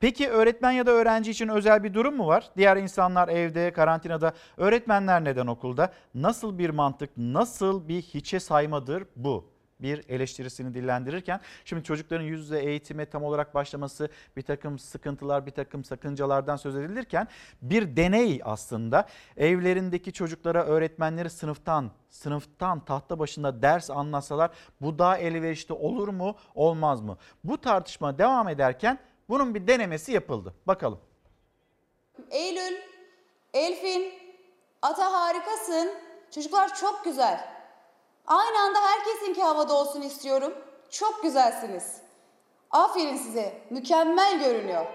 Peki 0.00 0.28
öğretmen 0.28 0.72
ya 0.72 0.86
da 0.86 0.90
öğrenci 0.90 1.30
için 1.30 1.48
özel 1.48 1.84
bir 1.84 1.94
durum 1.94 2.16
mu 2.16 2.26
var? 2.26 2.50
Diğer 2.56 2.76
insanlar 2.76 3.28
evde, 3.28 3.72
karantinada, 3.72 4.32
öğretmenler 4.56 5.24
neden 5.24 5.46
okulda? 5.46 5.92
Nasıl 6.14 6.58
bir 6.58 6.70
mantık, 6.70 7.10
nasıl 7.16 7.88
bir 7.88 8.02
hiçe 8.02 8.40
saymadır 8.40 9.04
bu? 9.16 9.50
bir 9.82 10.04
eleştirisini 10.08 10.74
dillendirirken 10.74 11.40
şimdi 11.64 11.84
çocukların 11.84 12.24
yüz 12.24 12.40
yüze 12.40 12.58
eğitime 12.58 13.06
tam 13.06 13.24
olarak 13.24 13.54
başlaması 13.54 14.08
bir 14.36 14.42
takım 14.42 14.78
sıkıntılar 14.78 15.46
bir 15.46 15.50
takım 15.50 15.84
sakıncalardan 15.84 16.56
söz 16.56 16.76
edilirken 16.76 17.28
bir 17.62 17.96
deney 17.96 18.40
aslında 18.44 19.06
evlerindeki 19.36 20.12
çocuklara 20.12 20.64
öğretmenleri 20.64 21.30
sınıftan 21.30 21.90
sınıftan 22.08 22.84
tahta 22.84 23.18
başında 23.18 23.62
ders 23.62 23.90
anlatsalar 23.90 24.50
bu 24.80 24.98
daha 24.98 25.18
elverişli 25.18 25.74
olur 25.74 26.08
mu 26.08 26.36
olmaz 26.54 27.00
mı? 27.00 27.16
Bu 27.44 27.60
tartışma 27.60 28.18
devam 28.18 28.48
ederken 28.48 28.98
bunun 29.30 29.54
bir 29.54 29.66
denemesi 29.66 30.12
yapıldı. 30.12 30.54
Bakalım. 30.66 31.00
Eylül, 32.30 32.76
Elfin, 33.54 34.12
Ata 34.82 35.12
harikasın. 35.12 35.90
Çocuklar 36.30 36.74
çok 36.76 37.04
güzel. 37.04 37.48
Aynı 38.26 38.58
anda 38.58 38.78
herkesinki 38.82 39.42
havada 39.42 39.74
olsun 39.74 40.02
istiyorum. 40.02 40.54
Çok 40.90 41.22
güzelsiniz. 41.22 41.96
Aferin 42.70 43.16
size. 43.16 43.62
Mükemmel 43.70 44.38
görünüyor. 44.38 44.86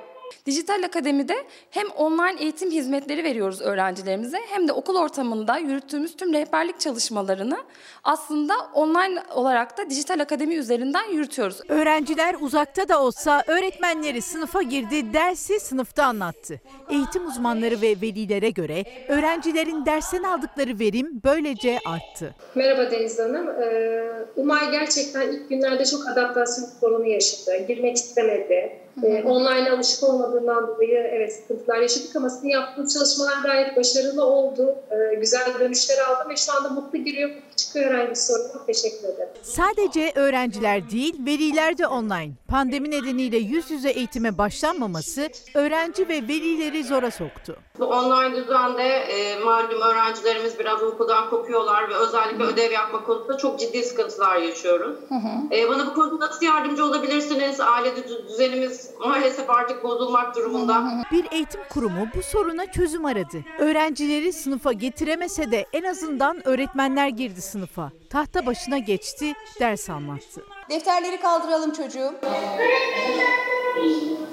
Dijital 0.45 0.83
Akademi'de 0.83 1.35
hem 1.71 1.87
online 1.89 2.35
eğitim 2.39 2.71
hizmetleri 2.71 3.23
veriyoruz 3.23 3.61
öğrencilerimize 3.61 4.37
hem 4.49 4.67
de 4.67 4.73
okul 4.73 4.95
ortamında 4.95 5.57
yürüttüğümüz 5.57 6.15
tüm 6.15 6.33
rehberlik 6.33 6.79
çalışmalarını 6.79 7.57
aslında 8.03 8.53
online 8.73 9.23
olarak 9.35 9.77
da 9.77 9.89
Dijital 9.89 10.19
Akademi 10.19 10.55
üzerinden 10.55 11.11
yürütüyoruz. 11.11 11.61
Öğrenciler 11.69 12.35
uzakta 12.41 12.89
da 12.89 13.01
olsa 13.01 13.43
öğretmenleri 13.47 14.21
sınıfa 14.21 14.61
girdi, 14.61 15.13
dersi 15.13 15.59
sınıfta 15.59 16.03
anlattı. 16.05 16.61
Eğitim 16.89 17.27
uzmanları 17.27 17.81
ve 17.81 17.95
velilere 18.01 18.49
göre 18.49 18.83
öğrencilerin 19.07 19.85
dersten 19.85 20.23
aldıkları 20.23 20.79
verim 20.79 21.21
böylece 21.25 21.79
arttı. 21.85 22.35
Merhaba 22.55 22.91
Deniz 22.91 23.19
Hanım. 23.19 23.49
Ee, 23.49 24.25
Umay 24.35 24.71
gerçekten 24.71 25.31
ilk 25.31 25.49
günlerde 25.49 25.85
çok 25.85 26.07
adaptasyon 26.07 26.65
sorunu 26.79 27.05
yaşadı. 27.07 27.67
Girmek 27.67 27.95
istemedi. 27.95 28.84
Ee, 29.03 29.23
online 29.23 29.71
alışık 29.71 30.03
olmadığından 30.03 30.67
dolayı 30.67 30.97
evet 30.97 31.33
sıkıntılar 31.35 31.77
yaşadık 31.77 32.15
ama 32.15 32.29
sizin 32.29 32.49
yaptığınız 32.49 32.93
çalışmalar 32.93 33.37
gayet 33.43 33.77
başarılı 33.77 34.25
oldu. 34.25 34.75
Ee, 34.91 35.15
güzel 35.15 35.59
dönüşler 35.59 35.97
aldım 35.97 36.31
ve 36.31 36.35
şu 36.35 36.53
anda 36.53 36.69
mutlu 36.69 36.97
giriyor, 36.97 37.29
mutlu 37.29 37.55
çıkıyor 37.55 37.91
öğrenci 37.91 38.21
sorunu. 38.21 38.53
Çok 38.53 38.67
teşekkür 38.67 39.07
ederim. 39.07 39.29
Sadece 39.41 40.11
öğrenciler 40.15 40.91
değil, 40.91 41.15
veliler 41.25 41.77
de 41.77 41.87
online. 41.87 42.31
Pandemi 42.47 42.91
nedeniyle 42.91 43.37
yüz 43.37 43.71
yüze 43.71 43.89
eğitime 43.89 44.37
başlanmaması 44.37 45.29
öğrenci 45.53 46.09
ve 46.09 46.13
velileri 46.13 46.83
zora 46.83 47.11
soktu. 47.11 47.57
Bu 47.79 47.85
online 47.85 48.35
düzende 48.35 48.83
e, 48.83 49.39
malum 49.39 49.81
öğrencilerimiz 49.81 50.59
biraz 50.59 50.83
okuldan 50.83 51.29
kopuyorlar 51.29 51.89
ve 51.89 51.95
özellikle 51.95 52.43
hı. 52.43 52.47
ödev 52.47 52.71
yapma 52.71 53.03
konusunda 53.03 53.37
çok 53.37 53.59
ciddi 53.59 53.83
sıkıntılar 53.83 54.37
yaşıyoruz. 54.37 54.97
Hı 55.09 55.15
hı. 55.15 55.55
E, 55.55 55.69
bana 55.69 55.87
bu 55.87 55.93
konuda 55.93 56.25
nasıl 56.25 56.45
yardımcı 56.45 56.85
olabilirsiniz? 56.85 57.59
Aile 57.59 57.91
düzenimiz 58.29 58.84
maalesef 58.99 59.49
artık 59.49 59.83
bozulmak 59.83 60.35
durumunda. 60.35 61.03
Bir 61.11 61.25
eğitim 61.31 61.61
kurumu 61.69 62.07
bu 62.15 62.23
soruna 62.23 62.71
çözüm 62.71 63.05
aradı. 63.05 63.43
Öğrencileri 63.59 64.33
sınıfa 64.33 64.73
getiremese 64.73 65.51
de 65.51 65.65
en 65.73 65.83
azından 65.83 66.47
öğretmenler 66.47 67.07
girdi 67.07 67.41
sınıfa. 67.41 67.91
Tahta 68.09 68.45
başına 68.45 68.77
geçti, 68.77 69.33
ders 69.59 69.89
anlattı. 69.89 70.43
Defterleri 70.69 71.19
kaldıralım 71.19 71.71
çocuğum. 71.73 72.13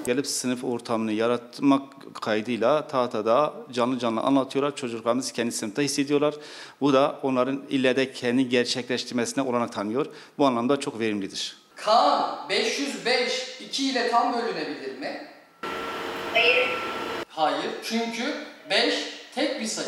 Gelip 0.05 0.27
sınıf 0.27 0.63
ortamını 0.63 1.11
yaratmak 1.11 1.81
kaydıyla 2.21 2.87
tahtada 2.87 3.53
canlı 3.71 3.99
canlı 3.99 4.21
anlatıyorlar. 4.21 4.75
Çocuklarımız 4.75 5.31
kendi 5.31 5.51
sınıfta 5.51 5.81
hissediyorlar. 5.81 6.35
Bu 6.81 6.93
da 6.93 7.19
onların 7.23 7.61
ileride 7.69 8.11
kendi 8.11 8.49
gerçekleştirmesine 8.49 9.43
olanak 9.43 9.73
tanıyor. 9.73 10.05
Bu 10.37 10.45
anlamda 10.45 10.79
çok 10.79 10.99
verimlidir. 10.99 11.62
Kaan 11.75 12.49
505 12.49 13.61
2 13.61 13.89
ile 13.89 14.09
tam 14.11 14.33
bölünebilir 14.33 14.97
mi? 14.97 15.27
Hayır. 16.33 16.69
Hayır. 17.29 17.71
Çünkü 17.83 18.33
5 18.69 18.93
tek 19.35 19.61
bir 19.61 19.65
sayı. 19.65 19.87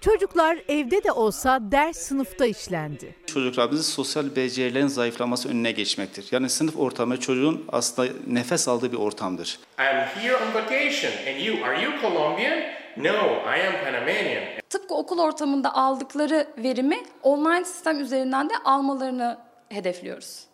Çocuklar 0.00 0.58
evde 0.68 1.04
de 1.04 1.12
olsa 1.12 1.58
ders 1.62 1.96
sınıfta 1.96 2.46
işlendi. 2.46 3.16
Çocuklarımızın 3.26 3.92
sosyal 3.92 4.36
becerilerin 4.36 4.86
zayıflaması 4.86 5.48
önüne 5.48 5.72
geçmektir. 5.72 6.26
Yani 6.30 6.50
sınıf 6.50 6.76
ortamı 6.76 7.20
çocuğun 7.20 7.64
aslında 7.72 8.12
nefes 8.26 8.68
aldığı 8.68 8.92
bir 8.92 8.96
ortamdır. 8.96 9.58
I'm 9.78 10.22
here 10.22 10.36
on 10.36 10.54
vacation 10.54 11.12
and 11.28 11.40
you, 11.46 11.64
are 11.66 11.82
you 11.82 11.92
Colombian? 12.00 12.58
No, 12.96 13.12
I 13.56 13.66
am 13.66 13.84
Panamanian. 13.84 14.44
Tıpkı 14.70 14.94
okul 14.94 15.18
ortamında 15.18 15.74
aldıkları 15.74 16.46
verimi 16.58 16.98
online 17.22 17.64
sistem 17.64 18.00
üzerinden 18.00 18.50
de 18.50 18.54
almalarını 18.64 19.38
hedefliyoruz. 19.68 20.49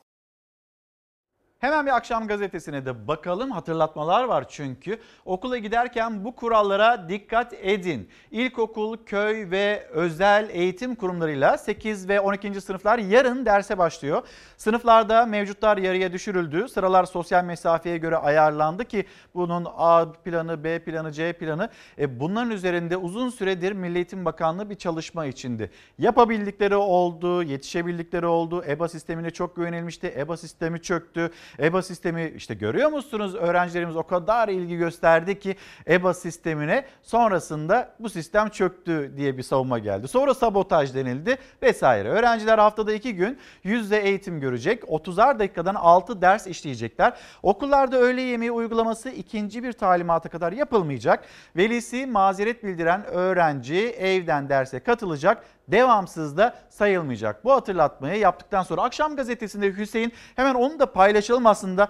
Hemen 1.58 1.86
bir 1.86 1.96
akşam 1.96 2.26
gazetesine 2.26 2.86
de 2.86 3.08
bakalım. 3.08 3.50
Hatırlatmalar 3.50 4.24
var 4.24 4.44
çünkü. 4.48 4.98
Okula 5.24 5.58
giderken 5.58 6.24
bu 6.24 6.34
kurallara 6.34 7.08
dikkat 7.08 7.52
edin. 7.52 8.10
İlkokul, 8.30 8.96
köy 9.06 9.50
ve 9.50 9.86
özel 9.90 10.48
eğitim 10.50 10.94
kurumlarıyla 10.94 11.58
8 11.58 12.08
ve 12.08 12.20
12. 12.20 12.60
sınıflar 12.60 12.98
yarın 12.98 13.46
derse 13.46 13.78
başlıyor. 13.78 14.22
Sınıflarda 14.56 15.26
mevcutlar 15.26 15.76
yarıya 15.76 16.12
düşürüldü. 16.12 16.68
Sıralar 16.68 17.04
sosyal 17.04 17.44
mesafeye 17.44 17.98
göre 17.98 18.16
ayarlandı 18.16 18.84
ki 18.84 19.04
bunun 19.34 19.66
A 19.76 20.12
planı, 20.12 20.64
B 20.64 20.78
planı, 20.78 21.12
C 21.12 21.32
planı. 21.32 21.70
E 21.98 22.20
bunların 22.20 22.50
üzerinde 22.50 22.96
uzun 22.96 23.30
süredir 23.30 23.72
Milli 23.72 23.96
Eğitim 23.96 24.24
Bakanlığı 24.24 24.70
bir 24.70 24.74
çalışma 24.74 25.26
içindi. 25.26 25.70
Yapabildikleri 25.98 26.76
oldu, 26.76 27.42
yetişebildikleri 27.42 28.26
oldu. 28.26 28.64
EBA 28.68 28.88
sistemine 28.88 29.30
çok 29.30 29.56
güvenilmişti. 29.56 30.14
EBA 30.16 30.36
sistemi 30.36 30.82
çöktü. 30.82 31.30
EBA 31.58 31.82
sistemi 31.82 32.32
işte 32.36 32.54
görüyor 32.54 32.90
musunuz 32.90 33.34
öğrencilerimiz 33.34 33.96
o 33.96 34.02
kadar 34.02 34.48
ilgi 34.48 34.76
gösterdi 34.76 35.38
ki 35.38 35.56
EBA 35.88 36.14
sistemine 36.14 36.84
sonrasında 37.02 37.94
bu 38.00 38.10
sistem 38.10 38.48
çöktü 38.48 39.12
diye 39.16 39.38
bir 39.38 39.42
savunma 39.42 39.78
geldi. 39.78 40.08
Sonra 40.08 40.34
sabotaj 40.34 40.94
denildi 40.94 41.38
vesaire. 41.62 42.08
Öğrenciler 42.08 42.58
haftada 42.58 42.92
iki 42.92 43.14
gün 43.14 43.38
yüzde 43.64 44.02
eğitim 44.02 44.40
görecek. 44.40 44.82
30'ar 44.82 45.38
dakikadan 45.38 45.74
6 45.74 46.22
ders 46.22 46.46
işleyecekler. 46.46 47.12
Okullarda 47.42 47.96
öğle 47.96 48.22
yemeği 48.22 48.52
uygulaması 48.52 49.10
ikinci 49.10 49.62
bir 49.62 49.72
talimata 49.72 50.28
kadar 50.28 50.52
yapılmayacak. 50.52 51.24
Velisi 51.56 52.06
mazeret 52.06 52.64
bildiren 52.64 53.04
öğrenci 53.04 53.76
evden 53.76 54.48
derse 54.48 54.80
katılacak 54.80 55.44
devamsız 55.68 56.36
da 56.36 56.54
sayılmayacak. 56.68 57.44
Bu 57.44 57.52
hatırlatmayı 57.52 58.20
yaptıktan 58.20 58.62
sonra 58.62 58.82
akşam 58.82 59.16
gazetesinde 59.16 59.76
Hüseyin 59.76 60.12
hemen 60.36 60.54
onu 60.54 60.78
da 60.78 60.92
paylaşalım 60.92 61.46
aslında 61.46 61.88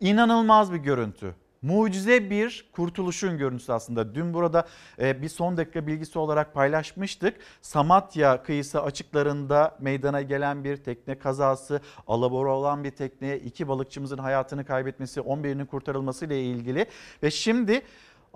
inanılmaz 0.00 0.72
bir 0.72 0.78
görüntü. 0.78 1.34
Mucize 1.62 2.30
bir 2.30 2.68
kurtuluşun 2.72 3.38
görüntüsü 3.38 3.72
aslında. 3.72 4.14
Dün 4.14 4.34
burada 4.34 4.66
e, 4.98 5.22
bir 5.22 5.28
son 5.28 5.56
dakika 5.56 5.86
bilgisi 5.86 6.18
olarak 6.18 6.54
paylaşmıştık. 6.54 7.36
Samatya 7.62 8.42
kıyısı 8.42 8.82
açıklarında 8.82 9.76
meydana 9.80 10.22
gelen 10.22 10.64
bir 10.64 10.76
tekne 10.76 11.18
kazası, 11.18 11.80
alabora 12.06 12.50
olan 12.50 12.84
bir 12.84 12.90
tekneye 12.90 13.38
iki 13.38 13.68
balıkçımızın 13.68 14.18
hayatını 14.18 14.64
kaybetmesi, 14.64 15.20
11'inin 15.20 15.66
kurtarılması 15.66 16.26
ile 16.26 16.42
ilgili 16.42 16.86
ve 17.22 17.30
şimdi 17.30 17.82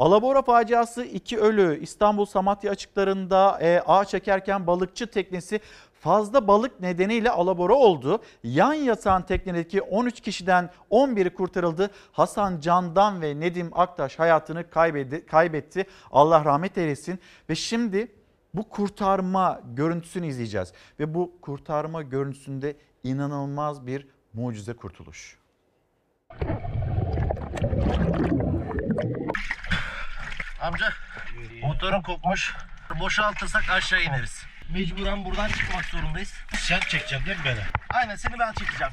Alabora 0.01 0.43
faciası 0.43 1.05
iki 1.05 1.39
ölü 1.39 1.81
İstanbul 1.81 2.25
Samatya 2.25 2.71
açıklarında 2.71 3.59
e, 3.63 3.81
ağ 3.87 4.05
çekerken 4.05 4.67
balıkçı 4.67 5.07
teknesi 5.07 5.61
fazla 6.01 6.49
balık 6.49 6.81
nedeniyle 6.81 7.31
alabora 7.31 7.75
oldu. 7.75 8.23
Yan 8.45 8.75
yatan 8.75 9.27
teknedeki 9.27 9.83
13 9.83 10.21
kişiden 10.21 10.71
11'i 10.91 11.35
kurtarıldı. 11.35 11.91
Hasan 12.13 12.61
Candan 12.61 13.23
ve 13.23 13.41
Nedim 13.41 13.71
Aktaş 13.73 14.19
hayatını 14.19 14.71
kaybetti. 14.71 15.27
kaybetti. 15.27 15.87
Allah 16.11 16.45
rahmet 16.45 16.79
eylesin 16.79 17.19
ve 17.51 17.55
şimdi 17.55 18.13
bu 18.55 18.69
kurtarma 18.69 19.61
görüntüsünü 19.75 20.27
izleyeceğiz. 20.27 20.73
Ve 21.01 21.15
bu 21.15 21.33
kurtarma 21.43 22.03
görüntüsünde 22.03 22.77
inanılmaz 23.05 23.87
bir 23.87 24.07
mucize 24.35 24.73
kurtuluş. 24.73 25.41
Amca 30.61 30.93
motorun 31.63 32.03
kopmuş. 32.03 32.55
Boşaltırsak 33.01 33.71
aşağı 33.71 34.03
ineriz. 34.03 34.45
Mecburen 34.69 35.25
buradan 35.25 35.49
çıkmak 35.49 35.85
zorundayız. 35.85 36.35
Sen 36.57 36.81
çekeceksin 36.81 37.27
değil 37.27 37.39
mi 37.39 37.45
beni? 37.45 37.61
Aynen 37.91 38.17
seni 38.17 38.39
ben 38.39 38.53
çekeceğim. 38.53 38.93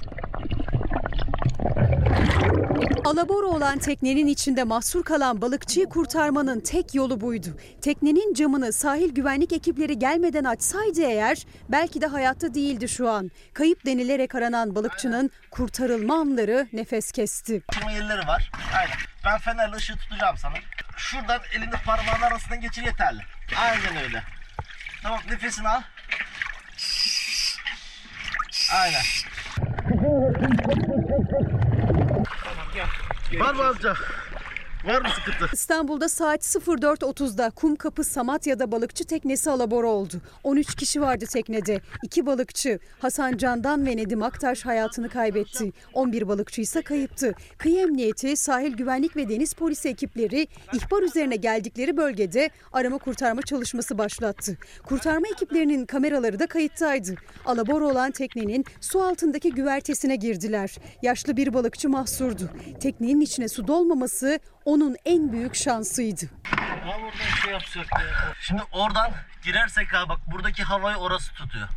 Alabora 3.06 3.48
olan 3.48 3.80
teknenin 3.80 4.27
içinde 4.27 4.64
mahsur 4.64 5.03
kalan 5.03 5.41
balıkçıyı 5.41 5.85
kurtarmanın 5.85 6.60
tek 6.60 6.95
yolu 6.95 7.22
buydu. 7.22 7.48
Teknenin 7.81 8.34
camını 8.34 8.73
sahil 8.73 9.10
güvenlik 9.10 9.53
ekipleri 9.53 9.99
gelmeden 9.99 10.44
açsaydı 10.44 11.02
eğer 11.02 11.45
belki 11.69 12.02
de 12.02 12.07
hayatta 12.07 12.53
değildi 12.53 12.89
şu 12.89 13.10
an. 13.10 13.31
Kayıp 13.53 13.85
denilerek 13.85 14.35
aranan 14.35 14.76
balıkçının 14.76 15.31
kurtarılma 15.52 16.15
anları 16.19 16.68
nefes 16.73 17.11
kesti. 17.11 17.61
Çıkma 17.73 17.91
yerleri 17.91 18.27
var. 18.27 18.52
Aynen. 18.77 18.98
Ben 19.26 19.38
fenerle 19.38 19.76
ışığı 19.76 19.98
tutacağım 19.98 20.38
sana. 20.38 20.53
Şuradan 20.98 21.41
elini 21.57 21.72
parmağın 21.85 22.22
arasından 22.22 22.61
geçir 22.61 22.84
yeterli. 22.84 23.22
Aynen 23.61 24.03
öyle. 24.03 24.23
Tamam 25.03 25.19
nefesini 25.31 25.68
al. 25.69 25.81
Aynen. 28.73 29.02
Var 33.39 33.53
mı 33.53 33.63
amca? 33.65 33.93
Var 34.85 35.01
mı 35.01 35.07
sıkıntı? 35.15 35.49
İstanbul'da 35.53 36.09
saat 36.09 36.41
04.30'da 36.41 37.49
Kumkapı 37.49 38.03
Samatya'da 38.03 38.71
balıkçı 38.71 39.03
teknesi 39.05 39.51
alabora 39.51 39.87
oldu. 39.87 40.21
13 40.43 40.75
kişi 40.75 41.01
vardı 41.01 41.25
teknede. 41.33 41.81
2 42.03 42.25
balıkçı 42.25 42.79
Hasan 42.99 43.37
Candan 43.37 43.85
ve 43.85 43.97
Nedim 43.97 44.23
Aktaş 44.23 44.65
hayatını 44.65 45.09
kaybetti. 45.09 45.71
11 45.93 46.27
balıkçı 46.27 46.61
ise 46.61 46.81
kayıptı. 46.81 47.33
Kıyı 47.57 47.79
Emniyeti, 47.79 48.37
Sahil 48.37 48.73
Güvenlik 48.73 49.15
ve 49.15 49.29
Deniz 49.29 49.53
Polisi 49.53 49.89
ekipleri 49.89 50.47
ihbar 50.73 51.01
üzerine 51.01 51.35
geldikleri 51.35 51.97
bölgede 51.97 52.49
arama 52.73 52.97
kurtarma 52.97 53.41
çalışması 53.41 53.97
başlattı. 53.97 54.57
Kurtarma 54.85 55.27
ekiplerinin 55.27 55.85
kameraları 55.85 56.39
da 56.39 56.47
kayıttaydı. 56.47 57.15
Alabora 57.45 57.85
olan 57.85 58.11
teknenin 58.11 58.65
su 58.81 59.03
altındaki 59.03 59.51
güvertesine 59.51 60.15
girdiler. 60.15 60.75
Yaşlı 61.01 61.37
bir 61.37 61.53
balıkçı 61.53 61.89
mahsurdu. 61.89 62.49
Teknenin 62.79 63.21
içine 63.21 63.47
su 63.47 63.67
dolmaması 63.67 64.39
onun 64.68 64.95
en 65.06 65.31
büyük 65.31 65.56
şansıydı. 65.56 66.26
Ha 66.44 66.98
buradan 67.02 67.35
şey 67.44 67.52
yapsak 67.53 67.85
ya. 67.91 68.34
Şimdi 68.41 68.61
oradan 68.72 69.11
girersek 69.44 69.94
ha 69.94 70.10
bak 70.10 70.19
buradaki 70.31 70.64
havayı 70.64 70.98
orası 70.98 71.34
tutuyor. 71.34 71.68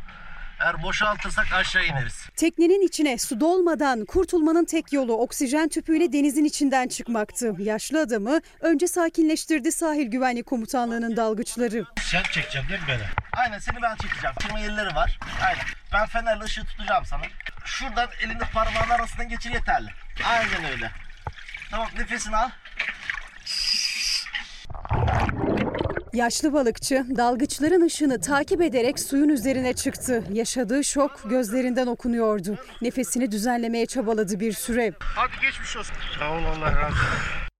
Eğer 0.59 0.83
boşaltırsak 0.83 1.53
aşağı 1.53 1.85
ineriz. 1.85 2.29
Teknenin 2.35 2.87
içine 2.87 3.17
su 3.17 3.39
dolmadan 3.39 4.05
kurtulmanın 4.05 4.65
tek 4.65 4.93
yolu 4.93 5.13
oksijen 5.13 5.69
tüpüyle 5.69 6.13
denizin 6.13 6.45
içinden 6.45 6.87
çıkmaktı. 6.87 7.55
Yaşlı 7.59 8.01
adamı 8.01 8.41
önce 8.59 8.87
sakinleştirdi 8.87 9.71
sahil 9.71 10.07
güvenlik 10.07 10.45
komutanlığının 10.45 11.17
dalgıçları. 11.17 11.85
Sen 12.01 12.23
çekeceksin 12.23 12.69
değil 12.69 12.81
mi 12.81 12.87
beni? 12.87 13.03
Aynen 13.37 13.59
seni 13.59 13.81
ben 13.81 13.95
çekeceğim. 13.95 14.35
Çıkma 14.41 14.59
yerleri 14.59 14.95
var. 14.95 15.19
Aynen. 15.43 15.65
Ben 15.93 16.05
fenerle 16.05 16.43
ışığı 16.43 16.65
tutacağım 16.65 17.05
sana. 17.05 17.21
Şuradan 17.65 18.09
elini 18.23 18.39
parmağın 18.53 18.89
arasından 18.89 19.29
geçir 19.29 19.51
yeterli. 19.51 19.89
Aynen 20.25 20.71
öyle. 20.71 20.91
Tamam 21.71 21.87
nefesini 21.97 22.37
al. 22.37 22.49
Yaşlı 26.13 26.53
balıkçı 26.53 27.05
dalgıçların 27.17 27.81
ışını 27.81 28.21
takip 28.21 28.61
ederek 28.61 28.99
suyun 28.99 29.29
üzerine 29.29 29.73
çıktı. 29.73 30.23
Yaşadığı 30.33 30.83
şok 30.83 31.29
gözlerinden 31.29 31.87
okunuyordu. 31.87 32.57
Nefesini 32.81 33.31
düzenlemeye 33.31 33.85
çabaladı 33.85 34.39
bir 34.39 34.53
süre. 34.53 34.93
Hadi 34.99 35.31
geçmiş 35.41 35.77
olsun. 35.77 35.95
Sağ 36.19 36.31
ol 36.31 36.43
Allah 36.43 36.71
razı 36.71 36.87
olsun. 36.87 37.50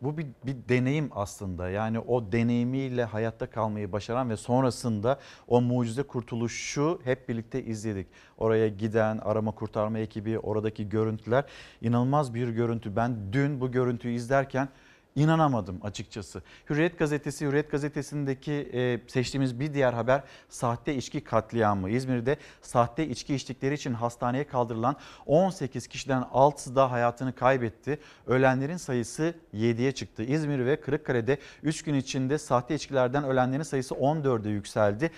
Bu 0.00 0.18
bir, 0.18 0.26
bir 0.46 0.68
deneyim 0.68 1.10
aslında. 1.14 1.70
Yani 1.70 1.98
o 1.98 2.32
deneyimiyle 2.32 3.04
hayatta 3.04 3.50
kalmayı 3.50 3.92
başaran 3.92 4.30
ve 4.30 4.36
sonrasında 4.36 5.18
o 5.48 5.60
mucize 5.60 6.02
kurtuluşu 6.02 7.00
hep 7.04 7.28
birlikte 7.28 7.64
izledik. 7.64 8.06
Oraya 8.38 8.68
giden 8.68 9.18
arama 9.18 9.52
kurtarma 9.52 9.98
ekibi, 9.98 10.38
oradaki 10.38 10.88
görüntüler 10.88 11.44
inanılmaz 11.80 12.34
bir 12.34 12.48
görüntü. 12.48 12.96
Ben 12.96 13.32
dün 13.32 13.60
bu 13.60 13.72
görüntüyü 13.72 14.14
izlerken 14.14 14.68
inanamadım 15.16 15.80
açıkçası. 15.82 16.42
Hürriyet 16.70 16.98
gazetesi, 16.98 17.46
Hürriyet 17.46 17.70
gazetesindeki 17.70 18.52
e, 18.52 19.00
seçtiğimiz 19.08 19.60
bir 19.60 19.74
diğer 19.74 19.92
haber 19.92 20.22
sahte 20.48 20.94
içki 20.94 21.20
katliamı. 21.20 21.90
İzmir'de 21.90 22.36
sahte 22.62 23.08
içki 23.08 23.34
içtikleri 23.34 23.74
için 23.74 23.94
hastaneye 23.94 24.46
kaldırılan 24.46 24.96
18 25.26 25.86
kişiden 25.86 26.22
6'sı 26.22 26.76
da 26.76 26.90
hayatını 26.90 27.34
kaybetti. 27.34 27.98
Ölenlerin 28.26 28.76
sayısı 28.76 29.34
7'ye 29.54 29.92
çıktı. 29.92 30.22
İzmir 30.22 30.66
ve 30.66 30.80
Kırıkkale'de 30.80 31.38
3 31.62 31.82
gün 31.82 31.94
içinde 31.94 32.38
sahte 32.38 32.74
içkilerden 32.74 33.24
ölenlerin 33.24 33.62
sayısı 33.62 33.94
14'e 33.94 34.50
yükseldi. 34.50 35.10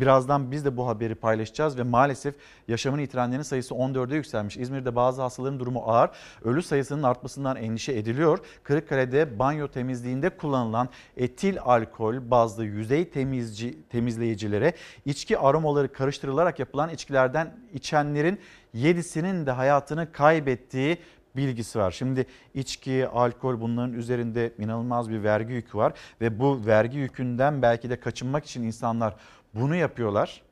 Birazdan 0.00 0.50
biz 0.50 0.64
de 0.64 0.76
bu 0.76 0.88
haberi 0.88 1.14
paylaşacağız 1.14 1.78
ve 1.78 1.82
maalesef 1.82 2.34
yaşamını 2.68 3.00
yitirenlerin 3.00 3.42
sayısı 3.42 3.74
14'e 3.74 4.16
yükselmiş. 4.16 4.56
İzmir'de 4.56 4.96
bazı 4.96 5.22
hastaların 5.22 5.60
durumu 5.60 5.82
ağır. 5.86 6.10
Ölü 6.44 6.62
sayısının 6.62 7.02
artmasından 7.02 7.56
endişe 7.56 7.92
ediliyor. 7.92 8.38
Kırıkkale'de 8.62 9.38
banyo 9.38 9.68
temizliğinde 9.68 10.30
kullanılan 10.30 10.88
etil 11.16 11.60
alkol 11.60 12.30
bazlı 12.30 12.64
yüzey 12.64 13.10
temizci, 13.10 13.78
temizleyicilere 13.90 14.72
içki 15.04 15.38
aromaları 15.38 15.92
karıştırılarak 15.92 16.58
yapılan 16.58 16.90
içkilerden 16.90 17.56
içenlerin 17.74 18.40
7'sinin 18.74 19.46
de 19.46 19.50
hayatını 19.50 20.12
kaybettiği 20.12 20.98
bilgisi 21.36 21.78
var. 21.78 21.90
Şimdi 21.90 22.26
içki, 22.54 23.08
alkol 23.08 23.60
bunların 23.60 23.92
üzerinde 23.92 24.52
inanılmaz 24.58 25.10
bir 25.10 25.22
vergi 25.22 25.52
yükü 25.52 25.78
var 25.78 25.92
ve 26.20 26.38
bu 26.38 26.66
vergi 26.66 26.98
yükünden 26.98 27.62
belki 27.62 27.90
de 27.90 28.00
kaçınmak 28.00 28.44
için 28.44 28.62
insanlar 28.62 29.14
bunu 29.60 29.74
yapıyorlar. 29.76 30.42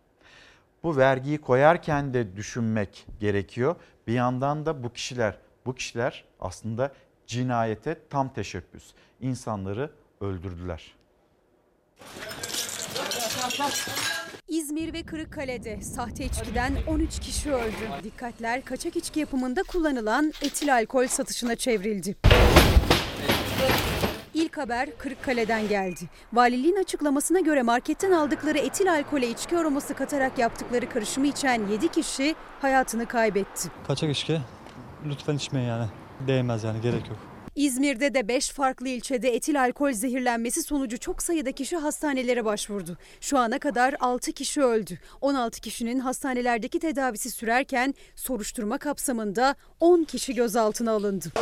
Bu 0.82 0.96
vergiyi 0.96 1.38
koyarken 1.38 2.14
de 2.14 2.36
düşünmek 2.36 3.06
gerekiyor. 3.20 3.76
Bir 4.06 4.12
yandan 4.12 4.66
da 4.66 4.82
bu 4.82 4.92
kişiler, 4.92 5.38
bu 5.66 5.74
kişiler 5.74 6.24
aslında 6.40 6.92
cinayete 7.26 8.00
tam 8.10 8.32
teşebbüs. 8.32 8.92
İnsanları 9.20 9.90
öldürdüler. 10.20 10.94
İzmir 14.48 14.92
ve 14.92 15.02
Kırıkkale'de 15.02 15.82
sahte 15.82 16.24
içkiden 16.24 16.72
13 16.86 17.20
kişi 17.20 17.52
öldü. 17.52 18.02
Dikkatler 18.02 18.64
kaçak 18.64 18.96
içki 18.96 19.20
yapımında 19.20 19.62
kullanılan 19.62 20.32
etil 20.42 20.74
alkol 20.74 21.06
satışına 21.06 21.56
çevrildi. 21.56 22.16
İlk 24.56 24.62
haber 24.62 24.98
Kırıkkale'den 24.98 25.68
geldi. 25.68 26.00
Valiliğin 26.32 26.76
açıklamasına 26.76 27.40
göre 27.40 27.62
marketten 27.62 28.12
aldıkları 28.12 28.58
etil 28.58 28.92
alkole 28.92 29.30
içki 29.30 29.58
aroması 29.58 29.94
katarak 29.94 30.38
yaptıkları 30.38 30.88
karışımı 30.88 31.26
içen 31.26 31.66
7 31.68 31.88
kişi 31.88 32.34
hayatını 32.60 33.06
kaybetti. 33.06 33.68
Kaçak 33.86 34.10
içki 34.10 34.40
lütfen 35.08 35.36
içmeyin 35.36 35.68
yani. 35.68 35.86
Değmez 36.26 36.64
yani 36.64 36.80
gerek 36.80 37.08
yok. 37.08 37.18
İzmir'de 37.56 38.14
de 38.14 38.28
5 38.28 38.50
farklı 38.50 38.88
ilçede 38.88 39.34
etil 39.34 39.60
alkol 39.60 39.92
zehirlenmesi 39.92 40.62
sonucu 40.62 40.98
çok 40.98 41.22
sayıda 41.22 41.52
kişi 41.52 41.76
hastanelere 41.76 42.44
başvurdu. 42.44 42.98
Şu 43.20 43.38
ana 43.38 43.58
kadar 43.58 43.94
6 44.00 44.32
kişi 44.32 44.62
öldü. 44.62 44.98
16 45.20 45.60
kişinin 45.60 46.00
hastanelerdeki 46.00 46.80
tedavisi 46.80 47.30
sürerken 47.30 47.94
soruşturma 48.14 48.78
kapsamında 48.78 49.54
10 49.80 50.04
kişi 50.04 50.34
gözaltına 50.34 50.92
alındı. 50.92 51.32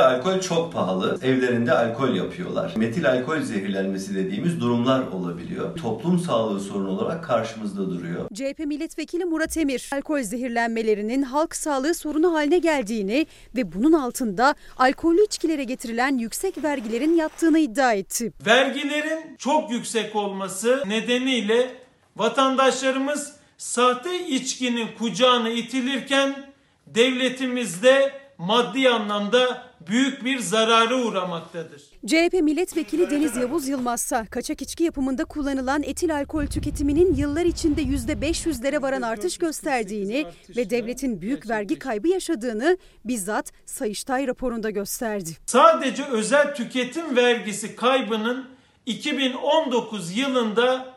Alkol 0.00 0.40
çok 0.40 0.72
pahalı. 0.72 1.18
Evlerinde 1.22 1.72
alkol 1.72 2.14
yapıyorlar. 2.14 2.74
Metil 2.76 3.10
alkol 3.10 3.40
zehirlenmesi 3.40 4.14
dediğimiz 4.14 4.60
durumlar 4.60 5.06
olabiliyor. 5.06 5.76
Toplum 5.76 6.18
sağlığı 6.18 6.60
sorunu 6.60 6.90
olarak 6.90 7.24
karşımızda 7.24 7.90
duruyor. 7.90 8.28
CHP 8.34 8.58
milletvekili 8.58 9.24
Murat 9.24 9.56
Emir, 9.56 9.90
alkol 9.92 10.22
zehirlenmelerinin 10.22 11.22
halk 11.22 11.56
sağlığı 11.56 11.94
sorunu 11.94 12.34
haline 12.34 12.58
geldiğini 12.58 13.26
ve 13.56 13.72
bunun 13.72 13.92
altında 13.92 14.54
alkollü 14.76 15.24
içkilere 15.24 15.64
getirilen 15.64 16.18
yüksek 16.18 16.64
vergilerin 16.64 17.16
yattığını 17.16 17.58
iddia 17.58 17.92
etti. 17.92 18.32
Vergilerin 18.46 19.36
çok 19.38 19.70
yüksek 19.70 20.16
olması 20.16 20.82
nedeniyle 20.86 21.70
vatandaşlarımız 22.16 23.32
sahte 23.58 24.26
içkinin 24.26 24.88
kucağına 24.98 25.48
itilirken 25.48 26.46
devletimizde 26.86 28.23
maddi 28.38 28.88
anlamda 28.88 29.64
büyük 29.88 30.24
bir 30.24 30.38
zarara 30.38 30.94
uğramaktadır. 30.94 31.82
CHP 32.06 32.32
milletvekili 32.32 33.10
Deniz 33.10 33.36
Yavuz 33.36 33.68
Yılmazsa 33.68 34.26
kaçak 34.26 34.62
içki 34.62 34.84
yapımında 34.84 35.24
kullanılan 35.24 35.82
etil 35.82 36.16
alkol 36.16 36.46
tüketiminin 36.46 37.14
yıllar 37.14 37.44
içinde 37.44 37.82
%500'lere 37.82 38.82
varan 38.82 39.02
artış 39.02 39.38
gösterdiğini 39.38 40.26
ve 40.56 40.70
devletin 40.70 41.20
büyük 41.20 41.48
vergi 41.48 41.78
kaybı 41.78 42.08
yaşadığını 42.08 42.78
bizzat 43.04 43.52
Sayıştay 43.66 44.26
raporunda 44.26 44.70
gösterdi. 44.70 45.30
Sadece 45.46 46.04
özel 46.04 46.54
tüketim 46.54 47.16
vergisi 47.16 47.76
kaybının 47.76 48.46
2019 48.86 50.16
yılında 50.16 50.94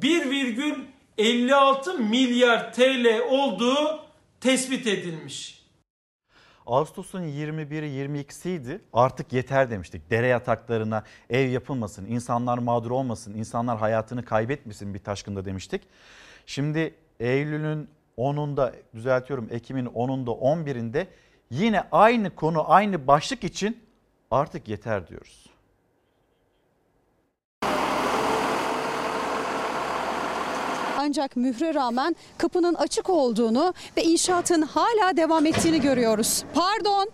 1,56 0.00 1.98
milyar 1.98 2.72
TL 2.72 3.20
olduğu 3.30 4.00
tespit 4.40 4.86
edilmiş. 4.86 5.61
Ağustos'un 6.66 7.22
21'i 7.22 8.08
22'siydi. 8.08 8.80
Artık 8.92 9.32
yeter 9.32 9.70
demiştik. 9.70 10.10
Dere 10.10 10.26
yataklarına 10.26 11.04
ev 11.30 11.48
yapılmasın, 11.48 12.06
insanlar 12.06 12.58
mağdur 12.58 12.90
olmasın, 12.90 13.34
insanlar 13.34 13.78
hayatını 13.78 14.24
kaybetmesin 14.24 14.94
bir 14.94 14.98
taşkında 14.98 15.44
demiştik. 15.44 15.82
Şimdi 16.46 16.94
Eylül'ün 17.20 17.88
10'unda 18.18 18.72
düzeltiyorum 18.94 19.48
Ekim'in 19.50 19.86
10'unda 19.86 20.38
11'inde 20.38 21.06
yine 21.50 21.84
aynı 21.92 22.34
konu 22.34 22.72
aynı 22.72 23.06
başlık 23.06 23.44
için 23.44 23.82
artık 24.30 24.68
yeter 24.68 25.08
diyoruz. 25.08 25.41
Ancak 31.02 31.36
mühre 31.36 31.74
rağmen 31.74 32.16
kapının 32.38 32.74
açık 32.74 33.10
olduğunu 33.10 33.74
ve 33.96 34.02
inşaatın 34.02 34.62
hala 34.62 35.16
devam 35.16 35.46
ettiğini 35.46 35.80
görüyoruz. 35.80 36.44
Pardon. 36.54 37.08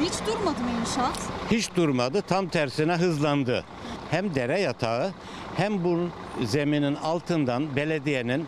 Hiç 0.00 0.12
durmadı 0.26 0.60
mı 0.60 0.70
inşaat? 0.80 1.18
Hiç 1.50 1.76
durmadı. 1.76 2.22
Tam 2.28 2.48
tersine 2.48 2.92
hızlandı. 2.92 3.64
Hem 4.10 4.34
dere 4.34 4.60
yatağı 4.60 5.10
hem 5.56 5.84
bu 5.84 5.98
zeminin 6.46 6.94
altından 6.94 7.76
belediyenin 7.76 8.46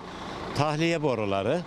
tahliye 0.54 1.02
boruları 1.02 1.60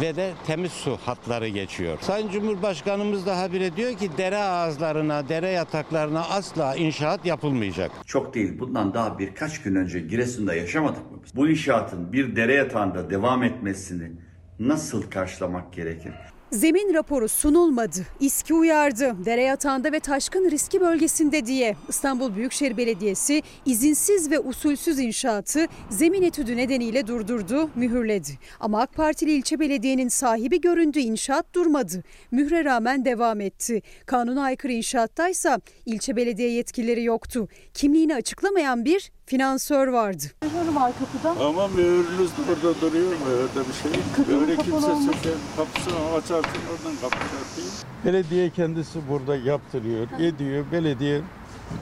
ve 0.00 0.16
de 0.16 0.32
temiz 0.46 0.72
su 0.72 0.96
hatları 0.96 1.48
geçiyor. 1.48 1.98
Sayın 2.00 2.28
Cumhurbaşkanımız 2.28 3.26
da 3.26 3.40
habire 3.40 3.76
diyor 3.76 3.94
ki 3.94 4.10
dere 4.18 4.38
ağızlarına, 4.38 5.28
dere 5.28 5.48
yataklarına 5.48 6.20
asla 6.20 6.76
inşaat 6.76 7.26
yapılmayacak. 7.26 7.90
Çok 8.06 8.34
değil 8.34 8.58
bundan 8.58 8.94
daha 8.94 9.18
birkaç 9.18 9.62
gün 9.62 9.74
önce 9.74 10.00
Giresun'da 10.00 10.54
yaşamadık 10.54 11.10
mı 11.12 11.18
biz? 11.24 11.36
Bu 11.36 11.48
inşaatın 11.48 12.12
bir 12.12 12.36
dere 12.36 12.54
yatağında 12.54 13.10
devam 13.10 13.42
etmesini 13.42 14.12
nasıl 14.58 15.10
karşılamak 15.10 15.72
gerekir? 15.72 16.12
Zemin 16.52 16.94
raporu 16.94 17.28
sunulmadı. 17.28 18.06
İSKİ 18.20 18.54
uyardı. 18.54 19.24
Dere 19.24 19.42
yatağında 19.42 19.92
ve 19.92 20.00
taşkın 20.00 20.50
riski 20.50 20.80
bölgesinde 20.80 21.46
diye. 21.46 21.76
İstanbul 21.88 22.34
Büyükşehir 22.36 22.76
Belediyesi 22.76 23.42
izinsiz 23.66 24.30
ve 24.30 24.38
usulsüz 24.38 24.98
inşaatı 24.98 25.66
zemin 25.90 26.22
etüdü 26.22 26.56
nedeniyle 26.56 27.06
durdurdu, 27.06 27.70
mühürledi. 27.74 28.30
Ama 28.60 28.80
AK 28.80 28.94
Partili 28.94 29.32
ilçe 29.32 29.60
belediyenin 29.60 30.08
sahibi 30.08 30.60
göründü, 30.60 30.98
inşaat 30.98 31.54
durmadı. 31.54 32.02
Mühre 32.30 32.64
rağmen 32.64 33.04
devam 33.04 33.40
etti. 33.40 33.82
Kanuna 34.06 34.42
aykırı 34.42 34.72
inşaattaysa 34.72 35.60
ilçe 35.86 36.16
belediye 36.16 36.50
yetkilileri 36.50 37.04
yoktu. 37.04 37.48
Kimliğini 37.74 38.14
açıklamayan 38.14 38.84
bir 38.84 39.12
finansör 39.36 39.88
vardı. 39.88 40.22
Mühür 40.42 40.74
var 40.74 40.92
kapıda. 40.98 41.44
Ama 41.46 41.68
mühürünüz 41.68 42.30
burada 42.48 42.80
duruyor 42.80 43.10
mu? 43.12 43.26
Öyle 43.30 43.68
bir 43.68 43.74
şey. 43.82 44.00
Kapının 44.16 44.40
Öyle 44.40 44.56
kapalı 44.56 44.70
kimse 44.70 44.86
olması. 44.86 45.06
söker, 45.18 45.32
kapısını 45.56 45.94
açarsın 46.14 46.60
oradan 46.72 46.96
kapı 47.00 47.16
çarpayım. 47.16 47.70
Belediye 48.04 48.50
kendisi 48.50 48.98
burada 49.10 49.36
yaptırıyor, 49.36 50.06
ediyor. 50.20 50.64
Belediye 50.72 51.20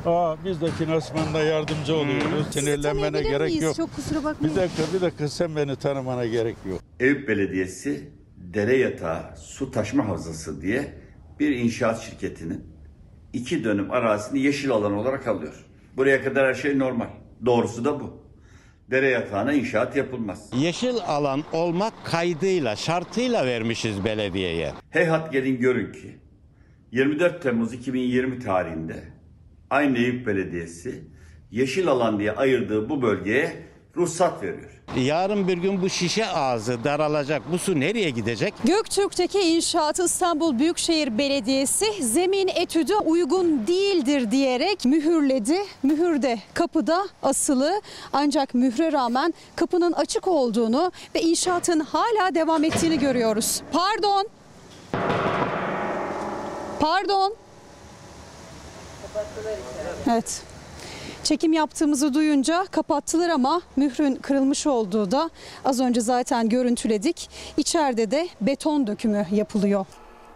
Aa, 0.06 0.36
biz 0.44 0.60
de 0.60 0.70
finansmanda 0.70 1.42
yardımcı 1.42 1.94
oluyoruz. 1.96 2.46
Sinirlenmene 2.50 3.02
tanıyabilir 3.06 3.30
gerek 3.30 3.48
miyiz? 3.48 3.62
yok. 3.62 3.76
Çok 3.76 3.96
kusura 3.96 4.24
bakmayın. 4.24 4.56
Bir 4.56 4.60
dakika, 4.62 4.82
bir 4.94 5.00
dakika 5.00 5.28
sen 5.28 5.56
beni 5.56 5.76
tanımana 5.76 6.26
gerek 6.26 6.56
yok. 6.70 6.80
Eyüp 7.00 7.28
Belediyesi 7.28 8.10
dere 8.36 8.76
yatağı 8.76 9.36
su 9.36 9.70
taşma 9.70 10.08
havzası 10.08 10.62
diye 10.62 10.94
bir 11.40 11.56
inşaat 11.56 12.00
şirketinin 12.00 12.64
iki 13.32 13.64
dönüm 13.64 13.90
arazisini 13.90 14.40
yeşil 14.40 14.70
alan 14.70 14.92
olarak 14.92 15.26
alıyor. 15.26 15.64
Buraya 15.96 16.24
kadar 16.24 16.46
her 16.48 16.54
şey 16.54 16.78
normal. 16.78 17.06
Doğrusu 17.46 17.84
da 17.84 18.00
bu. 18.00 18.20
Dere 18.90 19.08
yatağına 19.08 19.52
inşaat 19.52 19.96
yapılmaz. 19.96 20.50
Yeşil 20.56 20.96
alan 21.06 21.44
olmak 21.52 21.92
kaydıyla, 22.04 22.76
şartıyla 22.76 23.46
vermişiz 23.46 24.04
belediyeye. 24.04 24.72
Heyhat 24.90 25.32
gelin 25.32 25.60
görün 25.60 25.92
ki 25.92 26.18
24 26.92 27.42
Temmuz 27.42 27.72
2020 27.72 28.38
tarihinde 28.38 29.04
aynı 29.70 29.98
Eyüp 29.98 30.26
Belediyesi 30.26 31.04
yeşil 31.50 31.88
alan 31.88 32.18
diye 32.18 32.32
ayırdığı 32.32 32.88
bu 32.88 33.02
bölgeye 33.02 33.52
ruhsat 34.00 34.42
veriyor. 34.42 34.70
Yarın 34.96 35.48
bir 35.48 35.58
gün 35.58 35.82
bu 35.82 35.88
şişe 35.88 36.26
ağzı 36.26 36.84
daralacak. 36.84 37.42
Bu 37.52 37.58
su 37.58 37.80
nereye 37.80 38.10
gidecek? 38.10 38.54
Göktürk'teki 38.64 39.40
inşaatı 39.40 40.04
İstanbul 40.04 40.58
Büyükşehir 40.58 41.18
Belediyesi 41.18 41.86
zemin 42.02 42.48
etüdü 42.48 42.94
uygun 42.94 43.66
değildir 43.66 44.30
diyerek 44.30 44.84
mühürledi. 44.84 45.58
Mühür 45.82 46.22
de 46.22 46.38
kapıda 46.54 47.08
asılı 47.22 47.80
ancak 48.12 48.54
mühre 48.54 48.92
rağmen 48.92 49.34
kapının 49.56 49.92
açık 49.92 50.28
olduğunu 50.28 50.92
ve 51.14 51.20
inşaatın 51.20 51.80
hala 51.80 52.34
devam 52.34 52.64
ettiğini 52.64 52.98
görüyoruz. 52.98 53.62
Pardon. 53.72 54.28
Pardon. 56.80 57.34
Evet. 60.10 60.42
Çekim 61.30 61.52
yaptığımızı 61.52 62.14
duyunca 62.14 62.64
kapattılar 62.70 63.28
ama 63.28 63.62
mührün 63.76 64.14
kırılmış 64.14 64.66
olduğu 64.66 65.10
da 65.10 65.30
az 65.64 65.80
önce 65.80 66.00
zaten 66.00 66.48
görüntüledik. 66.48 67.30
İçeride 67.56 68.10
de 68.10 68.28
beton 68.40 68.86
dökümü 68.86 69.26
yapılıyor. 69.32 69.86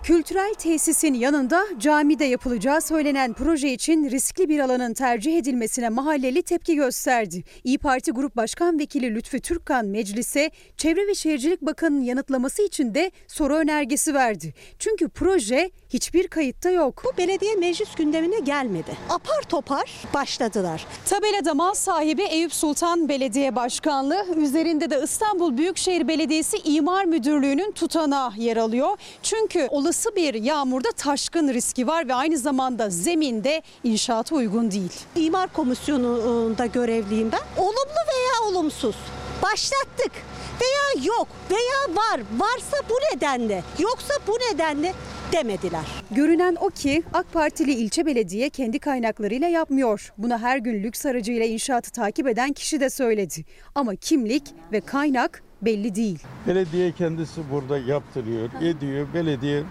Kültürel 0.05 0.55
tesisin 0.55 1.15
yanında 1.15 1.65
camide 1.79 2.25
yapılacağı 2.25 2.81
söylenen 2.81 3.33
proje 3.33 3.73
için 3.73 4.11
riskli 4.11 4.49
bir 4.49 4.59
alanın 4.59 4.95
tercih 4.95 5.39
edilmesine 5.39 5.89
mahalleli 5.89 6.43
tepki 6.43 6.77
gösterdi. 6.77 7.45
İyi 7.65 7.79
Parti 7.79 8.11
Grup 8.11 8.37
Başkan 8.37 8.79
Vekili 8.79 9.15
Lütfü 9.15 9.41
Türkkan 9.41 9.87
meclise 9.87 10.51
Çevre 10.77 11.07
ve 11.07 11.15
Şehircilik 11.15 11.63
Bakanı'nın 11.63 12.03
yanıtlaması 12.03 12.63
için 12.63 12.95
de 12.95 13.11
soru 13.29 13.55
önergesi 13.55 14.15
verdi. 14.15 14.55
Çünkü 14.79 15.09
proje 15.09 15.71
hiçbir 15.95 16.29
kayıtta 16.29 16.71
yok. 16.71 17.03
Bu 17.05 17.19
belediye 17.19 17.55
meclis 17.55 17.95
gündemine 17.95 18.39
gelmedi. 18.39 18.97
Apar 19.11 19.43
topar 19.49 20.03
başladılar. 20.15 20.87
Tabelada 21.05 21.55
mal 21.55 21.75
sahibi 21.75 22.23
Eyüp 22.23 22.55
Sultan 22.55 23.09
Belediye 23.09 23.57
Başkanlığı 23.57 24.27
üzerinde 24.37 24.91
de 24.91 25.01
İstanbul 25.05 25.57
Büyükşehir 25.57 26.09
Belediyesi 26.09 26.57
İmar 26.65 27.05
Müdürlüğü'nün 27.05 27.73
tutanağı 27.73 28.33
yer 28.37 28.57
alıyor. 28.57 28.97
Çünkü 29.23 29.69
olası 29.71 30.17
bir 30.17 30.35
yağmurda 30.35 30.93
taşkın 30.93 31.49
riski 31.49 31.87
var 31.87 32.09
ve 32.09 32.15
aynı 32.15 32.39
zamanda 32.39 32.91
zeminde 32.91 33.63
inşaata 33.85 34.35
uygun 34.35 34.71
değil. 34.71 34.93
İmar 35.17 35.53
komisyonunda 35.53 36.67
görevliyim 36.67 37.33
ben. 37.33 37.63
Olumlu 37.63 38.03
veya 38.09 38.51
olumsuz 38.51 38.97
başlattık 39.43 40.13
veya 40.61 41.05
yok 41.07 41.29
veya 41.51 41.97
var 41.97 42.21
varsa 42.39 42.77
bu 42.91 42.95
nedenle 43.15 43.63
yoksa 43.79 44.15
bu 44.27 44.33
nedenle 44.33 44.93
demediler. 45.33 45.85
Görünen 46.11 46.57
o 46.61 46.71
ki 46.71 47.03
AK 47.13 47.33
Partili 47.33 47.73
ilçe 47.73 48.07
belediye 48.07 48.51
kendi 48.51 48.79
kaynaklarıyla 48.79 49.49
yapmıyor. 49.49 50.13
Buna 50.19 50.39
her 50.39 50.59
gün 50.59 50.83
lüks 50.83 51.07
aracıyla 51.07 51.47
inşaatı 51.47 51.91
takip 51.91 52.29
eden 52.29 52.53
kişi 52.53 52.81
de 52.81 52.91
söyledi. 52.91 53.45
Ama 53.75 53.97
kimlik 53.97 54.43
ve 54.73 54.81
kaynak 54.81 55.43
belli 55.63 55.95
değil. 55.95 56.19
Belediye 56.47 56.93
kendisi 56.93 57.41
burada 57.53 57.79
yaptırıyor, 57.79 58.49
ediyor. 58.63 59.07
Belediye 59.15 59.63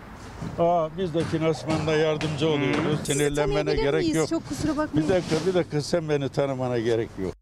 Aa, 0.60 0.90
biz 0.98 1.14
de 1.14 1.24
finansmanda 1.24 1.96
yardımcı 1.96 2.50
oluyoruz. 2.50 3.00
Sinirlenmene 3.04 3.76
gerek 3.76 4.16
yok. 4.16 4.30
Çok 4.30 4.50
kusura 4.50 4.78
bakmayın. 4.78 5.10
Bir 5.10 5.16
dakika, 5.16 5.36
bir 5.48 5.54
dakika 5.54 5.82
sen 5.82 6.10
beni 6.10 6.30
tanımana 6.30 6.80
gerek 6.80 7.10
yok. 7.24 7.34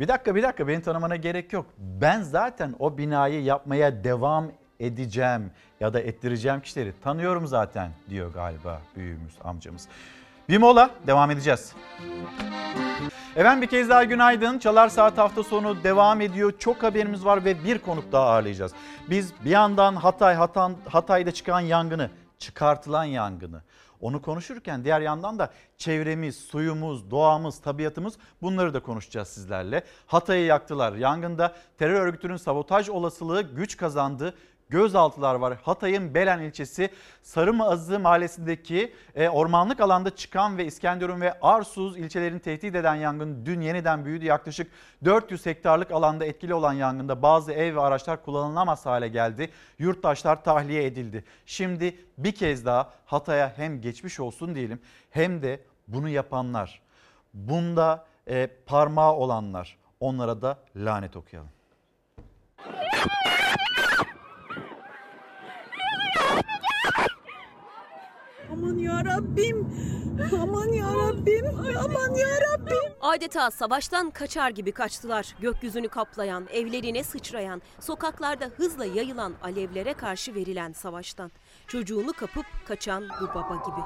Bir 0.00 0.08
dakika 0.08 0.34
bir 0.34 0.42
dakika 0.42 0.68
beni 0.68 0.82
tanımana 0.82 1.16
gerek 1.16 1.52
yok. 1.52 1.66
Ben 1.78 2.22
zaten 2.22 2.74
o 2.78 2.98
binayı 2.98 3.42
yapmaya 3.42 4.04
devam 4.04 4.50
edeceğim 4.80 5.50
ya 5.80 5.92
da 5.92 6.00
ettireceğim 6.00 6.60
kişileri 6.60 6.92
tanıyorum 7.04 7.46
zaten 7.46 7.90
diyor 8.10 8.32
galiba 8.32 8.80
büyüğümüz 8.96 9.34
amcamız. 9.44 9.88
Bir 10.48 10.58
mola 10.58 10.90
devam 11.06 11.30
edeceğiz. 11.30 11.72
Efendim 13.36 13.62
bir 13.62 13.66
kez 13.66 13.88
daha 13.88 14.04
günaydın. 14.04 14.58
Çalar 14.58 14.88
Saat 14.88 15.18
hafta 15.18 15.42
sonu 15.42 15.84
devam 15.84 16.20
ediyor. 16.20 16.52
Çok 16.58 16.82
haberimiz 16.82 17.24
var 17.24 17.44
ve 17.44 17.64
bir 17.64 17.78
konuk 17.78 18.12
daha 18.12 18.26
ağırlayacağız. 18.26 18.72
Biz 19.10 19.32
bir 19.44 19.50
yandan 19.50 19.96
Hatay, 19.96 20.34
Hatan, 20.34 20.74
Hatay'da 20.88 21.32
çıkan 21.32 21.60
yangını, 21.60 22.10
çıkartılan 22.38 23.04
yangını 23.04 23.62
onu 24.04 24.22
konuşurken 24.22 24.84
diğer 24.84 25.00
yandan 25.00 25.38
da 25.38 25.50
çevremiz, 25.76 26.36
suyumuz, 26.36 27.10
doğamız, 27.10 27.60
tabiatımız 27.60 28.14
bunları 28.42 28.74
da 28.74 28.80
konuşacağız 28.80 29.28
sizlerle. 29.28 29.84
Hatay'ı 30.06 30.44
yaktılar. 30.44 30.92
Yangında 30.92 31.54
terör 31.78 32.00
örgütünün 32.00 32.36
sabotaj 32.36 32.88
olasılığı 32.88 33.42
güç 33.42 33.76
kazandı 33.76 34.34
gözaltılar 34.70 35.34
var. 35.34 35.58
Hatay'ın 35.62 36.14
Belen 36.14 36.40
ilçesi 36.40 36.90
Sarımazı 37.22 38.00
mahallesindeki 38.00 38.92
e, 39.14 39.28
ormanlık 39.28 39.80
alanda 39.80 40.16
çıkan 40.16 40.58
ve 40.58 40.64
İskenderun 40.64 41.20
ve 41.20 41.40
Arsuz 41.40 41.98
ilçelerini 41.98 42.40
tehdit 42.40 42.74
eden 42.74 42.94
yangın 42.94 43.46
dün 43.46 43.60
yeniden 43.60 44.04
büyüdü. 44.04 44.24
Yaklaşık 44.24 44.70
400 45.04 45.46
hektarlık 45.46 45.90
alanda 45.90 46.24
etkili 46.24 46.54
olan 46.54 46.72
yangında 46.72 47.22
bazı 47.22 47.52
ev 47.52 47.76
ve 47.76 47.80
araçlar 47.80 48.24
kullanılamaz 48.24 48.86
hale 48.86 49.08
geldi. 49.08 49.50
Yurttaşlar 49.78 50.44
tahliye 50.44 50.84
edildi. 50.84 51.24
Şimdi 51.46 51.96
bir 52.18 52.32
kez 52.32 52.66
daha 52.66 52.90
Hatay'a 53.06 53.52
hem 53.56 53.80
geçmiş 53.80 54.20
olsun 54.20 54.54
diyelim 54.54 54.80
hem 55.10 55.42
de 55.42 55.60
bunu 55.88 56.08
yapanlar, 56.08 56.80
bunda 57.34 58.04
e, 58.28 58.46
parmağı 58.66 59.12
olanlar 59.12 59.76
onlara 60.00 60.42
da 60.42 60.58
lanet 60.76 61.16
okuyalım. 61.16 61.50
Aman 68.54 68.78
ya 68.78 69.04
Rabbim. 69.04 69.66
Aman 70.42 70.72
ya 70.72 70.86
Rabbim. 70.86 71.46
Aman 71.78 72.14
ya 72.14 72.28
Rabbim. 72.40 72.92
Adeta 73.00 73.50
savaştan 73.50 74.10
kaçar 74.10 74.50
gibi 74.50 74.72
kaçtılar. 74.72 75.34
Gökyüzünü 75.40 75.88
kaplayan, 75.88 76.46
evlerine 76.52 77.04
sıçrayan, 77.04 77.62
sokaklarda 77.80 78.44
hızla 78.56 78.84
yayılan 78.84 79.34
alevlere 79.42 79.94
karşı 79.94 80.34
verilen 80.34 80.72
savaştan. 80.72 81.30
Çocuğunu 81.66 82.12
kapıp 82.12 82.46
kaçan 82.66 83.04
bu 83.20 83.28
baba 83.28 83.54
gibi. 83.66 83.80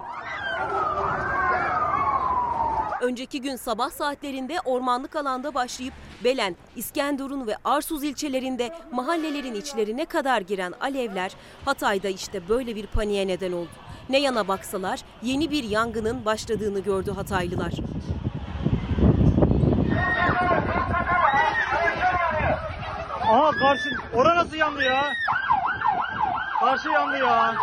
Önceki 3.01 3.41
gün 3.41 3.57
sabah 3.57 3.91
saatlerinde 3.91 4.61
ormanlık 4.65 5.17
alanda 5.17 5.55
başlayıp 5.55 5.95
Belen, 6.25 6.57
İskenderun 6.77 7.47
ve 7.47 7.57
Arsuz 7.65 8.05
ilçelerinde 8.05 8.71
mahallelerin 8.93 9.55
içlerine 9.55 10.05
kadar 10.05 10.41
giren 10.41 10.75
alevler 10.81 11.33
Hatay'da 11.65 12.09
işte 12.09 12.49
böyle 12.49 12.77
bir 12.77 12.87
paniğe 12.87 13.27
neden 13.27 13.53
oldu. 13.53 13.71
Ne 14.09 14.19
yana 14.19 14.49
baksalar 14.49 15.01
yeni 15.23 15.51
bir 15.51 15.65
yangının 15.65 16.25
başladığını 16.25 16.81
gördü 16.81 17.11
Hataylılar. 17.11 17.73
Aha 23.31 23.51
karşı, 23.51 23.89
ora 24.15 24.37
nasıl 24.37 24.57
yandı 24.57 24.83
ya? 24.83 25.03
Karşı 26.61 26.89
yandı 26.89 27.19
ya. 27.19 27.55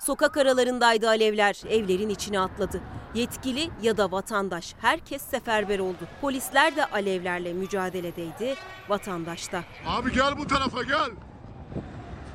Sokak 0.00 0.36
aralarındaydı 0.36 1.08
alevler, 1.08 1.56
evlerin 1.70 2.08
içine 2.08 2.40
atladı. 2.40 2.80
Yetkili 3.16 3.70
ya 3.82 3.96
da 3.96 4.12
vatandaş 4.12 4.74
herkes 4.80 5.22
seferber 5.22 5.78
oldu. 5.78 6.08
Polisler 6.20 6.76
de 6.76 6.84
alevlerle 6.84 7.52
mücadeledeydi, 7.52 8.54
vatandaş 8.88 9.52
da. 9.52 9.64
Abi 9.86 10.12
gel 10.12 10.38
bu 10.38 10.46
tarafa 10.46 10.82
gel. 10.82 11.10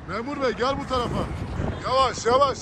Memur 0.08 0.42
bey 0.42 0.52
gel 0.52 0.74
bu 0.84 0.86
tarafa. 0.88 1.24
Yavaş 1.84 2.26
yavaş. 2.26 2.58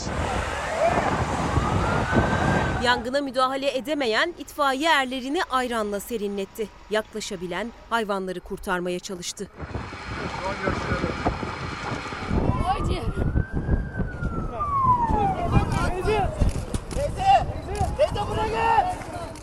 Yangına 2.84 3.20
müdahale 3.20 3.76
edemeyen 3.78 4.34
itfaiye 4.38 4.90
erlerini 4.90 5.44
ayranla 5.44 6.00
serinletti. 6.00 6.68
Yaklaşabilen 6.90 7.72
hayvanları 7.90 8.40
kurtarmaya 8.40 8.98
çalıştı. 8.98 9.50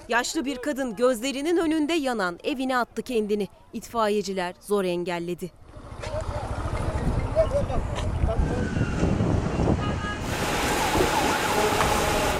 Yaşlı 0.10 0.46
bir 0.46 0.58
kadın 0.58 0.96
gözlerinin 0.96 1.58
önünde 1.58 1.94
yanan 1.94 2.40
evine 2.44 2.78
attı 2.78 3.02
kendini. 3.02 3.48
İtfaiyeciler 3.74 4.56
zor 4.60 4.84
engelledi. 4.84 5.52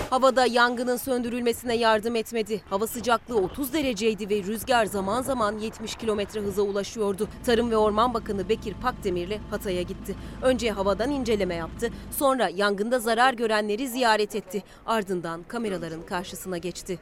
Havada 0.10 0.46
yangının 0.46 0.98
söndürülmesine 0.98 1.76
yardım 1.76 2.16
etmedi. 2.16 2.62
Hava 2.70 2.88
sıcaklığı 2.88 3.38
30 3.38 3.74
dereceydi 3.74 4.30
ve 4.30 4.44
rüzgar 4.44 4.86
zaman 4.86 5.22
zaman 5.22 5.58
70 5.58 5.96
kilometre 5.96 6.40
hıza 6.42 6.62
ulaşıyordu. 6.62 7.28
Tarım 7.46 7.72
ve 7.72 7.78
Orman 7.78 8.14
Bakanı 8.14 8.50
Bekir 8.50 8.74
Pakdemirli 8.74 9.40
Hatay'a 9.50 9.82
gitti. 9.82 10.16
Önce 10.42 10.72
havadan 10.72 11.12
inceleme 11.12 11.56
yaptı. 11.56 11.90
Sonra 12.12 12.50
yangında 12.50 13.00
zarar 13.00 13.34
görenleri 13.34 13.88
ziyaret 13.88 14.36
etti. 14.36 14.64
Ardından 14.86 15.44
kameraların 15.44 16.06
karşısına 16.06 16.58
geçti. 16.58 17.00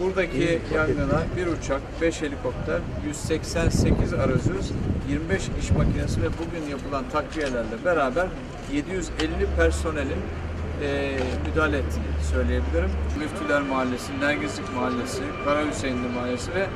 Buradaki 0.00 0.60
yangına 0.74 1.22
bir 1.36 1.46
uçak, 1.46 1.80
5 2.00 2.22
helikopter, 2.22 2.80
188 3.06 4.14
aracız, 4.14 4.72
25 5.08 5.42
iş 5.60 5.70
makinesi 5.70 6.22
ve 6.22 6.26
bugün 6.26 6.70
yapılan 6.70 7.04
takviyelerle 7.12 7.84
beraber 7.84 8.26
750 8.72 9.10
personelin 9.56 10.22
e, 10.82 11.18
müdahale 11.46 11.78
ettiğini 11.78 12.24
söyleyebilirim. 12.32 12.90
Müftüler 13.18 13.62
Mahallesi, 13.62 14.20
Nergizlik 14.20 14.74
Mahallesi, 14.74 15.22
Kara 15.44 15.66
Hüseyinli 15.66 16.08
Mahallesi 16.08 16.54
ve 16.54 16.66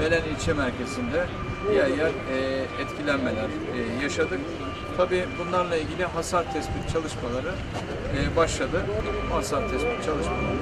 Belen 0.00 0.22
ilçe 0.34 0.52
merkezinde 0.52 1.26
yer 1.74 1.88
yer 1.88 2.12
e, 2.32 2.66
etkilenmeler 2.82 3.48
e, 3.48 4.02
yaşadık. 4.02 4.40
Tabii 4.96 5.24
bunlarla 5.38 5.76
ilgili 5.76 6.04
hasar 6.04 6.52
tespit 6.52 6.92
çalışmaları 6.92 7.52
e, 8.16 8.36
başladı. 8.36 8.82
Hasar 9.30 9.68
tespit 9.68 10.04
çalışmalarını 10.04 10.60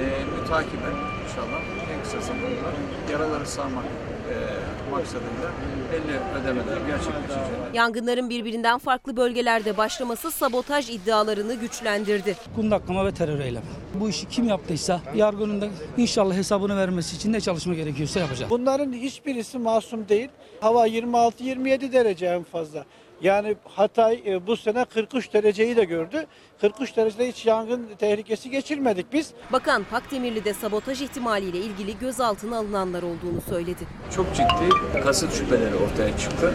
e, 0.00 0.06
mütakiben 0.40 1.13
inşallah 1.34 1.60
en 1.94 2.02
kısa 2.02 2.20
zamanda 2.20 2.70
yaraları 3.12 3.46
sarmak 3.46 3.84
e, 3.84 4.90
maksadıyla 4.90 5.50
belli 5.92 6.40
ödemeler 6.42 6.76
gerçekleşecek. 6.86 7.74
Yangınların 7.74 8.30
birbirinden 8.30 8.78
farklı 8.78 9.16
bölgelerde 9.16 9.76
başlaması 9.76 10.30
sabotaj 10.30 10.90
iddialarını 10.90 11.54
güçlendirdi. 11.54 12.36
kundaklama 12.56 13.06
ve 13.06 13.14
terör 13.14 13.40
eylemi. 13.40 13.64
Bu 13.94 14.08
işi 14.08 14.28
kim 14.28 14.48
yaptıysa 14.48 15.00
yargının 15.14 15.60
da 15.60 15.68
inşallah 15.96 16.34
hesabını 16.34 16.76
vermesi 16.76 17.16
için 17.16 17.32
ne 17.32 17.40
çalışma 17.40 17.74
gerekiyorsa 17.74 18.20
yapacak. 18.20 18.50
Bunların 18.50 18.92
hiçbirisi 18.92 19.58
masum 19.58 20.08
değil. 20.08 20.28
Hava 20.60 20.88
26-27 20.88 21.92
derece 21.92 22.26
en 22.26 22.42
fazla. 22.42 22.84
Yani 23.20 23.56
Hatay 23.64 24.22
e, 24.26 24.46
bu 24.46 24.56
sene 24.56 24.84
43 24.84 25.32
dereceyi 25.34 25.76
de 25.76 25.84
gördü. 25.84 26.26
43 26.60 26.96
derecede 26.96 27.28
hiç 27.28 27.46
yangın 27.46 27.88
tehlikesi 27.98 28.50
geçirmedik 28.50 29.12
biz. 29.12 29.30
Bakan 29.52 29.84
Pakdemirli'de 29.84 30.54
sabotaj 30.54 31.02
ihtimaliyle 31.02 31.58
ilgili 31.58 31.98
gözaltına 31.98 32.56
alınanlar 32.58 33.02
olduğunu 33.02 33.40
söyledi. 33.48 33.84
Çok 34.16 34.26
ciddi 34.34 35.00
kasıt 35.04 35.34
şüpheleri 35.34 35.74
ortaya 35.74 36.18
çıktı. 36.18 36.54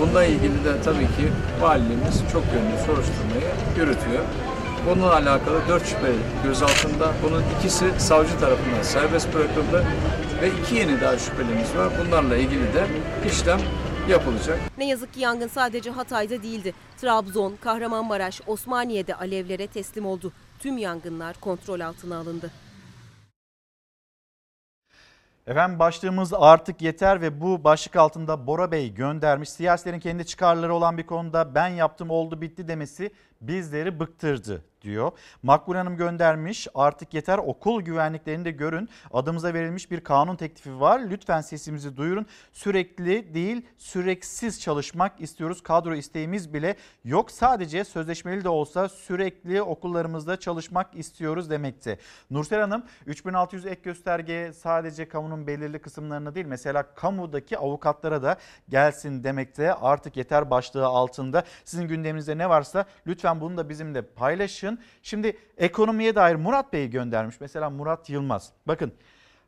Bununla 0.00 0.24
ilgili 0.24 0.64
de 0.64 0.82
tabii 0.84 1.06
ki 1.06 1.32
valiliğimiz 1.60 2.22
çok 2.32 2.42
yönlü 2.44 2.86
soruşturmayı 2.86 3.50
yürütüyor. 3.76 4.24
Bununla 4.90 5.12
alakalı 5.12 5.60
dört 5.68 5.86
şüpheli 5.86 6.16
gözaltında. 6.44 7.12
Bunun 7.22 7.42
ikisi 7.58 8.00
savcı 8.00 8.38
tarafından 8.40 8.82
serbest 8.82 9.34
bırakıldı 9.34 9.84
ve 10.42 10.50
iki 10.62 10.74
yeni 10.74 11.00
daha 11.00 11.18
şüphelimiz 11.18 11.76
var. 11.76 11.92
Bunlarla 12.00 12.36
ilgili 12.36 12.74
de 12.74 12.86
işlem 13.26 13.60
yapılacak. 14.08 14.58
Ne 14.78 14.88
yazık 14.88 15.14
ki 15.14 15.20
yangın 15.20 15.48
sadece 15.48 15.90
Hatay'da 15.90 16.42
değildi. 16.42 16.74
Trabzon, 16.96 17.56
Kahramanmaraş, 17.60 18.40
Osmaniye'de 18.46 19.14
alevlere 19.14 19.66
teslim 19.66 20.06
oldu. 20.06 20.32
Tüm 20.58 20.78
yangınlar 20.78 21.36
kontrol 21.40 21.80
altına 21.80 22.16
alındı. 22.16 22.50
Efendim 25.46 25.78
başlığımız 25.78 26.32
artık 26.34 26.82
yeter 26.82 27.20
ve 27.20 27.40
bu 27.40 27.64
başlık 27.64 27.96
altında 27.96 28.46
Bora 28.46 28.72
Bey 28.72 28.94
göndermiş. 28.94 29.48
Siyasilerin 29.48 30.00
kendi 30.00 30.26
çıkarları 30.26 30.74
olan 30.74 30.98
bir 30.98 31.06
konuda 31.06 31.54
ben 31.54 31.68
yaptım 31.68 32.10
oldu 32.10 32.40
bitti 32.40 32.68
demesi 32.68 33.10
bizleri 33.40 34.00
bıktırdı 34.00 34.64
diyor. 34.84 35.12
Makbul 35.42 35.74
Hanım 35.74 35.96
göndermiş 35.96 36.68
artık 36.74 37.14
yeter 37.14 37.38
okul 37.38 37.82
güvenliklerini 37.82 38.44
de 38.44 38.50
görün. 38.50 38.88
Adımıza 39.12 39.54
verilmiş 39.54 39.90
bir 39.90 40.00
kanun 40.00 40.36
teklifi 40.36 40.80
var. 40.80 41.00
Lütfen 41.10 41.40
sesimizi 41.40 41.96
duyurun. 41.96 42.26
Sürekli 42.52 43.34
değil 43.34 43.66
süreksiz 43.78 44.60
çalışmak 44.60 45.20
istiyoruz. 45.20 45.62
Kadro 45.62 45.94
isteğimiz 45.94 46.54
bile 46.54 46.76
yok. 47.04 47.30
Sadece 47.30 47.84
sözleşmeli 47.84 48.44
de 48.44 48.48
olsa 48.48 48.88
sürekli 48.88 49.62
okullarımızda 49.62 50.36
çalışmak 50.40 50.96
istiyoruz 50.96 51.50
demekte. 51.50 51.98
Nursel 52.30 52.60
Hanım 52.60 52.84
3600 53.06 53.66
ek 53.66 53.80
gösterge 53.84 54.52
sadece 54.52 55.08
kamunun 55.08 55.46
belirli 55.46 55.78
kısımlarına 55.78 56.34
değil 56.34 56.46
mesela 56.46 56.94
kamudaki 56.94 57.58
avukatlara 57.58 58.22
da 58.22 58.36
gelsin 58.68 59.24
demekte. 59.24 59.74
Artık 59.74 60.16
yeter 60.16 60.50
başlığı 60.50 60.86
altında. 60.86 61.44
Sizin 61.64 61.88
gündeminizde 61.88 62.38
ne 62.38 62.48
varsa 62.48 62.84
lütfen 63.06 63.40
bunu 63.40 63.56
da 63.56 63.68
bizimle 63.68 64.02
paylaşın. 64.02 64.73
Şimdi 65.02 65.36
ekonomiye 65.56 66.14
dair 66.14 66.34
Murat 66.34 66.72
Bey 66.72 66.90
göndermiş. 66.90 67.40
Mesela 67.40 67.70
Murat 67.70 68.10
Yılmaz. 68.10 68.52
Bakın 68.66 68.92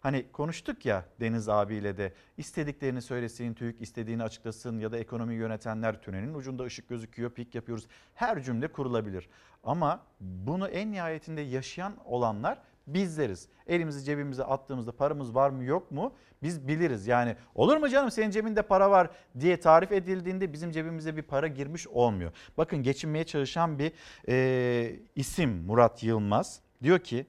Hani 0.07 0.27
konuştuk 0.32 0.86
ya 0.86 1.05
Deniz 1.20 1.48
abiyle 1.48 1.97
de 1.97 2.12
istediklerini 2.36 3.03
söylesin, 3.03 3.55
TÜİK 3.55 3.81
istediğini 3.81 4.23
açıklasın 4.23 4.78
ya 4.78 4.93
da 4.93 4.98
ekonomi 4.98 5.35
yönetenler 5.35 6.03
tünelin 6.03 6.35
ucunda 6.35 6.65
ışık 6.65 6.89
gözüküyor, 6.89 7.31
pik 7.31 7.55
yapıyoruz. 7.55 7.86
Her 8.15 8.43
cümle 8.43 8.69
kurulabilir. 8.69 9.28
Ama 9.65 10.01
bunu 10.20 10.69
en 10.69 10.93
nihayetinde 10.93 11.40
yaşayan 11.40 11.97
olanlar 12.05 12.59
bizleriz. 12.86 13.48
Elimizi 13.66 14.04
cebimize 14.04 14.44
attığımızda 14.44 14.92
paramız 14.92 15.34
var 15.34 15.50
mı 15.50 15.64
yok 15.64 15.90
mu 15.90 16.12
biz 16.42 16.68
biliriz. 16.68 17.06
Yani 17.06 17.36
olur 17.54 17.76
mu 17.76 17.88
canım 17.88 18.10
senin 18.10 18.30
cebinde 18.30 18.62
para 18.62 18.90
var 18.90 19.10
diye 19.40 19.60
tarif 19.60 19.92
edildiğinde 19.92 20.52
bizim 20.52 20.70
cebimize 20.70 21.16
bir 21.16 21.22
para 21.22 21.48
girmiş 21.48 21.86
olmuyor. 21.86 22.32
Bakın 22.58 22.82
geçinmeye 22.82 23.24
çalışan 23.24 23.78
bir 23.78 23.92
e, 24.28 24.96
isim 25.14 25.50
Murat 25.50 26.02
Yılmaz 26.02 26.60
diyor 26.82 26.98
ki 26.98 27.26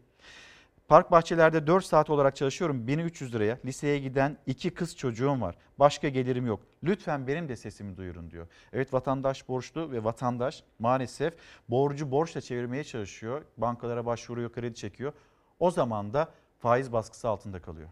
Park 0.87 1.11
bahçelerde 1.11 1.67
4 1.67 1.85
saat 1.85 2.09
olarak 2.09 2.35
çalışıyorum 2.35 2.87
1300 2.87 3.33
liraya. 3.33 3.57
Liseye 3.65 3.99
giden 3.99 4.37
iki 4.45 4.69
kız 4.69 4.97
çocuğum 4.97 5.41
var. 5.41 5.55
Başka 5.79 6.09
gelirim 6.09 6.45
yok. 6.45 6.59
Lütfen 6.83 7.27
benim 7.27 7.49
de 7.49 7.55
sesimi 7.55 7.97
duyurun 7.97 8.31
diyor. 8.31 8.47
Evet 8.73 8.93
vatandaş 8.93 9.47
borçlu 9.47 9.91
ve 9.91 10.03
vatandaş 10.03 10.63
maalesef 10.79 11.33
borcu 11.69 12.11
borçla 12.11 12.41
çevirmeye 12.41 12.83
çalışıyor. 12.83 13.41
Bankalara 13.57 14.05
başvuruyor, 14.05 14.51
kredi 14.51 14.75
çekiyor. 14.75 15.13
O 15.59 15.71
zaman 15.71 16.13
da 16.13 16.27
faiz 16.59 16.91
baskısı 16.93 17.29
altında 17.29 17.61
kalıyor. 17.61 17.89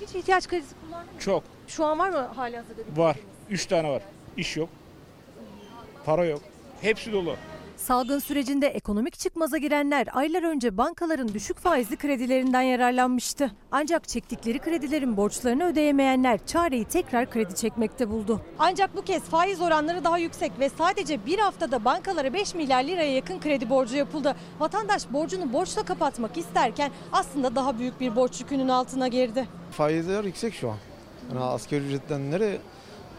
Hiç 0.00 0.14
ihtiyaç 0.14 0.48
kredisi 0.48 0.74
kullandın 0.80 1.14
mı? 1.14 1.20
Çok. 1.20 1.44
Şu 1.68 1.84
an 1.84 1.98
var 1.98 2.10
mı 2.10 2.18
hali 2.18 2.56
hazırda? 2.56 2.82
Var. 2.96 3.16
Üç 3.50 3.66
tane 3.66 3.90
var. 3.90 4.02
İş 4.36 4.56
yok. 4.56 4.68
Para 6.04 6.24
yok. 6.24 6.42
Hepsi 6.80 7.12
dolu. 7.12 7.36
Salgın 7.76 8.18
sürecinde 8.18 8.66
ekonomik 8.66 9.18
çıkmaza 9.18 9.58
girenler 9.58 10.06
aylar 10.12 10.42
önce 10.42 10.76
bankaların 10.76 11.34
düşük 11.34 11.58
faizli 11.58 11.96
kredilerinden 11.96 12.62
yararlanmıştı. 12.62 13.50
Ancak 13.72 14.08
çektikleri 14.08 14.58
kredilerin 14.58 15.16
borçlarını 15.16 15.64
ödeyemeyenler 15.64 16.46
çareyi 16.46 16.84
tekrar 16.84 17.30
kredi 17.30 17.54
çekmekte 17.54 18.10
buldu. 18.10 18.40
Ancak 18.58 18.96
bu 18.96 19.02
kez 19.02 19.22
faiz 19.22 19.60
oranları 19.60 20.04
daha 20.04 20.18
yüksek 20.18 20.52
ve 20.58 20.68
sadece 20.68 21.26
bir 21.26 21.38
haftada 21.38 21.84
bankalara 21.84 22.32
5 22.32 22.54
milyar 22.54 22.84
liraya 22.84 23.12
yakın 23.12 23.40
kredi 23.40 23.70
borcu 23.70 23.96
yapıldı. 23.96 24.36
Vatandaş 24.60 25.12
borcunu 25.12 25.52
borçla 25.52 25.82
kapatmak 25.82 26.36
isterken 26.36 26.90
aslında 27.12 27.54
daha 27.54 27.78
büyük 27.78 28.00
bir 28.00 28.16
borç 28.16 28.40
yükünün 28.40 28.68
altına 28.68 29.08
girdi. 29.08 29.48
Faizler 29.70 30.24
yüksek 30.24 30.54
şu 30.54 30.70
an. 30.70 30.76
Yani 31.32 31.44
asgari 31.44 31.84
ücretten 31.84 32.30
nereye 32.30 32.58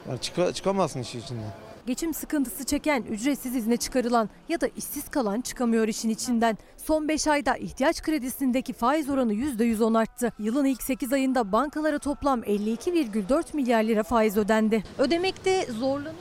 yani 0.10 0.20
çıka, 0.22 0.54
çıkamazsın 0.54 1.00
işin 1.00 1.20
içinden. 1.20 1.67
Geçim 1.88 2.14
sıkıntısı 2.14 2.66
çeken, 2.66 3.04
ücretsiz 3.04 3.56
izne 3.56 3.78
çıkarılan 3.78 4.30
ya 4.50 4.62
da 4.62 4.68
işsiz 4.68 5.10
kalan 5.10 5.42
çıkamıyor 5.42 5.88
işin 5.88 6.10
içinden. 6.10 6.58
Son 6.78 7.08
5 7.08 7.28
ayda 7.28 7.58
ihtiyaç 7.58 8.02
kredisindeki 8.02 8.74
faiz 8.74 9.10
oranı 9.10 9.34
%110 9.34 10.00
arttı. 10.00 10.32
Yılın 10.40 10.66
ilk 10.66 10.84
8 10.84 11.14
ayında 11.14 11.52
bankalara 11.52 12.00
toplam 12.00 12.44
52,4 12.44 13.56
milyar 13.56 13.84
lira 13.84 14.04
faiz 14.04 14.38
ödendi. 14.38 14.84
Ödemekte 14.98 15.66
zorlanıyor 15.66 16.14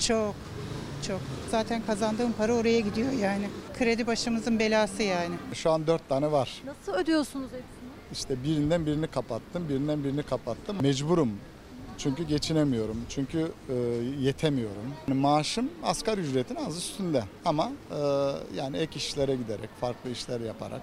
Çok, 0.00 0.34
çok. 1.06 1.20
Zaten 1.50 1.82
kazandığım 1.86 2.32
para 2.32 2.54
oraya 2.54 2.80
gidiyor 2.80 3.12
yani. 3.12 3.48
Kredi 3.78 4.06
başımızın 4.06 4.58
belası 4.58 5.02
yani. 5.02 5.34
Şu 5.54 5.70
an 5.70 5.86
dört 5.86 6.08
tane 6.08 6.32
var. 6.32 6.62
Nasıl 6.64 6.92
ödüyorsunuz 6.92 7.46
hepsini? 7.46 7.90
İşte 8.12 8.44
birinden 8.44 8.86
birini 8.86 9.06
kapattım, 9.06 9.68
birinden 9.68 10.04
birini 10.04 10.22
kapattım. 10.22 10.76
Mecburum. 10.82 11.30
Çünkü 11.98 12.22
geçinemiyorum. 12.22 12.96
Çünkü 13.08 13.52
e, 13.68 13.74
yetemiyorum. 14.20 14.94
Yani 15.08 15.20
maaşım 15.20 15.70
asgari 15.84 16.20
ücretin 16.20 16.54
az 16.54 16.76
üstünde. 16.76 17.24
Ama 17.44 17.72
e, 17.90 17.96
yani 18.56 18.76
ek 18.76 18.96
işlere 18.96 19.36
giderek, 19.36 19.70
farklı 19.80 20.10
işler 20.10 20.40
yaparak 20.40 20.82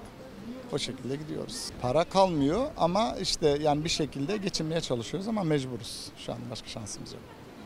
o 0.74 0.78
şekilde 0.78 1.16
gidiyoruz. 1.16 1.70
Para 1.82 2.04
kalmıyor 2.04 2.68
ama 2.78 3.16
işte 3.22 3.58
yani 3.62 3.84
bir 3.84 3.90
şekilde 3.90 4.38
geçinmeye 4.38 4.82
çalışıyoruz 4.82 5.28
ama 5.28 5.44
mecburuz. 5.44 6.08
Şu 6.18 6.32
an 6.32 6.38
başka 6.52 6.68
şansımız 6.68 7.14
yok 7.14 7.22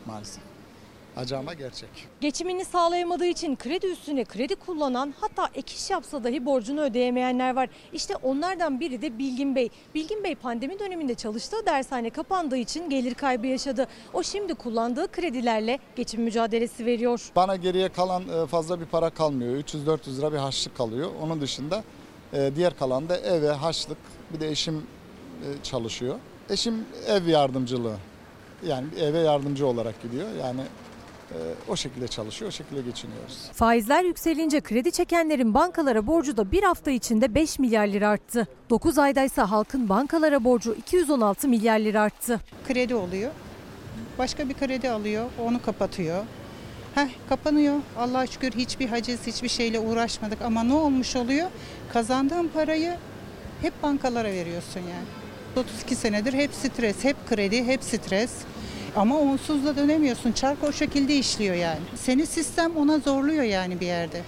maalesef. 0.06 0.55
Acı 1.16 1.38
ama 1.38 1.54
gerçek. 1.54 1.88
Geçimini 2.20 2.64
sağlayamadığı 2.64 3.26
için 3.26 3.56
kredi 3.56 3.86
üstüne 3.86 4.24
kredi 4.24 4.54
kullanan 4.54 5.14
hatta 5.20 5.48
ek 5.54 5.74
iş 5.74 5.90
yapsa 5.90 6.24
dahi 6.24 6.46
borcunu 6.46 6.80
ödeyemeyenler 6.80 7.56
var. 7.56 7.68
İşte 7.92 8.16
onlardan 8.16 8.80
biri 8.80 9.02
de 9.02 9.18
Bilgin 9.18 9.56
Bey. 9.56 9.68
Bilgin 9.94 10.24
Bey 10.24 10.34
pandemi 10.34 10.78
döneminde 10.78 11.14
çalıştığı 11.14 11.66
dershane 11.66 12.10
kapandığı 12.10 12.56
için 12.56 12.90
gelir 12.90 13.14
kaybı 13.14 13.46
yaşadı. 13.46 13.86
O 14.12 14.22
şimdi 14.22 14.54
kullandığı 14.54 15.12
kredilerle 15.12 15.78
geçim 15.96 16.22
mücadelesi 16.22 16.86
veriyor. 16.86 17.30
Bana 17.36 17.56
geriye 17.56 17.88
kalan 17.88 18.22
e, 18.28 18.46
fazla 18.46 18.80
bir 18.80 18.86
para 18.86 19.10
kalmıyor. 19.10 19.56
300-400 19.56 20.18
lira 20.18 20.32
bir 20.32 20.38
harçlık 20.38 20.76
kalıyor. 20.76 21.10
Onun 21.22 21.40
dışında 21.40 21.84
e, 22.32 22.50
diğer 22.56 22.78
kalan 22.78 23.08
da 23.08 23.16
eve 23.16 23.50
harçlık. 23.50 23.98
Bir 24.34 24.40
de 24.40 24.48
eşim 24.48 24.76
e, 24.76 25.62
çalışıyor. 25.62 26.18
Eşim 26.50 26.84
ev 27.08 27.26
yardımcılığı. 27.26 27.96
Yani 28.66 28.86
eve 29.00 29.18
yardımcı 29.18 29.66
olarak 29.66 30.02
gidiyor. 30.02 30.28
Yani 30.40 30.60
o 31.68 31.76
şekilde 31.76 32.08
çalışıyor, 32.08 32.48
o 32.48 32.52
şekilde 32.52 32.82
geçiniyoruz. 32.82 33.38
Faizler 33.52 34.04
yükselince 34.04 34.60
kredi 34.60 34.92
çekenlerin 34.92 35.54
bankalara 35.54 36.06
borcu 36.06 36.36
da 36.36 36.52
bir 36.52 36.62
hafta 36.62 36.90
içinde 36.90 37.34
5 37.34 37.58
milyar 37.58 37.86
lira 37.86 38.08
arttı. 38.08 38.46
9 38.70 38.98
ayda 38.98 39.24
ise 39.24 39.42
halkın 39.42 39.88
bankalara 39.88 40.44
borcu 40.44 40.74
216 40.74 41.48
milyar 41.48 41.78
lira 41.78 42.00
arttı. 42.02 42.40
Kredi 42.68 42.94
oluyor. 42.94 43.30
Başka 44.18 44.48
bir 44.48 44.54
kredi 44.54 44.90
alıyor, 44.90 45.26
onu 45.44 45.62
kapatıyor. 45.62 46.24
Heh, 46.94 47.08
kapanıyor. 47.28 47.76
Allah'a 47.98 48.26
şükür 48.26 48.52
hiçbir 48.52 48.88
haciz, 48.88 49.26
hiçbir 49.26 49.48
şeyle 49.48 49.80
uğraşmadık. 49.80 50.42
Ama 50.42 50.62
ne 50.62 50.74
olmuş 50.74 51.16
oluyor? 51.16 51.48
Kazandığın 51.92 52.48
parayı 52.48 52.96
hep 53.62 53.82
bankalara 53.82 54.28
veriyorsun 54.28 54.80
yani. 54.80 55.06
32 55.56 55.96
senedir 55.96 56.32
hep 56.32 56.54
stres, 56.54 57.04
hep 57.04 57.16
kredi, 57.28 57.64
hep 57.64 57.82
stres. 57.84 58.30
Ama 58.96 59.20
onsuz 59.20 59.64
da 59.64 59.76
dönemiyorsun. 59.76 60.32
Çark 60.32 60.64
o 60.64 60.72
şekilde 60.72 61.16
işliyor 61.16 61.54
yani. 61.54 61.80
Seni 61.94 62.26
sistem 62.26 62.76
ona 62.76 62.98
zorluyor 62.98 63.42
yani 63.42 63.80
bir 63.80 63.86
yerde. 63.86 64.22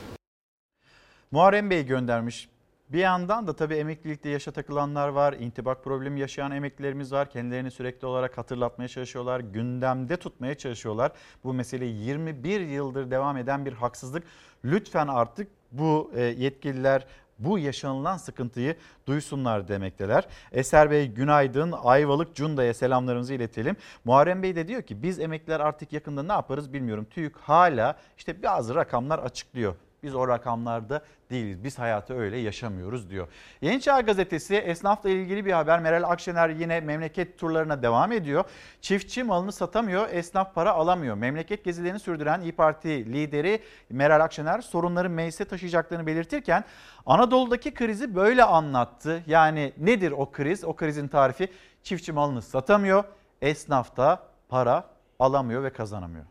Muharrem 1.31 1.71
Bey 1.71 1.87
göndermiş. 1.87 2.49
Bir 2.89 2.99
yandan 2.99 3.47
da 3.47 3.57
tabii 3.57 3.75
emeklilikte 3.75 4.29
yaşa 4.29 4.51
takılanlar 4.51 5.09
var, 5.09 5.33
intibak 5.33 5.85
problemi 5.85 6.21
yaşayan 6.21 6.51
emeklilerimiz 6.51 7.13
var. 7.13 7.31
Kendilerini 7.31 7.71
sürekli 7.71 8.07
olarak 8.07 8.39
hatırlatmaya 8.39 8.89
çalışıyorlar, 8.89 9.41
gündemde 9.41 10.17
tutmaya 10.17 10.55
çalışıyorlar. 10.55 11.13
Bu 11.45 11.55
mesele 11.55 11.85
21 11.85 12.61
yıldır 12.61 13.11
devam 13.11 13.37
eden 13.37 13.67
bir 13.67 13.73
haksızlık. 13.73 14.25
Lütfen 14.65 15.09
artık 15.09 15.49
bu 15.73 16.13
e, 16.15 16.23
yetkililer 16.23 17.07
bu 17.39 17.59
yaşanılan 17.59 18.17
sıkıntıyı 18.17 18.77
duysunlar 19.07 19.69
demekteler. 19.69 20.27
Eser 20.53 20.91
Bey 20.91 21.09
günaydın. 21.09 21.75
Ayvalık 21.85 22.35
Cunda'ya 22.35 22.75
selamlarımızı 22.75 23.35
iletelim. 23.35 23.77
Muharrem 24.05 24.43
Bey 24.43 24.57
de 24.57 24.69
diyor 24.69 24.83
ki 24.83 25.03
biz 25.03 25.19
emekliler 25.19 25.61
artık 25.61 25.93
yakında 25.93 26.23
ne 26.23 26.33
yaparız 26.33 26.73
bilmiyorum. 26.73 27.07
TÜİK 27.11 27.37
hala 27.37 27.97
işte 28.17 28.43
bazı 28.43 28.75
rakamlar 28.75 29.19
açıklıyor. 29.19 29.75
Biz 30.03 30.15
o 30.15 30.29
rakamlarda 30.29 31.03
değiliz. 31.31 31.65
Biz 31.65 31.79
hayatı 31.79 32.15
öyle 32.15 32.37
yaşamıyoruz 32.37 33.11
diyor. 33.11 33.29
Yeni 33.61 33.81
Çağ 33.81 34.01
Gazetesi 34.01 34.57
esnafla 34.57 35.11
ilgili 35.11 35.45
bir 35.45 35.53
haber. 35.53 35.81
Meral 35.81 36.11
Akşener 36.11 36.49
yine 36.49 36.81
memleket 36.81 37.39
turlarına 37.39 37.83
devam 37.83 38.13
ediyor. 38.13 38.45
Çiftçi 38.81 39.23
malını 39.23 39.53
satamıyor, 39.53 40.09
esnaf 40.11 40.55
para 40.55 40.73
alamıyor. 40.73 41.17
Memleket 41.17 41.65
gezilerini 41.65 41.99
sürdüren 41.99 42.41
İyi 42.41 42.53
Parti 42.53 43.13
lideri 43.13 43.63
Meral 43.91 44.21
Akşener 44.21 44.61
sorunların 44.61 45.13
meclise 45.13 45.45
taşıyacaklarını 45.45 46.07
belirtirken 46.07 46.65
Anadolu'daki 47.07 47.75
krizi 47.75 48.15
böyle 48.15 48.45
anlattı. 48.45 49.23
Yani 49.27 49.73
nedir 49.79 50.13
o 50.13 50.31
kriz? 50.31 50.65
O 50.65 50.77
krizin 50.77 51.09
tarifi 51.09 51.49
çiftçi 51.83 52.13
malını 52.13 52.43
satamıyor, 52.43 53.05
esnaf 53.43 53.97
da 53.97 54.23
para 54.49 54.85
alamıyor 55.19 55.63
ve 55.63 55.73
kazanamıyor. 55.73 56.25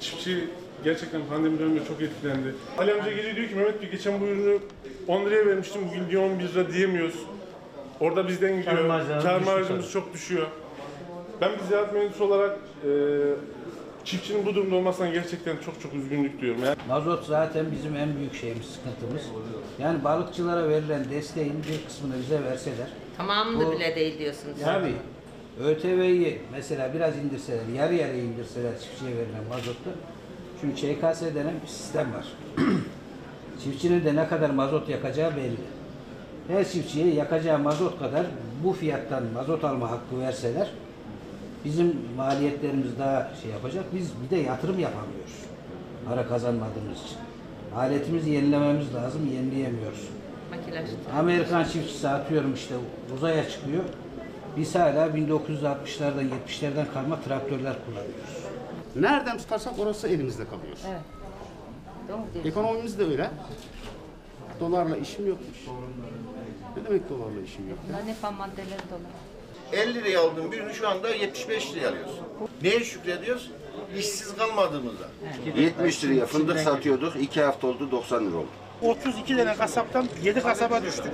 Çiftçi 0.00 0.44
gerçekten 0.84 1.20
pandemi 1.30 1.58
döneminde 1.58 1.84
çok 1.88 2.02
etkilendi. 2.02 2.54
Ali 2.78 2.92
amca 2.92 3.10
geliyor 3.10 3.36
diyor 3.36 3.48
ki 3.48 3.54
Mehmet 3.54 3.80
diyor 3.80 3.92
geçen 3.92 4.20
bu 4.20 4.24
ürünü 4.24 4.58
10 5.08 5.24
liraya 5.26 5.46
vermiştim 5.46 5.82
bugün 5.90 6.10
diyor 6.10 6.22
11 6.22 6.48
lira 6.48 6.72
diyemiyoruz. 6.72 7.14
Orada 8.00 8.28
bizden 8.28 8.56
gidiyor. 8.56 9.00
Düştü 9.16 9.44
marjımız 9.50 9.92
çok 9.92 10.14
düşüyor. 10.14 10.46
Ben 11.40 11.52
bir 11.52 11.64
ziraat 11.64 11.92
mühendisi 11.92 12.22
olarak 12.22 12.58
e, 12.84 12.90
çiftçinin 14.04 14.46
bu 14.46 14.54
durumda 14.54 14.76
olmasından 14.76 15.12
gerçekten 15.12 15.56
çok 15.56 15.80
çok 15.82 15.94
üzgünlük 15.94 16.40
duyuyorum. 16.40 16.64
Yani 16.64 16.76
Mazot 16.88 17.24
zaten 17.26 17.66
bizim 17.72 17.96
en 17.96 18.16
büyük 18.16 18.34
şeyimiz, 18.34 18.66
sıkıntımız. 18.66 19.22
Yani 19.78 20.04
balıkçılara 20.04 20.68
verilen 20.68 21.10
desteğin 21.10 21.54
bir 21.68 21.86
kısmını 21.86 22.14
bize 22.18 22.42
verseler. 22.44 22.88
Tamamını 23.16 23.66
Bu- 23.66 23.72
bile 23.72 23.96
değil 23.96 24.18
diyorsunuz. 24.18 24.56
Tabii. 24.64 24.94
ÖTV'yi 25.64 26.38
mesela 26.52 26.94
biraz 26.94 27.16
indirseler, 27.18 27.66
yarı 27.76 27.94
yarı 27.94 28.16
indirseler 28.16 28.72
çiftçiye 28.80 29.10
verilen 29.10 29.44
mazotta. 29.48 29.90
Çünkü 30.60 30.76
ÇKS 30.76 31.22
denen 31.22 31.54
bir 31.62 31.68
sistem 31.68 32.06
var. 32.14 32.26
Çiftçinin 33.64 34.04
de 34.04 34.16
ne 34.16 34.28
kadar 34.28 34.50
mazot 34.50 34.88
yakacağı 34.88 35.36
belli. 35.36 35.56
Her 36.48 36.68
çiftçiye 36.68 37.14
yakacağı 37.14 37.58
mazot 37.58 37.98
kadar 37.98 38.26
bu 38.64 38.72
fiyattan 38.72 39.22
mazot 39.34 39.64
alma 39.64 39.90
hakkı 39.90 40.20
verseler 40.20 40.70
bizim 41.64 41.96
maliyetlerimiz 42.16 42.98
daha 42.98 43.30
şey 43.42 43.50
yapacak. 43.50 43.84
Biz 43.94 44.10
bir 44.24 44.36
de 44.36 44.40
yatırım 44.40 44.78
yapamıyoruz. 44.78 45.34
Para 46.08 46.28
kazanmadığımız 46.28 46.98
için. 47.04 47.18
Aletimizi 47.76 48.30
yenilememiz 48.30 48.94
lazım, 48.94 49.20
yenileyemiyoruz. 49.34 50.08
Amerikan 51.18 51.64
çiftçisi 51.64 52.08
atıyorum 52.08 52.54
işte 52.54 52.74
uzaya 53.16 53.48
çıkıyor. 53.48 53.84
Biz 54.56 54.74
hala 54.74 55.06
1960'lardan 55.06 56.28
70'lerden 56.48 56.92
kalma 56.94 57.20
traktörler 57.20 57.76
kullanıyoruz. 57.86 58.44
Nereden 58.96 59.38
tutarsak 59.38 59.78
orası 59.78 60.08
elimizde 60.08 60.44
kalıyor. 60.44 60.76
Evet. 60.90 61.00
Doğru. 62.08 62.48
Ekonomimiz 62.48 62.98
de 62.98 63.04
öyle. 63.04 63.30
Dolarla 64.60 64.96
işim 64.96 65.26
yokmuş. 65.28 65.58
Ne 66.76 66.84
demek 66.84 67.10
dolarla 67.10 67.40
işim 67.40 67.68
yok? 67.68 67.78
Hep 68.06 68.24
ham 68.24 68.34
maddeleri 68.34 68.68
dolar. 68.90 69.82
50 69.88 69.94
liraya 69.94 70.20
aldığım 70.20 70.52
bir 70.52 70.58
ürünü 70.58 70.74
şu 70.74 70.88
anda 70.88 71.08
75 71.14 71.72
liraya 71.74 71.88
alıyoruz. 71.88 72.14
Neye 72.62 72.80
şükrediyoruz? 72.80 73.50
İşsiz 73.98 74.36
kalmadığımızda. 74.36 75.08
70 75.56 76.04
liraya 76.04 76.26
fındık 76.26 76.58
satıyorduk. 76.58 77.16
2 77.20 77.42
hafta 77.42 77.66
oldu 77.66 77.90
90 77.90 78.26
lira 78.26 78.36
oldu. 78.36 78.48
32 78.82 79.36
tane 79.36 79.54
kasaptan 79.56 80.06
7 80.22 80.40
kasaba 80.40 80.82
düştük. 80.82 81.12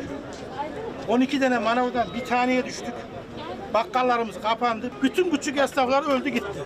12 1.08 1.40
tane 1.40 1.58
manavdan 1.58 2.08
bir 2.14 2.24
taneye 2.24 2.64
düştük. 2.64 2.94
Bakkallarımız 3.74 4.40
kapandı. 4.40 4.90
Bütün 5.02 5.30
küçük 5.30 5.59
esnaflar 5.59 6.02
öldü 6.02 6.28
gitti. 6.28 6.64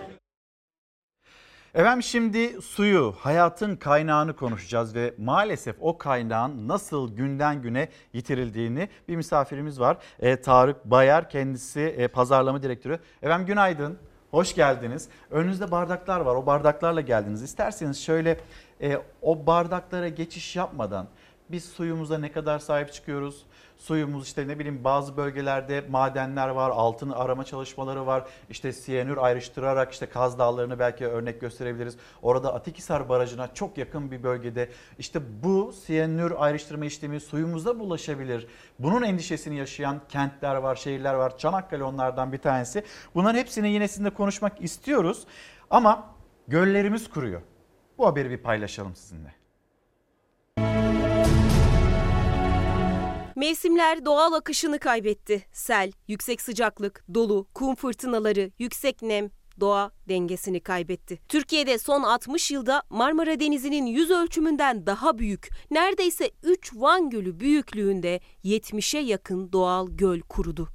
Efendim 1.75 2.03
şimdi 2.03 2.61
suyu, 2.61 3.15
hayatın 3.19 3.75
kaynağını 3.75 4.35
konuşacağız 4.35 4.95
ve 4.95 5.13
maalesef 5.17 5.75
o 5.79 5.97
kaynağın 5.97 6.67
nasıl 6.67 7.15
günden 7.15 7.61
güne 7.61 7.89
yitirildiğini 8.13 8.89
bir 9.07 9.15
misafirimiz 9.15 9.79
var. 9.79 9.97
Ee, 10.19 10.41
Tarık 10.41 10.85
Bayar 10.85 11.29
kendisi 11.29 11.79
e, 11.81 12.07
pazarlama 12.07 12.63
direktörü. 12.63 12.99
Efendim 13.21 13.47
günaydın, 13.47 13.97
hoş 14.31 14.55
geldiniz. 14.55 15.09
Önünüzde 15.29 15.71
bardaklar 15.71 16.19
var, 16.19 16.35
o 16.35 16.45
bardaklarla 16.45 17.01
geldiniz. 17.01 17.43
İsterseniz 17.43 18.03
şöyle 18.03 18.39
e, 18.81 18.97
o 19.21 19.45
bardaklara 19.47 20.07
geçiş 20.07 20.55
yapmadan 20.55 21.07
biz 21.51 21.65
suyumuza 21.65 22.17
ne 22.17 22.31
kadar 22.31 22.59
sahip 22.59 22.93
çıkıyoruz? 22.93 23.45
Suyumuz 23.81 24.27
işte 24.27 24.47
ne 24.47 24.59
bileyim 24.59 24.83
bazı 24.83 25.17
bölgelerde 25.17 25.83
madenler 25.89 26.49
var, 26.49 26.69
altın 26.69 27.09
arama 27.09 27.43
çalışmaları 27.43 28.05
var. 28.05 28.23
İşte 28.49 28.73
siyanür 28.73 29.17
ayrıştırarak 29.17 29.91
işte 29.91 30.05
Kaz 30.05 30.39
Dağları'nı 30.39 30.79
belki 30.79 31.07
örnek 31.07 31.41
gösterebiliriz. 31.41 31.97
Orada 32.21 32.53
Atikhisar 32.53 33.09
Barajı'na 33.09 33.53
çok 33.53 33.77
yakın 33.77 34.11
bir 34.11 34.23
bölgede 34.23 34.69
işte 34.99 35.19
bu 35.43 35.73
siyanür 35.73 36.33
ayrıştırma 36.37 36.85
işlemi 36.85 37.19
suyumuza 37.19 37.79
bulaşabilir. 37.79 38.47
Bunun 38.79 39.01
endişesini 39.01 39.55
yaşayan 39.55 40.01
kentler 40.09 40.55
var, 40.55 40.75
şehirler 40.75 41.13
var. 41.13 41.37
Çanakkale 41.37 41.83
onlardan 41.83 42.33
bir 42.33 42.37
tanesi. 42.37 42.83
Bunların 43.15 43.39
hepsini 43.39 43.69
yine 43.69 43.87
sizinle 43.87 44.09
konuşmak 44.09 44.61
istiyoruz. 44.61 45.23
Ama 45.69 46.09
göllerimiz 46.47 47.09
kuruyor. 47.09 47.41
Bu 47.97 48.07
haberi 48.07 48.29
bir 48.29 48.37
paylaşalım 48.37 48.95
sizinle. 48.95 49.33
Mevsimler 53.41 54.05
doğal 54.05 54.33
akışını 54.33 54.79
kaybetti. 54.79 55.45
Sel, 55.53 55.91
yüksek 56.07 56.41
sıcaklık, 56.41 57.05
dolu, 57.13 57.47
kum 57.53 57.75
fırtınaları, 57.75 58.51
yüksek 58.59 59.01
nem, 59.01 59.29
doğa 59.59 59.91
dengesini 60.09 60.59
kaybetti. 60.59 61.19
Türkiye'de 61.29 61.77
son 61.77 62.03
60 62.03 62.51
yılda 62.51 62.83
Marmara 62.89 63.39
Denizi'nin 63.39 63.85
yüz 63.85 64.11
ölçümünden 64.11 64.85
daha 64.85 65.17
büyük, 65.17 65.49
neredeyse 65.71 66.31
3 66.43 66.71
Van 66.75 67.09
Gölü 67.09 67.39
büyüklüğünde 67.39 68.19
70'e 68.43 68.99
yakın 69.01 69.51
doğal 69.51 69.87
göl 69.89 70.21
kurudu. 70.21 70.69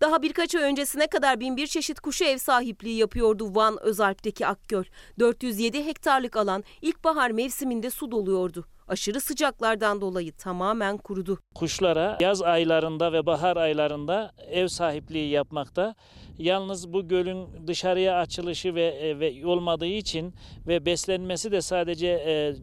Daha 0.00 0.22
birkaç 0.22 0.54
ay 0.54 0.62
öncesine 0.62 1.06
kadar 1.06 1.40
bin 1.40 1.56
bir 1.56 1.66
çeşit 1.66 2.00
kuşu 2.00 2.24
ev 2.24 2.38
sahipliği 2.38 2.96
yapıyordu 2.96 3.54
Van 3.54 3.82
Özalp'teki 3.82 4.46
Akgöl. 4.46 4.84
407 5.18 5.86
hektarlık 5.86 6.36
alan 6.36 6.64
ilkbahar 6.82 7.30
mevsiminde 7.30 7.90
su 7.90 8.10
doluyordu. 8.10 8.66
Aşırı 8.88 9.20
sıcaklardan 9.20 10.00
dolayı 10.00 10.32
tamamen 10.32 10.96
kurudu. 10.96 11.38
Kuşlara 11.54 12.18
yaz 12.20 12.42
aylarında 12.42 13.12
ve 13.12 13.26
bahar 13.26 13.56
aylarında 13.56 14.32
ev 14.50 14.68
sahipliği 14.68 15.30
yapmakta. 15.30 15.94
Yalnız 16.38 16.92
bu 16.92 17.08
gölün 17.08 17.66
dışarıya 17.66 18.18
açılışı 18.18 18.74
ve, 18.74 18.84
e, 18.86 19.20
ve 19.20 19.46
olmadığı 19.46 19.86
için 19.86 20.34
ve 20.66 20.86
beslenmesi 20.86 21.52
de 21.52 21.60
sadece 21.60 22.06
e, 22.06 22.54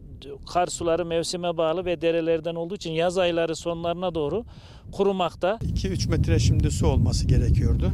kar 0.54 0.68
suları 0.68 1.06
mevsime 1.06 1.58
bağlı 1.58 1.86
ve 1.86 2.02
derelerden 2.02 2.56
olduğu 2.56 2.76
için 2.76 2.92
yaz 2.92 3.18
ayları 3.18 3.56
sonlarına 3.56 4.16
doğru 4.16 4.46
kurumakta. 4.92 5.60
2-3 5.76 6.10
metre 6.10 6.40
şimdi 6.40 6.72
su 6.72 6.88
olması 6.88 7.28
gerekiyordu. 7.28 7.92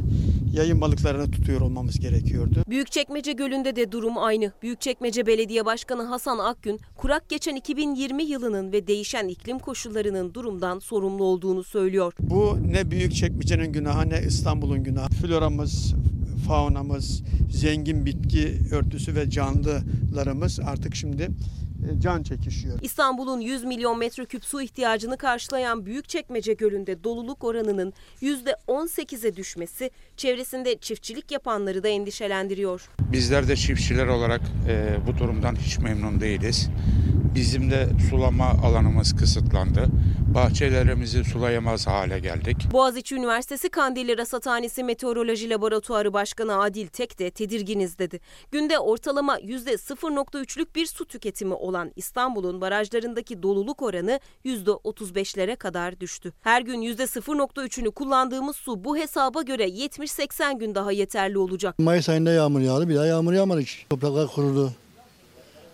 Yayın 0.53 0.81
balıklarını 0.81 1.31
tutuyor 1.31 1.61
olmamız 1.61 1.99
gerekiyordu. 1.99 2.63
Büyükçekmece 2.69 3.31
Gölü'nde 3.31 3.75
de 3.75 3.91
durum 3.91 4.17
aynı. 4.17 4.51
Büyükçekmece 4.61 5.25
Belediye 5.25 5.65
Başkanı 5.65 6.03
Hasan 6.03 6.39
Akgün, 6.39 6.79
kurak 6.97 7.29
geçen 7.29 7.55
2020 7.55 8.23
yılının 8.23 8.71
ve 8.71 8.87
değişen 8.87 9.27
iklim 9.27 9.59
koşullarının 9.59 10.33
durumdan 10.33 10.79
sorumlu 10.79 11.23
olduğunu 11.23 11.63
söylüyor. 11.63 12.13
Bu 12.19 12.57
ne 12.71 12.91
büyük 12.91 13.15
çekmecenin 13.15 13.73
günahı 13.73 14.09
ne 14.09 14.21
İstanbul'un 14.27 14.83
günahı. 14.83 15.09
Floramız, 15.09 15.93
faunamız, 16.47 17.23
zengin 17.51 18.05
bitki 18.05 18.59
örtüsü 18.71 19.15
ve 19.15 19.29
canlılarımız 19.29 20.59
artık 20.59 20.95
şimdi 20.95 21.29
can 21.99 22.23
çekişiyor. 22.23 22.79
İstanbul'un 22.81 23.41
100 23.41 23.63
milyon 23.63 23.99
metreküp 23.99 24.45
su 24.45 24.61
ihtiyacını 24.61 25.17
karşılayan 25.17 25.85
Büyükçekmece 25.85 26.53
Gölü'nde 26.53 27.03
doluluk 27.03 27.43
oranının 27.43 27.93
%18'e 28.21 29.35
düşmesi 29.35 29.91
çevresinde 30.17 30.77
çiftçilik 30.77 31.31
yapanları 31.31 31.83
da 31.83 31.87
endişelendiriyor. 31.87 32.89
Bizler 32.99 33.47
de 33.47 33.55
çiftçiler 33.55 34.07
olarak 34.07 34.41
e, 34.67 34.97
bu 35.07 35.17
durumdan 35.17 35.55
hiç 35.55 35.77
memnun 35.77 36.21
değiliz. 36.21 36.69
Bizim 37.35 37.71
de 37.71 37.87
sulama 38.09 38.45
alanımız 38.45 39.15
kısıtlandı. 39.15 39.87
Bahçelerimizi 40.33 41.23
sulayamaz 41.23 41.87
hale 41.87 42.19
geldik. 42.19 42.57
Boğaziçi 42.71 43.15
Üniversitesi 43.15 43.69
Kandilli 43.69 44.17
Rasathanesi 44.17 44.83
Meteoroloji 44.83 45.49
Laboratuvarı 45.49 46.13
Başkanı 46.13 46.61
Adil 46.61 46.87
Tek 46.87 47.19
de 47.19 47.31
tedirginiz 47.31 47.99
dedi. 47.99 48.19
Günde 48.51 48.79
ortalama 48.79 49.39
%0.3'lük 49.39 50.75
bir 50.75 50.85
su 50.85 51.05
tüketimi 51.05 51.53
olan 51.53 51.91
İstanbul'un 51.95 52.61
barajlarındaki 52.61 53.43
doluluk 53.43 53.81
oranı 53.81 54.19
%35'lere 54.45 55.55
kadar 55.55 55.99
düştü. 55.99 56.33
Her 56.41 56.61
gün 56.61 56.81
%0.3'ünü 56.81 57.91
kullandığımız 57.91 58.55
su 58.55 58.83
bu 58.83 58.97
hesaba 58.97 59.41
göre 59.41 59.67
70-80 59.67 60.59
gün 60.59 60.75
daha 60.75 60.91
yeterli 60.91 61.37
olacak. 61.37 61.79
Mayıs 61.79 62.09
ayında 62.09 62.31
yağmur 62.31 62.59
yağdı. 62.59 62.89
Bir 62.89 62.95
daha 62.95 63.05
yağmur 63.05 63.33
yağmadı 63.33 63.59
hiç. 63.59 63.85
Topraklar 63.89 64.27
kurudu. 64.27 64.71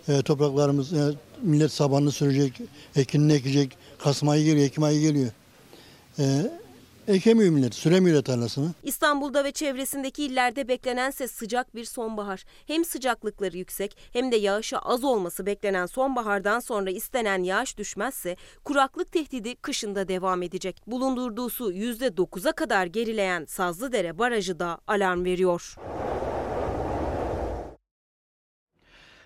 E, 0.07 0.21
topraklarımız 0.21 0.93
e, 0.93 1.11
millet 1.41 1.71
sabanını 1.71 2.11
sürecek, 2.11 2.61
ekinini 2.95 3.33
ekecek. 3.33 3.77
Kasım 3.99 4.29
ayı 4.29 4.45
geliyor, 4.45 4.65
Ekim 4.65 4.83
ayı 4.83 5.01
geliyor. 5.01 5.31
E, 6.19 6.23
ekemiyor 7.07 7.49
millet, 7.51 7.75
süremiyor 7.75 8.23
tarlasını. 8.23 8.73
İstanbul'da 8.83 9.43
ve 9.43 9.51
çevresindeki 9.51 10.23
illerde 10.23 10.67
beklenense 10.67 11.27
sıcak 11.27 11.75
bir 11.75 11.85
sonbahar. 11.85 12.45
Hem 12.67 12.85
sıcaklıkları 12.85 13.57
yüksek 13.57 13.97
hem 14.13 14.31
de 14.31 14.35
yağışa 14.35 14.77
az 14.77 15.03
olması 15.03 15.45
beklenen 15.45 15.85
sonbahardan 15.85 16.59
sonra 16.59 16.89
istenen 16.91 17.43
yağış 17.43 17.77
düşmezse 17.77 18.35
kuraklık 18.63 19.11
tehdidi 19.11 19.55
kışında 19.55 20.07
devam 20.07 20.43
edecek. 20.43 20.81
Bulundurduğu 20.87 21.49
su 21.49 21.71
%9'a 21.71 22.51
kadar 22.51 22.85
gerileyen 22.85 23.45
Sazlıdere 23.45 24.17
Barajı 24.17 24.59
da 24.59 24.79
alarm 24.87 25.25
veriyor. 25.25 25.75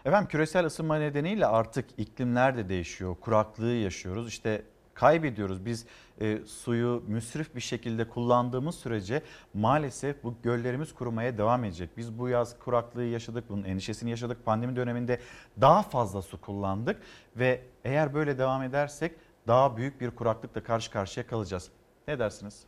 Efendim 0.05 0.27
küresel 0.27 0.65
ısınma 0.65 0.97
nedeniyle 0.97 1.45
artık 1.45 1.85
iklimler 1.97 2.57
de 2.57 2.69
değişiyor. 2.69 3.15
Kuraklığı 3.21 3.71
yaşıyoruz. 3.71 4.27
İşte 4.27 4.63
kaybediyoruz. 4.93 5.65
Biz 5.65 5.85
e, 6.21 6.39
suyu 6.45 7.03
müsrif 7.07 7.55
bir 7.55 7.61
şekilde 7.61 8.07
kullandığımız 8.07 8.75
sürece 8.75 9.21
maalesef 9.53 10.23
bu 10.23 10.35
göllerimiz 10.43 10.93
kurumaya 10.93 11.37
devam 11.37 11.63
edecek. 11.63 11.89
Biz 11.97 12.19
bu 12.19 12.29
yaz 12.29 12.59
kuraklığı 12.59 13.03
yaşadık, 13.03 13.43
bunun 13.49 13.63
endişesini 13.63 14.09
yaşadık. 14.09 14.45
Pandemi 14.45 14.75
döneminde 14.75 15.19
daha 15.61 15.83
fazla 15.83 16.21
su 16.21 16.41
kullandık 16.41 17.01
ve 17.35 17.61
eğer 17.85 18.13
böyle 18.13 18.37
devam 18.37 18.63
edersek 18.63 19.15
daha 19.47 19.77
büyük 19.77 20.01
bir 20.01 20.11
kuraklıkla 20.11 20.63
karşı 20.63 20.91
karşıya 20.91 21.27
kalacağız. 21.27 21.69
Ne 22.07 22.19
dersiniz? 22.19 22.63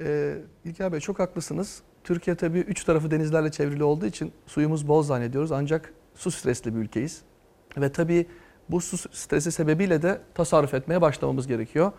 Ee, 0.00 0.38
İlker 0.64 0.92
Bey 0.92 1.00
çok 1.00 1.18
haklısınız. 1.18 1.82
Türkiye 2.04 2.36
tabii 2.36 2.58
üç 2.58 2.84
tarafı 2.84 3.10
denizlerle 3.10 3.50
çevrili 3.50 3.84
olduğu 3.84 4.06
için 4.06 4.32
suyumuz 4.46 4.88
bol 4.88 5.02
zannediyoruz. 5.02 5.52
Ancak 5.52 5.94
su 6.22 6.30
stresli 6.30 6.74
bir 6.74 6.80
ülkeyiz. 6.80 7.22
Ve 7.76 7.92
tabii 7.92 8.26
bu 8.68 8.80
su 8.80 8.96
stresi 8.96 9.52
sebebiyle 9.52 10.02
de 10.02 10.20
tasarruf 10.34 10.74
etmeye 10.74 11.00
başlamamız 11.00 11.46
gerekiyor. 11.46 11.92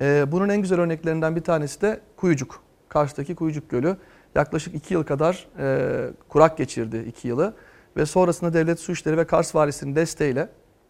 Ee, 0.00 0.24
bunun 0.32 0.48
en 0.48 0.62
güzel 0.62 0.80
örneklerinden 0.80 1.36
bir 1.36 1.40
tanesi 1.40 1.80
de 1.80 2.00
Kuyucuk. 2.16 2.62
Karşıdaki 2.88 3.34
Kuyucuk 3.34 3.70
Gölü 3.70 3.96
yaklaşık 4.34 4.74
2 4.74 4.94
yıl 4.94 5.04
kadar 5.04 5.48
e, 5.58 6.10
kurak 6.28 6.58
geçirdi 6.58 7.04
2 7.08 7.28
yılı. 7.28 7.54
Ve 7.96 8.06
sonrasında 8.06 8.52
Devlet 8.52 8.80
Su 8.80 8.92
İşleri 8.92 9.16
ve 9.16 9.26
Kars 9.26 9.54
Valisi'nin 9.54 9.96
desteğiyle 9.96 10.48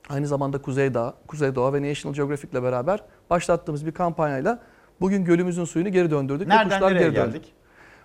aynı 0.08 0.26
zamanda 0.26 0.62
Kuzeydağ, 0.62 1.14
Kuzeydoğa 1.26 1.72
ve 1.72 1.90
National 1.90 2.14
Geographic 2.14 2.48
ile 2.52 2.62
beraber 2.62 3.02
başlattığımız 3.30 3.86
bir 3.86 3.92
kampanyayla 3.92 4.62
bugün 5.00 5.24
gölümüzün 5.24 5.64
suyunu 5.64 5.88
geri 5.88 6.10
döndürdük. 6.10 6.48
ve 6.48 6.54
Nereden 6.54 6.68
kuşlar 6.68 6.94
nereye 6.94 7.08
geri 7.08 7.14
döndü. 7.16 7.40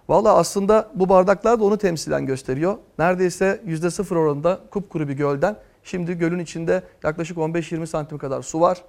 Valla 0.10 0.36
aslında 0.36 0.90
bu 0.96 1.10
bardaklar 1.10 1.60
da 1.60 1.64
onu 1.64 1.78
temsilen 1.78 2.26
gösteriyor. 2.26 2.78
Neredeyse 3.00 3.62
%0 3.66 4.18
oranında 4.18 4.60
kupkuru 4.72 5.08
bir 5.08 5.14
gölden 5.14 5.56
şimdi 5.84 6.18
gölün 6.18 6.40
içinde 6.40 6.84
yaklaşık 7.04 7.38
15-20 7.38 7.88
santim 7.88 8.18
kadar 8.18 8.42
su 8.42 8.62
var. 8.62 8.84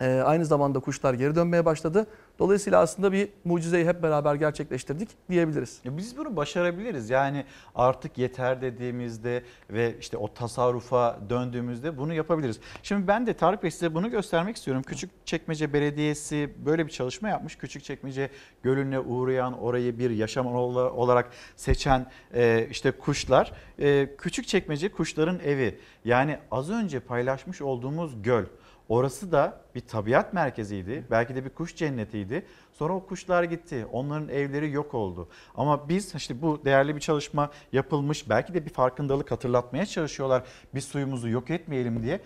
Ee, 0.00 0.20
aynı 0.24 0.44
zamanda 0.46 0.80
kuşlar 0.80 1.14
geri 1.14 1.34
dönmeye 1.34 1.64
başladı. 1.64 2.06
Dolayısıyla 2.38 2.80
aslında 2.80 3.12
bir 3.12 3.28
mucizeyi 3.44 3.86
hep 3.86 4.02
beraber 4.02 4.34
gerçekleştirdik 4.34 5.08
diyebiliriz. 5.30 5.80
Ya 5.84 5.96
biz 5.96 6.16
bunu 6.16 6.36
başarabiliriz. 6.36 7.10
Yani 7.10 7.44
artık 7.74 8.18
yeter 8.18 8.62
dediğimizde 8.62 9.42
ve 9.70 9.94
işte 10.00 10.16
o 10.16 10.34
tasarrufa 10.34 11.18
döndüğümüzde 11.30 11.98
bunu 11.98 12.14
yapabiliriz. 12.14 12.60
Şimdi 12.82 13.08
ben 13.08 13.26
de 13.26 13.34
Tarık 13.34 13.62
Bey 13.62 13.70
size 13.70 13.94
bunu 13.94 14.10
göstermek 14.10 14.56
istiyorum. 14.56 14.82
Küçükçekmece 14.82 15.72
Belediyesi 15.72 16.50
böyle 16.66 16.86
bir 16.86 16.92
çalışma 16.92 17.28
yapmış. 17.28 17.56
Küçükçekmece 17.56 18.30
Gölü'ne 18.62 19.00
uğrayan, 19.00 19.58
orayı 19.58 19.98
bir 19.98 20.10
yaşam 20.10 20.46
ola- 20.46 20.92
olarak 20.92 21.30
seçen 21.56 22.06
e, 22.34 22.66
işte 22.70 22.90
kuşlar. 22.90 23.52
E, 23.78 24.16
Küçükçekmece 24.18 24.92
kuşların 24.92 25.40
evi. 25.40 25.78
Yani 26.04 26.38
az 26.50 26.70
önce 26.70 27.00
paylaşmış 27.00 27.62
olduğumuz 27.62 28.22
göl. 28.22 28.44
Orası 28.90 29.32
da 29.32 29.60
bir 29.74 29.80
tabiat 29.80 30.32
merkeziydi. 30.32 31.04
Belki 31.10 31.34
de 31.34 31.44
bir 31.44 31.50
kuş 31.50 31.76
cennetiydi. 31.76 32.46
Sonra 32.72 32.92
o 32.92 33.06
kuşlar 33.06 33.42
gitti. 33.42 33.86
Onların 33.92 34.28
evleri 34.28 34.70
yok 34.70 34.94
oldu. 34.94 35.28
Ama 35.54 35.88
biz 35.88 36.14
işte 36.14 36.42
bu 36.42 36.64
değerli 36.64 36.96
bir 36.96 37.00
çalışma 37.00 37.50
yapılmış. 37.72 38.28
Belki 38.28 38.54
de 38.54 38.66
bir 38.66 38.70
farkındalık 38.70 39.30
hatırlatmaya 39.30 39.86
çalışıyorlar. 39.86 40.42
Biz 40.74 40.84
suyumuzu 40.84 41.28
yok 41.28 41.50
etmeyelim 41.50 42.02
diye. 42.02 42.20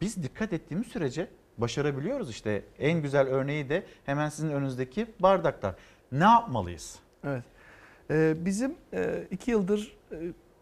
Biz 0.00 0.22
dikkat 0.22 0.52
ettiğimiz 0.52 0.86
sürece 0.86 1.28
başarabiliyoruz 1.58 2.30
işte. 2.30 2.62
En 2.78 3.02
güzel 3.02 3.26
örneği 3.26 3.68
de 3.68 3.86
hemen 4.06 4.28
sizin 4.28 4.50
önünüzdeki 4.50 5.06
bardaklar. 5.20 5.74
Ne 6.12 6.24
yapmalıyız? 6.24 6.98
Evet. 7.24 7.44
Ee, 8.10 8.34
bizim 8.44 8.74
e, 8.92 9.24
iki 9.30 9.50
yıldır 9.50 9.96
e, 10.12 10.16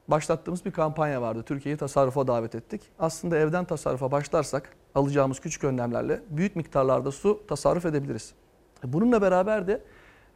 başlattığımız 0.08 0.64
bir 0.64 0.70
kampanya 0.70 1.22
vardı. 1.22 1.42
Türkiye'yi 1.46 1.76
tasarrufa 1.78 2.26
davet 2.26 2.54
ettik. 2.54 2.82
Aslında 2.98 3.38
evden 3.38 3.64
tasarrufa 3.64 4.10
başlarsak 4.10 4.76
alacağımız 4.94 5.40
küçük 5.40 5.64
önlemlerle 5.64 6.20
büyük 6.30 6.56
miktarlarda 6.56 7.10
su 7.12 7.42
tasarruf 7.48 7.86
edebiliriz. 7.86 8.34
Bununla 8.84 9.22
beraber 9.22 9.66
de 9.66 9.80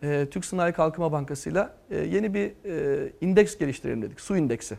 e, 0.02 0.26
Türk 0.30 0.44
Sanayi 0.44 0.72
Kalkınma 0.72 1.12
Bankası'yla 1.12 1.74
e, 1.90 1.98
yeni 1.98 2.34
bir 2.34 2.52
e, 2.64 3.12
indeks 3.20 3.58
geliştirelim 3.58 4.02
dedik. 4.02 4.20
Su 4.20 4.36
indeksi. 4.36 4.78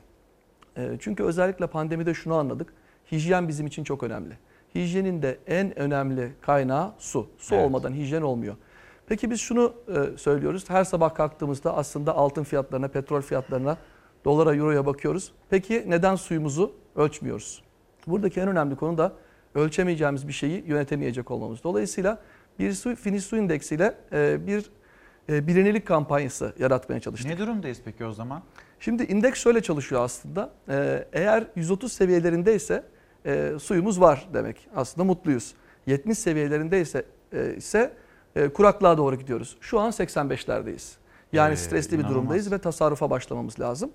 E, 0.77 0.97
çünkü 0.99 1.23
özellikle 1.23 1.67
pandemide 1.67 2.13
şunu 2.13 2.35
anladık. 2.35 2.73
Hijyen 3.11 3.47
bizim 3.47 3.67
için 3.67 3.83
çok 3.83 4.03
önemli. 4.03 4.37
Hijyenin 4.75 5.21
de 5.21 5.37
en 5.47 5.79
önemli 5.79 6.31
kaynağı 6.41 6.91
su. 6.99 7.27
Su 7.37 7.55
Evet. 7.55 7.65
olmadan 7.65 7.93
hijyen 7.93 8.21
olmuyor. 8.21 8.55
Peki 9.07 9.31
biz 9.31 9.39
şunu 9.39 9.73
e, 9.87 10.17
söylüyoruz. 10.17 10.69
Her 10.69 10.83
sabah 10.83 11.15
kalktığımızda 11.15 11.77
aslında 11.77 12.15
altın 12.15 12.43
fiyatlarına, 12.43 12.87
petrol 12.87 13.21
fiyatlarına, 13.21 13.77
dolara, 14.25 14.55
euroya 14.55 14.85
bakıyoruz. 14.85 15.31
Peki 15.49 15.83
neden 15.87 16.15
suyumuzu 16.15 16.73
ölçmüyoruz? 16.95 17.63
Buradaki 18.07 18.39
en 18.39 18.47
önemli 18.47 18.75
konu 18.75 18.97
da 18.97 19.13
ölçemeyeceğimiz 19.55 20.27
bir 20.27 20.33
şeyi 20.33 20.63
yönetemeyecek 20.67 21.31
olmamız. 21.31 21.63
Dolayısıyla 21.63 22.21
bir 22.59 22.73
su, 22.73 22.95
finish 22.95 23.23
su 23.23 23.37
indeksiyle 23.37 23.95
e, 24.13 24.47
bir 24.47 24.71
e, 25.29 25.47
bilinirlik 25.47 25.87
kampanyası 25.87 26.53
yaratmaya 26.59 26.99
çalıştık. 26.99 27.31
Ne 27.31 27.37
durumdayız 27.37 27.81
peki 27.85 28.05
o 28.05 28.11
zaman? 28.11 28.41
Şimdi 28.79 29.03
indeks 29.03 29.39
şöyle 29.43 29.61
çalışıyor 29.61 30.01
aslında. 30.01 30.49
Ee, 30.69 31.07
eğer 31.13 31.43
130 31.55 31.91
seviyelerindeyse 31.93 32.83
e, 33.25 33.51
suyumuz 33.61 34.01
var 34.01 34.27
demek. 34.33 34.67
Aslında 34.75 35.05
mutluyuz. 35.05 35.53
70 35.85 36.17
seviyelerindeyse 36.17 37.05
e, 37.33 37.53
ise 37.55 37.93
e, 38.35 38.49
kuraklığa 38.49 38.97
doğru 38.97 39.15
gidiyoruz. 39.15 39.57
Şu 39.61 39.79
an 39.79 39.89
85'lerdeyiz. 39.91 40.95
Yani 41.33 41.53
Ee, 41.53 41.55
stresli 41.55 41.91
bir 41.91 41.97
inanılmaz. 41.97 42.15
durumdayız 42.15 42.51
ve 42.51 42.57
tasarrufa 42.57 43.09
başlamamız 43.09 43.59
lazım. 43.59 43.91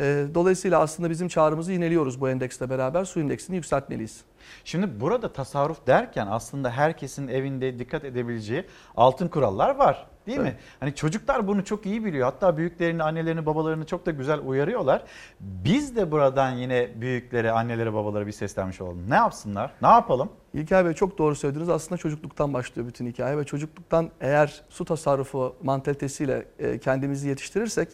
E, 0.00 0.26
dolayısıyla 0.34 0.80
aslında 0.80 1.10
bizim 1.10 1.28
çağrımızı 1.28 1.72
yineliyoruz 1.72 2.20
bu 2.20 2.28
endeksle 2.28 2.70
beraber. 2.70 3.04
Su 3.04 3.20
indeksini 3.20 3.56
yükseltmeliyiz. 3.56 4.24
Şimdi 4.64 5.00
burada 5.00 5.32
tasarruf 5.32 5.86
derken 5.86 6.26
aslında 6.30 6.70
herkesin 6.70 7.28
evinde 7.28 7.78
dikkat 7.78 8.04
edebileceği 8.04 8.64
altın 8.96 9.28
kurallar 9.28 9.74
var. 9.74 10.06
Değil 10.26 10.38
mi? 10.38 10.48
Evet. 10.48 10.60
Hani 10.80 10.94
çocuklar 10.94 11.46
bunu 11.46 11.64
çok 11.64 11.86
iyi 11.86 12.04
biliyor. 12.04 12.24
Hatta 12.24 12.56
büyüklerini, 12.56 13.02
annelerini, 13.02 13.46
babalarını 13.46 13.86
çok 13.86 14.06
da 14.06 14.10
güzel 14.10 14.40
uyarıyorlar. 14.46 15.04
Biz 15.40 15.96
de 15.96 16.10
buradan 16.10 16.50
yine 16.50 16.88
büyüklere, 17.00 17.50
annelere, 17.50 17.94
babalara 17.94 18.26
bir 18.26 18.32
seslenmiş 18.32 18.80
olalım. 18.80 19.10
Ne 19.10 19.14
yapsınlar? 19.14 19.72
Ne 19.82 19.88
yapalım? 19.88 20.28
İlker 20.54 20.84
Bey 20.86 20.92
çok 20.92 21.18
doğru 21.18 21.34
söylediniz. 21.34 21.68
Aslında 21.68 21.98
çocukluktan 21.98 22.54
başlıyor 22.54 22.88
bütün 22.88 23.06
hikaye 23.06 23.38
ve 23.38 23.44
çocukluktan 23.44 24.10
eğer 24.20 24.62
su 24.68 24.84
tasarrufu 24.84 25.56
mantalitesiyle 25.62 26.46
e, 26.58 26.78
kendimizi 26.78 27.28
yetiştirirsek 27.28 27.88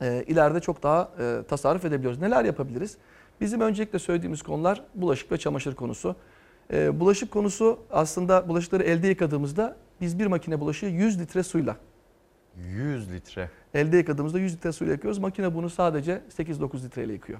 e, 0.00 0.24
ileride 0.26 0.60
çok 0.60 0.82
daha 0.82 1.10
e, 1.18 1.42
tasarruf 1.48 1.84
edebiliyoruz. 1.84 2.20
Neler 2.20 2.44
yapabiliriz? 2.44 2.96
Bizim 3.40 3.60
öncelikle 3.60 3.98
söylediğimiz 3.98 4.42
konular 4.42 4.84
bulaşık 4.94 5.32
ve 5.32 5.38
çamaşır 5.38 5.74
konusu. 5.74 6.16
E, 6.72 7.00
bulaşık 7.00 7.30
konusu 7.30 7.78
aslında 7.90 8.48
bulaşıkları 8.48 8.82
elde 8.82 9.08
yıkadığımızda 9.08 9.76
biz 10.00 10.18
bir 10.18 10.26
makine 10.26 10.60
bulaşığı 10.60 10.86
100 10.86 11.20
litre 11.20 11.42
suyla 11.42 11.76
100 12.56 13.12
litre. 13.12 13.50
elde 13.74 13.96
yıkadığımızda 13.96 14.38
100 14.38 14.54
litre 14.54 14.72
suyla 14.72 14.92
yıkıyoruz. 14.92 15.18
Makine 15.18 15.54
bunu 15.54 15.70
sadece 15.70 16.20
8-9 16.38 16.84
litreyle 16.84 17.12
yıkıyor. 17.12 17.38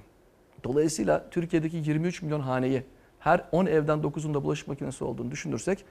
Dolayısıyla 0.65 1.31
Türkiye'deki 1.31 1.77
23 1.77 2.23
milyon 2.23 2.41
haneyi 2.41 2.83
her 3.19 3.45
10 3.53 3.67
evden 3.67 3.99
9'unda 3.99 4.43
bulaşık 4.43 4.69
makinesi 4.69 5.05
olduğunu 5.05 5.31
düşünürsek 5.31 5.85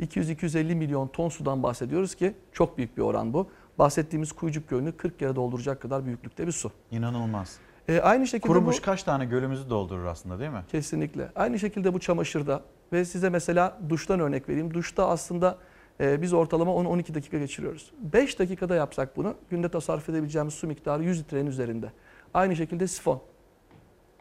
200-250 0.00 0.74
milyon 0.74 1.08
ton 1.08 1.28
sudan 1.28 1.62
bahsediyoruz 1.62 2.14
ki 2.14 2.34
çok 2.52 2.78
büyük 2.78 2.96
bir 2.96 3.02
oran 3.02 3.32
bu. 3.32 3.50
Bahsettiğimiz 3.78 4.32
Kuyucuk 4.32 4.68
Gölü'nü 4.68 4.92
40 4.92 5.18
kere 5.18 5.36
dolduracak 5.36 5.82
kadar 5.82 6.04
büyüklükte 6.06 6.46
bir 6.46 6.52
su. 6.52 6.72
İnanılmaz. 6.90 7.58
E, 7.88 8.00
aynı 8.00 8.26
şekilde 8.26 8.52
Kurumuş 8.52 8.78
bu, 8.78 8.82
kaç 8.82 9.02
tane 9.02 9.24
gölümüzü 9.24 9.70
doldurur 9.70 10.04
aslında 10.04 10.38
değil 10.38 10.50
mi? 10.50 10.64
Kesinlikle. 10.68 11.30
Aynı 11.36 11.58
şekilde 11.58 11.94
bu 11.94 12.00
çamaşırda 12.00 12.62
Ve 12.92 13.04
size 13.04 13.30
mesela 13.30 13.78
duştan 13.88 14.20
örnek 14.20 14.48
vereyim. 14.48 14.74
Duşta 14.74 15.08
aslında 15.08 15.58
e, 16.00 16.22
biz 16.22 16.32
ortalama 16.32 16.72
10-12 16.72 17.14
dakika 17.14 17.38
geçiriyoruz. 17.38 17.92
5 18.00 18.38
dakikada 18.38 18.74
yapsak 18.74 19.16
bunu 19.16 19.34
günde 19.50 19.68
tasarruf 19.68 20.08
edebileceğimiz 20.08 20.54
su 20.54 20.66
miktarı 20.66 21.04
100 21.04 21.20
litrenin 21.20 21.46
üzerinde. 21.46 21.92
Aynı 22.34 22.56
şekilde 22.56 22.86
sifon. 22.86 23.22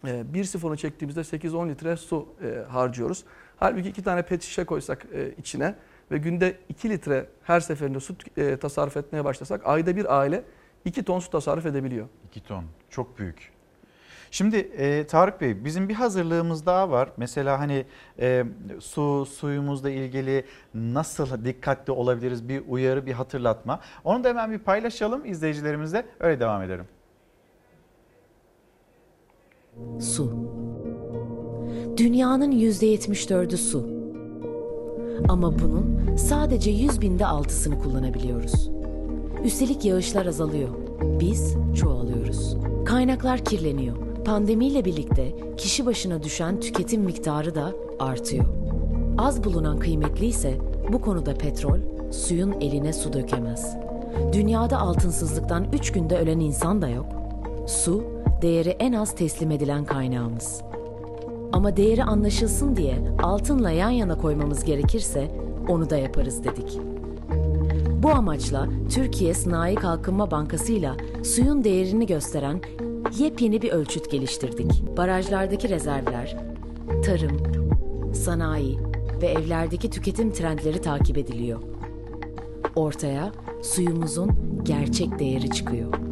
E, 0.07 0.33
bir 0.33 0.43
sifonu 0.43 0.77
çektiğimizde 0.77 1.19
8-10 1.19 1.69
litre 1.69 1.97
su 1.97 2.27
e, 2.43 2.71
harcıyoruz. 2.71 3.23
Halbuki 3.57 3.89
iki 3.89 4.03
tane 4.03 4.21
pet 4.21 4.43
şişe 4.43 4.65
koysak 4.65 5.05
e, 5.13 5.31
içine 5.37 5.75
ve 6.11 6.17
günde 6.17 6.57
2 6.69 6.89
litre 6.89 7.25
her 7.43 7.59
seferinde 7.59 7.99
su 7.99 8.15
e, 8.37 8.57
tasarruf 8.57 8.97
etmeye 8.97 9.25
başlasak 9.25 9.61
ayda 9.65 9.95
bir 9.95 10.19
aile 10.19 10.43
2 10.85 11.03
ton 11.03 11.19
su 11.19 11.29
tasarruf 11.29 11.65
edebiliyor. 11.65 12.07
2 12.29 12.43
ton 12.43 12.63
çok 12.89 13.19
büyük. 13.19 13.51
Şimdi 14.31 14.57
e, 14.57 15.07
Tarık 15.07 15.41
Bey 15.41 15.65
bizim 15.65 15.89
bir 15.89 15.93
hazırlığımız 15.93 16.65
daha 16.65 16.89
var. 16.89 17.09
Mesela 17.17 17.59
hani 17.59 17.85
e, 18.19 18.45
su 18.79 19.25
suyumuzla 19.25 19.89
ilgili 19.89 20.45
nasıl 20.73 21.45
dikkatli 21.45 21.93
olabiliriz 21.93 22.49
bir 22.49 22.63
uyarı 22.67 23.05
bir 23.05 23.13
hatırlatma. 23.13 23.79
Onu 24.03 24.23
da 24.23 24.29
hemen 24.29 24.51
bir 24.51 24.59
paylaşalım 24.59 25.25
izleyicilerimizle 25.25 26.05
öyle 26.19 26.39
devam 26.39 26.61
edelim. 26.61 26.85
Su. 29.99 30.51
Dünyanın 31.97 32.51
%74'ü 32.51 33.57
su. 33.57 33.96
Ama 35.27 35.59
bunun 35.59 36.15
sadece 36.17 36.71
100 36.71 37.01
binde 37.01 37.25
altısını 37.25 37.79
kullanabiliyoruz. 37.79 38.69
Üstelik 39.43 39.85
yağışlar 39.85 40.25
azalıyor. 40.25 40.69
Biz 41.01 41.55
çoğalıyoruz. 41.75 42.57
Kaynaklar 42.85 43.45
kirleniyor. 43.45 43.95
Pandemiyle 44.25 44.85
birlikte 44.85 45.35
kişi 45.57 45.85
başına 45.85 46.23
düşen 46.23 46.59
tüketim 46.59 47.01
miktarı 47.01 47.55
da 47.55 47.73
artıyor. 47.99 48.45
Az 49.17 49.43
bulunan 49.43 49.79
kıymetli 49.79 50.25
ise 50.25 50.57
bu 50.93 51.01
konuda 51.01 51.33
petrol, 51.33 51.79
suyun 52.11 52.51
eline 52.51 52.93
su 52.93 53.13
dökemez. 53.13 53.77
Dünyada 54.33 54.77
altınsızlıktan 54.77 55.67
3 55.73 55.91
günde 55.91 56.17
ölen 56.17 56.39
insan 56.39 56.81
da 56.81 56.89
yok. 56.89 57.05
Su, 57.67 58.03
değeri 58.41 58.69
en 58.69 58.93
az 58.93 59.15
teslim 59.15 59.51
edilen 59.51 59.85
kaynağımız. 59.85 60.61
Ama 61.51 61.77
değeri 61.77 62.03
anlaşılsın 62.03 62.75
diye 62.75 62.99
altınla 63.23 63.71
yan 63.71 63.89
yana 63.89 64.17
koymamız 64.17 64.63
gerekirse 64.63 65.31
onu 65.67 65.89
da 65.89 65.97
yaparız 65.97 66.43
dedik. 66.43 66.79
Bu 68.03 68.09
amaçla 68.09 68.67
Türkiye 68.89 69.33
Sanayi 69.33 69.75
Kalkınma 69.75 70.31
Bankası 70.31 70.71
ile 70.71 70.91
suyun 71.23 71.63
değerini 71.63 72.05
gösteren 72.05 72.61
yepyeni 73.19 73.61
bir 73.61 73.71
ölçüt 73.71 74.11
geliştirdik. 74.11 74.97
Barajlardaki 74.97 75.69
rezervler, 75.69 76.37
tarım, 77.05 77.37
sanayi 78.13 78.79
ve 79.21 79.27
evlerdeki 79.27 79.89
tüketim 79.89 80.31
trendleri 80.31 80.81
takip 80.81 81.17
ediliyor. 81.17 81.59
Ortaya 82.75 83.31
suyumuzun 83.61 84.31
gerçek 84.63 85.19
değeri 85.19 85.49
çıkıyor. 85.49 86.06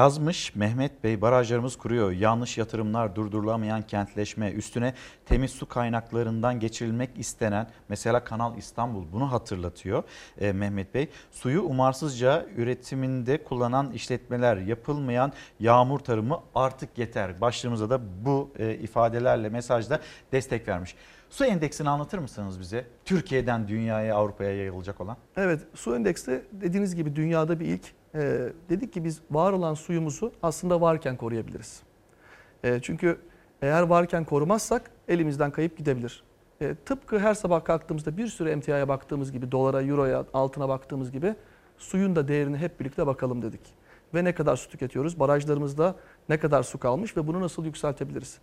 Yazmış 0.00 0.54
Mehmet 0.54 1.04
Bey 1.04 1.20
barajlarımız 1.20 1.76
kuruyor. 1.76 2.12
Yanlış 2.12 2.58
yatırımlar 2.58 3.16
durdurulamayan 3.16 3.82
kentleşme 3.82 4.50
üstüne 4.50 4.94
temiz 5.26 5.50
su 5.50 5.68
kaynaklarından 5.68 6.60
geçirilmek 6.60 7.10
istenen 7.18 7.66
mesela 7.88 8.24
Kanal 8.24 8.58
İstanbul 8.58 9.04
bunu 9.12 9.32
hatırlatıyor 9.32 10.02
e, 10.40 10.52
Mehmet 10.52 10.94
Bey. 10.94 11.08
Suyu 11.30 11.62
umarsızca 11.62 12.46
üretiminde 12.56 13.44
kullanan 13.44 13.92
işletmeler 13.92 14.56
yapılmayan 14.56 15.32
yağmur 15.60 15.98
tarımı 15.98 16.40
artık 16.54 16.98
yeter. 16.98 17.40
Başlığımıza 17.40 17.90
da 17.90 18.00
bu 18.24 18.50
e, 18.58 18.74
ifadelerle 18.74 19.48
mesajda 19.48 20.00
destek 20.32 20.68
vermiş. 20.68 20.94
Su 21.30 21.44
endeksini 21.44 21.88
anlatır 21.88 22.18
mısınız 22.18 22.60
bize? 22.60 22.86
Türkiye'den 23.04 23.68
dünyaya, 23.68 24.16
Avrupa'ya 24.16 24.56
yayılacak 24.56 25.00
olan. 25.00 25.16
Evet, 25.36 25.60
su 25.74 25.96
endeksi 25.96 26.44
dediğiniz 26.52 26.94
gibi 26.94 27.16
dünyada 27.16 27.60
bir 27.60 27.66
ilk. 27.66 27.99
Ee, 28.14 28.52
dedik 28.68 28.92
ki 28.92 29.04
biz 29.04 29.20
var 29.30 29.52
olan 29.52 29.74
suyumuzu 29.74 30.32
aslında 30.42 30.80
varken 30.80 31.16
koruyabiliriz. 31.16 31.82
Ee, 32.64 32.78
çünkü 32.82 33.18
eğer 33.62 33.82
varken 33.82 34.24
korumazsak 34.24 34.90
elimizden 35.08 35.50
kayıp 35.50 35.78
gidebilir. 35.78 36.22
Ee, 36.62 36.74
tıpkı 36.84 37.18
her 37.18 37.34
sabah 37.34 37.64
kalktığımızda 37.64 38.16
bir 38.16 38.26
sürü 38.26 38.50
emtiaya 38.50 38.88
baktığımız 38.88 39.32
gibi, 39.32 39.52
dolara, 39.52 39.82
euroya, 39.82 40.24
altına 40.34 40.68
baktığımız 40.68 41.12
gibi 41.12 41.34
suyun 41.78 42.16
da 42.16 42.28
değerini 42.28 42.56
hep 42.56 42.80
birlikte 42.80 43.06
bakalım 43.06 43.42
dedik. 43.42 43.60
Ve 44.14 44.24
ne 44.24 44.34
kadar 44.34 44.56
su 44.56 44.70
tüketiyoruz, 44.70 45.20
barajlarımızda 45.20 45.94
ne 46.28 46.38
kadar 46.38 46.62
su 46.62 46.78
kalmış 46.78 47.16
ve 47.16 47.26
bunu 47.26 47.40
nasıl 47.40 47.64
yükseltebiliriz? 47.64 48.38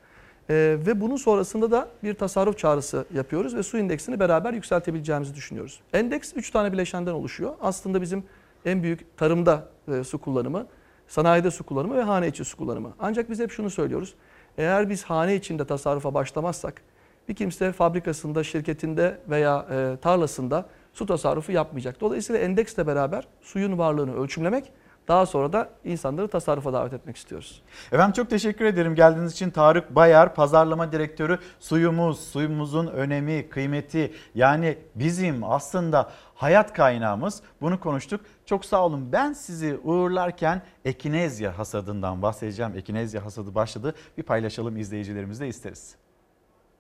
Ee, 0.50 0.78
ve 0.86 1.02
bunun 1.02 1.16
sonrasında 1.16 1.72
da 1.72 1.88
bir 2.04 2.14
tasarruf 2.14 2.58
çağrısı 2.58 3.06
yapıyoruz 3.14 3.56
ve 3.56 3.64
su 3.64 3.78
indeksini 3.78 4.20
beraber 4.20 4.54
yükseltebileceğimizi 4.54 5.36
düşünüyoruz. 5.36 5.80
Endeks 5.94 6.34
3 6.36 6.52
tane 6.52 6.72
bileşenden 6.72 7.14
oluşuyor. 7.14 7.54
Aslında 7.62 8.02
bizim 8.02 8.24
en 8.68 8.84
büyük 8.84 9.18
tarımda 9.18 9.68
e, 9.94 10.04
su 10.04 10.18
kullanımı, 10.22 10.68
sanayide 11.08 11.52
su 11.52 11.64
kullanımı 11.64 11.98
ve 11.98 12.02
hane 12.02 12.28
içi 12.28 12.46
su 12.46 12.58
kullanımı. 12.58 12.94
Ancak 13.00 13.30
biz 13.30 13.40
hep 13.40 13.52
şunu 13.52 13.70
söylüyoruz. 13.70 14.14
Eğer 14.58 14.90
biz 14.90 15.04
hane 15.04 15.36
içinde 15.36 15.66
tasarrufa 15.66 16.14
başlamazsak 16.14 16.82
bir 17.30 17.36
kimse 17.36 17.72
fabrikasında, 17.72 18.44
şirketinde 18.44 19.20
veya 19.30 19.66
e, 19.72 19.98
tarlasında 20.02 20.70
su 20.94 21.06
tasarrufu 21.06 21.52
yapmayacak. 21.52 22.02
Dolayısıyla 22.02 22.42
endeksle 22.42 22.88
beraber 22.88 23.28
suyun 23.42 23.78
varlığını 23.78 24.16
ölçümlemek 24.16 24.72
daha 25.08 25.26
sonra 25.26 25.54
da 25.54 25.70
insanları 25.84 26.28
tasarrufa 26.28 26.74
davet 26.74 26.94
etmek 26.94 27.18
istiyoruz. 27.18 27.62
Efendim 27.92 28.14
çok 28.14 28.30
teşekkür 28.30 28.66
ederim 28.66 28.96
geldiğiniz 28.96 29.32
için 29.32 29.50
Tarık 29.50 29.96
Bayar, 29.96 30.36
pazarlama 30.36 30.92
direktörü. 30.92 31.40
Suyumuz, 31.60 32.20
suyumuzun 32.20 32.88
önemi, 32.88 33.50
kıymeti 33.50 34.14
yani 34.36 34.78
bizim 34.96 35.44
aslında 35.44 36.12
hayat 36.36 36.74
kaynağımız. 36.74 37.42
Bunu 37.62 37.80
konuştuk. 37.80 38.22
Çok 38.46 38.66
sağ 38.66 38.86
olun. 38.86 39.12
Ben 39.12 39.34
sizi 39.34 39.78
uğurlarken 39.84 40.62
ekinezya 40.86 41.58
hasadından 41.58 42.22
bahsedeceğim. 42.22 42.78
Ekinezya 42.78 43.26
hasadı 43.26 43.56
başladı. 43.56 43.96
Bir 44.18 44.24
paylaşalım 44.24 44.78
izleyicilerimizle 44.78 45.48
isteriz. 45.48 45.96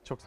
Çok 0.03 0.19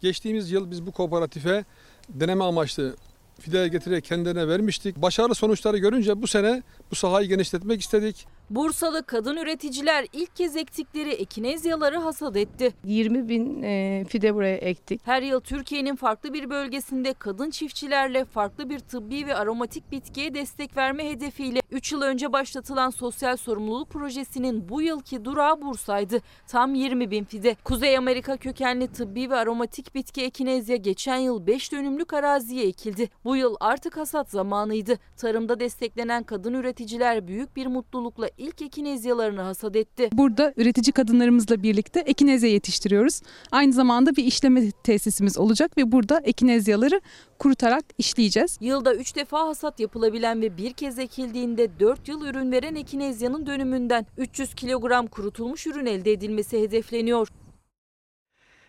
Geçtiğimiz 0.00 0.50
yıl 0.50 0.70
biz 0.70 0.86
bu 0.86 0.92
kooperatife 0.92 1.64
deneme 2.08 2.44
amaçlı 2.44 2.96
fideye 3.40 3.68
getirerek 3.68 4.04
kendilerine 4.04 4.48
vermiştik. 4.48 4.96
Başarılı 4.96 5.34
sonuçları 5.34 5.78
görünce 5.78 6.22
bu 6.22 6.26
sene 6.26 6.62
bu 6.90 6.94
sahayı 6.94 7.28
genişletmek 7.28 7.80
istedik. 7.80 8.26
Bursalı 8.50 9.02
kadın 9.02 9.36
üreticiler 9.36 10.06
ilk 10.12 10.36
kez 10.36 10.56
ektikleri 10.56 11.10
ekinezyaları 11.10 11.98
hasat 11.98 12.36
etti. 12.36 12.74
20 12.84 13.28
bin 13.28 13.62
e, 13.62 14.04
fide 14.08 14.34
buraya 14.34 14.56
ektik. 14.56 15.00
Her 15.04 15.22
yıl 15.22 15.40
Türkiye'nin 15.40 15.96
farklı 15.96 16.32
bir 16.32 16.50
bölgesinde 16.50 17.14
kadın 17.14 17.50
çiftçilerle 17.50 18.24
farklı 18.24 18.70
bir 18.70 18.78
tıbbi 18.78 19.26
ve 19.26 19.34
aromatik 19.34 19.92
bitkiye 19.92 20.34
destek 20.34 20.76
verme 20.76 21.10
hedefiyle 21.10 21.60
3 21.70 21.92
yıl 21.92 22.02
önce 22.02 22.32
başlatılan 22.32 22.90
sosyal 22.90 23.36
sorumluluk 23.36 23.90
projesinin 23.90 24.68
bu 24.68 24.82
yılki 24.82 25.24
durağı 25.24 25.62
Bursa'ydı. 25.62 26.20
Tam 26.48 26.74
20 26.74 27.10
bin 27.10 27.24
fide. 27.24 27.56
Kuzey 27.64 27.96
Amerika 27.96 28.36
kökenli 28.36 28.88
tıbbi 28.88 29.30
ve 29.30 29.36
aromatik 29.36 29.94
bitki 29.94 30.22
ekinezya 30.22 30.76
geçen 30.76 31.16
yıl 31.16 31.46
5 31.46 31.72
dönümlük 31.72 32.12
araziye 32.12 32.66
ekildi. 32.66 33.08
Bu 33.24 33.36
yıl 33.36 33.56
artık 33.60 33.96
hasat 33.96 34.30
zamanıydı. 34.30 34.98
Tarımda 35.16 35.60
desteklenen 35.60 36.22
kadın 36.22 36.54
üreticiler 36.54 37.28
büyük 37.28 37.56
bir 37.56 37.66
mutlulukla 37.66 38.28
ilk 38.38 38.62
ekinezyalarını 38.62 39.40
hasat 39.40 39.76
etti. 39.76 40.08
Burada 40.12 40.52
üretici 40.56 40.92
kadınlarımızla 40.92 41.62
birlikte 41.62 42.00
ekinezya 42.00 42.50
yetiştiriyoruz. 42.50 43.20
Aynı 43.52 43.72
zamanda 43.72 44.16
bir 44.16 44.24
işleme 44.24 44.70
tesisimiz 44.70 45.38
olacak 45.38 45.76
ve 45.78 45.92
burada 45.92 46.20
ekinezyaları 46.24 47.00
kurutarak 47.38 47.84
işleyeceğiz. 47.98 48.58
Yılda 48.60 48.94
3 48.94 49.16
defa 49.16 49.46
hasat 49.48 49.80
yapılabilen 49.80 50.42
ve 50.42 50.56
bir 50.56 50.72
kez 50.72 50.98
ekildiğinde 50.98 51.80
4 51.80 52.08
yıl 52.08 52.26
ürün 52.26 52.52
veren 52.52 52.74
ekinezyanın 52.74 53.46
dönümünden 53.46 54.06
300 54.16 54.54
kilogram 54.54 55.06
kurutulmuş 55.06 55.66
ürün 55.66 55.86
elde 55.86 56.12
edilmesi 56.12 56.62
hedefleniyor. 56.62 57.28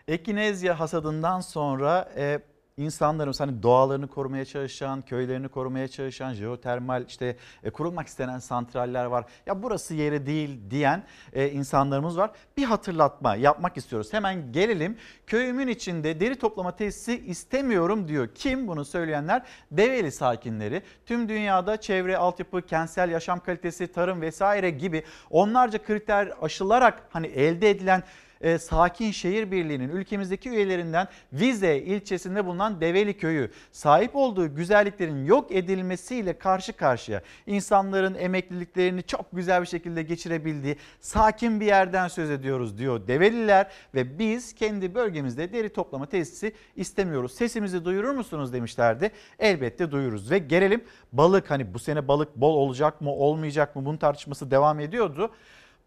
Ekinezya 0.08 0.80
hasadından 0.80 1.40
sonra 1.40 2.12
e, 2.18 2.40
insanlarımız 2.78 3.40
hani 3.40 3.64
doğalarını 3.64 4.08
korumaya 4.08 4.46
çalışan, 4.46 5.02
köylerini 5.02 5.50
korumaya 5.50 5.88
çalışan, 5.88 6.34
jeotermal 6.34 7.06
işte 7.08 7.38
e, 7.64 7.70
kurulmak 7.70 8.08
istenen 8.08 8.40
santraller 8.40 9.06
var. 9.06 9.26
Ya 9.46 9.64
burası 9.64 9.94
yeri 9.94 10.26
değil 10.26 10.60
diyen 10.70 11.04
e, 11.34 11.50
insanlarımız 11.50 12.18
var. 12.18 12.32
Bir 12.58 12.64
hatırlatma 12.64 13.36
yapmak 13.36 13.78
istiyoruz. 13.78 14.14
Hemen 14.14 14.52
gelelim. 14.52 14.98
Köyümün 15.28 15.68
içinde 15.68 16.20
deri 16.20 16.36
toplama 16.36 16.76
tesisi 16.76 17.26
istemiyorum 17.26 18.08
diyor. 18.08 18.28
Kim 18.36 18.68
bunu 18.68 18.86
söyleyenler? 18.86 19.42
Develi 19.72 20.12
sakinleri. 20.12 20.82
Tüm 21.06 21.30
dünyada 21.30 21.78
çevre, 21.78 22.18
altyapı, 22.18 22.62
kentsel 22.62 23.10
yaşam 23.10 23.40
kalitesi, 23.40 23.88
tarım 23.88 24.22
vesaire 24.22 24.70
gibi 24.70 25.04
onlarca 25.30 25.84
kriter 25.84 26.34
aşılarak 26.42 27.08
hani 27.10 27.28
elde 27.28 27.70
edilen 27.70 28.04
e, 28.42 28.58
Sakin 28.58 29.12
Şehir 29.12 29.52
Birliği'nin 29.52 29.90
ülkemizdeki 29.90 30.50
üyelerinden 30.50 31.08
Vize 31.34 31.78
ilçesinde 31.78 32.46
bulunan 32.46 32.82
Develi 32.82 33.18
Köyü 33.18 33.52
sahip 33.72 34.16
olduğu 34.16 34.56
güzelliklerin 34.56 35.26
yok 35.26 35.52
edilmesiyle 35.52 36.38
karşı 36.38 36.74
karşıya. 36.74 37.22
İnsanların 37.48 38.16
emekliliklerini 38.16 39.04
çok 39.04 39.26
güzel 39.34 39.62
bir 39.62 39.68
şekilde 39.68 40.04
geçirebildiği 40.04 40.76
sakin 41.00 41.60
bir 41.60 41.66
yerden 41.66 42.08
söz 42.08 42.30
ediyoruz 42.30 42.78
diyor 42.78 43.08
Develiler 43.08 43.68
ve 43.96 44.20
biz 44.20 44.56
kendi 44.56 44.96
bölgemizde 44.96 45.54
deri 45.54 45.70
toplama 45.70 46.06
tesisi 46.06 46.54
istemiyoruz. 46.76 47.34
Sesimizi 47.34 47.86
duyurur 47.86 48.12
musunuz 48.12 48.54
demişlerdi. 48.54 49.12
Elbette 49.40 49.92
duyururuz 49.92 50.32
ve 50.32 50.38
gelelim 50.38 50.84
balık 51.12 51.52
hani 51.52 51.74
bu 51.74 51.80
sene 51.80 52.08
balık 52.08 52.36
bol 52.36 52.54
olacak 52.56 53.02
mı 53.02 53.12
olmayacak 53.12 53.76
mı 53.76 53.86
bunun 53.86 53.98
tartışması 53.98 54.52
devam 54.52 54.80
ediyordu. 54.80 55.32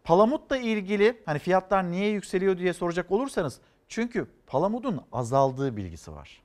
Palamutla 0.03 0.57
ilgili 0.57 1.21
hani 1.25 1.39
fiyatlar 1.39 1.91
niye 1.91 2.09
yükseliyor 2.09 2.57
diye 2.57 2.73
soracak 2.73 3.11
olursanız 3.11 3.59
çünkü 3.87 4.27
palamudun 4.47 5.01
azaldığı 5.11 5.77
bilgisi 5.77 6.11
var. 6.11 6.41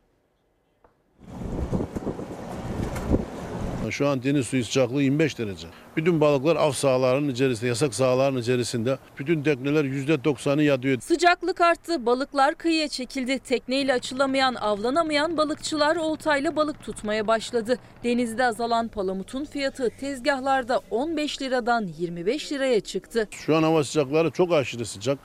Şu 3.90 4.08
an 4.08 4.22
deniz 4.22 4.46
suyu 4.46 4.64
sıcaklığı 4.64 5.02
25 5.02 5.38
derece. 5.38 5.66
Bütün 5.96 6.20
balıklar 6.20 6.56
av 6.56 6.72
sahalarının 6.72 7.32
içerisinde, 7.32 7.68
yasak 7.68 7.94
sahaların 7.94 8.40
içerisinde. 8.40 8.98
Bütün 9.18 9.42
tekneler 9.42 9.84
%90'ı 9.84 10.62
yatıyor. 10.62 11.00
Sıcaklık 11.00 11.60
arttı, 11.60 12.06
balıklar 12.06 12.54
kıyıya 12.54 12.88
çekildi. 12.88 13.38
Tekneyle 13.38 13.92
açılamayan, 13.92 14.54
avlanamayan 14.54 15.36
balıkçılar 15.36 15.96
oltayla 15.96 16.56
balık 16.56 16.82
tutmaya 16.82 17.26
başladı. 17.26 17.78
Denizde 18.04 18.44
azalan 18.44 18.88
palamutun 18.88 19.44
fiyatı 19.44 19.90
tezgahlarda 20.00 20.80
15 20.90 21.42
liradan 21.42 21.86
25 21.98 22.52
liraya 22.52 22.80
çıktı. 22.80 23.28
Şu 23.30 23.56
an 23.56 23.62
hava 23.62 23.84
sıcakları 23.84 24.30
çok 24.30 24.52
aşırı 24.52 24.86
sıcak. 24.86 25.18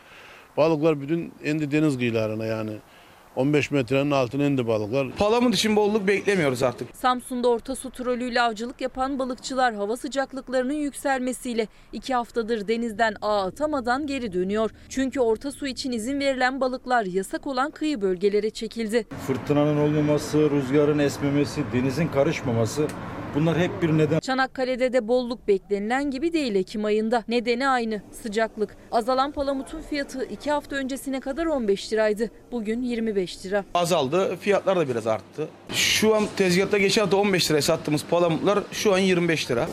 Balıklar 0.58 1.02
bütün 1.02 1.34
indi 1.44 1.72
deniz 1.72 1.98
kıyılarına 1.98 2.46
yani. 2.46 2.72
15 3.36 3.72
metrenin 3.72 4.12
altına 4.12 4.46
indi 4.46 4.68
balıklar. 4.68 5.12
Palamut 5.12 5.56
için 5.56 5.76
bolluk 5.76 6.08
beklemiyoruz 6.08 6.64
artık. 6.64 6.88
Samsun'da 6.96 7.48
orta 7.48 7.76
su 7.76 7.92
trolüyle 7.92 8.42
avcılık 8.42 8.82
yapan 8.82 9.20
balıkçılar 9.20 9.74
hava 9.74 9.98
sıcaklıklarının 9.98 10.74
yükselmesiyle 10.74 11.68
iki 11.94 12.14
haftadır 12.14 12.68
denizden 12.68 13.16
ağ 13.22 13.46
atamadan 13.46 14.08
geri 14.08 14.34
dönüyor. 14.34 14.72
Çünkü 14.90 15.20
orta 15.20 15.52
su 15.52 15.68
için 15.68 15.92
izin 15.92 16.20
verilen 16.20 16.62
balıklar 16.62 17.06
yasak 17.06 17.48
olan 17.48 17.72
kıyı 17.72 18.02
bölgelere 18.02 18.50
çekildi. 18.50 19.08
Fırtınanın 19.28 19.78
olmaması, 19.78 20.50
rüzgarın 20.52 21.00
esmemesi, 21.00 21.64
denizin 21.74 22.08
karışmaması 22.08 22.88
bunlar 23.36 23.58
hep 23.58 23.82
bir 23.82 23.90
neden. 23.98 24.20
Çanakkale'de 24.20 24.94
de 24.94 25.08
bolluk 25.08 25.48
beklenilen 25.48 26.12
gibi 26.12 26.34
değil 26.34 26.56
Ekim 26.56 26.86
ayında. 26.86 27.24
Nedeni 27.28 27.68
aynı 27.68 28.02
sıcaklık. 28.24 28.76
Azalan 28.92 29.32
palamutun 29.32 29.82
fiyatı 29.82 30.26
iki 30.26 30.52
hafta 30.52 30.76
öncesine 30.76 31.20
kadar 31.20 31.46
15 31.46 31.94
liraydı. 31.94 32.32
Bugün 32.52 32.82
25 32.82 33.46
lira. 33.46 33.66
Azaldı, 33.74 34.36
fiyatlar 34.36 34.78
da 34.80 34.90
biraz 34.90 35.08
arttı. 35.08 35.48
Şu 35.74 36.16
an 36.16 36.24
tezgahta 36.38 36.78
geçen 36.78 37.02
hafta 37.02 37.18
15 37.18 37.52
liraya 37.52 37.62
sattığımız 37.62 38.06
palamutlar 38.10 38.60
şu 38.72 38.94
an 38.94 38.98
25 38.98 39.52
lira. 39.52 39.68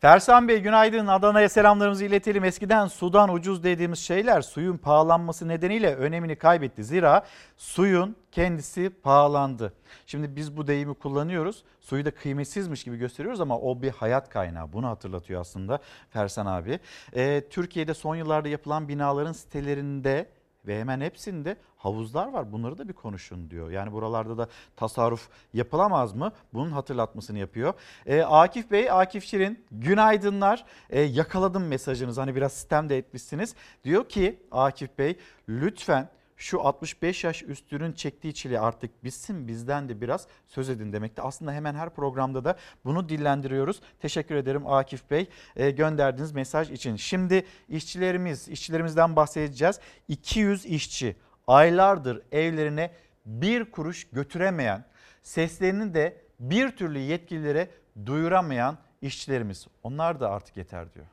Fersan 0.00 0.48
Bey 0.48 0.60
günaydın. 0.60 1.06
Adana'ya 1.06 1.48
selamlarımızı 1.48 2.04
iletelim. 2.04 2.44
Eskiden 2.44 2.86
sudan 2.86 3.34
ucuz 3.34 3.64
dediğimiz 3.64 3.98
şeyler 3.98 4.42
suyun 4.42 4.76
pahalanması 4.76 5.48
nedeniyle 5.48 5.94
önemini 5.94 6.36
kaybetti. 6.36 6.84
Zira 6.84 7.24
suyun 7.56 8.16
kendisi 8.32 8.90
pahalandı. 9.02 9.72
Şimdi 10.06 10.36
biz 10.36 10.56
bu 10.56 10.66
deyimi 10.66 10.94
kullanıyoruz. 10.94 11.64
Suyu 11.80 12.04
da 12.04 12.10
kıymetsizmiş 12.10 12.84
gibi 12.84 12.96
gösteriyoruz 12.96 13.40
ama 13.40 13.58
o 13.58 13.82
bir 13.82 13.90
hayat 13.90 14.28
kaynağı. 14.28 14.72
Bunu 14.72 14.88
hatırlatıyor 14.88 15.40
aslında 15.40 15.78
Fersan 16.10 16.46
abi. 16.46 16.78
Ee, 17.16 17.42
Türkiye'de 17.50 17.94
son 17.94 18.16
yıllarda 18.16 18.48
yapılan 18.48 18.88
binaların 18.88 19.32
sitelerinde 19.32 20.26
ve 20.66 20.80
hemen 20.80 21.00
hepsinde 21.00 21.56
havuzlar 21.76 22.28
var. 22.28 22.52
Bunları 22.52 22.78
da 22.78 22.88
bir 22.88 22.92
konuşun 22.92 23.50
diyor. 23.50 23.70
Yani 23.70 23.92
buralarda 23.92 24.38
da 24.38 24.48
tasarruf 24.76 25.28
yapılamaz 25.54 26.14
mı? 26.14 26.32
Bunun 26.54 26.70
hatırlatmasını 26.70 27.38
yapıyor. 27.38 27.74
Ee, 28.06 28.22
Akif 28.22 28.70
Bey, 28.70 28.90
Akif 28.90 29.24
Şirin 29.24 29.64
günaydınlar. 29.70 30.64
Ee, 30.90 31.00
yakaladım 31.00 31.66
mesajınızı 31.66 32.20
hani 32.20 32.36
biraz 32.36 32.52
sistem 32.52 32.88
de 32.88 32.98
etmişsiniz. 32.98 33.54
Diyor 33.84 34.08
ki 34.08 34.42
Akif 34.50 34.98
Bey 34.98 35.16
lütfen 35.48 36.08
şu 36.38 36.60
65 36.60 37.24
yaş 37.24 37.42
üstünün 37.42 37.92
çektiği 37.92 38.34
çile 38.34 38.60
artık 38.60 39.04
bitsin 39.04 39.48
bizden 39.48 39.88
de 39.88 40.00
biraz 40.00 40.26
söz 40.46 40.68
edin 40.68 40.92
demekti. 40.92 41.22
Aslında 41.22 41.52
hemen 41.52 41.74
her 41.74 41.90
programda 41.90 42.44
da 42.44 42.56
bunu 42.84 43.08
dillendiriyoruz. 43.08 43.80
Teşekkür 44.00 44.34
ederim 44.34 44.66
Akif 44.66 45.10
Bey 45.10 45.28
e, 45.56 45.70
gönderdiğiniz 45.70 46.32
mesaj 46.32 46.70
için. 46.70 46.96
Şimdi 46.96 47.46
işçilerimiz, 47.68 48.48
işçilerimizden 48.48 49.16
bahsedeceğiz. 49.16 49.80
200 50.08 50.66
işçi 50.66 51.16
aylardır 51.46 52.22
evlerine 52.32 52.92
bir 53.26 53.64
kuruş 53.70 54.04
götüremeyen, 54.12 54.84
seslerini 55.22 55.94
de 55.94 56.20
bir 56.40 56.70
türlü 56.70 56.98
yetkililere 56.98 57.70
duyuramayan 58.06 58.78
işçilerimiz. 59.02 59.66
Onlar 59.82 60.20
da 60.20 60.30
artık 60.30 60.56
yeter 60.56 60.94
diyor. 60.94 61.06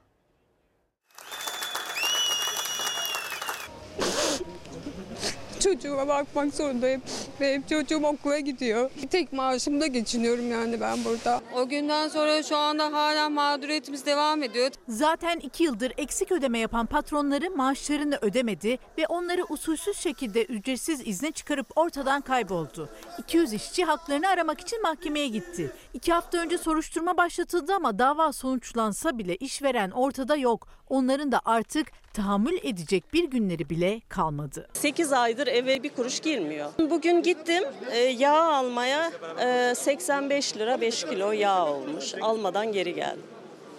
Çocuğuma 5.66 6.08
bakmak 6.08 6.54
zorundayım. 6.54 7.02
Ve 7.42 7.62
çocuğum 7.70 8.04
okula 8.04 8.40
gidiyor. 8.40 8.92
Tek 9.10 9.34
maaşımda 9.34 9.88
geçiniyorum 9.88 10.52
yani 10.52 10.82
ben 10.82 11.06
burada. 11.06 11.42
O 11.56 11.68
günden 11.70 12.08
sonra 12.08 12.44
şu 12.44 12.58
anda 12.58 12.94
hala 12.94 13.30
mağduriyetimiz 13.30 14.06
devam 14.06 14.44
ediyor. 14.44 14.72
Zaten 14.88 15.40
iki 15.40 15.64
yıldır 15.64 15.94
eksik 15.98 16.32
ödeme 16.32 16.60
yapan 16.60 16.86
patronları 16.86 17.52
maaşlarını 17.52 18.18
ödemedi 18.22 18.78
ve 18.98 19.08
onları 19.08 19.46
usulsüz 19.50 19.98
şekilde 19.98 20.46
ücretsiz 20.46 21.08
izne 21.08 21.32
çıkarıp 21.32 21.68
ortadan 21.76 22.22
kayboldu. 22.22 22.90
200 23.18 23.54
işçi 23.54 23.86
haklarını 23.86 24.28
aramak 24.28 24.62
için 24.62 24.82
mahkemeye 24.82 25.28
gitti. 25.28 25.72
İki 25.94 26.14
hafta 26.14 26.38
önce 26.38 26.58
soruşturma 26.58 27.18
başlatıldı 27.18 27.74
ama 27.74 28.00
dava 28.00 28.34
sonuçlansa 28.34 29.18
bile 29.18 29.36
işveren 29.36 29.92
ortada 29.92 30.36
yok. 30.36 30.68
Onların 30.90 31.32
da 31.32 31.42
artık 31.46 31.88
tahammül 32.16 32.58
edecek 32.64 33.14
bir 33.14 33.24
günleri 33.24 33.70
bile 33.70 34.02
kalmadı. 34.10 34.68
8 34.74 35.14
aydır 35.14 35.48
eve 35.48 35.84
bir 35.84 35.90
kuruş 35.90 36.20
girmiyor. 36.20 36.70
Bugün 36.90 37.22
gittim 37.22 37.64
e, 37.92 37.98
yağ 37.98 38.44
almaya 38.44 39.12
e, 39.42 39.76
85 39.76 40.58
lira 40.58 40.82
5 40.82 41.04
kilo 41.06 41.32
yağ 41.32 41.66
olmuş. 41.66 42.14
Almadan 42.22 42.72
geri 42.72 42.94
geldim. 42.94 43.35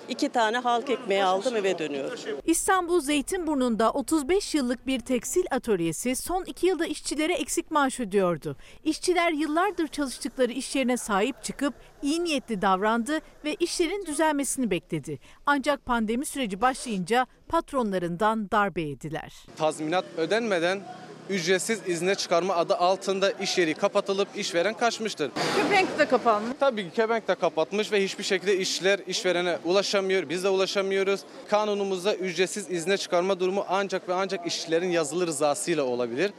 İki 0.09 0.29
tane 0.29 0.59
halk 0.59 0.91
ekmeği 0.91 1.25
aldım 1.25 1.57
eve 1.57 1.79
dönüyorum. 1.79 2.19
İstanbul 2.45 3.01
Zeytinburnu'nda 3.01 3.91
35 3.91 4.55
yıllık 4.55 4.87
bir 4.87 5.01
tekstil 5.01 5.45
atölyesi 5.51 6.17
son 6.17 6.45
iki 6.45 6.67
yılda 6.67 6.87
işçilere 6.87 7.35
eksik 7.35 7.71
maaş 7.71 8.01
ödüyordu. 8.01 8.57
İşçiler 8.85 9.33
yıllardır 9.33 9.89
çalıştıkları 9.89 10.53
iş 10.53 10.77
yerine 10.77 10.97
sahip 10.97 11.43
çıkıp 11.43 11.75
iyi 12.03 12.25
niyetli 12.25 12.63
davrandı 12.63 13.19
ve 13.45 13.55
işlerin 13.55 14.07
düzelmesini 14.07 14.71
bekledi. 14.71 15.19
Ancak 15.47 15.87
pandemi 15.87 16.27
süreci 16.27 16.61
başlayınca 16.61 17.27
patronlarından 17.49 18.51
darbe 18.51 18.83
yediler. 18.83 19.33
Tazminat 19.57 20.05
ödenmeden 20.17 20.81
ücretsiz 21.31 21.89
izne 21.89 22.15
çıkarma 22.15 22.57
adı 22.57 22.75
altında 22.75 23.31
iş 23.31 23.59
yeri 23.59 23.75
kapatılıp 23.75 24.29
işveren 24.37 24.75
kaçmıştır. 24.75 25.31
Kepenk 25.57 25.99
de 25.99 26.07
kapanmış. 26.07 26.57
Tabii 26.61 26.85
ki 26.85 26.91
kebenk 26.97 27.29
de 27.29 27.35
kapatmış 27.35 27.93
ve 27.93 28.05
hiçbir 28.05 28.25
şekilde 28.25 28.59
işçiler 28.59 29.01
işverene 29.07 29.59
ulaşamıyor. 29.65 30.29
Biz 30.29 30.45
de 30.45 30.49
ulaşamıyoruz. 30.49 31.21
Kanunumuzda 31.51 32.15
ücretsiz 32.15 32.71
izne 32.71 32.97
çıkarma 32.97 33.41
durumu 33.41 33.65
ancak 33.69 34.09
ve 34.09 34.15
ancak 34.15 34.47
işçilerin 34.47 34.91
yazılı 34.91 35.27
rızasıyla 35.27 35.85
olabilir. 35.85 36.31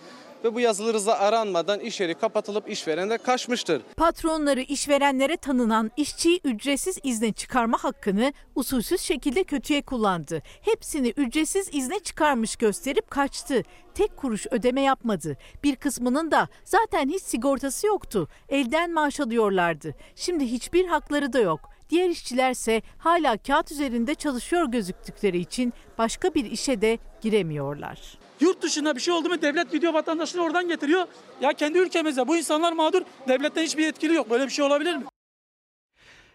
Ve 0.44 0.56
bu 0.56 0.60
yazılı 0.60 0.94
rıza 0.94 1.14
aranmadan 1.14 1.80
iş 1.80 2.00
yeri 2.00 2.14
kapatılıp 2.14 2.70
işveren 2.70 3.10
de 3.10 3.18
kaçmıştır. 3.18 3.82
Patronları 3.98 4.62
işverenlere 4.62 5.38
tanınan 5.38 5.92
işçiyi 5.98 6.40
ücretsiz 6.44 6.98
izne 7.04 7.32
çıkarma 7.34 7.78
hakkını 7.84 8.34
usulsüz 8.56 9.02
şekilde 9.02 9.44
kötüye 9.44 9.82
kullandı. 9.82 10.42
Hepsini 10.62 11.10
ücretsiz 11.10 11.70
izne 11.72 12.00
çıkarmış 12.00 12.56
gösterip 12.56 13.12
kaçtı. 13.12 13.64
Tek 13.94 14.18
kuruş 14.18 14.48
ödeme 14.52 14.82
yapmadı. 14.82 15.38
Bir 15.64 15.76
kısmının 15.76 16.32
da 16.32 16.48
zaten 16.64 17.10
hiç 17.10 17.24
sigortası 17.24 17.88
yoktu. 17.88 18.28
Elden 18.50 18.94
maaş 18.94 19.20
alıyorlardı. 19.20 19.96
Şimdi 20.16 20.46
hiçbir 20.46 20.86
hakları 20.86 21.34
da 21.34 21.40
yok. 21.40 21.70
Diğer 21.90 22.10
işçilerse 22.10 22.82
hala 22.98 23.38
kağıt 23.38 23.72
üzerinde 23.72 24.16
çalışıyor 24.16 24.66
gözüktükleri 24.66 25.38
için 25.38 25.74
başka 25.98 26.34
bir 26.34 26.52
işe 26.52 26.82
de 26.82 26.98
giremiyorlar. 27.22 28.27
Yurt 28.40 28.62
dışında 28.62 28.96
bir 28.96 29.02
şey 29.02 29.14
oldu 29.14 29.30
mu 29.30 29.42
devlet 29.42 29.72
gidiyor 29.72 29.94
vatandaşını 29.94 30.44
oradan 30.44 30.68
getiriyor. 30.68 31.08
Ya 31.42 31.54
kendi 31.54 31.78
ülkemizde 31.78 32.28
bu 32.28 32.38
insanlar 32.38 32.74
mağdur. 32.74 33.02
Devletten 33.28 33.64
hiçbir 33.64 33.84
yetkili 33.84 34.14
yok. 34.14 34.30
Böyle 34.30 34.46
bir 34.46 34.50
şey 34.50 34.66
olabilir 34.66 34.96
mi? 34.96 35.04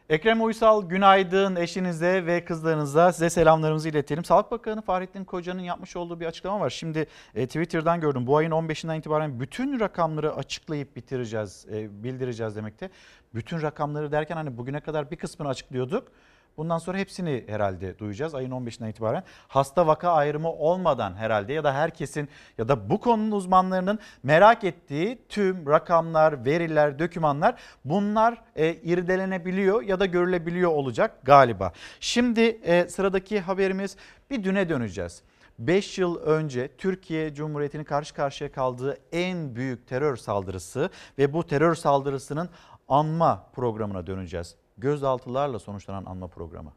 Ekrem 0.09 0.45
Uysal 0.45 0.89
günaydın 0.89 1.57
eşinize 1.57 2.27
ve 2.27 2.45
kızlarınıza 2.45 3.13
size 3.13 3.31
selamlarımızı 3.31 3.89
iletelim. 3.89 4.25
Sağlık 4.25 4.51
Bakanı 4.51 4.83
Fahrettin 4.83 5.25
Koca'nın 5.25 5.63
yapmış 5.63 5.97
olduğu 5.97 6.21
bir 6.21 6.27
açıklama 6.27 6.61
var. 6.61 6.71
Şimdi 6.71 7.07
e, 7.35 7.47
Twitter'dan 7.47 8.01
gördüm 8.01 8.27
bu 8.27 8.37
ayın 8.37 8.51
15'inden 8.51 8.99
itibaren 8.99 9.41
bütün 9.41 9.81
rakamları 9.81 10.35
açıklayıp 10.35 10.97
bitireceğiz, 10.97 11.67
e, 11.73 12.05
bildireceğiz 12.05 12.57
demekte. 12.57 12.91
Bütün 13.35 13.63
rakamları 13.63 14.13
derken 14.13 14.37
hani 14.37 14.59
bugüne 14.59 14.81
kadar 14.81 15.11
bir 15.11 15.17
kısmını 15.17 15.49
açıklıyorduk. 15.49 16.09
Bundan 16.57 16.79
sonra 16.79 16.99
hepsini 16.99 17.45
herhalde 17.47 17.99
duyacağız 17.99 18.35
ayın 18.35 18.51
15'inden 18.51 18.91
itibaren. 18.91 19.23
Hasta 19.49 19.87
vaka 19.87 20.13
ayrımı 20.13 20.53
olmadan 20.53 21.15
herhalde 21.15 21.53
ya 21.53 21.65
da 21.65 21.75
herkesin 21.75 22.29
ya 22.59 22.69
da 22.69 22.91
bu 22.91 23.01
konunun 23.01 23.31
uzmanlarının 23.31 23.99
merak 24.23 24.65
ettiği 24.65 25.19
tüm 25.29 25.67
rakamlar, 25.67 26.45
veriler, 26.45 26.99
dokümanlar 26.99 27.55
bunlar 27.85 28.43
e, 28.57 28.75
irdelenebiliyor 28.75 29.83
ya 29.83 30.01
da 30.01 30.07
görülebiliyor 30.07 30.71
olacak 30.71 31.19
galiba. 31.23 31.73
Şimdi 32.01 32.41
e, 32.41 32.89
sıradaki 32.89 33.41
haberimiz 33.41 33.97
bir 34.31 34.45
düne 34.45 34.69
döneceğiz. 34.69 35.23
5 35.59 35.99
yıl 35.99 36.17
önce 36.17 36.77
Türkiye 36.79 37.35
Cumhuriyeti'nin 37.35 37.85
karşı 37.85 38.15
karşıya 38.15 38.53
kaldığı 38.53 38.99
en 39.13 39.57
büyük 39.57 39.89
terör 39.89 40.17
saldırısı 40.17 40.91
ve 41.19 41.33
bu 41.33 41.47
terör 41.47 41.75
saldırısının 41.75 42.51
anma 42.89 43.47
programına 43.55 44.07
döneceğiz. 44.07 44.57
Gözaltılarla 44.79 45.59
sonuçlanan 45.59 46.05
anma 46.05 46.29
programı. 46.29 46.73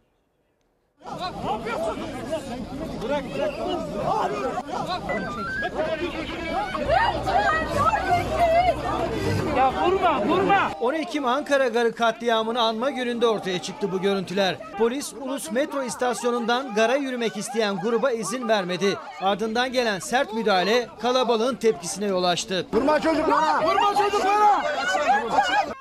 Bırak 3.03 3.23
bırak. 3.35 3.53
Ya 9.57 9.73
vurma 9.85 10.25
vurma. 10.25 10.71
10 10.81 10.93
Ekim 10.93 11.25
Ankara 11.25 11.67
Garı 11.67 11.95
katliamını 11.95 12.61
anma 12.61 12.89
gününde 12.89 13.27
ortaya 13.27 13.61
çıktı 13.61 13.91
bu 13.91 14.01
görüntüler. 14.01 14.57
Polis 14.77 15.13
Ulus 15.13 15.51
metro 15.51 15.83
istasyonundan 15.83 16.73
gara 16.75 16.95
yürümek 16.95 17.37
isteyen 17.37 17.79
gruba 17.79 18.11
izin 18.11 18.47
vermedi. 18.47 18.97
Ardından 19.21 19.71
gelen 19.71 19.99
sert 19.99 20.33
müdahale 20.33 20.87
kalabalığın 21.01 21.55
tepkisine 21.55 22.05
yol 22.05 22.23
açtı. 22.23 22.67
Vurma 22.73 22.99
çocuklara. 22.99 23.63
Vurma 23.63 23.95
çocuklara. 24.03 24.61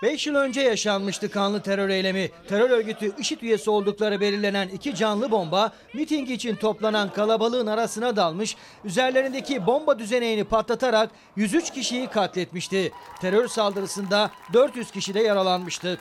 5 0.02 0.26
yıl 0.26 0.34
önce 0.34 0.60
yaşanmıştı 0.60 1.30
kanlı 1.30 1.60
terör 1.60 1.88
eylemi. 1.88 2.30
Terör 2.48 2.70
örgütü 2.70 3.12
IŞİD 3.18 3.40
üyesi 3.42 3.70
oldukları 3.70 4.20
belirlenen 4.20 4.68
iki 4.68 4.94
canlı 4.94 5.30
bomba 5.30 5.72
miting 5.94 6.30
için 6.30 6.56
toplanan 6.56 7.12
kalabalığın 7.12 7.66
arasına 7.66 8.16
dalmış, 8.16 8.56
üzerlerindeki 8.84 9.66
bomba 9.66 9.98
düzeneğini 9.98 10.44
patlatarak 10.44 11.10
103 11.36 11.70
kişiyi 11.70 12.06
katletmişti. 12.06 12.92
Terör 13.20 13.48
saldırısında 13.48 14.30
400 14.52 14.90
kişi 14.90 15.14
de 15.14 15.20
yaralanmıştı. 15.20 15.98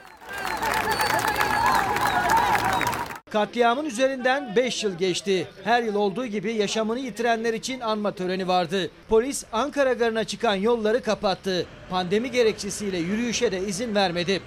Katliamın 3.34 3.86
üzerinden 3.86 4.56
5 4.56 4.84
yıl 4.84 4.98
geçti. 4.98 5.48
Her 5.64 5.84
yıl 5.84 5.96
olduğu 5.96 6.26
gibi 6.26 6.54
yaşamını 6.54 7.00
yitirenler 7.00 7.54
için 7.54 7.80
anma 7.80 8.12
töreni 8.12 8.48
vardı. 8.48 8.92
Polis 9.10 9.46
Ankara 9.52 9.94
garına 9.94 10.24
çıkan 10.24 10.56
yolları 10.56 11.04
kapattı. 11.04 11.66
Pandemi 11.90 12.32
gerekçesiyle 12.32 12.98
yürüyüşe 12.98 13.52
de 13.52 13.60
izin 13.60 13.96
vermedi. 13.96 14.42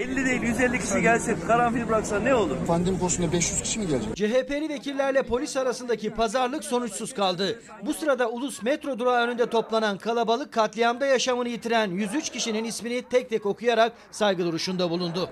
50 0.00 0.26
değil 0.26 0.42
150 0.42 0.78
kişi 0.80 1.02
gelse 1.02 1.36
karanfil 1.46 1.88
bıraksa 1.88 2.20
ne 2.20 2.34
olur? 2.34 2.56
Pandemi 2.66 2.98
konusunda 2.98 3.32
500 3.32 3.62
kişi 3.62 3.78
mi 3.78 3.86
gelecek? 3.86 4.16
CHP'li 4.16 4.68
vekillerle 4.68 5.22
polis 5.22 5.56
arasındaki 5.56 6.10
pazarlık 6.10 6.64
sonuçsuz 6.64 7.14
kaldı. 7.14 7.62
Bu 7.82 7.94
sırada 7.94 8.30
Ulus 8.30 8.62
metro 8.62 8.98
durağı 8.98 9.26
önünde 9.26 9.46
toplanan 9.46 9.98
kalabalık 9.98 10.52
katliamda 10.52 11.06
yaşamını 11.06 11.48
yitiren 11.48 11.90
103 11.90 12.30
kişinin 12.30 12.64
ismini 12.64 13.02
tek 13.02 13.30
tek 13.30 13.46
okuyarak 13.46 13.92
saygı 14.10 14.44
duruşunda 14.44 14.90
bulundu. 14.90 15.30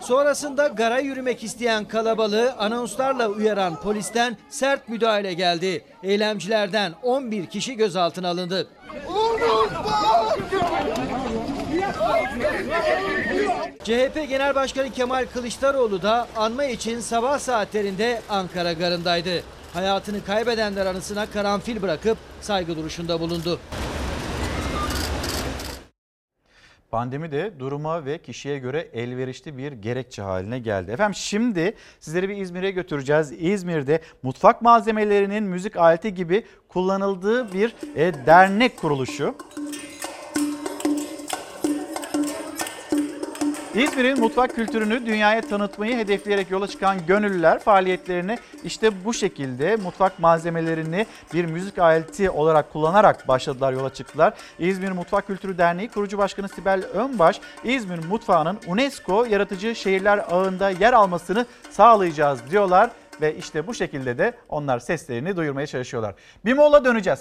Sonrasında 0.00 0.66
gara 0.68 0.98
yürümek 0.98 1.44
isteyen 1.44 1.84
kalabalığı 1.84 2.52
anonslarla 2.52 3.28
uyaran 3.28 3.80
polisten 3.80 4.36
sert 4.48 4.88
müdahale 4.88 5.34
geldi. 5.34 5.84
Eylemcilerden 6.02 6.92
11 7.02 7.46
kişi 7.46 7.76
gözaltına 7.76 8.28
alındı. 8.28 8.68
CHP 13.84 14.28
Genel 14.28 14.54
Başkanı 14.54 14.90
Kemal 14.90 15.26
Kılıçdaroğlu 15.34 16.02
da 16.02 16.28
anma 16.36 16.64
için 16.64 17.00
sabah 17.00 17.38
saatlerinde 17.38 18.22
Ankara 18.28 18.72
garındaydı. 18.72 19.42
Hayatını 19.74 20.24
kaybedenler 20.24 20.86
anısına 20.86 21.26
karanfil 21.26 21.82
bırakıp 21.82 22.18
saygı 22.40 22.76
duruşunda 22.76 23.20
bulundu. 23.20 23.60
Pandemi 26.94 27.32
de 27.32 27.52
duruma 27.58 28.04
ve 28.04 28.18
kişiye 28.18 28.58
göre 28.58 28.88
elverişli 28.92 29.58
bir 29.58 29.72
gerekçe 29.72 30.22
haline 30.22 30.58
geldi. 30.58 30.90
Efendim 30.90 31.14
şimdi 31.14 31.74
sizleri 32.00 32.28
bir 32.28 32.36
İzmir'e 32.36 32.70
götüreceğiz. 32.70 33.32
İzmir'de 33.32 34.00
mutfak 34.22 34.62
malzemelerinin 34.62 35.44
müzik 35.44 35.76
aleti 35.76 36.14
gibi 36.14 36.44
kullanıldığı 36.68 37.52
bir 37.52 37.74
e, 37.96 38.26
dernek 38.26 38.76
kuruluşu. 38.76 39.34
İzmir'in 43.74 44.20
mutfak 44.20 44.54
kültürünü 44.54 45.06
dünyaya 45.06 45.40
tanıtmayı 45.40 45.96
hedefleyerek 45.96 46.50
yola 46.50 46.68
çıkan 46.68 47.06
gönüllüler 47.06 47.58
faaliyetlerini 47.58 48.38
işte 48.64 49.04
bu 49.04 49.14
şekilde 49.14 49.76
mutfak 49.76 50.18
malzemelerini 50.18 51.06
bir 51.32 51.44
müzik 51.44 51.78
aleti 51.78 52.30
olarak 52.30 52.72
kullanarak 52.72 53.28
başladılar 53.28 53.72
yola 53.72 53.94
çıktılar. 53.94 54.34
İzmir 54.58 54.92
Mutfak 54.92 55.26
Kültürü 55.26 55.58
Derneği 55.58 55.88
kurucu 55.88 56.18
başkanı 56.18 56.48
Sibel 56.48 56.84
Önbaş, 56.84 57.40
İzmir 57.64 58.04
mutfağının 58.04 58.58
UNESCO 58.66 59.24
yaratıcı 59.24 59.74
şehirler 59.74 60.18
ağında 60.30 60.70
yer 60.70 60.92
almasını 60.92 61.46
sağlayacağız 61.70 62.50
diyorlar 62.50 62.90
ve 63.20 63.36
işte 63.36 63.66
bu 63.66 63.74
şekilde 63.74 64.18
de 64.18 64.34
onlar 64.48 64.78
seslerini 64.78 65.36
duyurmaya 65.36 65.66
çalışıyorlar. 65.66 66.14
Bir 66.44 66.52
mola 66.52 66.84
döneceğiz. 66.84 67.20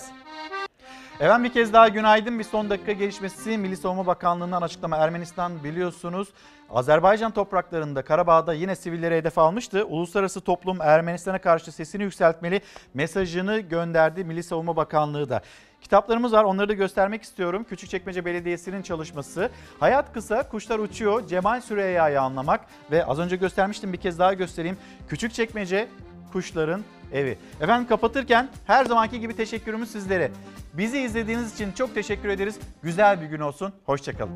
Efendim 1.24 1.44
bir 1.44 1.54
kez 1.54 1.74
daha 1.74 1.88
günaydın. 1.88 2.40
Bir 2.40 2.44
son 2.44 2.70
dakika 2.70 2.92
gelişmesi 2.92 3.58
Milli 3.58 3.78
Savunma 3.78 4.06
Bakanlığı'ndan 4.06 4.62
açıklama. 4.62 4.98
Ermenistan 4.98 5.64
biliyorsunuz 5.64 6.28
Azerbaycan 6.70 7.32
topraklarında 7.32 8.02
Karabağ'da 8.02 8.54
yine 8.54 8.76
sivilleri 8.76 9.16
hedef 9.16 9.38
almıştı. 9.38 9.86
Uluslararası 9.86 10.42
toplum 10.42 10.82
Ermenistan'a 10.82 11.42
karşı 11.42 11.72
sesini 11.72 12.04
yükseltmeli 12.04 12.62
mesajını 12.94 13.60
gönderdi 13.60 14.24
Milli 14.24 14.44
Savunma 14.44 14.76
Bakanlığı 14.76 15.30
da. 15.30 15.42
Kitaplarımız 15.82 16.34
var 16.34 16.44
onları 16.44 16.70
da 16.70 16.74
göstermek 16.74 17.24
istiyorum. 17.24 17.64
Küçükçekmece 17.64 18.26
Belediyesi'nin 18.26 18.82
çalışması. 18.82 19.50
Hayat 19.80 20.14
kısa, 20.14 20.50
kuşlar 20.50 20.80
uçuyor. 20.80 21.28
Cemal 21.28 21.62
Süreyya'yı 21.62 22.22
anlamak 22.22 22.62
ve 22.92 23.06
az 23.06 23.20
önce 23.20 23.36
göstermiştim 23.36 23.94
bir 23.94 23.98
kez 23.98 24.20
daha 24.20 24.34
göstereyim. 24.34 24.78
Küçükçekmece 25.10 25.88
kuşların 26.34 26.84
evi. 27.14 27.38
Efendim 27.62 27.88
kapatırken 27.88 28.50
her 28.68 28.86
zamanki 28.86 29.20
gibi 29.20 29.36
teşekkürümüz 29.36 29.92
sizlere. 29.92 30.32
Bizi 30.74 31.00
izlediğiniz 31.00 31.54
için 31.54 31.72
çok 31.72 31.96
teşekkür 31.96 32.30
ederiz. 32.30 32.60
Güzel 32.84 33.22
bir 33.22 33.26
gün 33.26 33.40
olsun. 33.40 33.74
Hoşçakalın. 33.86 34.34